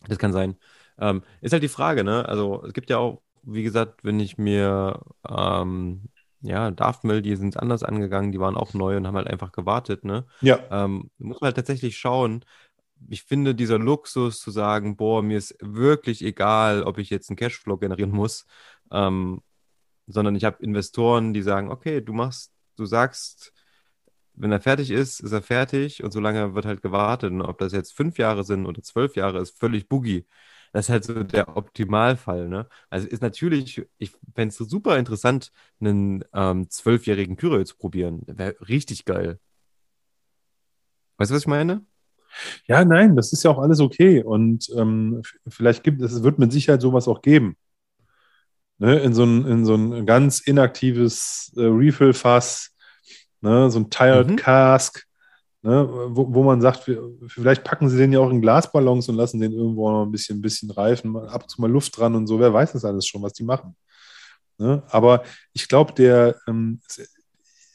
Das 0.08 0.20
kann 0.20 0.34
sein. 0.34 0.56
Ähm, 1.00 1.24
ist 1.42 1.52
halt 1.54 1.64
die 1.64 1.68
Frage, 1.68 2.04
ne? 2.04 2.28
Also 2.30 2.64
es 2.64 2.74
gibt 2.74 2.92
ja 2.92 3.00
auch, 3.00 3.24
wie 3.42 3.64
gesagt, 3.64 4.04
wenn 4.04 4.20
ich 4.20 4.38
mir, 4.38 5.00
ähm, 5.28 6.10
ja, 6.42 6.70
Darth 6.70 7.04
Mill, 7.04 7.24
die 7.24 7.36
sind 7.36 7.58
anders 7.58 7.82
angegangen, 7.82 8.32
die 8.32 8.40
waren 8.40 8.56
auch 8.56 8.76
neu 8.76 8.98
und 8.98 9.08
haben 9.08 9.16
halt 9.16 9.26
einfach 9.28 9.52
gewartet, 9.52 10.04
ne? 10.04 10.28
Ja, 10.42 10.60
Ähm, 10.70 11.10
muss 11.18 11.42
man 11.42 11.48
halt 11.48 11.56
tatsächlich 11.56 11.98
schauen. 11.98 12.46
Ich 13.10 13.24
finde, 13.24 13.56
dieser 13.56 13.80
Luxus 13.80 14.40
zu 14.40 14.52
sagen, 14.52 14.96
boah, 14.96 15.22
mir 15.22 15.38
ist 15.38 15.56
wirklich 15.62 16.24
egal, 16.24 16.84
ob 16.84 16.98
ich 16.98 17.10
jetzt 17.10 17.30
einen 17.30 17.38
Cashflow 17.38 17.78
generieren 17.78 18.12
muss, 18.12 18.46
ähm, 18.92 19.42
sondern 20.08 20.36
ich 20.36 20.46
habe 20.46 20.64
Investoren, 20.64 21.34
die 21.34 21.42
sagen, 21.42 21.72
okay, 21.72 22.02
du 22.02 22.14
machst, 22.14 22.54
du 22.78 22.86
sagst, 22.86 23.54
wenn 24.34 24.52
er 24.52 24.62
fertig 24.62 24.92
ist, 24.92 25.20
ist 25.22 25.32
er 25.32 25.42
fertig 25.42 26.04
und 26.04 26.12
solange 26.12 26.56
wird 26.56 26.66
halt 26.66 26.82
gewartet. 26.82 27.32
Und 27.32 27.42
ob 27.42 27.58
das 27.60 27.74
jetzt 27.74 27.94
fünf 27.96 28.18
Jahre 28.18 28.44
sind 28.44 28.66
oder 28.66 28.82
zwölf 28.84 29.16
Jahre, 29.16 29.40
ist 29.40 29.58
völlig 29.58 29.88
boogie. 29.90 30.26
Das 30.74 30.88
ist 30.88 30.90
halt 30.90 31.06
so 31.06 31.24
der 31.24 31.56
Optimalfall, 31.56 32.50
ne? 32.50 32.68
Also 32.90 33.08
ist 33.08 33.22
natürlich, 33.22 33.86
ich 33.98 34.12
fände 34.36 34.50
es 34.54 34.58
super 34.58 34.98
interessant, 34.98 35.52
einen 35.80 36.26
ähm, 36.34 36.70
zwölfjährigen 36.70 37.38
Kyrill 37.38 37.66
zu 37.66 37.78
probieren. 37.78 38.24
Wäre 38.28 38.56
richtig 38.68 39.06
geil. 39.06 39.40
Weißt 41.18 41.32
du, 41.32 41.36
was 41.36 41.44
ich 41.44 41.48
meine? 41.48 41.86
Ja, 42.68 42.84
nein, 42.86 43.16
das 43.16 43.34
ist 43.34 43.44
ja 43.44 43.52
auch 43.52 43.60
alles 43.60 43.80
okay. 43.80 44.24
Und 44.24 44.70
ähm, 44.78 45.22
vielleicht 45.48 45.84
gibt 45.84 46.02
es, 46.02 46.24
wird 46.24 46.40
mit 46.40 46.52
Sicherheit 46.52 46.82
sowas 46.82 47.08
auch 47.08 47.22
geben. 47.22 47.56
Ne? 48.78 49.00
In 49.00 49.14
so 49.14 49.24
ein, 49.24 49.46
in 49.46 49.66
so 49.66 49.76
ein 49.76 50.06
ganz 50.06 50.40
inaktives 50.42 51.54
äh, 51.56 51.62
Refill-Fass, 51.62 52.72
ne? 53.42 53.70
so 53.72 53.80
ein 53.80 53.90
Tired 53.90 54.32
Mhm. 54.32 54.36
Cask, 54.36 55.06
ne? 55.64 55.88
wo, 56.10 56.34
wo 56.34 56.44
man 56.44 56.62
sagt, 56.62 56.88
wir- 56.88 57.02
vielleicht 57.28 57.64
packen 57.64 57.90
sie 57.90 57.98
den 57.98 58.14
ja 58.14 58.20
auch 58.20 58.30
in 58.32 58.42
Glasballons 58.42 59.10
und 59.10 59.16
lassen 59.16 59.40
den 59.40 59.54
irgendwo 59.54 59.90
noch 59.92 60.04
ein 60.06 60.12
bisschen, 60.12 60.40
ein 60.40 60.42
bisschen 60.42 60.72
reifen, 60.72 61.16
ab 61.18 61.44
und 61.44 61.50
zu 61.50 61.62
mal 61.62 61.72
Luft 61.72 61.98
dran 61.98 62.16
und 62.16 62.28
so. 62.28 62.40
Wer 62.40 62.54
weiß 62.54 62.74
das 62.74 62.86
alles 62.86 63.08
schon, 63.08 63.22
was 63.24 63.34
die 63.34 63.44
machen. 63.46 63.76
Ne? 64.58 64.84
Aber 64.90 65.24
ich 65.54 65.68
glaube, 65.68 65.94
der, 65.94 66.36
ähm, 66.48 66.82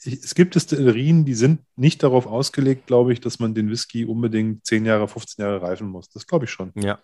es, 0.04 0.34
gibt 0.34 0.54
Destillerien, 0.54 1.24
die 1.24 1.34
sind 1.34 1.60
nicht 1.76 2.02
darauf 2.02 2.26
ausgelegt, 2.26 2.86
glaube 2.86 3.12
ich, 3.12 3.20
dass 3.20 3.38
man 3.38 3.54
den 3.54 3.70
Whisky 3.70 4.04
unbedingt 4.04 4.64
10 4.66 4.84
Jahre, 4.86 5.08
15 5.08 5.44
Jahre 5.44 5.62
reifen 5.62 5.88
muss. 5.88 6.08
Das 6.08 6.26
glaube 6.26 6.46
ich 6.46 6.50
schon. 6.50 6.72
Ja. 6.74 6.98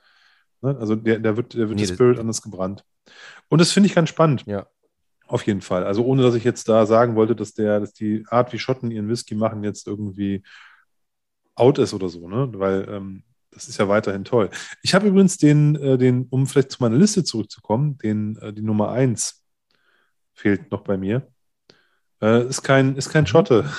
Ne? 0.62 0.77
Also 0.78 0.97
der, 0.97 1.18
der 1.18 1.36
wird, 1.36 1.55
der 1.55 1.68
wird 1.68 1.78
Nee, 1.78 1.82
der 1.82 1.89
das- 1.89 1.94
Spirit 1.97 2.18
anders 2.18 2.43
gebrannt. 2.43 2.85
Und 3.48 3.60
das 3.60 3.73
finde 3.73 3.89
ich 3.89 3.94
ganz 3.94 4.09
spannend. 4.09 4.44
Ja. 4.47 4.66
Auf 5.28 5.47
jeden 5.47 5.60
Fall. 5.60 5.85
Also 5.85 6.05
ohne, 6.05 6.23
dass 6.23 6.35
ich 6.35 6.44
jetzt 6.44 6.68
da 6.68 6.86
sagen 6.86 7.16
wollte, 7.16 7.35
dass 7.35 7.52
der, 7.52 7.81
dass 7.81 7.93
die 7.93 8.24
Art, 8.28 8.52
wie 8.52 8.59
Schotten 8.59 8.90
ihren 8.90 9.09
Whisky 9.09 9.35
machen, 9.35 9.64
jetzt 9.64 9.86
irgendwie 9.86 10.43
out 11.56 11.78
ist 11.78 11.94
oder 11.94 12.09
so, 12.09 12.28
ne? 12.28 12.48
Weil 12.55 12.86
ähm, 12.89 13.24
das 13.51 13.68
ist 13.68 13.78
ja 13.78 13.89
weiterhin 13.89 14.24
toll. 14.24 14.51
Ich 14.82 14.94
habe 14.94 15.09
übrigens 15.09 15.36
den, 15.39 15.74
äh, 15.77 15.98
den, 15.98 16.27
um 16.31 16.47
vielleicht 16.47 16.70
zu 16.73 16.82
meiner 16.82 16.97
Liste 16.97 17.24
zurückzukommen, 17.24 17.98
den, 17.98 18.36
äh, 18.36 18.52
die 18.52 18.62
Nummer 18.62 18.90
1 18.90 19.43
fehlt 20.32 20.70
noch 20.70 20.82
bei 20.82 20.97
mir. 20.97 21.27
Äh, 22.22 22.47
ist 22.47 22.62
kein, 22.62 22.97
ist 22.97 23.10
kein 23.10 23.26
Schotte. 23.26 23.70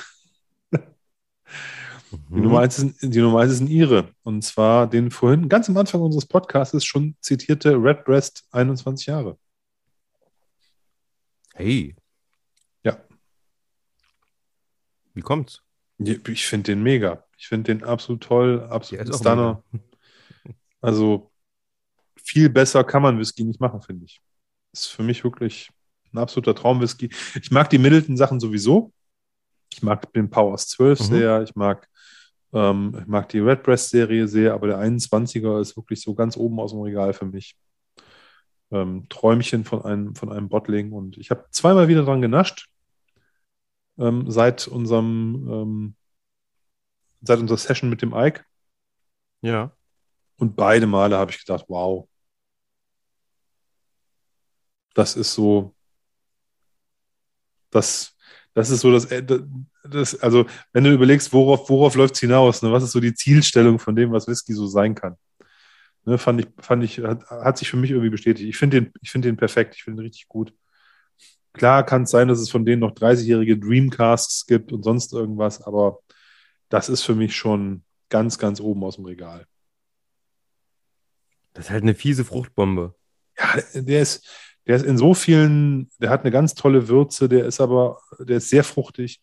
Die 2.12 2.18
Mhm. 2.30 2.44
Nummer 2.44 2.60
eins 2.62 2.80
ist, 2.80 3.02
die 3.02 3.20
Nummer 3.20 3.42
eins 3.42 3.54
ist 3.54 3.60
ein 3.60 3.68
Ire. 3.68 4.14
Und 4.24 4.42
zwar 4.44 4.88
den 4.90 5.12
vorhin, 5.12 5.50
ganz 5.50 5.68
am 5.70 5.78
Anfang 5.78 6.02
unseres 6.02 6.26
Podcasts 6.26 6.86
schon 6.86 7.16
zitierte 7.20 7.74
Redbreast 7.74 8.48
21 8.52 9.08
Jahre. 9.08 9.38
Hey. 11.54 11.96
Ja. 12.84 12.98
Wie 15.14 15.22
kommt's? 15.22 15.62
Ich 15.98 16.46
finde 16.48 16.72
den 16.72 16.84
mega. 16.84 17.26
Ich 17.38 17.48
finde 17.48 17.74
den 17.74 17.84
absolut 17.84 18.24
toll, 18.24 18.64
absolut 18.70 19.14
Stunner. 19.14 19.64
Also 20.80 21.32
viel 22.16 22.50
besser 22.50 22.84
kann 22.84 23.02
man 23.02 23.18
Whisky 23.20 23.44
nicht 23.44 23.60
machen, 23.60 23.82
finde 23.82 24.06
ich. 24.06 24.22
Ist 24.72 24.88
für 24.88 25.04
mich 25.04 25.24
wirklich 25.24 25.72
ein 26.14 26.18
absoluter 26.18 26.56
Traumwhisky. 26.56 27.10
Ich 27.42 27.52
mag 27.52 27.70
die 27.70 27.78
Middleton-Sachen 27.78 28.40
sowieso. 28.40 28.92
Ich 29.72 29.84
mag 29.84 30.12
den 30.14 30.30
Powers 30.30 30.68
12 30.70 31.00
Mhm. 31.02 31.04
sehr. 31.04 31.42
Ich 31.44 31.56
mag, 31.56 31.88
ähm, 32.54 32.98
ich 33.00 33.08
mag 33.08 33.30
die 33.30 33.40
Redbreast-Serie 33.40 34.28
sehr, 34.28 34.54
aber 34.54 34.68
der 34.68 34.80
21er 34.80 35.60
ist 35.62 35.76
wirklich 35.76 36.02
so 36.02 36.14
ganz 36.16 36.38
oben 36.38 36.60
aus 36.60 36.72
dem 36.72 36.82
Regal 36.82 37.14
für 37.14 37.26
mich. 37.26 37.56
Ähm, 38.72 39.08
Träumchen 39.10 39.64
von 39.64 39.84
einem, 39.84 40.16
von 40.16 40.32
einem 40.32 40.50
Bottling. 40.50 40.92
Und 40.92 41.18
ich 41.18 41.30
habe 41.32 41.46
zweimal 41.52 41.88
wieder 41.88 42.04
dran 42.04 42.22
genascht. 42.22 42.68
Ähm, 43.98 44.30
seit 44.30 44.68
unserem, 44.68 45.48
ähm, 45.50 45.96
seit 47.22 47.40
unserer 47.40 47.58
Session 47.58 47.90
mit 47.90 48.02
dem 48.02 48.14
Ike. 48.14 48.44
Ja. 49.42 49.72
Und 50.38 50.56
beide 50.56 50.86
Male 50.86 51.18
habe 51.18 51.32
ich 51.32 51.40
gedacht, 51.40 51.66
wow. 51.68 52.08
Das 54.94 55.16
ist 55.16 55.34
so, 55.34 55.74
das, 57.78 58.16
das 58.54 58.70
ist 58.70 58.82
so 58.82 58.92
das, 58.92 59.08
das, 59.84 60.20
also 60.20 60.46
wenn 60.74 60.84
du 60.84 60.92
überlegst, 60.92 61.32
worauf, 61.32 61.70
worauf 61.70 61.96
läuft 61.96 62.16
es 62.16 62.22
hinaus, 62.22 62.62
ne? 62.62 62.72
was 62.72 62.84
ist 62.84 62.92
so 62.92 63.00
die 63.00 63.14
Zielstellung 63.14 63.80
von 63.80 63.96
dem, 63.96 64.12
was 64.12 64.28
Whisky 64.28 64.54
so 64.54 64.68
sein 64.68 64.96
kann, 64.96 65.16
ne? 66.06 66.18
fand 66.18 66.42
ich, 66.42 66.48
fand 66.60 66.84
ich, 66.84 67.00
hat, 67.00 67.30
hat 67.30 67.58
sich 67.58 67.70
für 67.70 67.78
mich 67.78 67.92
irgendwie 67.92 68.10
bestätigt. 68.10 68.50
Ich 68.50 68.58
finde 68.58 68.82
den, 68.82 68.94
ich 69.02 69.12
finde 69.12 69.28
den 69.28 69.38
perfekt, 69.38 69.76
ich 69.76 69.84
finde 69.84 70.02
den 70.02 70.08
richtig 70.08 70.28
gut. 70.28 70.54
Klar 71.54 71.86
kann 71.86 72.04
es 72.04 72.12
sein, 72.12 72.28
dass 72.28 72.40
es 72.40 72.50
von 72.50 72.66
denen 72.66 72.82
noch 72.82 72.92
30-jährige 72.92 73.58
Dreamcasts 73.58 74.46
gibt 74.46 74.72
und 74.72 74.84
sonst 74.84 75.14
irgendwas, 75.14 75.62
aber 75.62 76.00
das 76.70 76.90
ist 76.90 77.04
für 77.04 77.16
mich 77.16 77.36
schon 77.36 77.84
ganz, 78.10 78.38
ganz 78.38 78.60
oben 78.60 78.84
aus 78.84 78.96
dem 78.96 79.06
Regal. 79.06 79.46
Das 81.54 81.66
ist 81.66 81.72
halt 81.72 81.84
eine 81.84 81.96
fiese 81.96 82.24
Fruchtbombe. 82.24 82.96
Ja, 83.38 83.62
der 83.74 84.02
ist, 84.02 84.28
der 84.68 84.76
ist 84.76 84.86
in 84.86 84.98
so 84.98 85.14
vielen, 85.14 85.90
der 86.00 86.10
hat 86.10 86.22
eine 86.22 86.32
ganz 86.32 86.54
tolle 86.54 86.90
Würze, 86.90 87.30
der 87.30 87.46
ist 87.46 87.62
aber, 87.62 88.00
der 88.20 88.38
ist 88.38 88.50
sehr 88.50 88.64
fruchtig, 88.64 89.22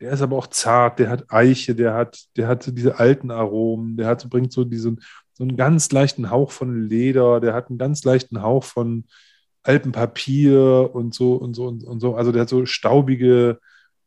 der 0.00 0.10
ist 0.12 0.22
aber 0.22 0.36
auch 0.36 0.46
zart, 0.46 0.98
der 0.98 1.10
hat 1.10 1.30
Eiche, 1.30 1.74
der 1.74 1.94
hat, 1.94 2.24
der 2.36 2.48
hat 2.48 2.76
diese 2.76 2.98
alten 2.98 3.30
Aromen, 3.30 3.96
der 3.96 4.06
hat, 4.06 4.28
bringt 4.30 4.52
so 4.52 4.64
diesen, 4.64 5.02
so 5.34 5.44
einen 5.44 5.56
ganz 5.56 5.92
leichten 5.92 6.30
Hauch 6.30 6.50
von 6.50 6.88
Leder, 6.88 7.40
der 7.40 7.54
hat 7.54 7.68
einen 7.68 7.78
ganz 7.78 8.04
leichten 8.04 8.42
Hauch 8.42 8.64
von 8.64 9.04
Alpenpapier 9.62 10.90
und 10.94 11.14
so 11.14 11.34
und 11.34 11.54
so 11.54 11.66
und, 11.66 11.84
und 11.84 12.00
so. 12.00 12.14
Also 12.14 12.32
der 12.32 12.42
hat 12.42 12.48
so 12.48 12.64
staubige 12.66 13.58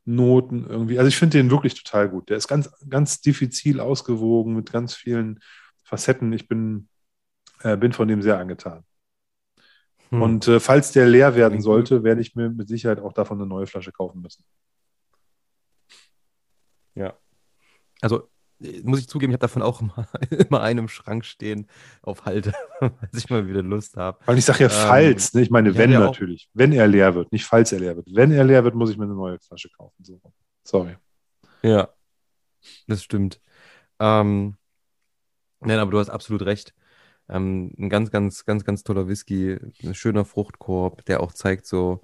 Noten 0.06 0.66
irgendwie. 0.68 0.98
Also 0.98 1.10
ich 1.10 1.18
finde 1.18 1.38
den 1.38 1.52
wirklich 1.52 1.76
total 1.76 2.10
gut. 2.10 2.30
Der 2.30 2.38
ist 2.38 2.48
ganz, 2.48 2.72
ganz 2.90 3.22
diffizil 3.22 3.80
ausgewogen 3.80 4.56
mit 4.56 4.72
ganz 4.72 4.96
vielen 4.96 5.40
Facetten. 5.84 6.34
Ich 6.34 6.48
bin, 6.48 6.88
äh, 7.62 7.78
bin 7.78 7.94
von 7.94 8.08
dem 8.08 8.22
sehr 8.22 8.40
angetan. 8.40 8.84
Hm. 10.10 10.22
Und 10.22 10.48
äh, 10.48 10.60
falls 10.60 10.92
der 10.92 11.08
leer 11.08 11.36
werden 11.36 11.52
Klingt 11.54 11.64
sollte, 11.64 12.04
werde 12.04 12.22
ich 12.22 12.36
mir 12.36 12.50
mit 12.50 12.68
Sicherheit 12.68 13.00
auch 13.00 13.14
davon 13.14 13.38
eine 13.40 13.48
neue 13.48 13.68
Flasche 13.68 13.92
kaufen 13.92 14.22
müssen. 14.22 14.44
Also, 18.02 18.30
äh, 18.62 18.82
muss 18.84 19.00
ich 19.00 19.08
zugeben, 19.10 19.32
ich 19.32 19.36
habe 19.36 19.42
davon 19.42 19.62
auch 19.62 19.82
immer, 19.82 20.08
immer 20.32 20.62
einen 20.62 20.80
im 20.80 20.88
Schrank 20.88 21.26
stehen 21.26 21.68
auf 22.02 22.26
Halte, 22.26 22.54
als 22.80 23.18
ich 23.18 23.30
mal 23.30 23.48
wieder 23.48 23.62
Lust 23.62 23.98
habe. 23.98 24.20
Weil 24.26 24.38
ich 24.38 24.46
sage 24.46 24.64
ja 24.66 24.70
Ähm, 24.70 24.88
falls, 24.88 25.34
ne? 25.34 25.42
ich 25.42 25.50
meine 25.50 25.70
ja, 25.72 25.78
wenn 25.78 25.96
auch- 25.98 26.00
natürlich. 26.06 26.50
Wenn 26.54 26.72
er 26.72 26.88
leer 26.88 27.14
wird, 27.16 27.32
nicht 27.32 27.46
falls 27.46 27.72
er 27.72 27.80
leer 27.80 27.96
wird. 27.96 28.08
Wenn 28.14 28.32
er 28.32 28.44
leer 28.44 28.64
wird, 28.64 28.76
muss 28.76 28.90
ich 28.90 28.98
mir 28.98 29.06
eine 29.06 29.16
neue 29.16 29.40
Flasche 29.40 29.70
kaufen. 29.70 30.04
So. 30.04 30.22
Sorry. 30.64 30.96
Ja, 31.62 31.90
das 32.88 33.04
stimmt. 33.04 33.42
Ähm, 34.00 34.56
nein, 35.60 35.80
aber 35.80 35.92
du 35.92 36.00
hast 36.00 36.10
absolut 36.10 36.44
recht. 36.44 36.74
Ähm, 37.30 37.74
ein 37.78 37.90
ganz, 37.90 38.12
ganz, 38.12 38.46
ganz, 38.46 38.66
ganz 38.66 38.84
toller 38.84 39.08
Whisky, 39.08 39.58
ein 39.84 39.96
schöner 39.96 40.26
Fruchtkorb, 40.26 41.06
der 41.06 41.22
auch 41.22 41.34
zeigt 41.34 41.66
so, 41.66 42.02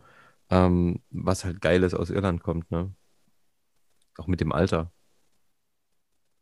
ähm, 0.50 1.02
was 1.12 1.46
halt 1.46 1.62
Geiles 1.62 1.94
aus 1.94 2.10
Irland 2.12 2.44
kommt, 2.44 2.72
ne? 2.72 2.94
Auch 4.18 4.28
mit 4.28 4.40
dem 4.42 4.52
Alter. 4.52 4.92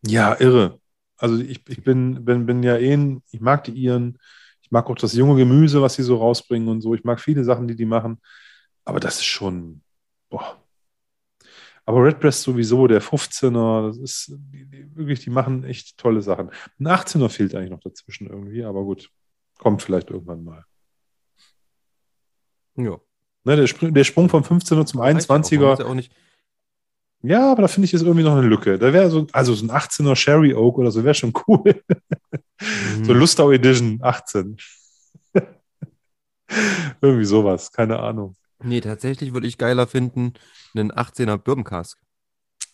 Ja, 0.06 0.36
irre. 0.40 0.80
Also 1.18 1.38
ich, 1.40 1.68
ich 1.70 1.84
bin, 1.84 2.26
bin, 2.26 2.46
bin 2.46 2.64
ja 2.64 2.78
eh, 2.78 3.20
ich 3.32 3.40
mag 3.42 3.64
die 3.64 3.72
Iren, 3.72 4.18
ich 4.62 4.72
mag 4.72 4.90
auch 4.90 4.96
das 4.96 5.14
junge 5.14 5.38
Gemüse, 5.38 5.82
was 5.82 5.96
sie 5.96 6.04
so 6.04 6.18
rausbringen 6.18 6.68
und 6.68 6.82
so. 6.82 6.94
Ich 6.94 7.04
mag 7.04 7.20
viele 7.20 7.44
Sachen, 7.44 7.68
die 7.68 7.76
die 7.76 7.86
machen. 7.86 8.20
Aber 8.86 9.00
das 9.00 9.16
ist 9.18 9.26
schon, 9.26 9.82
boah. 10.30 10.63
Aber 11.86 12.04
Redbreast 12.04 12.44
sowieso, 12.44 12.88
der 12.88 13.02
15er, 13.02 13.88
das 13.88 13.98
ist 13.98 14.34
die, 14.38 14.66
die, 14.66 14.96
wirklich, 14.96 15.20
die 15.20 15.30
machen 15.30 15.64
echt 15.64 15.98
tolle 15.98 16.22
Sachen. 16.22 16.50
Ein 16.80 16.88
18er 16.88 17.30
fehlt 17.30 17.56
eigentlich 17.56 17.72
noch 17.72 17.82
dazwischen 17.82 18.28
irgendwie, 18.28 18.64
aber 18.64 18.84
gut, 18.84 19.10
kommt 19.58 19.82
vielleicht 19.82 20.10
irgendwann 20.10 20.44
mal. 20.44 20.64
Ja. 22.76 22.98
Ne, 23.44 23.56
der, 23.58 23.68
Spr 23.68 23.92
der 23.92 24.04
Sprung 24.06 24.30
vom 24.30 24.44
15er 24.44 24.86
zum 24.86 25.02
Reicht 25.02 25.20
ja 25.20 25.26
auch. 25.26 25.30
Man 25.30 25.44
21er, 25.44 25.70
muss 25.70 25.80
ja 25.80 25.86
auch 25.86 25.94
nicht, 25.94 26.14
ja, 27.26 27.52
aber 27.54 27.62
da 27.62 27.68
finde 27.70 27.86
ich 27.86 27.94
ist 27.94 28.02
irgendwie 28.02 28.24
noch 28.24 28.36
eine 28.36 28.46
Lücke. 28.46 28.78
Da 28.78 28.92
wäre 28.92 29.10
so, 29.10 29.28
also 29.32 29.54
so 29.54 29.66
ein 29.66 29.72
18er 29.72 30.16
Sherry 30.16 30.54
Oak 30.54 30.78
oder 30.78 30.92
so 30.92 31.06
wäre 31.06 31.14
schon 31.14 31.34
cool. 31.48 31.82
Mhm. 32.98 33.06
So 33.06 33.14
Lustau 33.14 33.52
Edition 33.52 34.00
18. 34.02 34.58
Irgendwie 37.02 37.26
sowas, 37.26 37.72
keine 37.72 38.00
Ahnung. 38.00 38.36
Nee, 38.64 38.82
tatsächlich 38.82 39.34
würde 39.34 39.48
ich 39.48 39.58
geiler 39.58 39.88
finden, 39.88 40.34
einen 40.76 40.92
18er 40.92 41.38
Bourbon 41.38 41.64
Cask. 41.64 42.00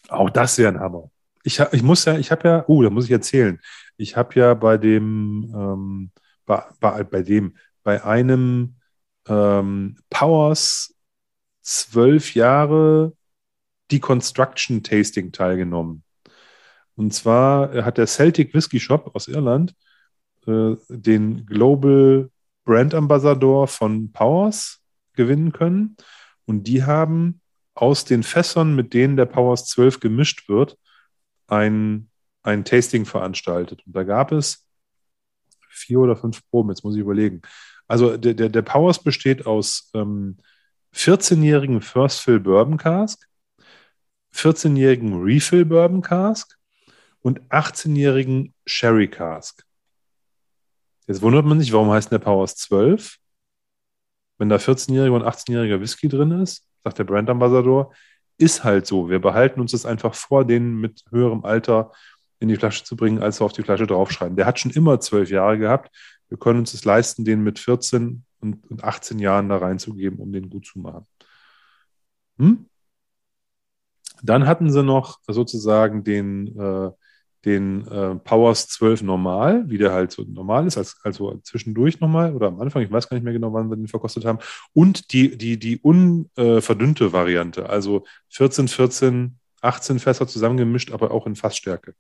Auch 0.08 0.30
das 0.30 0.58
wäre 0.58 0.70
ein 0.70 0.80
Hammer. 0.80 1.12
Ich, 1.44 1.60
ich 1.60 1.84
muss 1.84 2.06
ja, 2.06 2.18
ich 2.18 2.32
habe 2.32 2.48
ja, 2.48 2.64
oh, 2.68 2.84
da 2.84 2.90
muss 2.90 3.06
ich 3.06 3.12
erzählen. 3.12 3.60
Ich 3.98 4.16
habe 4.16 4.40
ja 4.40 4.54
bei 4.54 4.78
dem, 4.78 5.52
ähm, 5.56 6.12
bei, 6.46 6.64
bei, 6.80 7.04
bei 7.04 7.22
dem, 7.22 7.56
bei 7.84 8.04
einem 8.04 8.76
ähm, 9.28 9.98
Powers 10.10 10.94
zwölf 11.62 12.36
Jahre 12.36 13.14
Deconstruction 13.92 14.84
Tasting 14.84 15.32
teilgenommen. 15.32 16.04
Und 16.96 17.14
zwar 17.14 17.86
hat 17.86 17.98
der 17.98 18.08
Celtic 18.08 18.54
Whisky 18.54 18.80
Shop 18.80 19.16
aus 19.16 19.28
Irland 19.28 19.74
äh, 20.46 20.76
den 20.90 21.46
Global 21.46 22.30
Brand 22.66 22.94
Ambassador 22.94 23.68
von 23.68 24.12
Powers 24.12 24.79
gewinnen 25.20 25.52
können. 25.52 25.98
Und 26.46 26.64
die 26.64 26.86
haben 26.86 27.42
aus 27.76 28.06
den 28.06 28.24
Fässern, 28.24 28.74
mit 28.74 28.94
denen 28.94 29.18
der 29.18 29.26
Powers 29.26 29.66
12 29.66 30.00
gemischt 30.00 30.48
wird, 30.48 30.78
ein, 31.48 32.10
ein 32.42 32.64
Tasting 32.64 33.06
veranstaltet. 33.06 33.84
Und 33.86 33.96
da 33.96 34.04
gab 34.04 34.32
es 34.32 34.66
vier 35.70 36.00
oder 36.00 36.16
fünf 36.16 36.42
Proben, 36.50 36.70
jetzt 36.70 36.84
muss 36.84 36.96
ich 36.96 37.02
überlegen. 37.02 37.42
Also 37.88 38.16
der, 38.16 38.34
der, 38.34 38.50
der 38.50 38.62
Powers 38.62 39.04
besteht 39.04 39.46
aus 39.46 39.92
ähm, 39.94 40.38
14-jährigen 40.96 41.82
First 41.82 42.22
Fill 42.22 42.40
Bourbon 42.40 42.78
Cask, 42.78 43.28
14-jährigen 44.34 45.22
Refill 45.22 45.66
Bourbon 45.66 46.02
Cask 46.02 46.58
und 47.22 47.42
18-jährigen 47.50 48.54
Sherry 48.66 49.10
Cask. 49.10 49.66
Jetzt 51.08 51.22
wundert 51.22 51.46
man 51.46 51.60
sich, 51.60 51.74
warum 51.74 51.90
heißt 51.90 52.12
der 52.12 52.20
Powers 52.20 52.56
12? 52.56 53.18
Wenn 54.40 54.50
da 54.50 54.56
14-jähriger 54.56 55.12
und 55.12 55.24
18-jähriger 55.24 55.80
Whisky 55.80 56.08
drin 56.08 56.32
ist, 56.32 56.66
sagt 56.84 56.98
der 56.98 57.04
Brand 57.04 57.30
Ambassador, 57.30 57.94
ist 58.38 58.64
halt 58.64 58.88
so. 58.88 59.10
Wir 59.10 59.20
behalten 59.20 59.60
uns 59.60 59.74
das 59.74 59.86
einfach 59.86 60.16
vor, 60.16 60.46
den 60.46 60.78
mit 60.80 61.04
höherem 61.12 61.44
Alter 61.44 61.92
in 62.40 62.48
die 62.48 62.56
Flasche 62.56 62.86
zu 62.86 62.96
bringen, 62.96 63.22
als 63.22 63.42
wir 63.42 63.46
auf 63.46 63.54
die 63.54 63.64
Flasche 63.64 63.86
draufschreiben. 63.86 64.38
Der 64.38 64.46
hat 64.46 64.58
schon 64.58 64.72
immer 64.72 65.00
zwölf 65.02 65.30
Jahre 65.30 65.60
gehabt. 65.60 65.94
Wir 66.30 66.38
können 66.38 66.60
uns 66.60 66.74
es 66.74 66.86
leisten, 66.86 67.26
den 67.26 67.44
mit 67.44 67.60
14 67.60 68.24
und 68.40 68.84
18 68.84 69.20
Jahren 69.20 69.50
da 69.50 69.58
reinzugeben, 69.58 70.20
um 70.20 70.32
den 70.32 70.50
gut 70.50 70.66
zu 70.66 70.80
machen. 70.80 71.06
Hm? 72.38 72.66
Dann 74.24 74.48
hatten 74.48 74.72
sie 74.72 74.84
noch 74.84 75.20
sozusagen 75.28 76.06
den, 76.06 76.58
äh, 76.58 76.92
den 77.46 77.88
äh, 77.88 78.16
Powers 78.16 78.68
12 78.68 79.04
normal, 79.04 79.70
wie 79.70 79.78
der 79.78 79.94
halt 79.94 80.12
so 80.12 80.24
normal 80.24 80.68
ist, 80.68 80.78
als, 80.78 80.98
also 81.04 81.40
zwischendurch 81.44 82.00
nochmal 82.00 82.36
oder 82.36 82.48
am 82.48 82.60
Anfang, 82.60 82.82
ich 82.82 82.92
weiß 82.92 83.08
gar 83.08 83.16
nicht 83.16 83.24
mehr 83.24 83.34
genau, 83.34 83.54
wann 83.54 83.70
wir 83.70 83.78
den 83.78 83.88
verkostet 83.88 84.26
haben, 84.26 84.40
und 84.74 85.14
die, 85.14 85.38
die, 85.38 85.58
die 85.58 85.80
unverdünnte 85.80 87.06
äh, 87.06 87.14
Variante, 87.14 87.70
also 87.70 88.06
14, 88.30 88.68
14, 88.68 89.38
18 89.62 90.00
Fässer 90.00 90.28
zusammengemischt, 90.28 90.92
aber 90.92 91.12
auch 91.12 91.26
in 91.28 91.36
Fassstärke. 91.36 91.96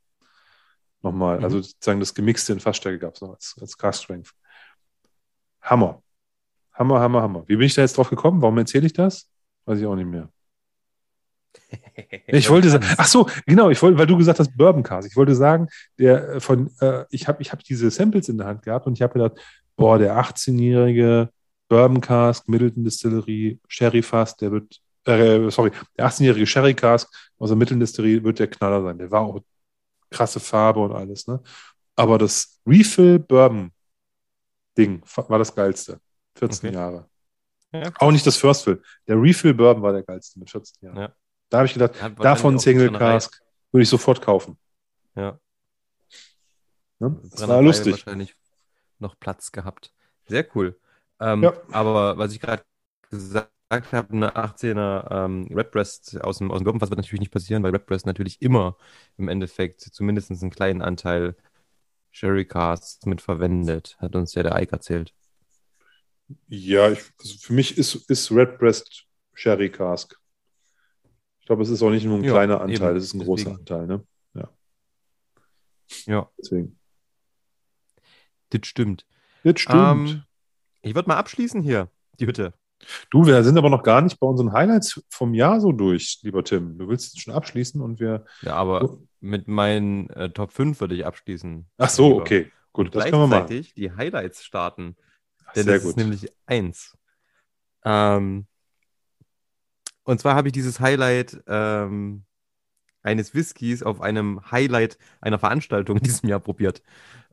Nochmal, 1.01 1.37
mhm. 1.37 1.43
also 1.45 1.61
sozusagen 1.61 1.99
das 1.99 2.13
Gemixte 2.13 2.51
in 2.53 2.59
Fassstärke 2.59 2.99
gab 2.99 3.15
es 3.15 3.21
noch 3.21 3.31
als, 3.31 3.55
als 3.61 3.77
Cast 3.77 4.03
Strength. 4.03 4.33
Hammer. 5.61 6.01
Hammer, 6.73 6.99
Hammer, 6.99 7.21
Hammer. 7.21 7.43
Wie 7.47 7.55
bin 7.55 7.65
ich 7.65 7.75
da 7.75 7.81
jetzt 7.81 7.97
drauf 7.97 8.09
gekommen? 8.09 8.41
Warum 8.41 8.57
erzähle 8.57 8.85
ich 8.85 8.93
das? 8.93 9.29
Weiß 9.65 9.79
ich 9.79 9.85
auch 9.85 9.95
nicht 9.95 10.07
mehr. 10.07 10.29
Ich 12.27 12.49
wollte 12.49 12.69
sagen, 12.69 12.85
ach 12.97 13.07
so, 13.07 13.27
genau, 13.45 13.69
ich 13.69 13.81
wollte, 13.81 13.97
weil 13.97 14.07
du 14.07 14.17
gesagt 14.17 14.39
hast 14.39 14.55
Bourbon 14.55 14.83
Cast. 14.83 15.07
Ich 15.07 15.15
wollte 15.15 15.35
sagen, 15.35 15.67
der 15.97 16.29
äh, 16.29 16.39
von, 16.39 16.71
äh, 16.79 17.05
ich 17.09 17.27
habe 17.27 17.41
ich 17.41 17.51
hab 17.51 17.63
diese 17.63 17.89
Samples 17.89 18.29
in 18.29 18.37
der 18.37 18.47
Hand 18.47 18.63
gehabt 18.63 18.87
und 18.87 18.93
ich 18.93 19.01
habe 19.01 19.13
gedacht, 19.13 19.39
boah, 19.75 19.97
der 19.97 20.17
18-jährige 20.17 21.29
Bourbon 21.67 22.01
Cask, 22.01 22.47
Middleton 22.47 22.83
Distillery, 22.83 23.59
Sherry 23.67 24.01
Fass, 24.01 24.35
der 24.35 24.51
wird, 24.51 24.79
äh, 25.05 25.49
sorry, 25.49 25.71
der 25.97 26.07
18-jährige 26.07 26.45
Sherry 26.45 26.73
Cask 26.73 27.09
aus 27.37 27.49
der 27.49 27.57
Middleton 27.57 27.79
Distillery 27.79 28.23
wird 28.23 28.39
der 28.39 28.47
Knaller 28.47 28.83
sein. 28.83 28.97
Der 28.97 29.11
war 29.11 29.21
auch 29.21 29.41
krasse 30.09 30.39
Farbe 30.39 30.79
und 30.79 30.91
alles, 30.91 31.27
ne? 31.27 31.41
Aber 31.95 32.17
das 32.17 32.59
Refill 32.65 33.19
Bourbon 33.19 33.71
Ding 34.77 35.01
war 35.15 35.39
das 35.39 35.53
geilste. 35.53 35.99
14 36.35 36.69
okay. 36.69 36.77
Jahre. 36.77 37.09
Ja. 37.71 37.91
Auch 37.99 38.11
nicht 38.11 38.25
das 38.25 38.37
First 38.37 38.63
Fill. 38.63 38.81
Der 39.07 39.21
Refill 39.21 39.53
Bourbon 39.53 39.83
war 39.83 39.93
der 39.93 40.03
geilste 40.03 40.39
mit 40.39 40.49
14 40.49 40.75
Jahren. 40.81 40.97
Ja. 40.97 41.13
Da 41.49 41.59
habe 41.59 41.67
ich 41.67 41.73
gedacht, 41.73 41.95
davon 42.19 42.59
Single 42.59 42.91
Cask 42.91 43.41
würde 43.71 43.83
ich 43.83 43.89
sofort 43.89 44.21
kaufen. 44.21 44.57
Ja. 45.15 45.39
ja 46.99 47.15
das 47.23 47.47
war 47.47 47.61
lustig. 47.61 47.93
Wahrscheinlich 47.93 48.35
noch 48.99 49.19
Platz 49.19 49.51
gehabt. 49.51 49.91
Sehr 50.27 50.45
cool. 50.55 50.79
Ähm, 51.19 51.43
ja. 51.43 51.53
Aber 51.71 52.17
was 52.17 52.33
ich 52.33 52.39
gerade 52.39 52.63
gesagt 53.09 53.49
habe, 53.71 54.13
eine 54.13 54.35
18er 54.35 55.25
ähm, 55.25 55.47
Redbreast 55.51 56.21
aus 56.21 56.37
dem, 56.39 56.51
aus 56.51 56.59
dem 56.59 56.65
Gurkenfass 56.65 56.89
wird 56.89 56.99
natürlich 56.99 57.19
nicht 57.19 57.33
passieren, 57.33 57.63
weil 57.63 57.71
Redbreast 57.71 58.05
natürlich 58.05 58.41
immer 58.41 58.77
im 59.17 59.27
Endeffekt 59.27 59.81
zumindest 59.81 60.31
einen 60.31 60.51
kleinen 60.51 60.81
Anteil 60.81 61.35
Sherry 62.11 62.45
Cast 62.45 63.05
mit 63.05 63.21
verwendet, 63.21 63.97
hat 63.99 64.15
uns 64.15 64.33
ja 64.33 64.43
der 64.43 64.59
Ike 64.59 64.71
erzählt. 64.71 65.13
Ja, 66.47 66.91
ich, 66.91 66.99
also 67.19 67.37
für 67.39 67.53
mich 67.53 67.77
ist, 67.77 67.95
ist 68.09 68.31
Redbreast 68.31 69.05
Sherry 69.33 69.69
Cask 69.69 70.18
glaube, 71.49 71.63
es 71.63 71.69
ist 71.69 71.81
auch 71.81 71.89
nicht 71.89 72.05
nur 72.05 72.19
ein 72.19 72.23
ja, 72.23 72.31
kleiner 72.31 72.61
Anteil, 72.61 72.95
es 72.95 73.05
ist 73.05 73.15
ein 73.15 73.21
großer 73.21 73.49
Anteil. 73.49 73.87
Ne? 73.87 74.05
Ja. 74.35 74.49
Ja. 76.05 76.29
Deswegen. 76.37 76.79
Das 78.51 78.67
stimmt. 78.67 79.07
Das 79.43 79.59
stimmt. 79.59 80.09
Ähm, 80.09 80.23
ich 80.83 80.93
würde 80.93 81.09
mal 81.09 81.17
abschließen 81.17 81.63
hier, 81.63 81.89
die 82.19 82.27
Hütte. 82.27 82.53
Du, 83.09 83.25
wir 83.25 83.43
sind 83.43 83.57
aber 83.57 83.71
noch 83.71 83.81
gar 83.81 84.01
nicht 84.01 84.19
bei 84.19 84.27
unseren 84.27 84.53
Highlights 84.53 85.03
vom 85.09 85.33
Jahr 85.33 85.59
so 85.59 85.71
durch, 85.71 86.19
lieber 86.21 86.43
Tim. 86.43 86.77
Du 86.77 86.87
willst 86.87 87.19
schon 87.19 87.33
abschließen 87.33 87.81
und 87.81 87.99
wir. 87.99 88.25
Ja, 88.41 88.53
aber 88.53 88.99
mit 89.19 89.47
meinen 89.47 90.09
äh, 90.11 90.29
Top 90.29 90.51
5 90.51 90.79
würde 90.79 90.95
ich 90.95 91.05
abschließen. 91.05 91.67
Ach 91.77 91.89
so, 91.89 92.09
lieber. 92.09 92.21
okay. 92.21 92.51
Gut, 92.73 92.85
und 92.85 92.95
das 92.95 93.05
können 93.05 93.23
wir 93.23 93.27
machen. 93.27 93.65
die 93.75 93.91
Highlights 93.91 94.43
starten. 94.43 94.95
Denn 95.55 95.63
Sehr 95.63 95.73
das 95.73 95.83
gut. 95.83 95.89
ist 95.89 95.97
nämlich 95.97 96.31
eins. 96.45 96.95
Ähm, 97.83 98.45
und 100.09 100.19
zwar 100.19 100.35
habe 100.35 100.47
ich 100.47 100.53
dieses 100.53 100.79
Highlight 100.79 101.41
ähm, 101.47 102.25
eines 103.03 103.35
Whiskys 103.35 103.83
auf 103.83 104.01
einem 104.01 104.51
Highlight 104.51 104.97
einer 105.21 105.37
Veranstaltung 105.39 105.97
in 105.97 106.03
diesem 106.03 106.29
Jahr 106.29 106.39
probiert. 106.39 106.81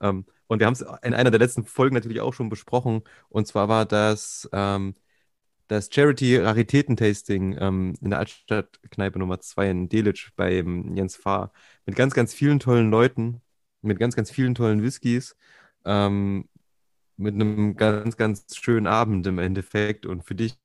Ähm, 0.00 0.26
und 0.46 0.60
wir 0.60 0.66
haben 0.66 0.74
es 0.74 0.84
in 1.02 1.14
einer 1.14 1.30
der 1.30 1.40
letzten 1.40 1.64
Folgen 1.64 1.94
natürlich 1.94 2.20
auch 2.20 2.34
schon 2.34 2.50
besprochen. 2.50 3.02
Und 3.30 3.46
zwar 3.46 3.68
war 3.68 3.86
das 3.86 4.48
ähm, 4.52 4.94
das 5.68 5.88
Charity 5.90 6.36
Raritäten-Tasting 6.36 7.56
ähm, 7.58 7.94
in 8.02 8.10
der 8.10 8.18
Altstadtkneipe 8.18 9.18
Nummer 9.18 9.40
2 9.40 9.70
in 9.70 9.88
Delitzsch 9.88 10.32
bei 10.36 10.56
Jens 10.56 11.16
Fahr. 11.16 11.52
Mit 11.86 11.96
ganz, 11.96 12.14
ganz 12.14 12.34
vielen 12.34 12.60
tollen 12.60 12.90
Leuten, 12.90 13.40
mit 13.82 13.98
ganz, 13.98 14.16
ganz 14.16 14.30
vielen 14.30 14.54
tollen 14.54 14.82
Whiskys. 14.82 15.34
Ähm, 15.86 16.48
mit 17.16 17.34
einem 17.34 17.76
ganz, 17.76 18.16
ganz 18.16 18.56
schönen 18.56 18.86
Abend 18.86 19.26
im 19.26 19.38
Endeffekt. 19.38 20.06
Und 20.06 20.24
für 20.24 20.34
dich 20.34 20.56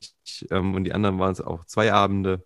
ähm, 0.49 0.75
und 0.75 0.83
die 0.83 0.93
anderen 0.93 1.19
waren 1.19 1.31
es 1.31 1.41
auch 1.41 1.65
zwei 1.65 1.93
Abende. 1.93 2.45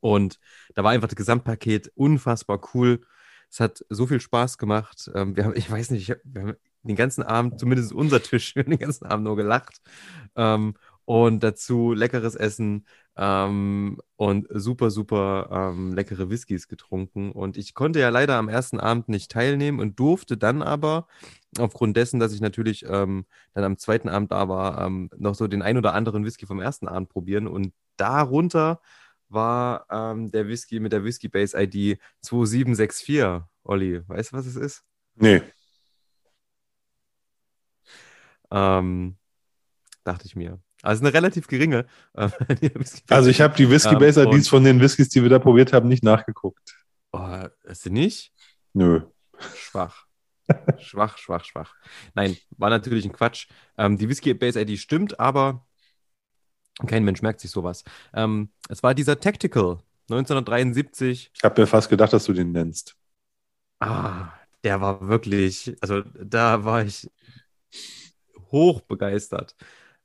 Und 0.00 0.38
da 0.74 0.84
war 0.84 0.92
einfach 0.92 1.08
das 1.08 1.16
Gesamtpaket 1.16 1.92
unfassbar 1.94 2.60
cool. 2.74 3.00
Es 3.50 3.60
hat 3.60 3.84
so 3.88 4.06
viel 4.06 4.20
Spaß 4.20 4.58
gemacht. 4.58 5.10
Ähm, 5.14 5.36
wir 5.36 5.44
haben, 5.44 5.56
ich 5.56 5.70
weiß 5.70 5.90
nicht, 5.90 6.14
wir 6.24 6.42
haben 6.42 6.56
den 6.82 6.96
ganzen 6.96 7.22
Abend, 7.22 7.58
zumindest 7.58 7.92
unser 7.92 8.22
Tisch, 8.22 8.54
den 8.54 8.78
ganzen 8.78 9.06
Abend 9.06 9.24
nur 9.24 9.36
gelacht. 9.36 9.80
Ähm, 10.36 10.74
und 11.04 11.42
dazu 11.42 11.92
leckeres 11.94 12.34
Essen 12.34 12.86
ähm, 13.18 14.00
und 14.16 14.46
super, 14.50 14.90
super 14.90 15.48
ähm, 15.50 15.92
leckere 15.92 16.30
Whiskys 16.30 16.68
getrunken. 16.68 17.32
Und 17.32 17.56
ich 17.56 17.74
konnte 17.74 17.98
ja 17.98 18.10
leider 18.10 18.36
am 18.36 18.48
ersten 18.48 18.78
Abend 18.78 19.08
nicht 19.08 19.30
teilnehmen 19.32 19.80
und 19.80 19.98
durfte 19.98 20.36
dann 20.36 20.62
aber 20.62 21.08
aufgrund 21.58 21.96
dessen, 21.96 22.20
dass 22.20 22.32
ich 22.32 22.40
natürlich 22.40 22.84
ähm, 22.88 23.26
dann 23.54 23.64
am 23.64 23.76
zweiten 23.76 24.08
Abend 24.08 24.30
da 24.30 24.48
war, 24.48 24.86
ähm, 24.86 25.10
noch 25.16 25.34
so 25.34 25.48
den 25.48 25.62
ein 25.62 25.76
oder 25.76 25.94
anderen 25.94 26.24
Whisky 26.24 26.46
vom 26.46 26.60
ersten 26.60 26.86
Abend 26.86 27.08
probieren. 27.08 27.48
Und 27.48 27.72
darunter 27.96 28.80
war 29.28 29.86
ähm, 29.90 30.30
der 30.30 30.46
Whisky 30.46 30.78
mit 30.78 30.92
der 30.92 31.02
Whisky 31.04 31.28
Base 31.28 31.60
ID 31.60 31.98
2764. 32.22 33.42
Olli, 33.64 34.00
weißt 34.08 34.32
du, 34.32 34.36
was 34.36 34.46
es 34.46 34.56
ist? 34.56 34.84
Nee. 35.16 35.42
Ähm, 38.50 39.16
dachte 40.04 40.26
ich 40.26 40.36
mir. 40.36 40.60
Also 40.82 41.04
eine 41.04 41.12
relativ 41.12 41.48
geringe. 41.48 41.86
Äh, 42.14 42.28
also 43.08 43.30
ich 43.30 43.40
habe 43.40 43.56
die 43.56 43.68
Whisky 43.68 43.96
Base 43.96 44.22
ähm, 44.22 44.32
IDs 44.32 44.48
von 44.48 44.64
den 44.64 44.80
Whiskys, 44.80 45.08
die 45.08 45.22
wir 45.22 45.30
da 45.30 45.38
probiert 45.38 45.72
haben, 45.72 45.88
nicht 45.88 46.04
nachgeguckt. 46.04 46.76
Oh, 47.12 47.44
ist 47.64 47.82
sie 47.82 47.90
nicht? 47.90 48.32
Nö. 48.74 49.02
Schwach. 49.54 50.06
schwach, 50.78 51.18
schwach, 51.18 51.44
schwach. 51.44 51.74
Nein, 52.14 52.36
war 52.56 52.70
natürlich 52.70 53.04
ein 53.04 53.12
Quatsch. 53.12 53.48
Ähm, 53.76 53.98
die 53.98 54.08
Whisky 54.08 54.34
Base 54.34 54.60
ID 54.60 54.78
stimmt, 54.78 55.18
aber 55.18 55.66
kein 56.86 57.04
Mensch 57.04 57.22
merkt 57.22 57.40
sich 57.40 57.50
sowas. 57.50 57.84
Ähm, 58.14 58.50
es 58.68 58.82
war 58.82 58.94
dieser 58.94 59.18
Tactical 59.18 59.78
1973. 60.10 61.30
Ich 61.34 61.44
habe 61.44 61.60
mir 61.60 61.66
fast 61.66 61.88
gedacht, 61.88 62.12
dass 62.12 62.24
du 62.24 62.32
den 62.32 62.52
nennst. 62.52 62.96
Ah, 63.80 64.32
der 64.64 64.80
war 64.80 65.06
wirklich, 65.08 65.76
also 65.80 66.02
da 66.02 66.64
war 66.64 66.84
ich 66.84 67.10
hoch 68.50 68.80
begeistert. 68.82 69.54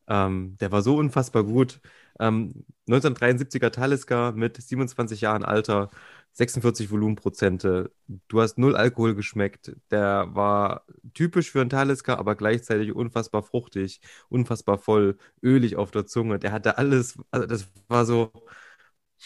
Ähm, 0.08 0.58
der 0.60 0.72
war 0.72 0.82
so 0.82 0.98
unfassbar 0.98 1.44
gut. 1.44 1.80
Ähm, 2.20 2.66
1973er 2.88 3.72
Talisker 3.72 4.32
mit 4.34 4.58
27 4.62 5.22
Jahren 5.22 5.44
Alter, 5.46 5.90
46 6.34 6.92
Volumenprozente. 6.92 7.92
Du 8.28 8.42
hast 8.42 8.58
null 8.58 8.76
Alkohol 8.76 9.16
geschmeckt. 9.16 9.76
Der 9.92 10.28
war 10.36 10.86
typisch 11.14 11.52
für 11.52 11.62
einen 11.62 11.70
Talisker, 11.70 12.18
aber 12.20 12.36
gleichzeitig 12.36 12.94
unfassbar 12.94 13.44
fruchtig, 13.44 14.02
unfassbar 14.30 14.78
voll, 14.78 15.18
ölig 15.42 15.76
auf 15.78 15.92
der 15.92 16.06
Zunge. 16.06 16.40
Der 16.40 16.52
hatte 16.52 16.78
alles, 16.78 17.18
also 17.32 17.46
das 17.48 17.68
war 17.88 18.06
so, 18.06 18.32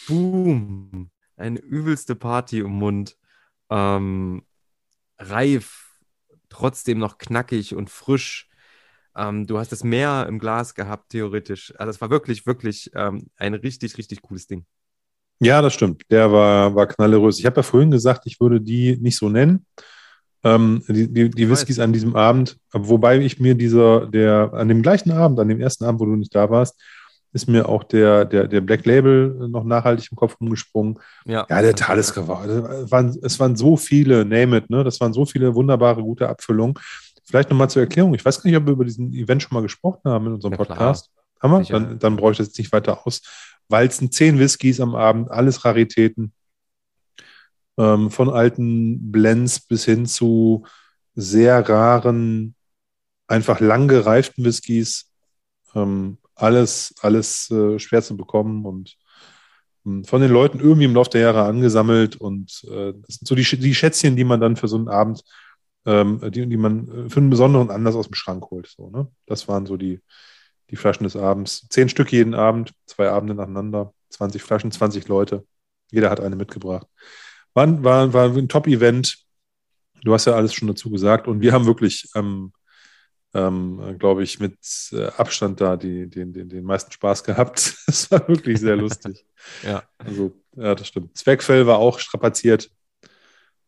boom, 0.06 1.10
eine 1.36 1.58
übelste 1.60 2.14
Party 2.16 2.60
im 2.60 2.70
Mund. 2.72 3.16
Ähm, 3.70 4.44
reif, 5.18 6.00
trotzdem 6.50 6.98
noch 6.98 7.18
knackig 7.18 7.74
und 7.76 7.90
frisch. 7.90 8.47
Ähm, 9.18 9.46
du 9.46 9.58
hast 9.58 9.72
das 9.72 9.84
Meer 9.84 10.26
im 10.28 10.38
Glas 10.38 10.74
gehabt, 10.74 11.10
theoretisch. 11.10 11.74
Also 11.76 11.90
es 11.90 12.00
war 12.00 12.10
wirklich, 12.10 12.46
wirklich 12.46 12.90
ähm, 12.94 13.26
ein 13.36 13.54
richtig, 13.54 13.98
richtig 13.98 14.22
cooles 14.22 14.46
Ding. 14.46 14.64
Ja, 15.40 15.60
das 15.60 15.74
stimmt. 15.74 16.02
Der 16.10 16.32
war, 16.32 16.74
war 16.74 16.86
knallerös. 16.86 17.38
Ich 17.38 17.46
habe 17.46 17.56
ja 17.56 17.62
vorhin 17.62 17.90
gesagt, 17.90 18.22
ich 18.26 18.40
würde 18.40 18.60
die 18.60 18.96
nicht 18.96 19.16
so 19.16 19.28
nennen. 19.28 19.66
Ähm, 20.44 20.82
die 20.88 21.12
die, 21.12 21.30
die 21.30 21.50
Whiskys 21.50 21.80
an 21.80 21.92
diesem 21.92 22.14
Abend, 22.14 22.58
wobei 22.72 23.18
ich 23.18 23.40
mir 23.40 23.56
dieser, 23.56 24.06
der, 24.06 24.52
an 24.54 24.68
dem 24.68 24.82
gleichen 24.82 25.10
Abend, 25.10 25.40
an 25.40 25.48
dem 25.48 25.60
ersten 25.60 25.84
Abend, 25.84 26.00
wo 26.00 26.06
du 26.06 26.14
nicht 26.14 26.34
da 26.34 26.48
warst, 26.48 26.80
ist 27.32 27.48
mir 27.48 27.68
auch 27.68 27.84
der, 27.84 28.24
der, 28.24 28.46
der 28.46 28.60
Black 28.60 28.86
Label 28.86 29.48
noch 29.48 29.64
nachhaltig 29.64 30.08
im 30.10 30.16
Kopf 30.16 30.36
rumgesprungen. 30.40 30.98
Ja, 31.26 31.46
ja 31.48 31.62
der 31.62 31.74
Talisker 31.74 32.26
war, 32.26 32.46
es 32.46 32.90
waren, 32.90 33.18
es 33.20 33.38
waren 33.38 33.56
so 33.56 33.76
viele, 33.76 34.24
name 34.24 34.58
it, 34.58 34.70
ne? 34.70 34.82
Das 34.82 35.00
waren 35.00 35.12
so 35.12 35.26
viele 35.26 35.54
wunderbare, 35.54 36.02
gute 36.02 36.28
Abfüllungen. 36.28 36.74
Vielleicht 37.28 37.50
nochmal 37.50 37.68
zur 37.68 37.82
Erklärung. 37.82 38.14
Ich 38.14 38.24
weiß 38.24 38.40
gar 38.40 38.48
nicht, 38.48 38.58
ob 38.58 38.64
wir 38.64 38.72
über 38.72 38.86
diesen 38.86 39.12
Event 39.12 39.42
schon 39.42 39.52
mal 39.52 39.60
gesprochen 39.60 40.10
haben 40.10 40.28
in 40.28 40.32
unserem 40.32 40.52
ja, 40.52 40.56
Podcast. 40.56 41.10
Haben 41.38 41.52
wir? 41.52 41.62
Dann, 41.62 41.98
dann 41.98 42.16
brauche 42.16 42.32
ich 42.32 42.38
das 42.38 42.46
jetzt 42.46 42.58
nicht 42.58 42.72
weiter 42.72 43.06
aus 43.06 43.20
walzen 43.68 44.10
zehn 44.10 44.38
Whiskys 44.38 44.80
am 44.80 44.94
Abend, 44.94 45.30
alles 45.30 45.62
Raritäten. 45.66 46.32
Ähm, 47.76 48.10
von 48.10 48.30
alten 48.30 49.12
Blends 49.12 49.60
bis 49.60 49.84
hin 49.84 50.06
zu 50.06 50.64
sehr 51.14 51.68
raren, 51.68 52.54
einfach 53.26 53.60
lang 53.60 53.88
gereiften 53.88 54.42
Whiskys. 54.46 55.10
Ähm, 55.74 56.16
alles, 56.34 56.94
alles 57.02 57.50
äh, 57.50 57.78
schwer 57.78 58.02
zu 58.02 58.16
bekommen 58.16 58.64
und 58.64 58.96
ähm, 59.84 60.02
von 60.02 60.22
den 60.22 60.30
Leuten 60.30 60.60
irgendwie 60.60 60.86
im 60.86 60.94
Laufe 60.94 61.10
der 61.10 61.20
Jahre 61.20 61.42
angesammelt. 61.42 62.16
Und 62.16 62.64
äh, 62.64 62.94
das 63.06 63.16
sind 63.16 63.28
so 63.28 63.34
die, 63.34 63.44
die 63.44 63.74
Schätzchen, 63.74 64.16
die 64.16 64.24
man 64.24 64.40
dann 64.40 64.56
für 64.56 64.66
so 64.66 64.76
einen 64.76 64.88
Abend, 64.88 65.22
ähm, 65.88 66.20
die, 66.30 66.46
die 66.46 66.56
man 66.58 67.06
äh, 67.06 67.10
für 67.10 67.20
einen 67.20 67.30
besonderen 67.30 67.70
Anlass 67.70 67.94
aus 67.96 68.08
dem 68.08 68.14
Schrank 68.14 68.50
holt. 68.50 68.66
So, 68.66 68.90
ne? 68.90 69.08
Das 69.26 69.48
waren 69.48 69.64
so 69.64 69.78
die, 69.78 70.00
die 70.70 70.76
Flaschen 70.76 71.04
des 71.04 71.16
Abends. 71.16 71.66
Zehn 71.70 71.88
Stück 71.88 72.12
jeden 72.12 72.34
Abend, 72.34 72.74
zwei 72.84 73.08
Abende 73.08 73.34
nacheinander, 73.34 73.94
20 74.10 74.42
Flaschen, 74.42 74.70
20 74.70 75.08
Leute. 75.08 75.46
Jeder 75.90 76.10
hat 76.10 76.20
eine 76.20 76.36
mitgebracht. 76.36 76.86
War, 77.54 77.82
war, 77.82 78.12
war 78.12 78.36
ein 78.36 78.48
Top-Event. 78.50 79.16
Du 80.04 80.12
hast 80.12 80.26
ja 80.26 80.34
alles 80.34 80.52
schon 80.52 80.68
dazu 80.68 80.90
gesagt. 80.90 81.26
Und 81.26 81.40
wir 81.40 81.54
haben 81.54 81.64
wirklich, 81.64 82.10
ähm, 82.14 82.52
ähm, 83.32 83.96
glaube 83.98 84.22
ich, 84.22 84.40
mit 84.40 84.58
äh, 84.92 85.06
Abstand 85.06 85.58
da 85.62 85.78
die, 85.78 86.06
den, 86.06 86.34
den, 86.34 86.50
den 86.50 86.64
meisten 86.64 86.92
Spaß 86.92 87.24
gehabt. 87.24 87.74
Es 87.86 88.10
war 88.10 88.28
wirklich 88.28 88.60
sehr 88.60 88.76
lustig. 88.76 89.24
ja. 89.64 89.82
Also, 89.96 90.36
ja, 90.54 90.74
das 90.74 90.86
stimmt. 90.86 91.16
Zweckfell 91.16 91.66
war 91.66 91.78
auch 91.78 91.98
strapaziert. 91.98 92.70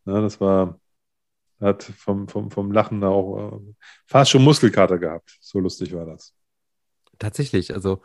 Ja, 0.05 0.21
das 0.21 0.39
war, 0.39 0.79
hat 1.61 1.83
vom, 1.83 2.27
vom, 2.27 2.51
vom 2.51 2.71
Lachen 2.71 3.03
auch 3.03 3.53
äh, 3.53 3.73
fast 4.05 4.31
schon 4.31 4.43
Muskelkater 4.43 4.97
gehabt. 4.97 5.37
So 5.39 5.59
lustig 5.59 5.93
war 5.93 6.05
das. 6.05 6.33
Tatsächlich, 7.19 7.73
also, 7.73 8.01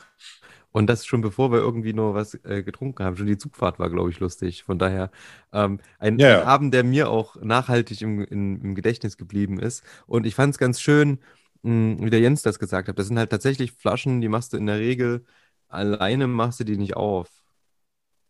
und 0.72 0.88
das 0.88 1.06
schon 1.06 1.22
bevor 1.22 1.50
wir 1.50 1.58
irgendwie 1.58 1.94
nur 1.94 2.14
was 2.14 2.34
äh, 2.44 2.62
getrunken 2.62 3.02
haben. 3.02 3.16
Schon 3.16 3.26
die 3.26 3.38
Zugfahrt 3.38 3.78
war, 3.78 3.88
glaube 3.88 4.10
ich, 4.10 4.20
lustig. 4.20 4.62
Von 4.62 4.78
daher 4.78 5.10
ähm, 5.52 5.80
ein, 5.98 6.18
ja, 6.18 6.28
ja. 6.28 6.40
ein, 6.42 6.46
Abend, 6.46 6.74
der 6.74 6.84
mir 6.84 7.08
auch 7.08 7.36
nachhaltig 7.36 8.02
im, 8.02 8.20
in, 8.22 8.60
im 8.60 8.74
Gedächtnis 8.74 9.16
geblieben 9.16 9.58
ist. 9.58 9.82
Und 10.06 10.26
ich 10.26 10.34
fand 10.34 10.52
es 10.52 10.58
ganz 10.58 10.80
schön, 10.80 11.18
mh, 11.62 11.96
hm, 11.96 12.04
wie 12.04 12.10
der 12.10 12.20
Jens 12.20 12.42
das 12.42 12.58
gesagt 12.58 12.88
hat. 12.88 12.98
Das 12.98 13.06
sind 13.06 13.18
halt 13.18 13.30
tatsächlich 13.30 13.72
Flaschen, 13.72 14.20
die 14.20 14.28
machst 14.28 14.52
du 14.52 14.58
in 14.58 14.66
der 14.66 14.78
Regel 14.78 15.24
alleine, 15.68 16.26
machst 16.26 16.60
du 16.60 16.64
die 16.64 16.76
nicht 16.76 16.94
auf. 16.94 17.30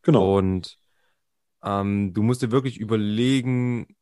Genau. 0.03 0.39
Und 0.39 0.78
ähm, 1.65 2.15
du 2.15 2.23
musst 2.23 2.43
dir 2.43 2.53
wirklich 2.53 2.78
überlegen, 2.78 3.97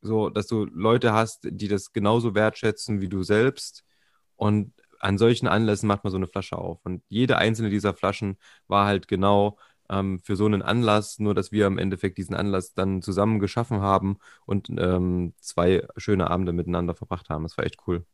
so, 0.00 0.30
dass 0.30 0.46
du 0.46 0.64
Leute 0.66 1.12
hast, 1.12 1.40
die 1.50 1.68
das 1.68 1.92
genauso 1.92 2.34
wertschätzen 2.34 3.00
wie 3.00 3.08
du 3.08 3.22
selbst. 3.22 3.84
Und 4.36 4.72
an 5.00 5.18
solchen 5.18 5.48
Anlässen 5.48 5.86
macht 5.86 6.04
man 6.04 6.10
so 6.10 6.16
eine 6.16 6.28
Flasche 6.28 6.58
auf. 6.58 6.80
Und 6.84 7.02
jede 7.08 7.38
einzelne 7.38 7.70
dieser 7.70 7.94
Flaschen 7.94 8.38
war 8.66 8.86
halt 8.86 9.08
genau 9.08 9.58
ähm, 9.90 10.20
für 10.20 10.36
so 10.36 10.46
einen 10.46 10.62
Anlass, 10.62 11.18
nur 11.18 11.34
dass 11.34 11.52
wir 11.52 11.66
im 11.66 11.78
Endeffekt 11.78 12.18
diesen 12.18 12.34
Anlass 12.34 12.74
dann 12.74 13.02
zusammen 13.02 13.38
geschaffen 13.38 13.80
haben 13.80 14.18
und 14.46 14.68
ähm, 14.70 15.34
zwei 15.40 15.86
schöne 15.96 16.30
Abende 16.30 16.52
miteinander 16.52 16.94
verbracht 16.94 17.28
haben. 17.30 17.44
Das 17.44 17.56
war 17.58 17.64
echt 17.64 17.78
cool. 17.86 18.04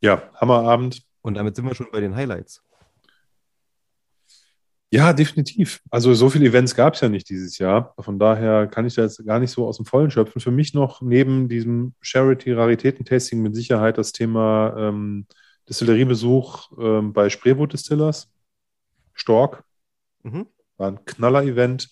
Ja, 0.00 0.30
Hammerabend. 0.34 1.02
Und 1.22 1.34
damit 1.34 1.54
sind 1.56 1.66
wir 1.66 1.74
schon 1.74 1.90
bei 1.92 2.00
den 2.00 2.16
Highlights. 2.16 2.62
Ja, 4.92 5.12
definitiv. 5.12 5.80
Also 5.88 6.14
so 6.14 6.28
viele 6.30 6.46
Events 6.46 6.74
gab 6.74 6.94
es 6.94 7.00
ja 7.00 7.08
nicht 7.08 7.28
dieses 7.28 7.58
Jahr. 7.58 7.94
Von 8.00 8.18
daher 8.18 8.66
kann 8.66 8.86
ich 8.86 8.94
da 8.94 9.02
jetzt 9.02 9.24
gar 9.24 9.38
nicht 9.38 9.52
so 9.52 9.66
aus 9.66 9.76
dem 9.76 9.86
Vollen 9.86 10.10
schöpfen. 10.10 10.40
Für 10.40 10.50
mich 10.50 10.74
noch 10.74 11.00
neben 11.00 11.48
diesem 11.48 11.94
Charity-Raritäten-Tasting 12.00 13.40
mit 13.40 13.54
Sicherheit 13.54 13.98
das 13.98 14.10
Thema 14.10 14.74
ähm, 14.76 15.26
Distilleriebesuch 15.68 16.72
ähm, 16.80 17.12
bei 17.12 17.30
Spreeboot 17.30 17.72
Distillers. 17.72 18.32
Stork. 19.14 19.62
Mhm. 20.24 20.46
War 20.76 20.88
ein 20.88 21.04
Knaller-Event 21.04 21.88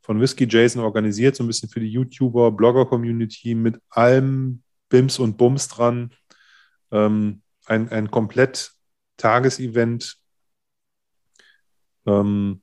von 0.00 0.20
Whiskey 0.20 0.46
Jason 0.48 0.82
organisiert, 0.82 1.34
so 1.34 1.42
ein 1.42 1.48
bisschen 1.48 1.68
für 1.68 1.80
die 1.80 1.90
YouTuber, 1.90 2.52
Blogger-Community 2.52 3.56
mit 3.56 3.80
allem 3.90 4.62
Bims 4.88 5.18
und 5.18 5.36
Bums 5.36 5.66
dran. 5.66 6.12
Ähm, 6.92 7.42
ein, 7.66 7.88
ein 7.90 8.10
komplett 8.12 8.72
Tagesevent 9.16 10.18
ähm, 12.08 12.62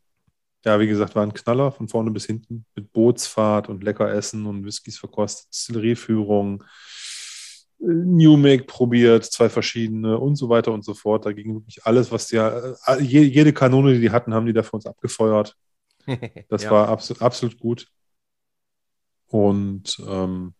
ja, 0.65 0.79
wie 0.79 0.87
gesagt, 0.87 1.15
war 1.15 1.23
ein 1.23 1.33
Knaller 1.33 1.71
von 1.71 1.87
vorne 1.87 2.11
bis 2.11 2.25
hinten 2.25 2.65
mit 2.75 2.91
Bootsfahrt 2.91 3.69
und 3.69 3.83
lecker 3.83 4.11
Essen 4.11 4.45
und 4.47 4.65
Whiskys 4.65 4.97
verkostet, 4.97 5.53
Distillerieführung, 5.53 6.63
äh, 7.79 7.85
New 7.85 8.35
Make 8.37 8.65
probiert, 8.65 9.25
zwei 9.25 9.49
verschiedene 9.49 10.17
und 10.17 10.35
so 10.35 10.49
weiter 10.49 10.71
und 10.71 10.83
so 10.83 10.95
fort. 10.95 11.25
Da 11.25 11.33
ging 11.33 11.53
wirklich 11.53 11.85
alles, 11.85 12.11
was 12.11 12.27
die, 12.27 12.37
äh, 12.37 13.01
jede 13.01 13.53
Kanone, 13.53 13.93
die 13.93 14.01
die 14.01 14.11
hatten, 14.11 14.33
haben 14.33 14.47
die 14.47 14.53
da 14.53 14.63
für 14.63 14.73
uns 14.73 14.85
abgefeuert. 14.85 15.55
Das 16.49 16.63
ja. 16.63 16.71
war 16.71 16.89
absolut, 16.89 17.21
absolut 17.23 17.57
gut. 17.59 17.87
Und 19.27 19.97
ähm, 20.07 20.53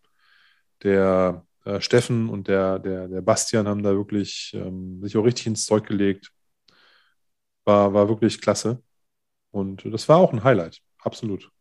der 0.83 1.45
äh, 1.65 1.81
Steffen 1.81 2.29
und 2.29 2.47
der, 2.47 2.79
der, 2.79 3.07
der 3.07 3.21
Bastian 3.21 3.67
haben 3.67 3.83
da 3.83 3.91
wirklich 3.91 4.53
ähm, 4.55 5.01
sich 5.03 5.15
auch 5.17 5.23
richtig 5.23 5.47
ins 5.47 5.65
Zeug 5.65 5.85
gelegt. 5.85 6.31
War, 7.65 7.93
war 7.93 8.07
wirklich 8.07 8.41
klasse. 8.41 8.81
Und 9.51 9.85
das 9.85 10.07
war 10.09 10.17
auch 10.17 10.33
ein 10.33 10.43
Highlight, 10.43 10.81
absolut. 10.99 11.51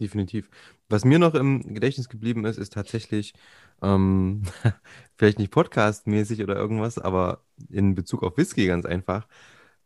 Definitiv. 0.00 0.50
Was 0.88 1.04
mir 1.04 1.18
noch 1.18 1.34
im 1.34 1.74
Gedächtnis 1.74 2.08
geblieben 2.08 2.44
ist, 2.44 2.58
ist 2.58 2.72
tatsächlich, 2.72 3.32
ähm, 3.82 4.42
vielleicht 5.16 5.38
nicht 5.38 5.52
podcastmäßig 5.52 6.42
oder 6.42 6.56
irgendwas, 6.56 6.98
aber 6.98 7.44
in 7.70 7.94
Bezug 7.94 8.22
auf 8.22 8.36
Whisky 8.36 8.66
ganz 8.66 8.84
einfach. 8.86 9.28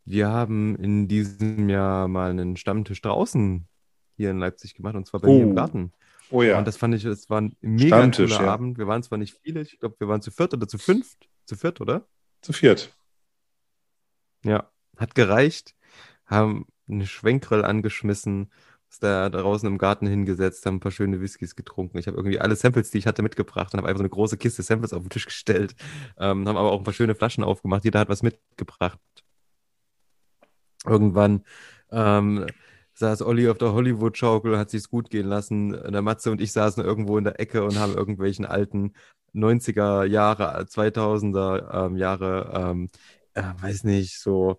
Wir 0.04 0.28
haben 0.28 0.76
in 0.76 1.08
diesem 1.08 1.68
Jahr 1.68 2.08
mal 2.08 2.30
einen 2.30 2.56
Stammtisch 2.56 3.02
draußen 3.02 3.68
hier 4.16 4.30
in 4.30 4.38
Leipzig 4.38 4.74
gemacht 4.74 4.94
und 4.94 5.06
zwar 5.06 5.20
bei 5.20 5.28
oh. 5.28 5.36
mir 5.36 5.42
im 5.42 5.52
oh. 5.52 5.54
Garten. 5.54 5.92
Oh 6.30 6.42
ja. 6.42 6.58
Und 6.58 6.66
das 6.66 6.76
fand 6.76 6.94
ich, 6.94 7.04
es 7.04 7.30
war 7.30 7.40
ein 7.40 7.56
mega 7.60 8.06
cooler 8.10 8.42
ja. 8.42 8.52
Abend. 8.52 8.78
Wir 8.78 8.86
waren 8.86 9.02
zwar 9.02 9.18
nicht 9.18 9.38
viele, 9.42 9.62
ich 9.62 9.78
glaube, 9.78 9.96
wir 9.98 10.08
waren 10.08 10.22
zu 10.22 10.30
viert 10.30 10.54
oder 10.54 10.68
zu 10.68 10.78
fünft. 10.78 11.28
Zu 11.44 11.56
viert, 11.56 11.80
oder? 11.80 12.06
Zu 12.42 12.52
viert. 12.52 12.94
Ja, 14.44 14.70
hat 14.96 15.14
gereicht. 15.14 15.74
Haben 16.26 16.66
eine 16.88 17.06
Schwenkgrill 17.06 17.64
angeschmissen, 17.64 18.50
uns 18.86 18.98
da 19.00 19.28
draußen 19.28 19.68
im 19.68 19.78
Garten 19.78 20.06
hingesetzt, 20.06 20.64
haben 20.66 20.76
ein 20.76 20.80
paar 20.80 20.92
schöne 20.92 21.20
Whiskys 21.20 21.56
getrunken. 21.56 21.98
Ich 21.98 22.06
habe 22.06 22.16
irgendwie 22.16 22.40
alle 22.40 22.56
Samples, 22.56 22.90
die 22.90 22.98
ich 22.98 23.06
hatte, 23.06 23.22
mitgebracht 23.22 23.72
und 23.72 23.78
habe 23.78 23.88
einfach 23.88 23.98
so 23.98 24.02
eine 24.02 24.10
große 24.10 24.38
Kiste 24.38 24.62
Samples 24.62 24.92
auf 24.92 25.02
den 25.02 25.10
Tisch 25.10 25.26
gestellt. 25.26 25.74
Ähm, 26.18 26.48
haben 26.48 26.56
aber 26.56 26.72
auch 26.72 26.78
ein 26.78 26.84
paar 26.84 26.94
schöne 26.94 27.14
Flaschen 27.14 27.44
aufgemacht. 27.44 27.84
Jeder 27.84 28.00
hat 28.00 28.08
was 28.08 28.22
mitgebracht. 28.22 28.98
Irgendwann 30.86 31.44
ähm, 31.90 32.46
saß 32.94 33.22
Olli 33.22 33.48
auf 33.48 33.58
der 33.58 33.72
Hollywood-Schaukel, 33.72 34.58
hat 34.58 34.70
sich's 34.70 34.90
gut 34.90 35.10
gehen 35.10 35.26
lassen. 35.26 35.70
Der 35.72 36.02
Matze 36.02 36.30
und 36.30 36.40
ich 36.40 36.52
saßen 36.52 36.82
irgendwo 36.84 37.18
in 37.18 37.24
der 37.24 37.40
Ecke 37.40 37.64
und 37.64 37.78
haben 37.78 37.94
irgendwelchen 37.94 38.44
alten 38.44 38.94
90er 39.34 40.04
Jahre, 40.04 40.62
2000er 40.62 41.86
ähm, 41.86 41.96
Jahre 41.96 42.52
ähm, 42.54 42.88
äh, 43.38 43.62
weiß 43.62 43.84
nicht, 43.84 44.18
so 44.18 44.58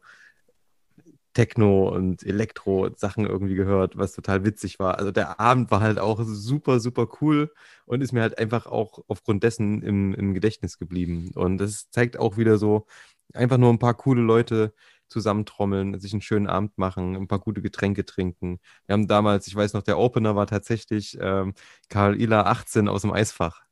Techno 1.34 1.90
und 1.90 2.24
Elektro-Sachen 2.24 3.26
irgendwie 3.26 3.56
gehört, 3.56 3.98
was 3.98 4.14
total 4.14 4.46
witzig 4.46 4.80
war. 4.80 4.98
Also 4.98 5.12
der 5.12 5.40
Abend 5.40 5.72
war 5.72 5.82
halt 5.82 6.00
auch 6.00 6.20
super, 6.24 6.80
super 6.80 7.08
cool 7.22 7.52
und 7.86 8.02
ist 8.02 8.12
mir 8.14 8.22
halt 8.22 8.38
einfach 8.40 8.66
auch 8.66 9.04
aufgrund 9.08 9.44
dessen 9.44 9.82
im, 9.82 10.14
im 10.16 10.34
Gedächtnis 10.34 10.78
geblieben. 10.80 11.32
Und 11.36 11.60
das 11.60 11.90
zeigt 11.92 12.18
auch 12.18 12.38
wieder 12.38 12.58
so 12.58 12.88
einfach 13.34 13.58
nur 13.58 13.72
ein 13.72 13.80
paar 13.80 13.94
coole 13.94 14.22
Leute, 14.22 14.74
zusammentrommeln, 15.10 16.00
sich 16.00 16.14
einen 16.14 16.22
schönen 16.22 16.48
Abend 16.48 16.78
machen, 16.78 17.16
ein 17.16 17.28
paar 17.28 17.40
gute 17.40 17.62
Getränke 17.62 18.06
trinken. 18.06 18.60
Wir 18.86 18.94
haben 18.94 19.08
damals, 19.08 19.48
ich 19.48 19.56
weiß 19.56 19.74
noch, 19.74 19.84
der 19.84 19.98
Opener 19.98 20.36
war 20.36 20.48
tatsächlich 20.48 21.18
ähm, 21.20 21.54
Karl 21.90 22.20
Ila 22.22 22.44
18 22.44 22.88
aus 22.88 23.02
dem 23.02 23.12
Eisfach. 23.12 23.64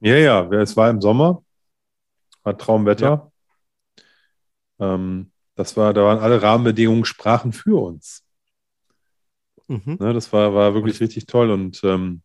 Ja, 0.00 0.16
ja, 0.16 0.42
es 0.60 0.76
war 0.76 0.90
im 0.90 1.00
Sommer, 1.00 1.42
war 2.44 2.56
Traumwetter. 2.56 3.32
Ja. 4.78 4.94
Ähm, 4.94 5.32
das 5.56 5.76
war, 5.76 5.92
da 5.92 6.04
waren 6.04 6.18
alle 6.18 6.42
Rahmenbedingungen 6.42 7.04
sprachen 7.04 7.52
für 7.52 7.80
uns. 7.80 8.24
Mhm. 9.66 9.96
Ne, 9.98 10.12
das 10.12 10.32
war, 10.32 10.54
war 10.54 10.74
wirklich 10.74 11.00
richtig 11.00 11.26
toll 11.26 11.50
und 11.50 11.82
ähm, 11.84 12.22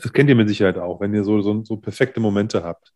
das 0.00 0.12
kennt 0.12 0.30
ihr 0.30 0.34
mit 0.34 0.48
Sicherheit 0.48 0.78
auch, 0.78 1.00
wenn 1.00 1.14
ihr 1.14 1.24
so, 1.24 1.42
so, 1.42 1.62
so 1.62 1.76
perfekte 1.76 2.20
Momente 2.20 2.64
habt, 2.64 2.92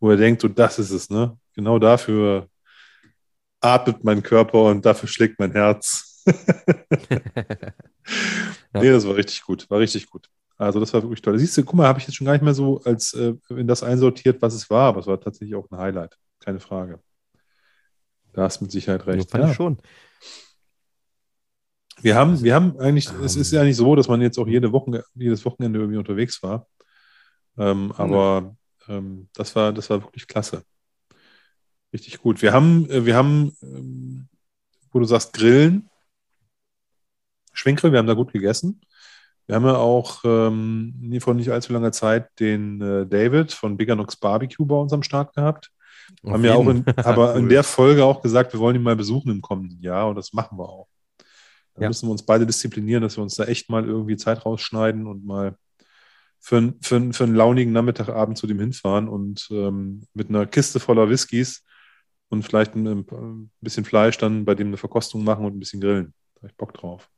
wo 0.00 0.10
ihr 0.10 0.16
denkt, 0.16 0.42
so 0.42 0.48
das 0.48 0.78
ist 0.78 0.90
es, 0.90 1.08
ne? 1.10 1.38
Genau 1.54 1.78
dafür 1.78 2.48
atmet 3.60 4.04
mein 4.04 4.22
Körper 4.22 4.64
und 4.64 4.84
dafür 4.84 5.08
schlägt 5.08 5.38
mein 5.38 5.52
Herz. 5.52 6.22
ja. 6.26 6.42
Nee, 8.74 8.90
das 8.90 9.06
war 9.06 9.16
richtig 9.16 9.42
gut, 9.42 9.68
war 9.70 9.78
richtig 9.78 10.10
gut. 10.10 10.28
Also 10.56 10.80
das 10.80 10.92
war 10.94 11.02
wirklich 11.02 11.22
toll. 11.22 11.38
Siehst 11.38 11.56
du, 11.56 11.64
guck 11.64 11.74
mal, 11.74 11.88
habe 11.88 11.98
ich 11.98 12.06
jetzt 12.06 12.14
schon 12.14 12.26
gar 12.26 12.32
nicht 12.32 12.44
mehr 12.44 12.54
so 12.54 12.80
als 12.84 13.12
äh, 13.14 13.34
in 13.48 13.66
das 13.66 13.82
einsortiert, 13.82 14.40
was 14.40 14.54
es 14.54 14.70
war, 14.70 14.88
aber 14.88 15.00
es 15.00 15.06
war 15.06 15.20
tatsächlich 15.20 15.54
auch 15.56 15.68
ein 15.70 15.78
Highlight, 15.78 16.16
keine 16.38 16.60
Frage. 16.60 17.00
Da 18.32 18.42
hast 18.42 18.60
du 18.60 18.64
mit 18.64 18.72
Sicherheit 18.72 19.06
recht. 19.06 19.32
Ja, 19.32 19.52
schon. 19.52 19.78
Wir 22.02 22.16
haben, 22.16 22.42
wir 22.42 22.54
haben 22.54 22.78
eigentlich, 22.78 23.10
um, 23.10 23.22
es 23.22 23.36
ist 23.36 23.52
ja 23.52 23.64
nicht 23.64 23.76
so, 23.76 23.94
dass 23.94 24.08
man 24.08 24.20
jetzt 24.20 24.38
auch 24.38 24.48
jede 24.48 24.72
Woche, 24.72 25.04
jedes 25.14 25.44
Wochenende 25.44 25.78
irgendwie 25.78 25.98
unterwegs 25.98 26.42
war. 26.42 26.66
Ähm, 27.56 27.92
aber 27.96 28.56
ähm, 28.88 29.28
das 29.34 29.54
war, 29.54 29.72
das 29.72 29.90
war 29.90 30.02
wirklich 30.02 30.26
klasse. 30.26 30.64
Richtig 31.92 32.18
gut. 32.18 32.42
Wir 32.42 32.52
haben, 32.52 32.90
äh, 32.90 33.06
wir 33.06 33.16
haben, 33.16 33.56
ähm, 33.62 34.28
wo 34.90 34.98
du 34.98 35.04
sagst, 35.04 35.32
Grillen, 35.32 35.88
Schwinkgrill, 37.52 37.92
wir 37.92 38.00
haben 38.00 38.08
da 38.08 38.14
gut 38.14 38.32
gegessen. 38.32 38.80
Wir 39.46 39.56
haben 39.56 39.66
ja 39.66 39.76
auch 39.76 40.22
ähm, 40.24 41.18
vor 41.20 41.34
nicht 41.34 41.50
allzu 41.50 41.72
langer 41.72 41.92
Zeit 41.92 42.28
den 42.40 42.80
äh, 42.80 43.06
David 43.06 43.52
von 43.52 43.76
Bigger 43.76 43.96
Nox 43.96 44.16
Barbecue 44.16 44.64
bei 44.64 44.76
uns 44.76 44.92
am 44.92 45.02
Start 45.02 45.34
gehabt. 45.34 45.70
Auf 46.22 46.32
haben 46.32 46.44
ja 46.44 46.54
auch 46.54 46.66
in, 46.68 46.84
aber 46.96 47.34
cool. 47.34 47.40
in 47.40 47.48
der 47.48 47.62
Folge 47.62 48.04
auch 48.04 48.22
gesagt, 48.22 48.52
wir 48.52 48.60
wollen 48.60 48.76
ihn 48.76 48.82
mal 48.82 48.96
besuchen 48.96 49.30
im 49.30 49.42
kommenden 49.42 49.80
Jahr 49.80 50.08
und 50.08 50.16
das 50.16 50.32
machen 50.32 50.58
wir 50.58 50.68
auch. 50.68 50.88
Da 51.74 51.82
ja. 51.82 51.88
müssen 51.88 52.06
wir 52.06 52.12
uns 52.12 52.24
beide 52.24 52.46
disziplinieren, 52.46 53.02
dass 53.02 53.16
wir 53.16 53.22
uns 53.22 53.34
da 53.34 53.44
echt 53.44 53.68
mal 53.68 53.84
irgendwie 53.84 54.16
Zeit 54.16 54.44
rausschneiden 54.46 55.06
und 55.06 55.26
mal 55.26 55.56
für, 56.40 56.74
für, 56.80 57.12
für 57.12 57.24
einen 57.24 57.34
launigen 57.34 57.72
Nachmittagabend 57.72 58.38
zu 58.38 58.46
dem 58.46 58.60
hinfahren 58.60 59.08
und 59.08 59.48
ähm, 59.50 60.06
mit 60.14 60.28
einer 60.28 60.46
Kiste 60.46 60.78
voller 60.78 61.08
Whiskys 61.08 61.64
und 62.28 62.42
vielleicht 62.42 62.74
ein, 62.74 62.86
ein, 62.86 63.50
bisschen 63.60 63.84
Fleisch 63.84 64.18
dann 64.18 64.44
bei 64.44 64.54
dem 64.54 64.68
eine 64.68 64.76
Verkostung 64.76 65.24
machen 65.24 65.44
und 65.44 65.56
ein 65.56 65.58
bisschen 65.58 65.80
grillen. 65.80 66.12
Da 66.34 66.42
habe 66.42 66.48
ich 66.48 66.56
Bock 66.56 66.74
drauf. 66.74 67.10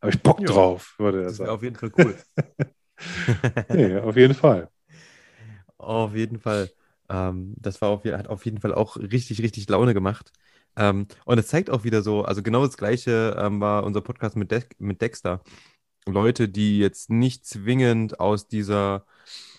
Habe 0.00 0.12
ich 0.12 0.22
Bock 0.22 0.44
drauf, 0.44 0.94
würde 0.98 1.22
er 1.22 1.30
sagen. 1.30 1.50
Auf 1.50 1.62
jeden 1.62 1.76
Fall 1.76 1.90
cool. 1.98 2.16
nee, 3.68 3.96
auf 3.98 4.16
jeden 4.16 4.34
Fall. 4.34 4.70
Auf 5.76 6.14
jeden 6.14 6.38
Fall. 6.38 6.70
Ähm, 7.08 7.54
das 7.56 7.80
war 7.80 7.90
auf, 7.90 8.04
hat 8.04 8.28
auf 8.28 8.44
jeden 8.44 8.60
Fall 8.60 8.74
auch 8.74 8.96
richtig, 8.96 9.42
richtig 9.42 9.68
Laune 9.68 9.94
gemacht. 9.94 10.32
Ähm, 10.76 11.06
und 11.24 11.38
es 11.38 11.48
zeigt 11.48 11.70
auch 11.70 11.84
wieder 11.84 12.02
so, 12.02 12.22
also 12.24 12.42
genau 12.42 12.64
das 12.66 12.76
Gleiche 12.76 13.36
ähm, 13.38 13.60
war 13.60 13.84
unser 13.84 14.00
Podcast 14.00 14.36
mit, 14.36 14.50
De 14.50 14.62
mit 14.78 15.00
Dexter. 15.00 15.42
Leute, 16.06 16.48
die 16.48 16.78
jetzt 16.78 17.10
nicht 17.10 17.46
zwingend 17.46 18.20
aus 18.20 18.48
dieser, 18.48 19.06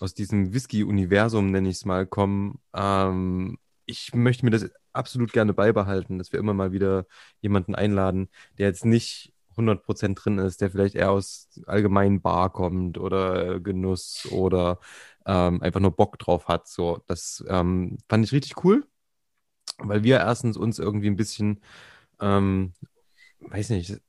aus 0.00 0.14
diesem 0.14 0.52
Whisky-Universum, 0.52 1.50
nenne 1.50 1.68
ich 1.68 1.76
es 1.76 1.84
mal, 1.84 2.06
kommen. 2.06 2.60
Ähm, 2.74 3.58
ich 3.86 4.14
möchte 4.14 4.44
mir 4.44 4.50
das 4.50 4.70
absolut 4.92 5.32
gerne 5.32 5.54
beibehalten, 5.54 6.18
dass 6.18 6.32
wir 6.32 6.40
immer 6.40 6.54
mal 6.54 6.72
wieder 6.72 7.06
jemanden 7.40 7.74
einladen, 7.74 8.28
der 8.58 8.68
jetzt 8.68 8.84
nicht 8.84 9.32
100% 9.56 10.18
drin 10.22 10.38
ist, 10.38 10.60
der 10.60 10.70
vielleicht 10.70 10.94
eher 10.94 11.10
aus 11.10 11.48
allgemeinen 11.66 12.20
Bar 12.20 12.50
kommt 12.52 12.98
oder 12.98 13.60
Genuss 13.60 14.26
oder 14.30 14.78
ähm, 15.26 15.62
einfach 15.62 15.80
nur 15.80 15.92
Bock 15.96 16.18
drauf 16.18 16.48
hat. 16.48 16.68
So, 16.68 17.02
das 17.06 17.44
ähm, 17.48 17.98
fand 18.08 18.24
ich 18.24 18.32
richtig 18.32 18.64
cool, 18.64 18.86
weil 19.78 20.04
wir 20.04 20.18
erstens 20.18 20.56
uns 20.56 20.78
irgendwie 20.78 21.08
ein 21.08 21.16
bisschen, 21.16 21.60
ähm, 22.20 22.74
weiß 23.40 23.70
nicht, 23.70 24.00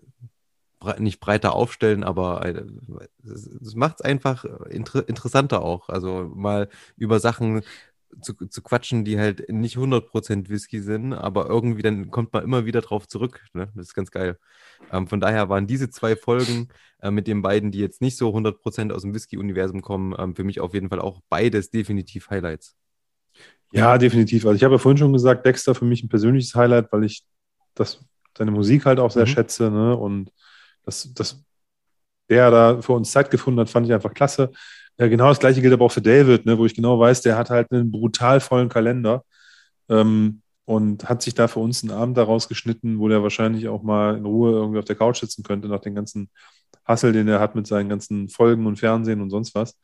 nicht 0.98 1.20
breiter 1.20 1.54
aufstellen, 1.54 2.04
aber 2.04 2.46
äh, 2.46 2.64
es 3.32 3.76
macht 3.76 3.98
es 4.00 4.02
einfach 4.02 4.44
inter 4.70 5.08
interessanter 5.08 5.62
auch. 5.62 5.90
Also 5.90 6.32
mal 6.36 6.70
über 6.98 7.20
Sachen 7.20 7.62
zu, 8.22 8.34
zu 8.34 8.62
quatschen, 8.62 9.06
die 9.06 9.20
halt 9.20 9.50
nicht 9.50 9.78
100% 9.78 10.50
Whisky 10.50 10.82
sind, 10.82 11.14
aber 11.14 11.48
irgendwie 11.48 11.82
dann 11.82 12.12
kommt 12.12 12.34
man 12.34 12.44
immer 12.44 12.66
wieder 12.66 12.82
drauf 12.82 13.08
zurück. 13.08 13.46
Ne? 13.54 13.72
Das 13.76 13.88
ist 13.88 13.94
ganz 13.94 14.12
geil. 14.12 14.38
Ähm, 14.92 15.08
von 15.08 15.20
daher 15.20 15.50
waren 15.50 15.68
diese 15.68 15.90
zwei 15.90 16.16
Folgen 16.16 16.70
äh, 17.02 17.12
mit 17.12 17.28
den 17.28 17.42
beiden, 17.42 17.72
die 17.72 17.80
jetzt 17.80 18.02
nicht 18.02 18.18
so 18.18 18.30
100% 18.30 18.92
aus 18.92 19.04
dem 19.04 19.14
Whisky-Universum 19.14 19.82
kommen, 19.82 20.16
ähm, 20.18 20.36
für 20.36 20.44
mich 20.44 20.60
auf 20.60 20.74
jeden 20.74 20.90
Fall 20.90 21.00
auch 21.00 21.22
beides 21.30 21.70
definitiv 21.70 22.30
Highlights. 22.30 22.76
Ja, 23.72 23.98
definitiv. 23.98 24.46
Also 24.46 24.56
ich 24.56 24.64
habe 24.64 24.76
ja 24.76 24.80
vorhin 24.80 24.98
schon 24.98 25.14
gesagt, 25.14 25.46
Dexter 25.46 25.76
für 25.76 25.86
mich 25.86 26.04
ein 26.04 26.10
persönliches 26.10 26.56
Highlight, 26.56 26.92
weil 26.92 27.06
ich 27.06 27.24
das, 27.74 28.04
seine 28.38 28.52
Musik 28.52 28.86
halt 28.86 29.00
auch 29.00 29.12
sehr 29.12 29.26
mhm. 29.26 29.30
schätze 29.30 29.72
ne? 29.72 29.96
und 29.96 30.32
das, 30.84 31.14
das 31.14 31.44
der 32.32 32.50
da 32.50 32.82
für 32.82 32.94
uns 32.94 33.12
Zeit 33.12 33.30
gefunden 33.30 33.60
hat, 33.60 33.70
fand 33.70 33.86
ich 33.86 33.94
einfach 33.94 34.14
klasse. 34.14 34.52
Ja, 34.98 35.08
genau 35.08 35.30
das 35.30 35.40
gleiche 35.40 35.62
gilt 35.62 35.74
aber 35.74 35.86
auch 35.86 35.92
für 35.92 36.02
David, 36.02 36.46
ne, 36.46 36.58
wo 36.58 36.66
ich 36.66 36.76
genau 36.76 37.00
weiß, 37.00 37.22
der 37.22 37.38
hat 37.38 37.50
halt 37.50 37.72
einen 37.72 37.92
brutal 37.92 38.40
vollen 38.40 38.70
Kalender 38.70 39.24
ähm, 39.90 40.42
und 40.66 41.10
hat 41.10 41.22
sich 41.22 41.34
da 41.34 41.48
für 41.48 41.60
uns 41.60 41.84
einen 41.84 41.92
Abend 41.92 42.18
daraus 42.18 42.48
geschnitten, 42.48 43.00
wo 43.00 43.08
der 43.08 43.24
wahrscheinlich 43.24 43.68
auch 43.68 43.84
mal 43.84 44.18
in 44.18 44.26
Ruhe 44.26 44.52
irgendwie 44.52 44.80
auf 44.80 44.86
der 44.86 44.96
Couch 44.96 45.20
sitzen 45.20 45.44
könnte, 45.44 45.68
nach 45.68 45.82
dem 45.82 45.96
ganzen 45.96 46.30
Hassel, 46.86 47.14
den 47.14 47.28
er 47.28 47.40
hat 47.40 47.56
mit 47.56 47.68
seinen 47.68 47.90
ganzen 47.90 48.30
Folgen 48.30 48.68
und 48.68 48.78
Fernsehen 48.78 49.22
und 49.22 49.30
sonst 49.30 49.56
was. 49.56 49.78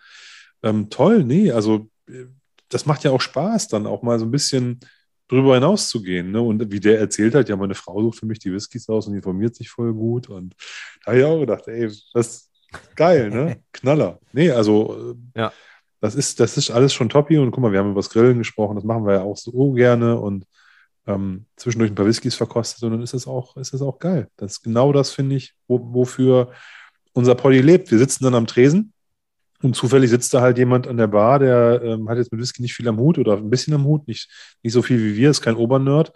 Ähm, 0.63 0.89
toll, 0.89 1.23
nee, 1.23 1.51
also 1.51 1.89
äh, 2.07 2.25
das 2.69 2.85
macht 2.85 3.03
ja 3.03 3.11
auch 3.11 3.21
Spaß, 3.21 3.67
dann 3.69 3.87
auch 3.87 4.03
mal 4.03 4.19
so 4.19 4.25
ein 4.25 4.31
bisschen 4.31 4.79
drüber 5.27 5.55
hinaus 5.55 5.89
zu 5.89 6.01
gehen. 6.01 6.31
Ne? 6.31 6.41
Und 6.41 6.71
wie 6.71 6.79
der 6.79 6.99
erzählt 6.99 7.35
hat, 7.35 7.49
ja, 7.49 7.55
meine 7.55 7.75
Frau 7.75 8.01
sucht 8.01 8.19
für 8.19 8.25
mich 8.25 8.39
die 8.39 8.51
Whiskys 8.51 8.89
aus 8.89 9.07
und 9.07 9.15
informiert 9.15 9.55
sich 9.55 9.69
voll 9.69 9.93
gut. 9.93 10.29
Und 10.29 10.55
da 11.03 11.11
habe 11.11 11.19
ich 11.19 11.25
auch 11.25 11.39
gedacht, 11.39 11.67
ey, 11.67 11.89
das, 12.13 12.46
Geil, 12.95 13.29
ne? 13.29 13.59
Knaller. 13.71 14.19
Nee, 14.33 14.51
also 14.51 15.15
ja. 15.35 15.51
das 16.01 16.15
ist, 16.15 16.39
das 16.39 16.57
ist 16.57 16.71
alles 16.71 16.93
schon 16.93 17.09
toppi 17.09 17.37
und 17.37 17.51
guck 17.51 17.61
mal, 17.61 17.71
wir 17.71 17.79
haben 17.79 17.91
über 17.91 17.99
das 17.99 18.09
Grillen 18.09 18.37
gesprochen, 18.37 18.75
das 18.75 18.83
machen 18.83 19.05
wir 19.05 19.13
ja 19.13 19.21
auch 19.21 19.37
so 19.37 19.71
gerne 19.71 20.19
und 20.19 20.45
ähm, 21.07 21.45
zwischendurch 21.55 21.91
ein 21.91 21.95
paar 21.95 22.05
Whiskys 22.05 22.35
verkostet 22.35 22.83
und 22.83 22.91
dann 22.91 23.01
ist 23.01 23.13
es 23.13 23.27
auch, 23.27 23.55
ist 23.57 23.73
es 23.73 23.81
auch 23.81 23.99
geil. 23.99 24.27
Das 24.35 24.53
ist 24.53 24.63
genau 24.63 24.91
das, 24.91 25.11
finde 25.11 25.35
ich, 25.35 25.55
wo, 25.67 25.79
wofür 25.93 26.51
unser 27.13 27.35
Poddy 27.35 27.61
lebt. 27.61 27.89
Wir 27.91 27.97
sitzen 27.97 28.25
dann 28.25 28.35
am 28.35 28.45
Tresen 28.45 28.93
und 29.61 29.75
zufällig 29.75 30.09
sitzt 30.09 30.33
da 30.33 30.41
halt 30.41 30.57
jemand 30.57 30.87
an 30.87 30.97
der 30.97 31.07
Bar, 31.07 31.39
der 31.39 31.81
ähm, 31.83 32.09
hat 32.09 32.17
jetzt 32.17 32.31
mit 32.31 32.41
Whisky 32.41 32.61
nicht 32.61 32.75
viel 32.75 32.87
am 32.87 32.99
Hut 32.99 33.17
oder 33.17 33.37
ein 33.37 33.49
bisschen 33.49 33.73
am 33.73 33.85
Hut, 33.85 34.07
nicht, 34.07 34.29
nicht 34.61 34.73
so 34.73 34.81
viel 34.81 34.99
wie 34.99 35.15
wir, 35.15 35.31
ist 35.31 35.41
kein 35.41 35.55
Obernerd, 35.55 36.11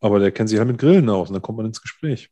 aber 0.00 0.20
der 0.20 0.30
kennt 0.30 0.50
sich 0.50 0.58
halt 0.58 0.68
mit 0.68 0.78
Grillen 0.78 1.08
aus 1.08 1.28
und 1.28 1.34
dann 1.34 1.42
kommt 1.42 1.56
man 1.56 1.66
ins 1.66 1.82
Gespräch. 1.82 2.30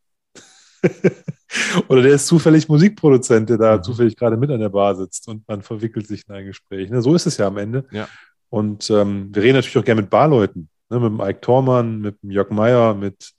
Oder 1.88 2.02
der 2.02 2.14
ist 2.14 2.26
zufällig 2.26 2.68
Musikproduzent, 2.68 3.50
der 3.50 3.58
da 3.58 3.76
mhm. 3.76 3.82
zufällig 3.82 4.16
gerade 4.16 4.36
mit 4.36 4.50
an 4.50 4.60
der 4.60 4.68
Bar 4.68 4.94
sitzt 4.96 5.28
und 5.28 5.46
man 5.48 5.62
verwickelt 5.62 6.06
sich 6.06 6.22
in 6.28 6.34
ein 6.34 6.46
Gespräch. 6.46 6.90
Ne? 6.90 7.02
So 7.02 7.14
ist 7.14 7.26
es 7.26 7.36
ja 7.36 7.46
am 7.46 7.58
Ende. 7.58 7.86
Ja. 7.90 8.08
Und 8.50 8.90
ähm, 8.90 9.34
wir 9.34 9.42
reden 9.42 9.56
natürlich 9.56 9.78
auch 9.78 9.84
gerne 9.84 10.02
mit 10.02 10.10
Barleuten. 10.10 10.68
Ne? 10.90 11.00
Mit 11.00 11.12
dem 11.12 11.20
Ike 11.20 11.40
Thormann, 11.40 12.00
mit 12.00 12.22
dem 12.22 12.30
Jörg 12.30 12.50
Meyer, 12.50 12.94
mit 12.94 13.32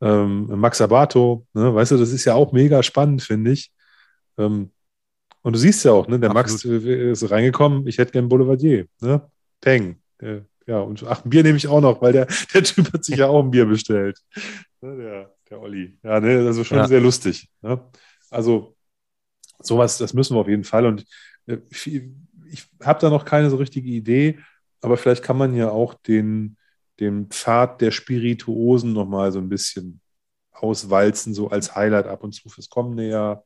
ähm, 0.00 0.46
Max 0.46 0.80
Abato. 0.80 1.46
Ne? 1.52 1.74
Weißt 1.74 1.92
du, 1.92 1.96
das 1.96 2.12
ist 2.12 2.24
ja 2.24 2.34
auch 2.34 2.52
mega 2.52 2.82
spannend, 2.82 3.22
finde 3.22 3.52
ich. 3.52 3.72
Ähm, 4.38 4.70
und 5.42 5.54
du 5.54 5.58
siehst 5.58 5.84
ja 5.84 5.92
auch, 5.92 6.06
ne? 6.06 6.18
der 6.18 6.30
Absolut. 6.30 6.84
Max 6.84 7.22
ist 7.22 7.30
reingekommen, 7.30 7.86
ich 7.86 7.98
hätte 7.98 8.12
gern 8.12 8.28
Boulevardier. 8.28 8.86
Ne? 9.00 9.22
Peng. 9.60 9.96
Ja, 10.70 10.78
und 10.78 11.02
ach, 11.02 11.24
ein 11.24 11.30
Bier 11.30 11.42
nehme 11.42 11.56
ich 11.56 11.66
auch 11.66 11.80
noch, 11.80 12.00
weil 12.00 12.12
der, 12.12 12.26
der 12.54 12.62
Typ 12.62 12.92
hat 12.92 13.04
sich 13.04 13.16
ja 13.16 13.26
auch 13.26 13.42
ein 13.42 13.50
Bier 13.50 13.66
bestellt. 13.66 14.20
Ne, 14.80 14.96
der, 14.96 15.34
der 15.50 15.60
Olli. 15.60 15.98
Ja, 16.02 16.20
ne, 16.20 16.46
also 16.46 16.64
schon 16.64 16.78
ja. 16.78 16.88
sehr 16.88 17.00
lustig. 17.00 17.50
Ne? 17.60 17.80
Also 18.30 18.76
sowas, 19.58 19.98
das 19.98 20.14
müssen 20.14 20.36
wir 20.36 20.40
auf 20.40 20.48
jeden 20.48 20.64
Fall. 20.64 20.86
Und 20.86 21.04
äh, 21.46 21.58
ich 21.70 22.66
habe 22.82 23.00
da 23.00 23.10
noch 23.10 23.24
keine 23.24 23.50
so 23.50 23.56
richtige 23.56 23.90
Idee, 23.90 24.38
aber 24.80 24.96
vielleicht 24.96 25.22
kann 25.22 25.36
man 25.36 25.54
ja 25.54 25.70
auch 25.70 25.94
den, 25.94 26.56
den 27.00 27.28
Pfad 27.28 27.80
der 27.80 27.90
Spirituosen 27.90 28.92
nochmal 28.92 29.32
so 29.32 29.38
ein 29.38 29.48
bisschen 29.48 30.00
auswalzen, 30.52 31.34
so 31.34 31.48
als 31.48 31.74
Highlight 31.74 32.06
ab 32.06 32.24
und 32.24 32.32
zu 32.32 32.48
fürs 32.48 32.68
kommende 32.68 33.08
Jahr. 33.08 33.44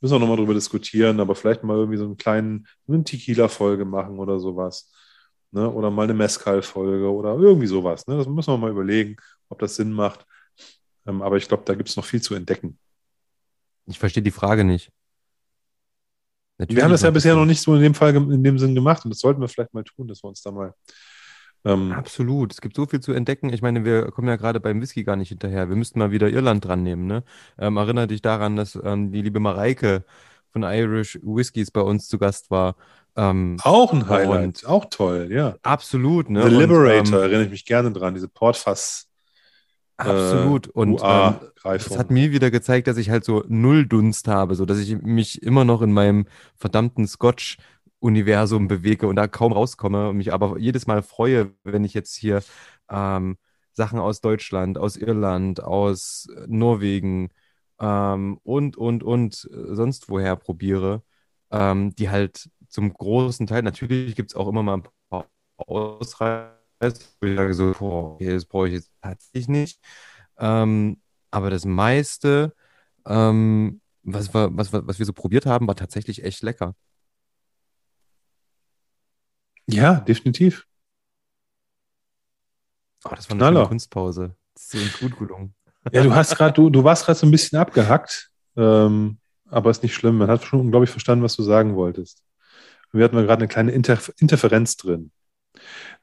Müssen 0.00 0.14
wir 0.14 0.18
nochmal 0.18 0.36
drüber 0.36 0.54
diskutieren, 0.54 1.20
aber 1.20 1.34
vielleicht 1.34 1.62
mal 1.64 1.76
irgendwie 1.76 1.98
so 1.98 2.04
einen 2.04 2.16
kleinen, 2.16 2.66
eine 2.86 3.02
Tequila-Folge 3.02 3.84
machen 3.84 4.18
oder 4.18 4.38
sowas. 4.38 4.92
Ne? 5.52 5.70
Oder 5.70 5.90
mal 5.90 6.04
eine 6.04 6.14
Mescal-Folge 6.14 7.10
oder 7.10 7.34
irgendwie 7.34 7.66
sowas. 7.66 8.06
Ne? 8.06 8.16
Das 8.18 8.26
müssen 8.26 8.52
wir 8.52 8.58
mal 8.58 8.70
überlegen, 8.70 9.16
ob 9.48 9.58
das 9.58 9.76
Sinn 9.76 9.92
macht. 9.92 10.26
Ähm, 11.06 11.22
aber 11.22 11.36
ich 11.36 11.48
glaube, 11.48 11.62
da 11.64 11.74
gibt 11.74 11.88
es 11.88 11.96
noch 11.96 12.04
viel 12.04 12.20
zu 12.20 12.34
entdecken. 12.34 12.78
Ich 13.86 13.98
verstehe 13.98 14.22
die 14.22 14.30
Frage 14.30 14.64
nicht. 14.64 14.90
Natürlich 16.58 16.78
wir 16.78 16.84
haben 16.84 16.90
das 16.90 17.02
ja 17.02 17.10
bisher 17.10 17.34
noch 17.34 17.44
nicht 17.44 17.60
so 17.60 17.74
in 17.74 17.82
dem 17.82 17.94
Fall, 17.94 18.14
in 18.16 18.42
dem 18.42 18.58
Sinn 18.58 18.74
gemacht 18.74 19.04
und 19.04 19.10
das 19.10 19.20
sollten 19.20 19.40
wir 19.40 19.48
vielleicht 19.48 19.74
mal 19.74 19.84
tun, 19.84 20.08
dass 20.08 20.22
wir 20.24 20.28
uns 20.28 20.42
da 20.42 20.50
mal 20.50 20.74
Ähm, 21.64 21.92
Absolut. 21.92 22.52
Es 22.52 22.60
gibt 22.60 22.76
so 22.76 22.86
viel 22.86 23.00
zu 23.00 23.12
entdecken. 23.12 23.52
Ich 23.52 23.60
meine, 23.60 23.84
wir 23.84 24.10
kommen 24.12 24.28
ja 24.28 24.36
gerade 24.36 24.60
beim 24.60 24.80
Whisky 24.80 25.04
gar 25.04 25.16
nicht 25.16 25.30
hinterher. 25.30 25.68
Wir 25.68 25.76
müssten 25.76 25.98
mal 25.98 26.12
wieder 26.12 26.28
Irland 26.28 26.64
dran 26.64 26.82
nehmen. 26.82 27.06
Ne? 27.06 27.24
Ähm, 27.58 27.76
erinnere 27.76 28.06
dich 28.06 28.22
daran, 28.22 28.56
dass 28.56 28.78
ähm, 28.82 29.12
die 29.12 29.22
liebe 29.22 29.40
Mareike 29.40 30.04
von 30.50 30.62
Irish 30.62 31.18
Whiskies 31.22 31.70
bei 31.70 31.82
uns 31.82 32.08
zu 32.08 32.18
Gast 32.18 32.50
war. 32.50 32.76
Ähm, 33.16 33.56
auch 33.62 33.92
ein 33.92 34.08
Highlight, 34.08 34.64
auch 34.66 34.86
toll, 34.90 35.28
ja. 35.30 35.56
Absolut, 35.62 36.30
ne? 36.30 36.42
The 36.42 36.48
Liberator, 36.54 37.00
und, 37.00 37.08
ähm, 37.08 37.14
erinnere 37.14 37.44
ich 37.44 37.50
mich 37.50 37.64
gerne 37.64 37.90
dran, 37.90 38.14
diese 38.14 38.28
Portfass. 38.28 39.08
Absolut. 39.96 40.68
Äh, 40.68 40.70
und 40.72 41.00
ähm, 41.02 41.34
das 41.62 41.96
hat 41.98 42.10
mir 42.10 42.30
wieder 42.32 42.50
gezeigt, 42.50 42.86
dass 42.86 42.96
ich 42.96 43.10
halt 43.10 43.24
so 43.24 43.44
null 43.48 43.86
Dunst 43.86 44.28
habe, 44.28 44.54
so 44.54 44.66
dass 44.66 44.78
ich 44.78 45.00
mich 45.00 45.42
immer 45.42 45.64
noch 45.64 45.82
in 45.82 45.92
meinem 45.92 46.26
verdammten 46.56 47.06
Scotch 47.06 47.56
Universum 47.98 48.68
bewege 48.68 49.06
und 49.08 49.16
da 49.16 49.26
kaum 49.26 49.52
rauskomme 49.52 50.10
und 50.10 50.18
mich 50.18 50.32
aber 50.32 50.58
jedes 50.58 50.86
Mal 50.86 51.02
freue, 51.02 51.52
wenn 51.64 51.84
ich 51.84 51.94
jetzt 51.94 52.14
hier 52.14 52.42
ähm, 52.90 53.38
Sachen 53.72 53.98
aus 53.98 54.20
Deutschland, 54.20 54.78
aus 54.78 54.96
Irland, 54.96 55.62
aus 55.62 56.28
Norwegen 56.46 57.30
ähm, 57.80 58.38
und, 58.42 58.76
und, 58.76 59.02
und 59.02 59.48
äh, 59.52 59.74
sonst 59.74 60.08
woher 60.08 60.36
probiere, 60.36 61.02
ähm, 61.50 61.94
die 61.96 62.10
halt 62.10 62.50
zum 62.68 62.92
großen 62.92 63.46
Teil, 63.46 63.62
natürlich 63.62 64.14
gibt 64.16 64.30
es 64.30 64.36
auch 64.36 64.48
immer 64.48 64.62
mal 64.62 64.78
ein 64.78 64.82
paar 65.10 65.26
Ausreißer, 65.58 66.55
wo 66.80 67.26
ich 67.26 67.36
sage 67.36 67.54
so, 67.54 67.72
boah, 67.78 68.14
okay, 68.14 68.32
das 68.32 68.44
brauche 68.44 68.68
ich 68.68 68.74
jetzt 68.74 68.90
tatsächlich 69.02 69.48
nicht. 69.48 69.80
Ähm, 70.38 71.00
aber 71.30 71.50
das 71.50 71.64
meiste, 71.64 72.54
ähm, 73.06 73.80
was, 74.02 74.32
was, 74.32 74.72
was 74.72 74.98
wir 74.98 75.06
so 75.06 75.12
probiert 75.12 75.46
haben, 75.46 75.66
war 75.66 75.76
tatsächlich 75.76 76.24
echt 76.24 76.42
lecker. 76.42 76.74
Ja, 79.66 80.00
definitiv. 80.00 80.66
Oh, 83.04 83.14
das 83.14 83.28
war 83.28 83.36
eine 83.36 83.46
schöne 83.46 83.68
Kunstpause. 83.68 84.36
Das 84.54 84.74
ist 84.74 85.00
gut 85.00 85.18
gelungen. 85.18 85.54
Ja, 85.92 86.02
du 86.02 86.12
hast 86.12 86.36
gerade, 86.36 86.52
du, 86.52 86.68
du 86.68 86.82
warst 86.82 87.04
gerade 87.04 87.16
so 87.16 87.28
ein 87.28 87.30
bisschen 87.30 87.60
abgehackt, 87.60 88.32
ähm, 88.56 89.18
aber 89.48 89.70
ist 89.70 89.84
nicht 89.84 89.94
schlimm. 89.94 90.18
Man 90.18 90.28
hat 90.28 90.42
schon, 90.42 90.72
glaube 90.72 90.84
ich, 90.84 90.90
verstanden, 90.90 91.22
was 91.22 91.36
du 91.36 91.44
sagen 91.44 91.76
wolltest. 91.76 92.24
wir 92.90 93.04
hatten 93.04 93.14
gerade 93.16 93.42
eine 93.42 93.46
kleine 93.46 93.70
Interf 93.70 94.12
Interferenz 94.18 94.76
drin. 94.76 95.12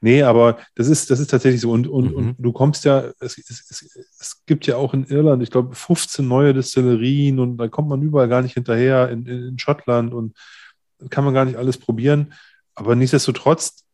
Nee, 0.00 0.22
aber 0.22 0.58
das 0.74 0.88
ist, 0.88 1.10
das 1.10 1.20
ist 1.20 1.30
tatsächlich 1.30 1.60
so. 1.60 1.70
Und, 1.70 1.86
und, 1.86 2.10
mhm. 2.10 2.16
und 2.16 2.36
du 2.38 2.52
kommst 2.52 2.84
ja, 2.84 3.10
es, 3.20 3.38
es, 3.38 3.88
es, 4.20 4.42
gibt 4.46 4.66
ja 4.66 4.76
auch 4.76 4.94
in 4.94 5.04
Irland, 5.04 5.42
ich 5.42 5.50
glaube, 5.50 5.74
15 5.74 6.26
neue 6.26 6.54
Destillerien 6.54 7.38
und 7.38 7.56
da 7.56 7.68
kommt 7.68 7.88
man 7.88 8.02
überall 8.02 8.28
gar 8.28 8.42
nicht 8.42 8.54
hinterher, 8.54 9.08
in, 9.10 9.26
in, 9.26 9.48
in 9.48 9.58
Schottland 9.58 10.12
und 10.12 10.36
kann 11.10 11.24
man 11.24 11.34
gar 11.34 11.44
nicht 11.44 11.56
alles 11.56 11.78
probieren. 11.78 12.32
Aber 12.74 12.96
nichtsdestotrotz 12.96 13.84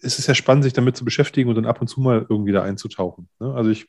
ist 0.00 0.18
es 0.18 0.26
ja 0.26 0.34
spannend, 0.34 0.64
sich 0.64 0.72
damit 0.72 0.96
zu 0.96 1.04
beschäftigen 1.04 1.48
und 1.48 1.56
dann 1.56 1.66
ab 1.66 1.80
und 1.80 1.88
zu 1.88 2.00
mal 2.00 2.26
irgendwie 2.28 2.52
da 2.52 2.62
einzutauchen. 2.62 3.28
Ne? 3.40 3.54
Also 3.54 3.70
ich, 3.70 3.88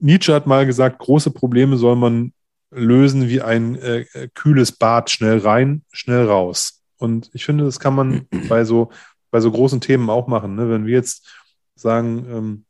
Nietzsche 0.00 0.34
hat 0.34 0.46
mal 0.46 0.66
gesagt, 0.66 0.98
große 0.98 1.30
Probleme 1.30 1.76
soll 1.76 1.96
man 1.96 2.32
lösen 2.70 3.28
wie 3.28 3.40
ein 3.40 3.76
äh, 3.76 4.04
kühles 4.34 4.72
Bad, 4.72 5.10
schnell 5.10 5.38
rein, 5.38 5.84
schnell 5.92 6.26
raus. 6.26 6.82
Und 6.96 7.30
ich 7.32 7.44
finde, 7.44 7.64
das 7.64 7.78
kann 7.80 7.94
man 7.94 8.26
bei 8.48 8.64
so, 8.64 8.90
bei 9.30 9.40
so 9.40 9.50
großen 9.50 9.80
Themen 9.80 10.10
auch 10.10 10.26
machen. 10.26 10.54
Ne? 10.54 10.68
Wenn 10.70 10.86
wir 10.86 10.94
jetzt 10.94 11.28
sagen, 11.74 12.26
ähm, 12.30 12.64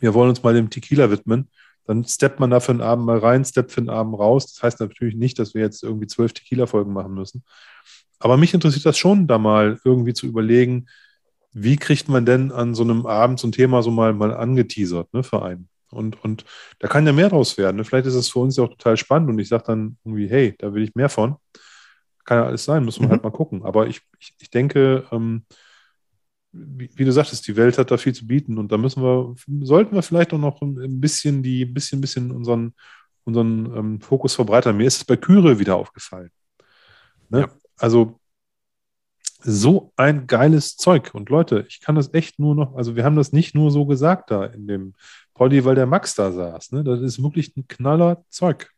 wir 0.00 0.14
wollen 0.14 0.30
uns 0.30 0.42
mal 0.42 0.54
dem 0.54 0.70
Tequila 0.70 1.10
widmen, 1.10 1.48
dann 1.84 2.04
steppt 2.04 2.38
man 2.38 2.50
da 2.50 2.60
für 2.60 2.72
einen 2.72 2.82
Abend 2.82 3.06
mal 3.06 3.18
rein, 3.18 3.44
steppt 3.44 3.72
für 3.72 3.80
einen 3.80 3.90
Abend 3.90 4.18
raus. 4.18 4.52
Das 4.52 4.62
heißt 4.62 4.80
natürlich 4.80 5.14
nicht, 5.14 5.38
dass 5.38 5.54
wir 5.54 5.62
jetzt 5.62 5.82
irgendwie 5.82 6.06
zwölf 6.06 6.32
Tequila-Folgen 6.34 6.92
machen 6.92 7.14
müssen. 7.14 7.44
Aber 8.18 8.36
mich 8.36 8.52
interessiert 8.52 8.84
das 8.84 8.98
schon, 8.98 9.26
da 9.26 9.38
mal 9.38 9.78
irgendwie 9.84 10.12
zu 10.12 10.26
überlegen, 10.26 10.86
wie 11.52 11.76
kriegt 11.76 12.08
man 12.08 12.26
denn 12.26 12.52
an 12.52 12.74
so 12.74 12.82
einem 12.82 13.06
Abend 13.06 13.40
so 13.40 13.48
ein 13.48 13.52
Thema 13.52 13.82
so 13.82 13.90
mal, 13.90 14.12
mal 14.12 14.34
angeteasert 14.34 15.12
ne, 15.14 15.22
für 15.22 15.42
einen? 15.42 15.68
Und, 15.90 16.22
und 16.22 16.44
da 16.78 16.88
kann 16.88 17.06
ja 17.06 17.12
mehr 17.12 17.30
draus 17.30 17.56
werden. 17.56 17.76
Ne? 17.76 17.84
Vielleicht 17.84 18.06
ist 18.06 18.14
es 18.14 18.28
für 18.28 18.40
uns 18.40 18.56
ja 18.56 18.64
auch 18.64 18.68
total 18.68 18.96
spannend 18.96 19.30
und 19.30 19.38
ich 19.38 19.48
sage 19.48 19.64
dann 19.66 19.96
irgendwie, 20.04 20.28
hey, 20.28 20.54
da 20.58 20.74
will 20.74 20.82
ich 20.82 20.94
mehr 20.94 21.08
von. 21.08 21.36
Kann 22.24 22.38
ja 22.38 22.44
alles 22.44 22.64
sein, 22.64 22.84
muss 22.84 22.98
man 23.00 23.08
mhm. 23.08 23.12
halt 23.12 23.24
mal 23.24 23.30
gucken. 23.30 23.64
Aber 23.64 23.86
ich, 23.86 24.02
ich, 24.18 24.34
ich 24.38 24.50
denke, 24.50 25.06
ähm, 25.10 25.44
wie, 26.52 27.04
du 27.04 27.12
sagtest, 27.12 27.46
die 27.46 27.56
Welt 27.56 27.78
hat 27.78 27.90
da 27.90 27.96
viel 27.96 28.14
zu 28.14 28.26
bieten 28.26 28.58
und 28.58 28.72
da 28.72 28.78
müssen 28.78 29.02
wir, 29.02 29.34
sollten 29.62 29.94
wir 29.94 30.02
vielleicht 30.02 30.32
auch 30.32 30.38
noch 30.38 30.62
ein 30.62 31.00
bisschen 31.00 31.42
die, 31.42 31.64
bisschen, 31.64 32.00
bisschen 32.00 32.30
unseren, 32.30 32.74
unseren 33.24 33.76
ähm, 33.76 34.00
Fokus 34.00 34.34
verbreitern. 34.34 34.76
Mir 34.76 34.86
ist 34.86 34.96
es 34.96 35.04
bei 35.04 35.16
Küre 35.16 35.58
wieder 35.58 35.76
aufgefallen. 35.76 36.30
Ne? 37.28 37.40
Ja. 37.40 37.48
Also 37.76 38.18
so 39.40 39.92
ein 39.96 40.26
geiles 40.26 40.76
Zeug. 40.76 41.10
Und 41.14 41.28
Leute, 41.28 41.64
ich 41.68 41.80
kann 41.80 41.94
das 41.94 42.12
echt 42.14 42.38
nur 42.38 42.54
noch, 42.54 42.74
also 42.74 42.96
wir 42.96 43.04
haben 43.04 43.16
das 43.16 43.32
nicht 43.32 43.54
nur 43.54 43.70
so 43.70 43.86
gesagt 43.86 44.30
da 44.30 44.44
in 44.46 44.66
dem 44.66 44.94
Polly, 45.34 45.64
weil 45.64 45.74
der 45.74 45.86
Max 45.86 46.14
da 46.14 46.32
saß. 46.32 46.72
Ne? 46.72 46.82
Das 46.82 47.00
ist 47.00 47.22
wirklich 47.22 47.56
ein 47.56 47.68
knaller 47.68 48.24
Zeug. 48.30 48.70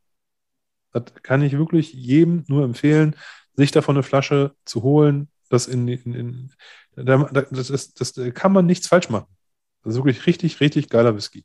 Das 0.92 1.04
kann 1.22 1.42
ich 1.42 1.56
wirklich 1.56 1.92
jedem 1.94 2.44
nur 2.48 2.64
empfehlen, 2.64 3.16
sich 3.54 3.70
davon 3.70 3.96
eine 3.96 4.02
Flasche 4.02 4.54
zu 4.64 4.82
holen. 4.82 5.28
Das, 5.48 5.66
in, 5.66 5.88
in, 5.88 6.14
in 6.14 6.52
das, 6.96 7.70
ist, 7.70 8.00
das 8.00 8.14
kann 8.34 8.52
man 8.52 8.66
nichts 8.66 8.88
falsch 8.88 9.10
machen. 9.10 9.26
Das 9.82 9.94
ist 9.94 9.98
wirklich 9.98 10.26
richtig, 10.26 10.60
richtig 10.60 10.88
geiler 10.88 11.16
Whisky. 11.16 11.44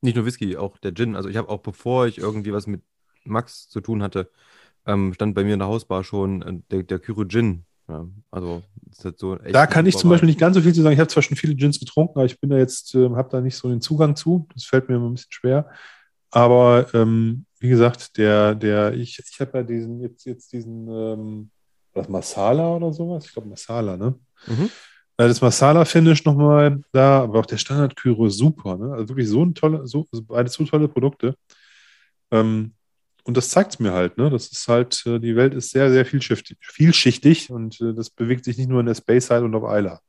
Nicht 0.00 0.16
nur 0.16 0.26
Whisky, 0.26 0.56
auch 0.56 0.78
der 0.78 0.94
Gin. 0.94 1.16
Also 1.16 1.28
ich 1.28 1.36
habe 1.36 1.48
auch, 1.48 1.60
bevor 1.60 2.06
ich 2.06 2.18
irgendwie 2.18 2.52
was 2.52 2.66
mit 2.66 2.82
Max 3.24 3.68
zu 3.68 3.80
tun 3.80 4.02
hatte, 4.02 4.30
ähm, 4.86 5.12
stand 5.14 5.34
bei 5.34 5.44
mir 5.44 5.54
in 5.54 5.58
der 5.58 5.68
Hausbar 5.68 6.04
schon 6.04 6.42
äh, 6.42 6.60
der, 6.70 6.82
der 6.82 6.98
Kyro 6.98 7.24
Gin. 7.24 7.64
Ja, 7.88 8.06
also 8.30 8.62
halt 9.02 9.18
so 9.18 9.34
da 9.34 9.66
kann 9.66 9.84
ich 9.86 9.96
zum 9.96 10.10
Beispiel 10.10 10.28
nicht 10.28 10.38
ganz 10.38 10.54
so 10.54 10.62
viel 10.62 10.72
zu 10.72 10.82
sagen. 10.82 10.92
Ich 10.92 11.00
habe 11.00 11.08
zwar 11.08 11.22
schon 11.22 11.36
viele 11.36 11.56
Gins 11.56 11.80
getrunken, 11.80 12.18
aber 12.18 12.24
ich 12.24 12.38
bin 12.38 12.50
da 12.50 12.56
jetzt, 12.56 12.94
äh, 12.94 13.10
habe 13.10 13.28
da 13.30 13.40
nicht 13.40 13.56
so 13.56 13.68
den 13.68 13.80
Zugang 13.80 14.14
zu. 14.14 14.46
Das 14.54 14.64
fällt 14.64 14.88
mir 14.88 14.96
immer 14.96 15.08
ein 15.08 15.14
bisschen 15.14 15.32
schwer. 15.32 15.68
Aber 16.30 16.86
ähm, 16.94 17.46
wie 17.58 17.68
gesagt, 17.68 18.16
der, 18.16 18.54
der, 18.54 18.94
ich, 18.94 19.18
ich 19.18 19.40
habe 19.40 19.58
ja 19.58 19.64
diesen, 19.64 20.00
jetzt, 20.00 20.24
jetzt 20.24 20.52
diesen, 20.52 20.88
ähm, 20.88 21.50
das 21.94 22.08
Masala 22.08 22.76
oder 22.76 22.92
sowas? 22.92 23.26
Ich 23.26 23.32
glaube 23.32 23.48
Masala, 23.48 23.96
ne? 23.96 24.18
Mhm. 24.46 24.70
Äh, 25.16 25.28
das 25.28 25.40
Masala-Finish 25.40 26.24
nochmal 26.24 26.82
da, 26.92 27.22
aber 27.22 27.40
auch 27.40 27.46
der 27.46 27.58
Standard-Kyro 27.58 28.28
super, 28.28 28.76
ne? 28.76 28.92
Also 28.92 29.08
wirklich 29.08 29.28
so 29.28 29.44
ein 29.44 29.54
tolle, 29.54 29.86
so, 29.86 30.06
beide 30.22 30.48
so 30.48 30.64
tolle 30.64 30.88
Produkte. 30.88 31.36
Ähm, 32.30 32.74
und 33.24 33.36
das 33.36 33.50
zeigt 33.50 33.74
es 33.74 33.78
mir 33.78 33.92
halt, 33.92 34.16
ne? 34.16 34.30
Das 34.30 34.48
ist 34.48 34.66
halt, 34.66 35.04
äh, 35.06 35.18
die 35.18 35.36
Welt 35.36 35.54
ist 35.54 35.70
sehr, 35.70 35.90
sehr 35.90 36.06
vielschichtig, 36.06 36.56
vielschichtig 36.62 37.50
und 37.50 37.80
äh, 37.80 37.92
das 37.92 38.10
bewegt 38.10 38.44
sich 38.44 38.56
nicht 38.56 38.68
nur 38.68 38.80
in 38.80 38.86
der 38.86 38.94
Space 38.94 39.26
Side 39.26 39.44
und 39.44 39.54
auf 39.54 39.64
Isla. 39.64 40.00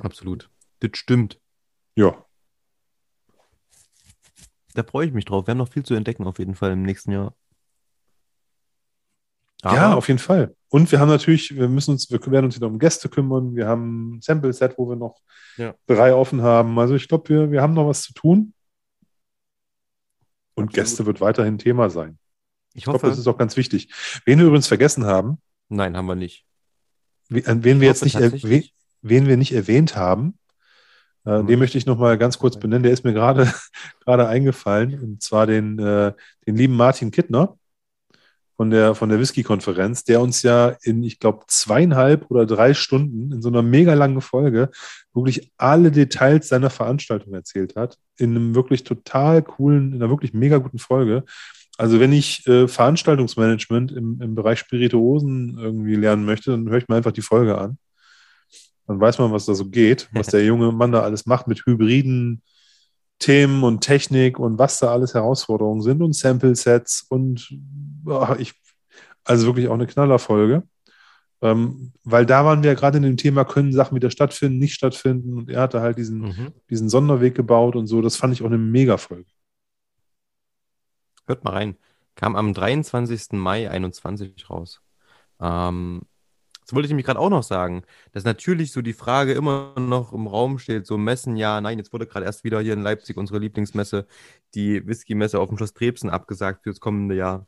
Absolut. 0.00 0.48
Das 0.80 0.90
stimmt. 0.94 1.40
Ja. 1.96 2.24
Da 4.74 4.84
freue 4.84 5.06
ich 5.06 5.12
mich 5.12 5.24
drauf. 5.24 5.46
Wir 5.46 5.52
haben 5.52 5.58
noch 5.58 5.72
viel 5.72 5.82
zu 5.82 5.94
entdecken 5.94 6.26
auf 6.26 6.38
jeden 6.38 6.54
Fall 6.54 6.72
im 6.72 6.82
nächsten 6.82 7.10
Jahr. 7.10 7.34
Aber 9.66 9.76
ja, 9.76 9.94
auf 9.94 10.08
jeden 10.08 10.18
Fall. 10.18 10.54
Und 10.68 10.90
wir 10.92 11.00
haben 11.00 11.08
natürlich, 11.08 11.56
wir 11.56 11.68
müssen 11.68 11.92
uns, 11.92 12.10
wir 12.10 12.24
werden 12.26 12.46
uns 12.46 12.56
wieder 12.56 12.66
um 12.66 12.78
Gäste 12.78 13.08
kümmern. 13.08 13.56
Wir 13.56 13.66
haben 13.66 14.16
ein 14.16 14.20
Sample-Set, 14.22 14.78
wo 14.78 14.88
wir 14.88 14.96
noch 14.96 15.20
ja. 15.56 15.74
drei 15.86 16.14
offen 16.14 16.42
haben. 16.42 16.78
Also 16.78 16.94
ich 16.94 17.08
glaube, 17.08 17.28
wir, 17.28 17.50
wir 17.50 17.62
haben 17.62 17.74
noch 17.74 17.88
was 17.88 18.02
zu 18.02 18.12
tun. 18.12 18.52
Und 20.54 20.68
Absolut. 20.68 20.74
Gäste 20.74 21.06
wird 21.06 21.20
weiterhin 21.20 21.58
Thema 21.58 21.90
sein. 21.90 22.18
Ich, 22.74 22.82
ich 22.82 22.86
hoffe, 22.86 22.98
glaube, 22.98 23.10
das 23.10 23.18
ist 23.18 23.26
auch 23.26 23.38
ganz 23.38 23.56
wichtig. 23.56 23.92
Wen 24.24 24.38
wir 24.38 24.46
übrigens 24.46 24.66
vergessen 24.68 25.04
haben. 25.04 25.38
Nein, 25.68 25.96
haben 25.96 26.06
wir 26.06 26.14
nicht. 26.14 26.44
Wen 27.28 27.80
wir 27.80 27.88
jetzt 27.88 28.04
nicht, 28.04 28.18
wen, 28.18 28.64
wen 29.02 29.26
wir 29.26 29.36
nicht 29.36 29.52
erwähnt 29.52 29.96
haben, 29.96 30.38
äh, 31.24 31.42
mhm. 31.42 31.46
den 31.48 31.58
möchte 31.58 31.76
ich 31.76 31.86
noch 31.86 31.98
mal 31.98 32.16
ganz 32.18 32.38
kurz 32.38 32.58
benennen. 32.58 32.84
Der 32.84 32.92
ist 32.92 33.04
mir 33.04 33.12
gerade 33.12 33.52
gerade 34.04 34.28
eingefallen. 34.28 35.00
Und 35.02 35.22
zwar 35.22 35.46
den, 35.46 35.78
äh, 35.78 36.12
den 36.46 36.56
lieben 36.56 36.76
Martin 36.76 37.10
Kittner 37.10 37.58
von 38.56 38.70
der, 38.70 38.94
von 38.94 39.10
der 39.10 39.20
Whisky-Konferenz, 39.20 40.04
der 40.04 40.20
uns 40.20 40.42
ja 40.42 40.76
in, 40.82 41.02
ich 41.02 41.18
glaube, 41.18 41.44
zweieinhalb 41.46 42.30
oder 42.30 42.46
drei 42.46 42.72
Stunden 42.72 43.32
in 43.32 43.42
so 43.42 43.48
einer 43.48 43.62
mega 43.62 43.92
langen 43.94 44.22
Folge 44.22 44.70
wirklich 45.12 45.52
alle 45.58 45.90
Details 45.90 46.48
seiner 46.48 46.70
Veranstaltung 46.70 47.34
erzählt 47.34 47.76
hat. 47.76 47.98
In 48.16 48.30
einem 48.30 48.54
wirklich 48.54 48.84
total 48.84 49.42
coolen, 49.42 49.92
in 49.92 50.02
einer 50.02 50.10
wirklich 50.10 50.32
mega 50.32 50.56
guten 50.56 50.78
Folge. 50.78 51.24
Also 51.76 52.00
wenn 52.00 52.12
ich 52.12 52.46
äh, 52.46 52.66
Veranstaltungsmanagement 52.66 53.92
im, 53.92 54.20
im 54.22 54.34
Bereich 54.34 54.58
Spirituosen 54.58 55.58
irgendwie 55.58 55.96
lernen 55.96 56.24
möchte, 56.24 56.50
dann 56.50 56.68
höre 56.70 56.78
ich 56.78 56.88
mir 56.88 56.96
einfach 56.96 57.12
die 57.12 57.22
Folge 57.22 57.58
an. 57.58 57.76
Dann 58.86 59.00
weiß 59.00 59.18
man, 59.18 59.32
was 59.32 59.44
da 59.44 59.54
so 59.54 59.68
geht, 59.68 60.08
was 60.12 60.26
der 60.28 60.44
junge 60.44 60.72
Mann 60.72 60.92
da 60.92 61.02
alles 61.02 61.26
macht 61.26 61.46
mit 61.46 61.66
Hybriden, 61.66 62.42
Themen 63.18 63.64
und 63.64 63.80
Technik 63.80 64.38
und 64.38 64.58
was 64.58 64.78
da 64.78 64.92
alles 64.92 65.14
Herausforderungen 65.14 65.82
sind 65.82 66.02
und 66.02 66.14
Sample-Sets 66.14 67.06
und 67.08 67.58
oh, 68.04 68.34
ich, 68.38 68.54
also 69.24 69.46
wirklich 69.46 69.68
auch 69.68 69.74
eine 69.74 69.86
Knallerfolge. 69.86 70.62
Ähm, 71.42 71.92
weil 72.02 72.24
da 72.24 72.44
waren 72.44 72.62
wir 72.62 72.74
gerade 72.74 72.96
in 72.96 73.02
dem 73.02 73.16
Thema, 73.16 73.44
können 73.44 73.72
Sachen 73.72 73.94
wieder 73.94 74.10
stattfinden, 74.10 74.58
nicht 74.58 74.74
stattfinden 74.74 75.36
und 75.36 75.50
er 75.50 75.60
hatte 75.60 75.80
halt 75.80 75.98
diesen, 75.98 76.20
mhm. 76.20 76.52
diesen 76.70 76.88
Sonderweg 76.88 77.34
gebaut 77.34 77.76
und 77.76 77.86
so. 77.86 78.00
Das 78.00 78.16
fand 78.16 78.32
ich 78.32 78.42
auch 78.42 78.46
eine 78.46 78.58
Mega-Folge. 78.58 79.30
Hört 81.26 81.44
mal 81.44 81.52
rein. 81.52 81.76
Kam 82.14 82.36
am 82.36 82.54
23. 82.54 83.32
Mai 83.32 83.70
21 83.70 84.48
raus. 84.48 84.80
Ähm, 85.40 86.02
Das 86.66 86.74
wollte 86.74 86.86
ich 86.86 86.90
nämlich 86.90 87.06
gerade 87.06 87.20
auch 87.20 87.30
noch 87.30 87.44
sagen, 87.44 87.84
dass 88.10 88.24
natürlich 88.24 88.72
so 88.72 88.82
die 88.82 88.92
Frage 88.92 89.34
immer 89.34 89.72
noch 89.78 90.12
im 90.12 90.26
Raum 90.26 90.58
steht, 90.58 90.84
so 90.84 90.98
Messen, 90.98 91.36
ja, 91.36 91.60
nein, 91.60 91.78
jetzt 91.78 91.92
wurde 91.92 92.06
gerade 92.06 92.26
erst 92.26 92.42
wieder 92.42 92.60
hier 92.60 92.72
in 92.72 92.82
Leipzig 92.82 93.16
unsere 93.16 93.38
Lieblingsmesse, 93.38 94.06
die 94.54 94.84
Whisky-Messe 94.84 95.38
auf 95.38 95.48
dem 95.48 95.58
Schloss 95.58 95.74
Trebsen 95.74 96.10
abgesagt 96.10 96.64
für 96.64 96.70
das 96.70 96.80
kommende 96.80 97.14
Jahr, 97.14 97.46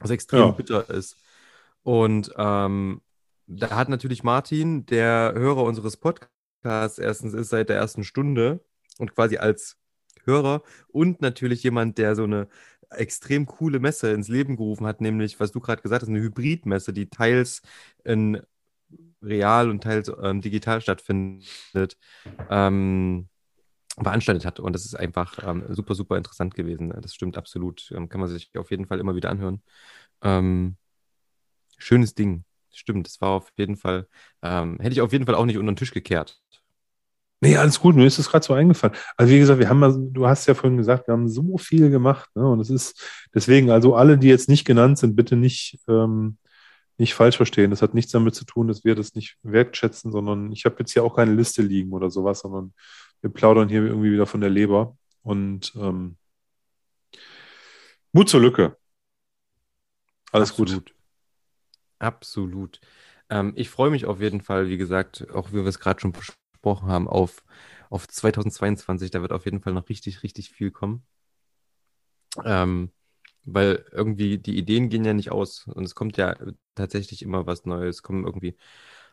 was 0.00 0.10
extrem 0.10 0.40
ja. 0.40 0.50
bitter 0.50 0.90
ist. 0.90 1.16
Und 1.82 2.30
ähm, 2.36 3.00
da 3.46 3.70
hat 3.70 3.88
natürlich 3.88 4.22
Martin, 4.22 4.84
der 4.84 5.32
Hörer 5.34 5.62
unseres 5.62 5.96
Podcasts, 5.96 6.98
erstens 6.98 7.32
ist 7.32 7.48
seit 7.48 7.70
der 7.70 7.76
ersten 7.76 8.04
Stunde 8.04 8.60
und 8.98 9.14
quasi 9.14 9.38
als 9.38 9.78
Hörer 10.24 10.62
und 10.88 11.22
natürlich 11.22 11.62
jemand, 11.62 11.96
der 11.96 12.16
so 12.16 12.24
eine 12.24 12.48
extrem 12.90 13.46
coole 13.46 13.78
Messe 13.80 14.12
ins 14.12 14.28
Leben 14.28 14.56
gerufen 14.56 14.86
hat, 14.86 15.00
nämlich, 15.00 15.40
was 15.40 15.52
du 15.52 15.60
gerade 15.60 15.82
gesagt 15.82 16.02
hast, 16.02 16.08
eine 16.08 16.20
Hybridmesse, 16.20 16.92
die 16.92 17.08
teils 17.08 17.62
in 18.04 18.40
real 19.22 19.70
und 19.70 19.82
teils 19.82 20.10
ähm, 20.22 20.40
digital 20.40 20.80
stattfindet, 20.80 21.98
ähm, 22.50 23.28
veranstaltet 24.02 24.44
hat. 24.44 24.60
Und 24.60 24.72
das 24.74 24.84
ist 24.84 24.94
einfach 24.94 25.38
ähm, 25.42 25.64
super, 25.70 25.94
super 25.94 26.16
interessant 26.16 26.54
gewesen. 26.54 26.90
Das 27.00 27.14
stimmt 27.14 27.36
absolut. 27.38 27.90
Ähm, 27.94 28.08
kann 28.08 28.20
man 28.20 28.28
sich 28.28 28.56
auf 28.56 28.70
jeden 28.70 28.86
Fall 28.86 29.00
immer 29.00 29.16
wieder 29.16 29.30
anhören. 29.30 29.62
Ähm, 30.22 30.76
schönes 31.78 32.14
Ding. 32.14 32.44
Stimmt, 32.72 33.06
das 33.06 33.20
war 33.20 33.30
auf 33.30 33.52
jeden 33.56 33.76
Fall, 33.76 34.06
ähm, 34.42 34.78
hätte 34.80 34.92
ich 34.92 35.00
auf 35.00 35.12
jeden 35.12 35.24
Fall 35.24 35.34
auch 35.34 35.46
nicht 35.46 35.56
unter 35.56 35.72
den 35.72 35.76
Tisch 35.76 35.92
gekehrt. 35.92 36.42
Nee, 37.40 37.56
alles 37.56 37.78
gut, 37.80 37.94
mir 37.96 38.06
ist 38.06 38.18
das 38.18 38.30
gerade 38.30 38.44
so 38.44 38.54
eingefallen. 38.54 38.96
Also 39.16 39.32
wie 39.32 39.38
gesagt, 39.38 39.58
wir 39.60 39.68
haben 39.68 39.78
mal, 39.78 39.94
du 39.94 40.26
hast 40.26 40.46
ja 40.46 40.54
vorhin 40.54 40.78
gesagt, 40.78 41.06
wir 41.06 41.12
haben 41.12 41.28
so 41.28 41.58
viel 41.58 41.90
gemacht, 41.90 42.30
ne? 42.34 42.48
Und 42.48 42.60
es 42.60 42.70
ist 42.70 43.02
deswegen, 43.34 43.70
also 43.70 43.94
alle, 43.94 44.16
die 44.16 44.28
jetzt 44.28 44.48
nicht 44.48 44.64
genannt 44.64 44.98
sind, 44.98 45.16
bitte 45.16 45.36
nicht, 45.36 45.78
ähm, 45.86 46.38
nicht 46.96 47.14
falsch 47.14 47.36
verstehen. 47.36 47.70
Das 47.70 47.82
hat 47.82 47.92
nichts 47.92 48.12
damit 48.12 48.34
zu 48.34 48.46
tun, 48.46 48.68
dass 48.68 48.84
wir 48.84 48.94
das 48.94 49.14
nicht 49.14 49.36
wertschätzen, 49.42 50.12
sondern 50.12 50.50
ich 50.50 50.64
habe 50.64 50.76
jetzt 50.78 50.92
hier 50.92 51.04
auch 51.04 51.14
keine 51.14 51.34
Liste 51.34 51.60
liegen 51.60 51.92
oder 51.92 52.10
sowas, 52.10 52.40
sondern 52.40 52.72
wir 53.20 53.30
plaudern 53.30 53.68
hier 53.68 53.82
irgendwie 53.82 54.12
wieder 54.12 54.26
von 54.26 54.40
der 54.40 54.50
Leber. 54.50 54.96
Und 55.22 55.74
ähm, 55.76 56.16
Mut 58.12 58.30
zur 58.30 58.40
Lücke. 58.40 58.78
Alles 60.32 60.50
Absolut. 60.52 60.72
gut. 60.86 60.94
Absolut. 61.98 62.80
Ähm, 63.28 63.52
ich 63.56 63.68
freue 63.68 63.90
mich 63.90 64.06
auf 64.06 64.20
jeden 64.20 64.40
Fall, 64.40 64.68
wie 64.68 64.78
gesagt, 64.78 65.26
auch 65.34 65.50
wie 65.50 65.56
wir 65.56 65.66
es 65.66 65.80
gerade 65.80 66.00
schon 66.00 66.12
besprochen 66.66 66.88
haben, 66.88 67.08
auf, 67.08 67.44
auf 67.90 68.08
2022. 68.08 69.10
Da 69.10 69.22
wird 69.22 69.32
auf 69.32 69.44
jeden 69.44 69.60
Fall 69.60 69.72
noch 69.72 69.88
richtig, 69.88 70.22
richtig 70.22 70.50
viel 70.50 70.70
kommen. 70.70 71.04
Ähm, 72.44 72.90
weil 73.44 73.84
irgendwie 73.92 74.38
die 74.38 74.58
Ideen 74.58 74.88
gehen 74.90 75.04
ja 75.04 75.14
nicht 75.14 75.30
aus 75.30 75.66
und 75.68 75.84
es 75.84 75.94
kommt 75.94 76.16
ja 76.16 76.36
tatsächlich 76.74 77.22
immer 77.22 77.46
was 77.46 77.64
Neues. 77.66 77.96
Es 77.96 78.02
kommen 78.02 78.24
irgendwie 78.24 78.56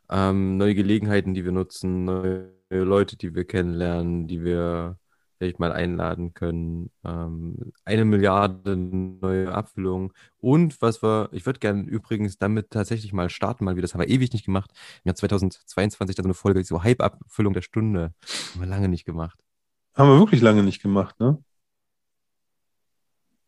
ähm, 0.10 0.58
neue 0.58 0.76
Gelegenheiten, 0.76 1.34
die 1.34 1.46
wir 1.46 1.52
nutzen, 1.52 2.06
neue 2.06 2.54
Leute, 2.72 3.18
die 3.18 3.36
wir 3.36 3.46
kennenlernen, 3.46 4.28
die 4.28 4.44
wir 4.44 5.00
vielleicht 5.44 5.60
mal 5.60 5.74
einladen 5.74 6.34
können. 6.34 6.90
Ähm, 7.03 7.74
eine 7.84 8.06
Milliarde 8.06 8.78
neue 8.78 9.53
Abfüllungen. 9.53 10.11
Und 10.38 10.82
was 10.82 11.03
wir, 11.03 11.30
ich 11.34 11.45
würde 11.45 11.60
gerne 11.60 11.84
übrigens 11.84 12.38
damit 12.38 12.70
tatsächlich 12.72 13.11
mal 13.11 13.30
starten, 13.30 13.65
mal 13.65 13.76
wieder, 13.76 13.82
das 13.84 13.94
haben 13.94 14.02
wir 14.02 14.07
ewig 14.07 14.32
nicht 14.32 14.45
gemacht. 14.45 14.72
Im 15.03 15.10
Jahr 15.10 15.15
2022 15.15 16.15
da 16.15 16.24
so 16.24 16.28
eine 16.28 16.34
Folge, 16.34 16.64
so 16.64 16.82
Hype-Abfüllung 16.82 17.53
der 17.53 17.61
Stunde. 17.61 18.14
Haben 18.53 18.61
wir 18.61 18.68
lange 18.68 18.88
nicht 18.88 19.06
gemacht. 19.06 19.38
Haben 19.95 20.10
wir 20.10 20.20
wirklich 20.20 20.41
lange 20.41 20.64
nicht 20.64 20.82
gemacht, 20.82 21.20
ne? 21.20 21.44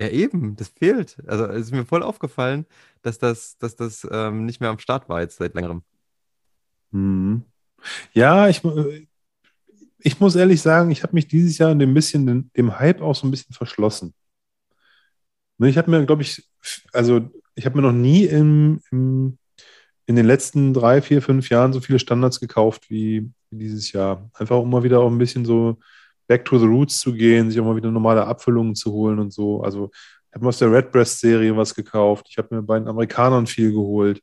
Ja, 0.01 0.09
eben, 0.09 0.57
das 0.57 0.67
fehlt. 0.67 1.23
Also 1.25 1.45
es 1.45 1.67
ist 1.67 1.71
mir 1.71 1.85
voll 1.85 2.03
aufgefallen, 2.03 2.65
dass 3.01 3.17
das, 3.17 3.57
dass 3.57 3.77
das 3.77 4.05
ähm, 4.11 4.45
nicht 4.45 4.59
mehr 4.59 4.69
am 4.69 4.79
Start 4.79 5.07
war 5.07 5.21
jetzt 5.21 5.37
seit 5.37 5.53
längerem. 5.53 5.83
Mhm. 6.91 7.45
Ja, 8.11 8.49
ich, 8.49 8.61
ich 9.99 10.19
muss 10.19 10.35
ehrlich 10.35 10.61
sagen, 10.61 10.91
ich 10.91 11.03
habe 11.03 11.13
mich 11.13 11.27
dieses 11.27 11.57
Jahr 11.57 11.73
dem 11.73 11.93
bisschen 11.93 12.49
dem, 12.53 12.79
Hype 12.79 13.01
auch 13.01 13.15
so 13.15 13.27
ein 13.27 13.31
bisschen 13.31 13.53
verschlossen. 13.53 14.13
Ne, 15.57 15.69
ich 15.69 15.77
habe 15.77 15.89
mir, 15.89 16.05
glaube 16.05 16.21
ich, 16.21 16.43
also 16.93 17.29
ich 17.55 17.65
habe 17.65 17.77
mir 17.77 17.83
noch 17.83 17.93
nie 17.93 18.25
im, 18.25 18.81
im, 18.91 19.37
in 20.05 20.15
den 20.15 20.25
letzten 20.25 20.73
drei, 20.73 21.01
vier, 21.01 21.21
fünf 21.21 21.49
Jahren 21.49 21.73
so 21.73 21.79
viele 21.79 21.99
Standards 21.99 22.39
gekauft 22.39 22.89
wie, 22.89 23.31
dieses 23.51 23.91
Jahr. 23.91 24.29
Einfach 24.33 24.57
um 24.57 24.69
mal 24.69 24.83
wieder 24.83 24.99
auch 24.99 25.09
ein 25.09 25.17
bisschen 25.17 25.45
so 25.45 25.77
back 26.27 26.45
to 26.45 26.57
the 26.57 26.65
roots 26.65 26.99
zu 26.99 27.13
gehen, 27.13 27.49
sich 27.49 27.59
auch 27.59 27.65
mal 27.65 27.75
wieder 27.75 27.91
normale 27.91 28.25
Abfüllungen 28.25 28.75
zu 28.75 28.91
holen 28.91 29.19
und 29.19 29.31
so. 29.31 29.61
Also 29.61 29.91
ich 29.93 30.33
habe 30.33 30.45
mir 30.45 30.49
aus 30.49 30.59
der 30.59 30.71
Redbreast-Serie 30.71 31.55
was 31.55 31.73
gekauft. 31.73 32.27
Ich 32.29 32.37
habe 32.37 32.53
mir 32.55 32.61
bei 32.61 32.79
den 32.79 32.87
Amerikanern 32.87 33.47
viel 33.47 33.71
geholt. 33.71 34.21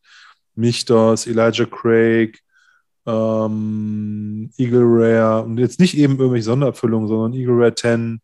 Michtos, 0.55 1.27
Elijah 1.27 1.65
Craig, 1.65 2.39
ähm, 3.07 4.51
Eagle 4.57 4.85
Rare 4.85 5.45
und 5.45 5.59
jetzt 5.59 5.81
nicht 5.81 5.97
eben 5.97 6.19
irgendwelche 6.19 6.45
Sonderabfüllungen, 6.45 7.09
sondern 7.09 7.35
Eagle 7.35 7.57
Rare 7.57 7.75
10, 7.75 8.21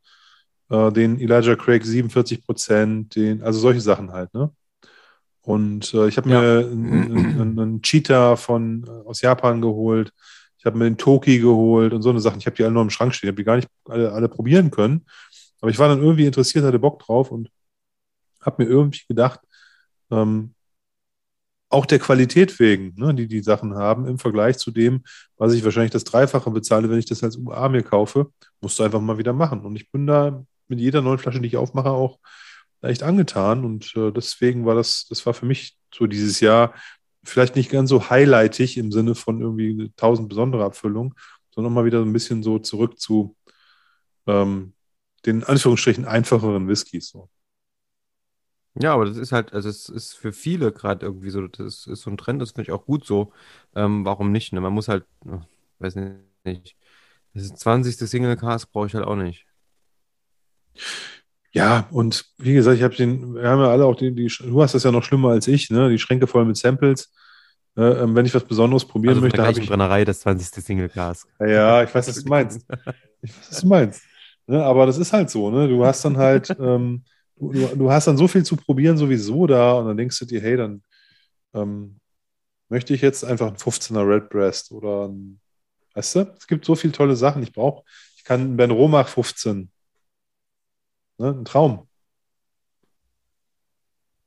äh, 0.70 0.92
den 0.92 1.20
Elijah 1.20 1.56
Craig 1.56 1.84
47 1.84 2.44
Prozent, 2.44 3.16
den, 3.16 3.42
also 3.42 3.58
solche 3.58 3.80
Sachen 3.80 4.12
halt, 4.12 4.32
ne? 4.34 4.50
Und 5.48 5.94
äh, 5.94 6.08
ich 6.08 6.18
habe 6.18 6.28
ja. 6.28 6.40
mir 6.40 6.58
einen, 6.70 7.40
einen, 7.40 7.58
einen 7.58 7.82
Cheetah 7.82 8.36
von, 8.36 8.84
äh, 8.86 9.08
aus 9.08 9.22
Japan 9.22 9.62
geholt. 9.62 10.12
Ich 10.58 10.66
habe 10.66 10.76
mir 10.76 10.84
den 10.84 10.98
Toki 10.98 11.38
geholt 11.38 11.94
und 11.94 12.02
so 12.02 12.10
eine 12.10 12.20
Sachen. 12.20 12.38
Ich 12.38 12.44
habe 12.44 12.54
die 12.54 12.64
alle 12.64 12.74
noch 12.74 12.82
im 12.82 12.90
Schrank 12.90 13.14
stehen. 13.14 13.28
Ich 13.28 13.32
habe 13.32 13.40
die 13.40 13.44
gar 13.44 13.56
nicht 13.56 13.68
alle, 13.88 14.12
alle 14.12 14.28
probieren 14.28 14.70
können. 14.70 15.06
Aber 15.62 15.70
ich 15.70 15.78
war 15.78 15.88
dann 15.88 16.02
irgendwie 16.02 16.26
interessiert, 16.26 16.66
hatte 16.66 16.78
Bock 16.78 16.98
drauf 16.98 17.30
und 17.30 17.50
habe 18.42 18.62
mir 18.62 18.68
irgendwie 18.68 19.00
gedacht, 19.08 19.40
ähm, 20.10 20.54
auch 21.70 21.86
der 21.86 21.98
Qualität 21.98 22.58
wegen, 22.60 22.94
ne, 22.96 23.14
die 23.14 23.28
die 23.28 23.42
Sachen 23.42 23.74
haben, 23.74 24.06
im 24.06 24.18
Vergleich 24.18 24.58
zu 24.58 24.70
dem, 24.70 25.02
was 25.36 25.52
ich 25.52 25.64
wahrscheinlich 25.64 25.92
das 25.92 26.04
Dreifache 26.04 26.50
bezahle, 26.50 26.88
wenn 26.88 26.98
ich 26.98 27.06
das 27.06 27.22
als 27.22 27.36
UA 27.36 27.68
mir 27.68 27.82
kaufe, 27.82 28.32
musst 28.60 28.78
du 28.78 28.84
einfach 28.84 29.00
mal 29.00 29.18
wieder 29.18 29.32
machen. 29.32 29.60
Und 29.60 29.76
ich 29.76 29.90
bin 29.90 30.06
da 30.06 30.44
mit 30.68 30.80
jeder 30.80 31.02
neuen 31.02 31.18
Flasche, 31.18 31.40
die 31.40 31.48
ich 31.48 31.56
aufmache, 31.56 31.90
auch 31.90 32.18
echt 32.82 33.02
angetan. 33.02 33.64
Und 33.64 33.94
äh, 33.96 34.10
deswegen 34.12 34.64
war 34.64 34.74
das, 34.74 35.06
das 35.08 35.24
war 35.26 35.34
für 35.34 35.46
mich 35.46 35.76
so 35.94 36.06
dieses 36.06 36.40
Jahr 36.40 36.74
vielleicht 37.24 37.56
nicht 37.56 37.70
ganz 37.70 37.90
so 37.90 38.08
highlightig 38.08 38.78
im 38.78 38.92
Sinne 38.92 39.14
von 39.14 39.40
irgendwie 39.40 39.92
tausend 39.96 40.28
besondere 40.28 40.64
Abfüllungen, 40.64 41.14
sondern 41.54 41.74
mal 41.74 41.84
wieder 41.84 41.98
so 41.98 42.06
ein 42.06 42.12
bisschen 42.12 42.42
so 42.42 42.58
zurück 42.58 42.98
zu 42.98 43.36
ähm, 44.26 44.72
den 45.26 45.44
Anführungsstrichen 45.44 46.04
einfacheren 46.04 46.68
Whiskys. 46.68 47.08
So. 47.08 47.28
Ja, 48.80 48.94
aber 48.94 49.06
das 49.06 49.16
ist 49.16 49.32
halt, 49.32 49.52
also 49.52 49.68
es 49.68 49.88
ist 49.88 50.14
für 50.14 50.32
viele 50.32 50.70
gerade 50.72 51.04
irgendwie 51.04 51.30
so, 51.30 51.46
das 51.46 51.86
ist 51.86 52.02
so 52.02 52.10
ein 52.10 52.16
Trend, 52.16 52.40
das 52.40 52.52
finde 52.52 52.62
ich 52.62 52.72
auch 52.72 52.84
gut 52.84 53.04
so. 53.04 53.32
Ähm, 53.74 54.04
warum 54.04 54.30
nicht? 54.30 54.52
Ne? 54.52 54.60
Man 54.60 54.72
muss 54.72 54.88
halt, 54.88 55.04
oh, 55.26 55.40
weiß 55.80 55.96
nicht, 56.44 56.76
das 57.34 57.54
20. 57.54 57.96
Single 57.96 58.36
Cast 58.36 58.72
brauche 58.72 58.86
ich 58.86 58.94
halt 58.94 59.04
auch 59.04 59.16
nicht. 59.16 59.46
Ja, 61.52 61.88
und 61.90 62.26
wie 62.38 62.54
gesagt, 62.54 62.76
ich 62.76 62.82
habe 62.84 62.94
den, 62.94 63.34
wir 63.34 63.48
haben 63.48 63.60
ja 63.60 63.70
alle 63.70 63.84
auch 63.84 63.96
die, 63.96 64.14
die, 64.14 64.28
du 64.28 64.62
hast 64.62 64.74
das 64.74 64.84
ja 64.84 64.92
noch 64.92 65.02
schlimmer 65.02 65.30
als 65.30 65.48
ich, 65.48 65.70
ne? 65.70 65.88
Die 65.88 65.98
Schränke 65.98 66.26
voll 66.26 66.44
mit 66.44 66.56
Samples. 66.56 67.12
Äh, 67.74 68.14
wenn 68.14 68.26
ich 68.26 68.34
was 68.34 68.44
Besonderes 68.44 68.84
probieren 68.84 69.14
also 69.14 69.22
möchte, 69.22 69.44
habe 69.44 69.58
ich. 69.58 69.68
Brennerei 69.68 70.04
das 70.04 70.20
20. 70.20 70.64
Single 70.64 70.88
Cast. 70.88 71.26
Ja, 71.40 71.82
ich 71.82 71.94
weiß, 71.94 72.08
was 72.08 72.22
du 72.22 72.28
meinst. 72.28 72.66
Ich 73.22 73.34
weiß, 73.34 73.50
was 73.50 73.60
du 73.60 73.66
meinst. 73.66 74.02
Ne? 74.46 74.62
Aber 74.62 74.86
das 74.86 74.98
ist 74.98 75.12
halt 75.12 75.30
so, 75.30 75.50
ne? 75.50 75.68
Du 75.68 75.84
hast 75.84 76.04
dann 76.04 76.16
halt, 76.16 76.54
ähm, 76.60 77.02
du, 77.40 77.76
du, 77.76 77.90
hast 77.90 78.06
dann 78.06 78.16
so 78.16 78.28
viel 78.28 78.44
zu 78.44 78.56
probieren 78.56 78.96
sowieso 78.96 79.46
da 79.46 79.72
und 79.72 79.86
dann 79.86 79.96
denkst 79.96 80.18
du 80.18 80.24
dir, 80.24 80.40
hey, 80.40 80.56
dann 80.56 80.82
ähm, 81.54 82.00
möchte 82.68 82.94
ich 82.94 83.00
jetzt 83.00 83.24
einfach 83.24 83.48
ein 83.48 83.56
15er 83.56 84.06
Redbreast 84.06 84.72
oder 84.72 85.08
ein, 85.08 85.40
weißt 85.94 86.16
du, 86.16 86.34
es 86.38 86.46
gibt 86.46 86.64
so 86.64 86.74
viele 86.74 86.92
tolle 86.92 87.16
Sachen. 87.16 87.42
Ich 87.42 87.52
brauche, 87.52 87.84
ich 88.16 88.24
kann 88.24 88.40
einen 88.40 88.56
Ben 88.56 88.70
Romach 88.70 89.08
15. 89.08 89.70
Ne, 91.18 91.30
ein 91.30 91.44
Traum. 91.44 91.88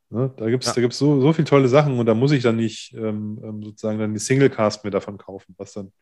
Ne, 0.09 0.33
da 0.35 0.49
gibt 0.49 0.65
es 0.65 0.75
ja. 0.75 0.91
so, 0.91 1.21
so 1.21 1.33
viele 1.33 1.45
tolle 1.45 1.69
Sachen 1.69 1.97
und 1.97 2.05
da 2.05 2.13
muss 2.13 2.33
ich 2.33 2.43
dann 2.43 2.57
nicht 2.57 2.93
ähm, 2.93 3.39
ähm, 3.43 3.63
sozusagen 3.63 3.97
dann 3.97 4.13
die 4.13 4.19
Singlecast 4.19 4.83
mir 4.83 4.91
davon 4.91 5.17
kaufen, 5.17 5.55
was 5.57 5.71
dann 5.73 5.93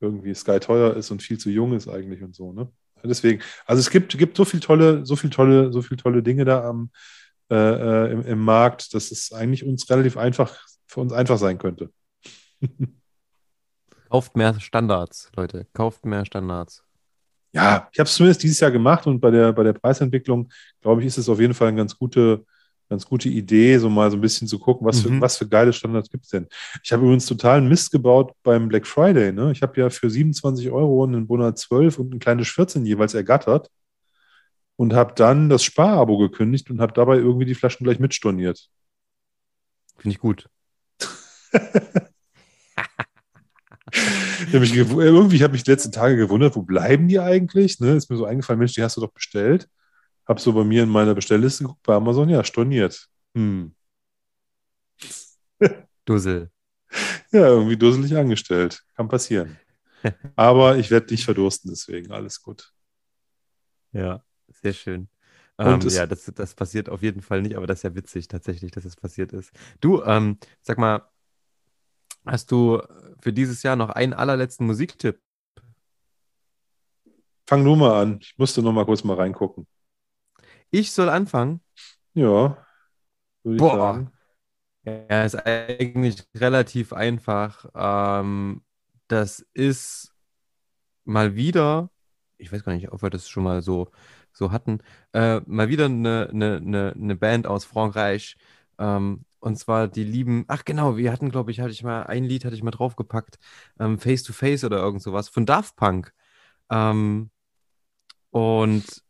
irgendwie 0.00 0.34
Sky 0.34 0.58
teuer 0.58 0.96
ist 0.96 1.10
und 1.10 1.22
viel 1.22 1.38
zu 1.38 1.50
jung 1.50 1.74
ist 1.74 1.86
eigentlich 1.86 2.22
und 2.22 2.34
so. 2.34 2.52
Ne? 2.52 2.72
Deswegen, 3.04 3.42
also 3.66 3.80
es 3.80 3.90
gibt, 3.90 4.16
gibt 4.16 4.36
so 4.36 4.44
viel 4.44 4.60
tolle, 4.60 5.04
so 5.06 5.16
viel 5.16 5.30
tolle, 5.30 5.72
so 5.72 5.82
viel 5.82 5.96
tolle 5.96 6.22
Dinge 6.22 6.44
da 6.44 6.64
am, 6.64 6.90
äh, 7.50 7.56
äh, 7.56 8.12
im, 8.12 8.22
im, 8.22 8.38
Markt, 8.38 8.94
dass 8.94 9.10
es 9.10 9.32
eigentlich 9.32 9.64
uns 9.64 9.88
relativ 9.90 10.16
einfach, 10.16 10.56
für 10.86 11.00
uns 11.00 11.12
einfach 11.12 11.38
sein 11.38 11.58
könnte. 11.58 11.90
Kauft 14.08 14.36
mehr 14.36 14.58
Standards, 14.60 15.30
Leute. 15.36 15.66
Kauft 15.72 16.04
mehr 16.04 16.24
Standards. 16.24 16.84
Ja, 17.52 17.88
ich 17.92 17.98
habe 17.98 18.06
es 18.06 18.14
zumindest 18.14 18.42
dieses 18.42 18.60
Jahr 18.60 18.70
gemacht 18.70 19.06
und 19.06 19.20
bei 19.20 19.30
der, 19.30 19.52
bei 19.52 19.64
der 19.64 19.72
Preisentwicklung, 19.72 20.50
glaube 20.80 21.00
ich, 21.00 21.08
ist 21.08 21.18
es 21.18 21.28
auf 21.28 21.40
jeden 21.40 21.54
Fall 21.54 21.68
eine 21.68 21.76
ganz 21.76 21.96
gute, 21.96 22.44
ganz 22.90 23.06
gute 23.06 23.28
Idee, 23.28 23.78
so 23.78 23.88
mal 23.88 24.10
so 24.10 24.16
ein 24.16 24.20
bisschen 24.20 24.48
zu 24.48 24.58
gucken, 24.58 24.86
was, 24.86 25.00
für, 25.00 25.10
mhm. 25.10 25.20
was 25.20 25.38
für 25.38 25.48
geile 25.48 25.72
Standards 25.72 26.10
gibt 26.10 26.24
es 26.24 26.30
denn. 26.30 26.48
Ich 26.82 26.92
habe 26.92 27.04
übrigens 27.04 27.24
totalen 27.24 27.68
Mist 27.68 27.92
gebaut 27.92 28.32
beim 28.42 28.68
Black 28.68 28.86
Friday. 28.86 29.32
Ne? 29.32 29.52
Ich 29.52 29.62
habe 29.62 29.80
ja 29.80 29.88
für 29.90 30.10
27 30.10 30.70
Euro 30.70 31.04
einen 31.04 31.28
Bonner 31.28 31.54
12 31.54 32.00
und 32.00 32.12
ein 32.12 32.18
kleines 32.18 32.48
14 32.48 32.84
jeweils 32.84 33.14
ergattert 33.14 33.70
und 34.74 34.92
habe 34.92 35.14
dann 35.14 35.48
das 35.48 35.62
Sparabo 35.62 36.18
gekündigt 36.18 36.68
und 36.68 36.80
habe 36.80 36.92
dabei 36.92 37.16
irgendwie 37.16 37.46
die 37.46 37.54
Flaschen 37.54 37.84
gleich 37.84 38.00
mitstorniert. 38.00 38.68
Finde 39.96 40.14
ich 40.14 40.18
gut. 40.18 40.48
hab 41.52 42.10
mich 44.52 44.72
gew- 44.72 45.00
irgendwie 45.00 45.44
habe 45.44 45.54
ich 45.54 45.62
die 45.62 45.70
letzten 45.70 45.92
Tage 45.92 46.16
gewundert, 46.16 46.56
wo 46.56 46.62
bleiben 46.62 47.06
die 47.06 47.20
eigentlich? 47.20 47.78
Ne? 47.78 47.92
Ist 47.92 48.10
mir 48.10 48.16
so 48.16 48.24
eingefallen, 48.24 48.58
Mensch, 48.58 48.72
die 48.74 48.82
hast 48.82 48.96
du 48.96 49.00
doch 49.00 49.12
bestellt. 49.12 49.68
Hab 50.30 50.38
so 50.38 50.52
bei 50.52 50.62
mir 50.62 50.84
in 50.84 50.88
meiner 50.88 51.12
Bestellliste 51.12 51.64
geguckt 51.64 51.82
bei 51.82 51.92
Amazon, 51.92 52.28
ja, 52.28 52.44
storniert. 52.44 53.08
Hm. 53.34 53.74
Dussel. 56.04 56.52
Ja, 57.32 57.48
irgendwie 57.48 57.76
dusselig 57.76 58.16
angestellt. 58.16 58.80
Kann 58.94 59.08
passieren. 59.08 59.58
Aber 60.36 60.76
ich 60.76 60.92
werde 60.92 61.12
nicht 61.12 61.24
verdursten, 61.24 61.72
deswegen 61.72 62.12
alles 62.12 62.40
gut. 62.40 62.72
Ja, 63.90 64.22
sehr 64.62 64.72
schön. 64.72 65.08
Ähm, 65.58 65.80
ja, 65.88 66.06
das, 66.06 66.30
das 66.32 66.54
passiert 66.54 66.88
auf 66.88 67.02
jeden 67.02 67.22
Fall 67.22 67.42
nicht, 67.42 67.56
aber 67.56 67.66
das 67.66 67.80
ist 67.80 67.82
ja 67.82 67.96
witzig 67.96 68.28
tatsächlich, 68.28 68.70
dass 68.70 68.84
es 68.84 68.94
passiert 68.94 69.32
ist. 69.32 69.50
Du, 69.80 70.00
ähm, 70.04 70.38
sag 70.62 70.78
mal, 70.78 71.10
hast 72.24 72.52
du 72.52 72.80
für 73.20 73.32
dieses 73.32 73.64
Jahr 73.64 73.74
noch 73.74 73.90
einen 73.90 74.12
allerletzten 74.12 74.64
Musiktipp? 74.64 75.20
Fang 77.46 77.64
du 77.64 77.74
mal 77.74 78.00
an. 78.00 78.18
Ich 78.22 78.38
musste 78.38 78.62
noch 78.62 78.70
mal 78.72 78.86
kurz 78.86 79.02
mal 79.02 79.16
reingucken. 79.16 79.66
Ich 80.70 80.92
soll 80.92 81.08
anfangen. 81.08 81.60
Ja, 82.14 82.56
Boah. 83.44 83.76
sagen. 83.76 84.12
Ja, 84.84 85.24
ist 85.24 85.36
eigentlich 85.36 86.24
relativ 86.34 86.92
einfach. 86.92 87.66
Ähm, 87.74 88.62
das 89.08 89.40
ist 89.52 90.12
mal 91.04 91.34
wieder, 91.36 91.90
ich 92.38 92.52
weiß 92.52 92.64
gar 92.64 92.74
nicht, 92.74 92.92
ob 92.92 93.02
wir 93.02 93.10
das 93.10 93.28
schon 93.28 93.44
mal 93.44 93.62
so, 93.62 93.90
so 94.32 94.52
hatten, 94.52 94.80
äh, 95.12 95.40
mal 95.46 95.68
wieder 95.68 95.86
eine, 95.86 96.28
eine, 96.30 96.56
eine, 96.56 96.92
eine 96.94 97.16
Band 97.16 97.46
aus 97.46 97.64
Frankreich. 97.64 98.36
Ähm, 98.78 99.24
und 99.40 99.56
zwar 99.58 99.88
die 99.88 100.04
lieben, 100.04 100.44
ach 100.48 100.64
genau, 100.64 100.96
wir 100.96 101.12
hatten, 101.12 101.30
glaube 101.30 101.50
ich, 101.50 101.60
hatte 101.60 101.70
ich 101.72 101.82
mal, 101.82 102.04
ein 102.04 102.24
Lied 102.24 102.44
hatte 102.44 102.54
ich 102.54 102.62
mal 102.62 102.70
draufgepackt, 102.72 103.38
ähm, 103.78 103.98
Face 103.98 104.22
to 104.22 104.32
Face 104.32 104.64
oder 104.64 104.78
irgend 104.78 105.02
sowas, 105.02 105.28
von 105.28 105.46
Daft 105.46 105.76
Punk. 105.76 106.12
Ähm, 106.70 107.30
und 108.30 109.02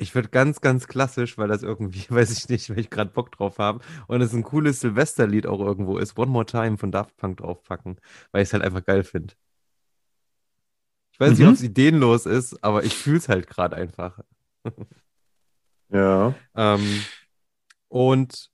ich 0.00 0.14
würde 0.14 0.28
ganz, 0.30 0.60
ganz 0.60 0.88
klassisch, 0.88 1.38
weil 1.38 1.48
das 1.48 1.62
irgendwie, 1.62 2.04
weiß 2.10 2.30
ich 2.32 2.48
nicht, 2.48 2.70
weil 2.70 2.80
ich 2.80 2.90
gerade 2.90 3.10
Bock 3.10 3.32
drauf 3.32 3.58
habe 3.58 3.80
und 4.08 4.20
es 4.22 4.32
ein 4.32 4.42
cooles 4.42 4.80
Silvesterlied 4.80 5.46
auch 5.46 5.60
irgendwo 5.60 5.98
ist, 5.98 6.18
One 6.18 6.30
More 6.30 6.46
Time 6.46 6.78
von 6.78 6.90
Daft 6.92 7.16
Punk 7.16 7.38
draufpacken, 7.38 8.00
weil 8.32 8.42
ich 8.42 8.48
es 8.48 8.52
halt 8.52 8.64
einfach 8.64 8.84
geil 8.84 9.04
finde. 9.04 9.34
Ich 11.12 11.20
weiß 11.20 11.30
nicht, 11.32 11.40
Mhm. 11.40 11.48
ob 11.48 11.54
es 11.54 11.62
ideenlos 11.62 12.26
ist, 12.26 12.62
aber 12.64 12.82
ich 12.84 12.94
fühle 12.96 13.18
es 13.18 13.28
halt 13.28 13.46
gerade 13.46 13.76
einfach. 13.76 14.18
Ja. 15.92 16.34
Ähm, 16.54 17.02
und 17.88 18.50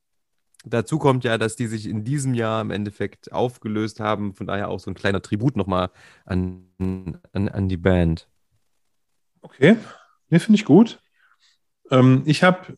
dazu 0.64 0.98
kommt 0.98 1.24
ja, 1.24 1.38
dass 1.38 1.56
die 1.56 1.66
sich 1.68 1.86
in 1.86 2.04
diesem 2.04 2.34
Jahr 2.34 2.60
im 2.62 2.70
Endeffekt 2.70 3.32
aufgelöst 3.32 4.00
haben, 4.00 4.34
von 4.34 4.46
daher 4.46 4.68
auch 4.68 4.80
so 4.80 4.90
ein 4.90 4.94
kleiner 4.94 5.22
Tribut 5.22 5.56
nochmal 5.56 5.90
an, 6.26 6.68
an, 7.32 7.48
an 7.48 7.68
die 7.68 7.76
Band. 7.76 8.28
Okay. 9.42 9.76
Nee, 10.28 10.38
finde 10.38 10.56
ich 10.56 10.64
gut. 10.64 11.00
Ähm, 11.90 12.22
ich 12.26 12.42
habe 12.42 12.76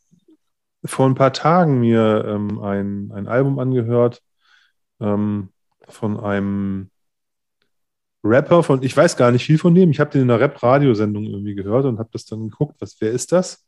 vor 0.85 1.07
ein 1.07 1.15
paar 1.15 1.33
Tagen 1.33 1.81
mir 1.81 2.25
ähm, 2.27 2.61
ein, 2.61 3.11
ein 3.13 3.27
Album 3.27 3.59
angehört 3.59 4.23
ähm, 5.01 5.51
von 5.89 6.21
einem 6.21 6.91
Rapper 8.25 8.63
von, 8.63 8.83
ich 8.83 8.97
weiß 8.97 9.17
gar 9.17 9.31
nicht 9.31 9.45
viel 9.47 9.59
von 9.59 9.75
dem. 9.75 9.91
Ich 9.91 10.01
habe 10.01 10.11
den 10.11 10.23
in 10.23 10.31
einer 10.31 10.41
Rap-Radiosendung 10.41 11.25
irgendwie 11.25 11.55
gehört 11.55 11.85
und 11.85 11.99
habe 11.99 12.11
das 12.13 12.25
dann 12.27 12.49
geguckt, 12.49 12.77
was, 12.81 12.97
wer 13.01 13.13
ist 13.13 13.33
das? 13.33 13.67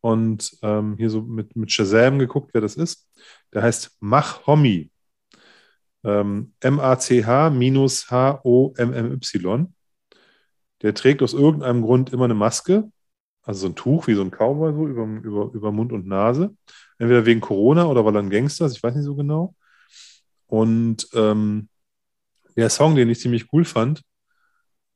Und 0.00 0.56
ähm, 0.62 0.96
hier 0.96 1.10
so 1.10 1.22
mit, 1.22 1.56
mit 1.56 1.72
Shazam 1.72 2.18
geguckt, 2.18 2.50
wer 2.52 2.60
das 2.60 2.76
ist. 2.76 3.08
Der 3.52 3.62
heißt 3.62 3.96
Mach 4.00 4.46
Homie. 4.46 4.90
Ähm, 6.04 6.52
M-A-C-H-H-O-M-M-Y. 6.60 7.54
Der 10.82 10.94
trägt 10.94 11.22
aus 11.22 11.32
irgendeinem 11.32 11.82
Grund 11.82 12.12
immer 12.12 12.24
eine 12.26 12.34
Maske, 12.34 12.90
also 13.44 13.60
so 13.60 13.66
ein 13.68 13.76
Tuch 13.76 14.06
wie 14.06 14.14
so 14.14 14.22
ein 14.22 14.30
Cowboy 14.30 14.72
so 14.72 14.86
über, 14.88 15.04
über, 15.04 15.50
über 15.52 15.72
Mund 15.72 15.92
und 15.92 16.06
Nase. 16.06 16.56
Entweder 16.98 17.26
wegen 17.26 17.40
Corona 17.40 17.86
oder 17.86 18.04
weil 18.04 18.16
er 18.16 18.22
ein 18.22 18.30
Gangster 18.30 18.66
ist, 18.66 18.76
ich 18.76 18.82
weiß 18.82 18.94
nicht 18.94 19.04
so 19.04 19.14
genau. 19.14 19.54
Und 20.46 21.08
ähm, 21.12 21.68
der 22.56 22.70
Song, 22.70 22.96
den 22.96 23.10
ich 23.10 23.20
ziemlich 23.20 23.52
cool 23.52 23.64
fand, 23.64 24.02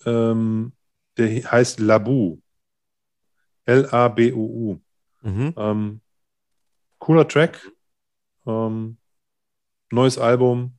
ähm, 0.06 0.72
der 1.16 1.50
heißt 1.50 1.80
Labu. 1.80 2.38
L-A-B-U-U. 3.66 4.80
Mhm. 5.20 5.54
Ähm, 5.56 6.00
cooler 6.98 7.28
Track. 7.28 7.70
Ähm, 8.46 8.96
neues 9.90 10.16
Album. 10.16 10.78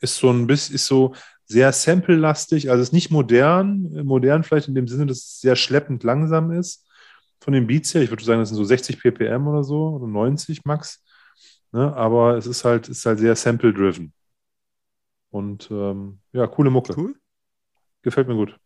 Ist 0.00 0.16
so 0.16 0.30
ein 0.30 0.46
bisschen, 0.46 0.76
ist 0.76 0.86
so 0.86 1.14
sehr 1.52 1.72
sample-lastig, 1.72 2.70
also 2.70 2.82
ist 2.82 2.92
nicht 2.92 3.10
modern, 3.10 4.04
modern 4.04 4.42
vielleicht 4.42 4.68
in 4.68 4.74
dem 4.74 4.88
Sinne, 4.88 5.06
dass 5.06 5.18
es 5.18 5.40
sehr 5.40 5.56
schleppend 5.56 6.02
langsam 6.02 6.50
ist. 6.50 6.88
Von 7.40 7.52
den 7.52 7.66
Beats 7.66 7.94
her, 7.94 8.02
ich 8.02 8.10
würde 8.10 8.24
sagen, 8.24 8.40
das 8.40 8.48
sind 8.48 8.56
so 8.56 8.64
60 8.64 9.00
ppm 9.00 9.46
oder 9.46 9.64
so, 9.64 9.90
oder 9.90 10.06
90 10.06 10.64
max. 10.64 11.04
Ne? 11.72 11.94
Aber 11.94 12.36
es 12.36 12.46
ist 12.46 12.64
halt, 12.64 12.88
ist 12.88 13.04
halt 13.06 13.18
sehr 13.18 13.36
sample-driven. 13.36 14.12
Und 15.30 15.70
ähm, 15.70 16.20
ja, 16.32 16.46
coole 16.46 16.70
Mucke. 16.70 16.94
Cool. 16.96 17.14
Gefällt 18.02 18.28
mir 18.28 18.34
gut. 18.34 18.58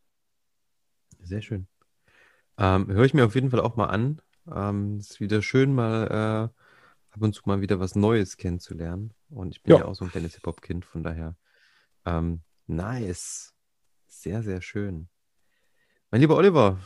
Sehr 1.23 1.43
schön. 1.43 1.69
Ähm, 2.59 2.89
höre 2.89 3.05
ich 3.05 3.15
mir 3.15 3.25
auf 3.25 3.35
jeden 3.35 3.51
Fall 3.51 3.61
auch 3.61 3.77
mal 3.77 3.87
an. 3.87 4.21
Ähm, 4.53 4.99
ist 4.99 5.21
wieder 5.21 5.43
schön, 5.43 5.75
mal 5.75 6.07
äh, 6.07 7.15
ab 7.15 7.23
und 7.23 7.35
zu 7.35 7.43
mal 7.47 7.61
wieder 7.61 7.81
was 7.81 7.95
Neues 7.95 8.37
kennenzulernen. 8.37 9.13
Und 9.29 9.55
ich 9.55 9.63
bin 9.63 9.75
Ja. 9.75 9.81
ja, 9.81 9.85
auch 9.87 9.95
so 9.95 10.05
ein 10.05 10.11
kleines 10.11 10.35
Hip-Hop-Kind, 10.35 10.85
von 10.85 11.03
daher 11.03 11.37
ähm, 12.05 12.43
nice. 12.67 13.53
Sehr, 14.07 14.43
sehr 14.43 14.61
schön. 14.63 15.09
Mein 16.11 16.21
lieber 16.21 16.37
Oliver, 16.37 16.79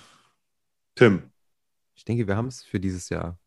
Tim. 0.95 1.31
ich 1.95 2.05
denke, 2.05 2.27
wir 2.27 2.37
haben 2.37 2.49
es 2.49 2.63
für 2.65 2.81
dieses 2.81 3.09
Jahr. 3.09 3.39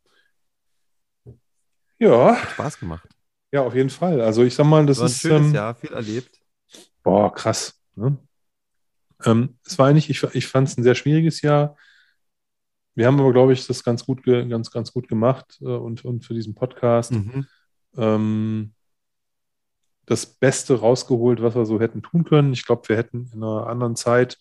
Ja, 1.99 2.35
Hat 2.41 2.51
Spaß 2.51 2.79
gemacht. 2.79 3.07
ja, 3.51 3.61
auf 3.61 3.75
jeden 3.75 3.89
Fall. 3.89 4.21
Also 4.21 4.43
ich 4.43 4.55
sag 4.55 4.65
mal, 4.65 4.85
das 4.85 4.97
War 4.99 5.05
ein 5.05 5.11
ist. 5.11 5.19
schönes 5.21 5.47
ähm, 5.49 5.55
Jahr, 5.55 5.75
viel 5.75 5.91
erlebt. 5.93 6.39
Boah, 7.03 7.33
krass. 7.33 7.79
Ne? 7.95 8.17
Ähm, 9.25 9.57
es 9.65 9.77
war 9.77 9.87
eigentlich, 9.87 10.09
ich, 10.09 10.23
ich 10.35 10.47
fand 10.47 10.67
es 10.67 10.77
ein 10.77 10.83
sehr 10.83 10.95
schwieriges 10.95 11.41
Jahr. 11.41 11.77
Wir 12.95 13.07
haben 13.07 13.19
aber, 13.19 13.31
glaube 13.33 13.53
ich, 13.53 13.65
das 13.65 13.83
ganz 13.83 14.05
gut, 14.05 14.23
ganz, 14.23 14.69
ganz 14.69 14.91
gut 14.93 15.07
gemacht 15.07 15.57
äh, 15.61 15.65
und, 15.65 16.03
und 16.05 16.25
für 16.25 16.33
diesen 16.33 16.55
Podcast 16.55 17.11
Mhm. 17.11 17.47
ähm, 17.97 18.73
das 20.05 20.25
Beste 20.25 20.79
rausgeholt, 20.79 21.41
was 21.41 21.55
wir 21.55 21.65
so 21.65 21.79
hätten 21.79 22.01
tun 22.01 22.23
können. 22.23 22.53
Ich 22.53 22.65
glaube, 22.65 22.89
wir 22.89 22.97
hätten 22.97 23.29
in 23.33 23.43
einer 23.43 23.67
anderen 23.67 23.95
Zeit 23.95 24.37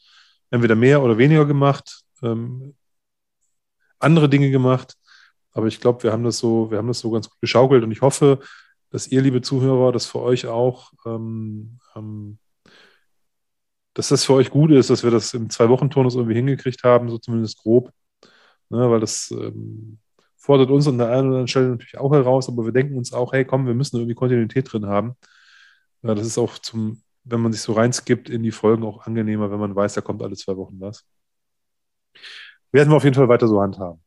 entweder 0.50 0.74
mehr 0.74 1.02
oder 1.02 1.18
weniger 1.18 1.46
gemacht, 1.46 2.02
ähm, 2.22 2.74
andere 3.98 4.28
Dinge 4.28 4.50
gemacht. 4.50 4.96
Aber 5.52 5.66
ich 5.66 5.80
glaube, 5.80 6.02
wir 6.02 6.12
haben 6.12 6.24
das 6.24 6.38
so, 6.38 6.70
wir 6.70 6.78
haben 6.78 6.88
das 6.88 7.00
so 7.00 7.10
ganz 7.10 7.28
gut 7.28 7.40
geschaukelt 7.40 7.84
und 7.84 7.92
ich 7.92 8.02
hoffe, 8.02 8.40
dass 8.90 9.08
ihr, 9.08 9.22
liebe 9.22 9.42
Zuhörer, 9.42 9.92
das 9.92 10.06
für 10.06 10.20
euch 10.20 10.46
auch, 10.46 10.92
ähm, 11.06 11.78
ähm, 11.96 12.38
dass 13.94 14.08
das 14.08 14.24
für 14.24 14.34
euch 14.34 14.50
gut 14.50 14.70
ist, 14.70 14.90
dass 14.90 15.04
wir 15.04 15.10
das 15.10 15.34
im 15.34 15.50
Zwei-Wochen-Turnus 15.50 16.14
irgendwie 16.14 16.34
hingekriegt 16.34 16.82
haben, 16.84 17.10
so 17.10 17.18
zumindest 17.18 17.58
grob. 17.58 17.92
Ne, 18.70 18.90
weil 18.90 19.00
das 19.00 19.30
ähm, 19.30 19.98
fordert 20.36 20.70
uns 20.70 20.88
an 20.88 20.98
der 20.98 21.08
einen 21.08 21.18
oder 21.18 21.26
anderen 21.26 21.48
Stelle 21.48 21.68
natürlich 21.68 21.98
auch 21.98 22.12
heraus, 22.12 22.48
aber 22.48 22.64
wir 22.64 22.72
denken 22.72 22.96
uns 22.96 23.12
auch, 23.12 23.32
hey, 23.32 23.44
komm, 23.44 23.66
wir 23.66 23.74
müssen 23.74 23.96
irgendwie 23.96 24.14
Kontinuität 24.14 24.72
drin 24.72 24.86
haben. 24.86 25.16
Ja, 26.02 26.14
das 26.14 26.26
ist 26.26 26.38
auch 26.38 26.58
zum, 26.58 27.02
wenn 27.24 27.40
man 27.40 27.52
sich 27.52 27.60
so 27.62 27.72
reinskippt 27.72 28.28
in 28.28 28.42
die 28.42 28.50
Folgen, 28.50 28.84
auch 28.84 29.06
angenehmer, 29.06 29.50
wenn 29.50 29.60
man 29.60 29.74
weiß, 29.74 29.94
da 29.94 30.00
kommt 30.00 30.22
alle 30.22 30.36
zwei 30.36 30.56
Wochen 30.56 30.80
was. 30.80 31.04
Werden 32.72 32.90
wir 32.90 32.96
auf 32.96 33.04
jeden 33.04 33.14
Fall 33.14 33.28
weiter 33.28 33.48
so 33.48 33.60
handhaben. 33.60 34.02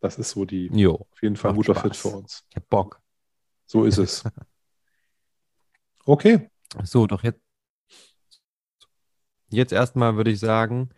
Das 0.00 0.18
ist 0.18 0.30
so 0.30 0.44
die, 0.44 0.66
Jo, 0.72 1.06
auf 1.10 1.22
jeden 1.22 1.36
Fall 1.36 1.52
ein 1.52 1.56
guter 1.56 1.74
Fit 1.74 1.94
Spaß. 1.96 1.98
für 2.12 2.16
uns. 2.16 2.44
ich 2.50 2.56
hab 2.56 2.68
Bock. 2.68 3.00
So 3.66 3.84
ist 3.84 3.98
es. 3.98 4.24
Okay. 6.06 6.50
So, 6.82 7.06
doch 7.06 7.22
jetzt. 7.22 7.40
Jetzt 9.48 9.72
erstmal 9.72 10.16
würde 10.16 10.30
ich 10.32 10.38
sagen, 10.38 10.90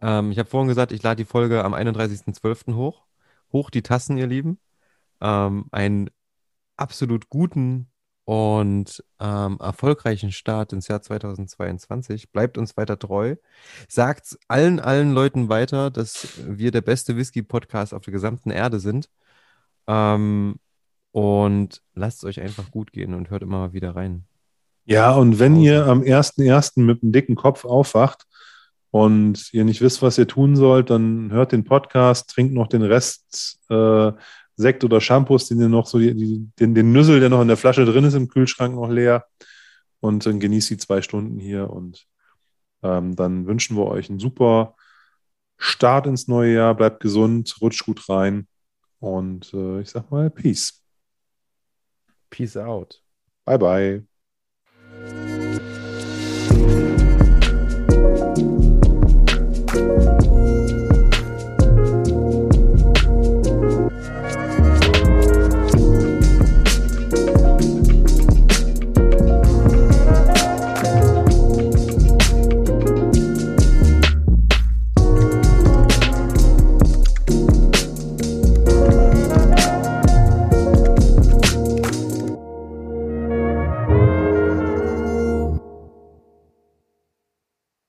ähm, 0.00 0.30
ich 0.30 0.38
habe 0.38 0.48
vorhin 0.48 0.68
gesagt, 0.68 0.90
ich 0.90 1.02
lade 1.02 1.16
die 1.16 1.26
Folge 1.28 1.62
am 1.64 1.74
31.12. 1.74 2.74
hoch. 2.74 3.04
Hoch 3.52 3.68
die 3.68 3.82
Tassen, 3.82 4.16
ihr 4.16 4.26
Lieben. 4.26 4.58
Ähm, 5.20 5.66
einen 5.70 6.08
absolut 6.78 7.28
guten 7.28 7.88
und 8.24 9.04
ähm, 9.20 9.58
erfolgreichen 9.60 10.32
Start 10.32 10.72
ins 10.72 10.88
Jahr 10.88 11.02
2022. 11.02 12.32
Bleibt 12.32 12.56
uns 12.56 12.76
weiter 12.76 12.98
treu. 12.98 13.36
Sagt 13.88 14.38
allen, 14.48 14.80
allen 14.80 15.12
Leuten 15.12 15.48
weiter, 15.48 15.90
dass 15.90 16.28
wir 16.46 16.70
der 16.70 16.80
beste 16.80 17.16
Whisky-Podcast 17.16 17.92
auf 17.92 18.02
der 18.02 18.12
gesamten 18.12 18.50
Erde 18.50 18.80
sind. 18.80 19.10
Ähm, 19.86 20.56
und 21.12 21.82
lasst 21.94 22.18
es 22.18 22.24
euch 22.24 22.40
einfach 22.40 22.70
gut 22.70 22.92
gehen 22.92 23.14
und 23.14 23.30
hört 23.30 23.42
immer 23.42 23.58
mal 23.58 23.72
wieder 23.72 23.94
rein. 23.94 24.24
Ja, 24.86 25.12
und 25.12 25.38
wenn 25.38 25.56
ihr 25.56 25.86
am 25.86 26.02
1.1. 26.02 26.80
mit 26.80 27.02
einem 27.02 27.12
dicken 27.12 27.36
Kopf 27.36 27.64
aufwacht 27.64 28.26
und 28.90 29.52
ihr 29.52 29.64
nicht 29.64 29.80
wisst, 29.80 30.02
was 30.02 30.18
ihr 30.18 30.26
tun 30.26 30.56
sollt, 30.56 30.90
dann 30.90 31.30
hört 31.30 31.52
den 31.52 31.64
Podcast, 31.64 32.30
trinkt 32.30 32.54
noch 32.54 32.68
den 32.68 32.82
Rest 32.82 33.60
äh, 33.70 34.12
Sekt 34.56 34.84
oder 34.84 35.00
Shampoos, 35.00 35.48
den 35.48 35.60
ihr 35.60 35.68
noch 35.68 35.86
so, 35.86 35.98
die, 35.98 36.48
den, 36.58 36.74
den 36.74 36.92
Nüssel, 36.92 37.20
der 37.20 37.28
noch 37.28 37.42
in 37.42 37.48
der 37.48 37.56
Flasche 37.56 37.84
drin 37.84 38.04
ist, 38.04 38.14
im 38.14 38.28
Kühlschrank 38.28 38.74
noch 38.74 38.90
leer. 38.90 39.26
und 40.00 40.26
dann 40.26 40.40
genießt 40.40 40.70
die 40.70 40.76
zwei 40.76 41.02
Stunden 41.02 41.40
hier 41.40 41.70
und 41.70 42.06
ähm, 42.82 43.16
dann 43.16 43.46
wünschen 43.46 43.76
wir 43.76 43.86
euch 43.86 44.10
einen 44.10 44.20
super 44.20 44.76
Start 45.56 46.06
ins 46.06 46.28
neue 46.28 46.54
Jahr. 46.54 46.74
Bleibt 46.74 47.00
gesund, 47.00 47.56
rutscht 47.60 47.84
gut 47.86 48.08
rein 48.08 48.46
und 49.00 49.52
äh, 49.54 49.80
ich 49.80 49.90
sag 49.90 50.10
mal 50.10 50.30
Peace. 50.30 50.82
Peace 52.30 52.56
out. 52.56 53.02
Bye 53.44 53.58
bye. 53.58 54.13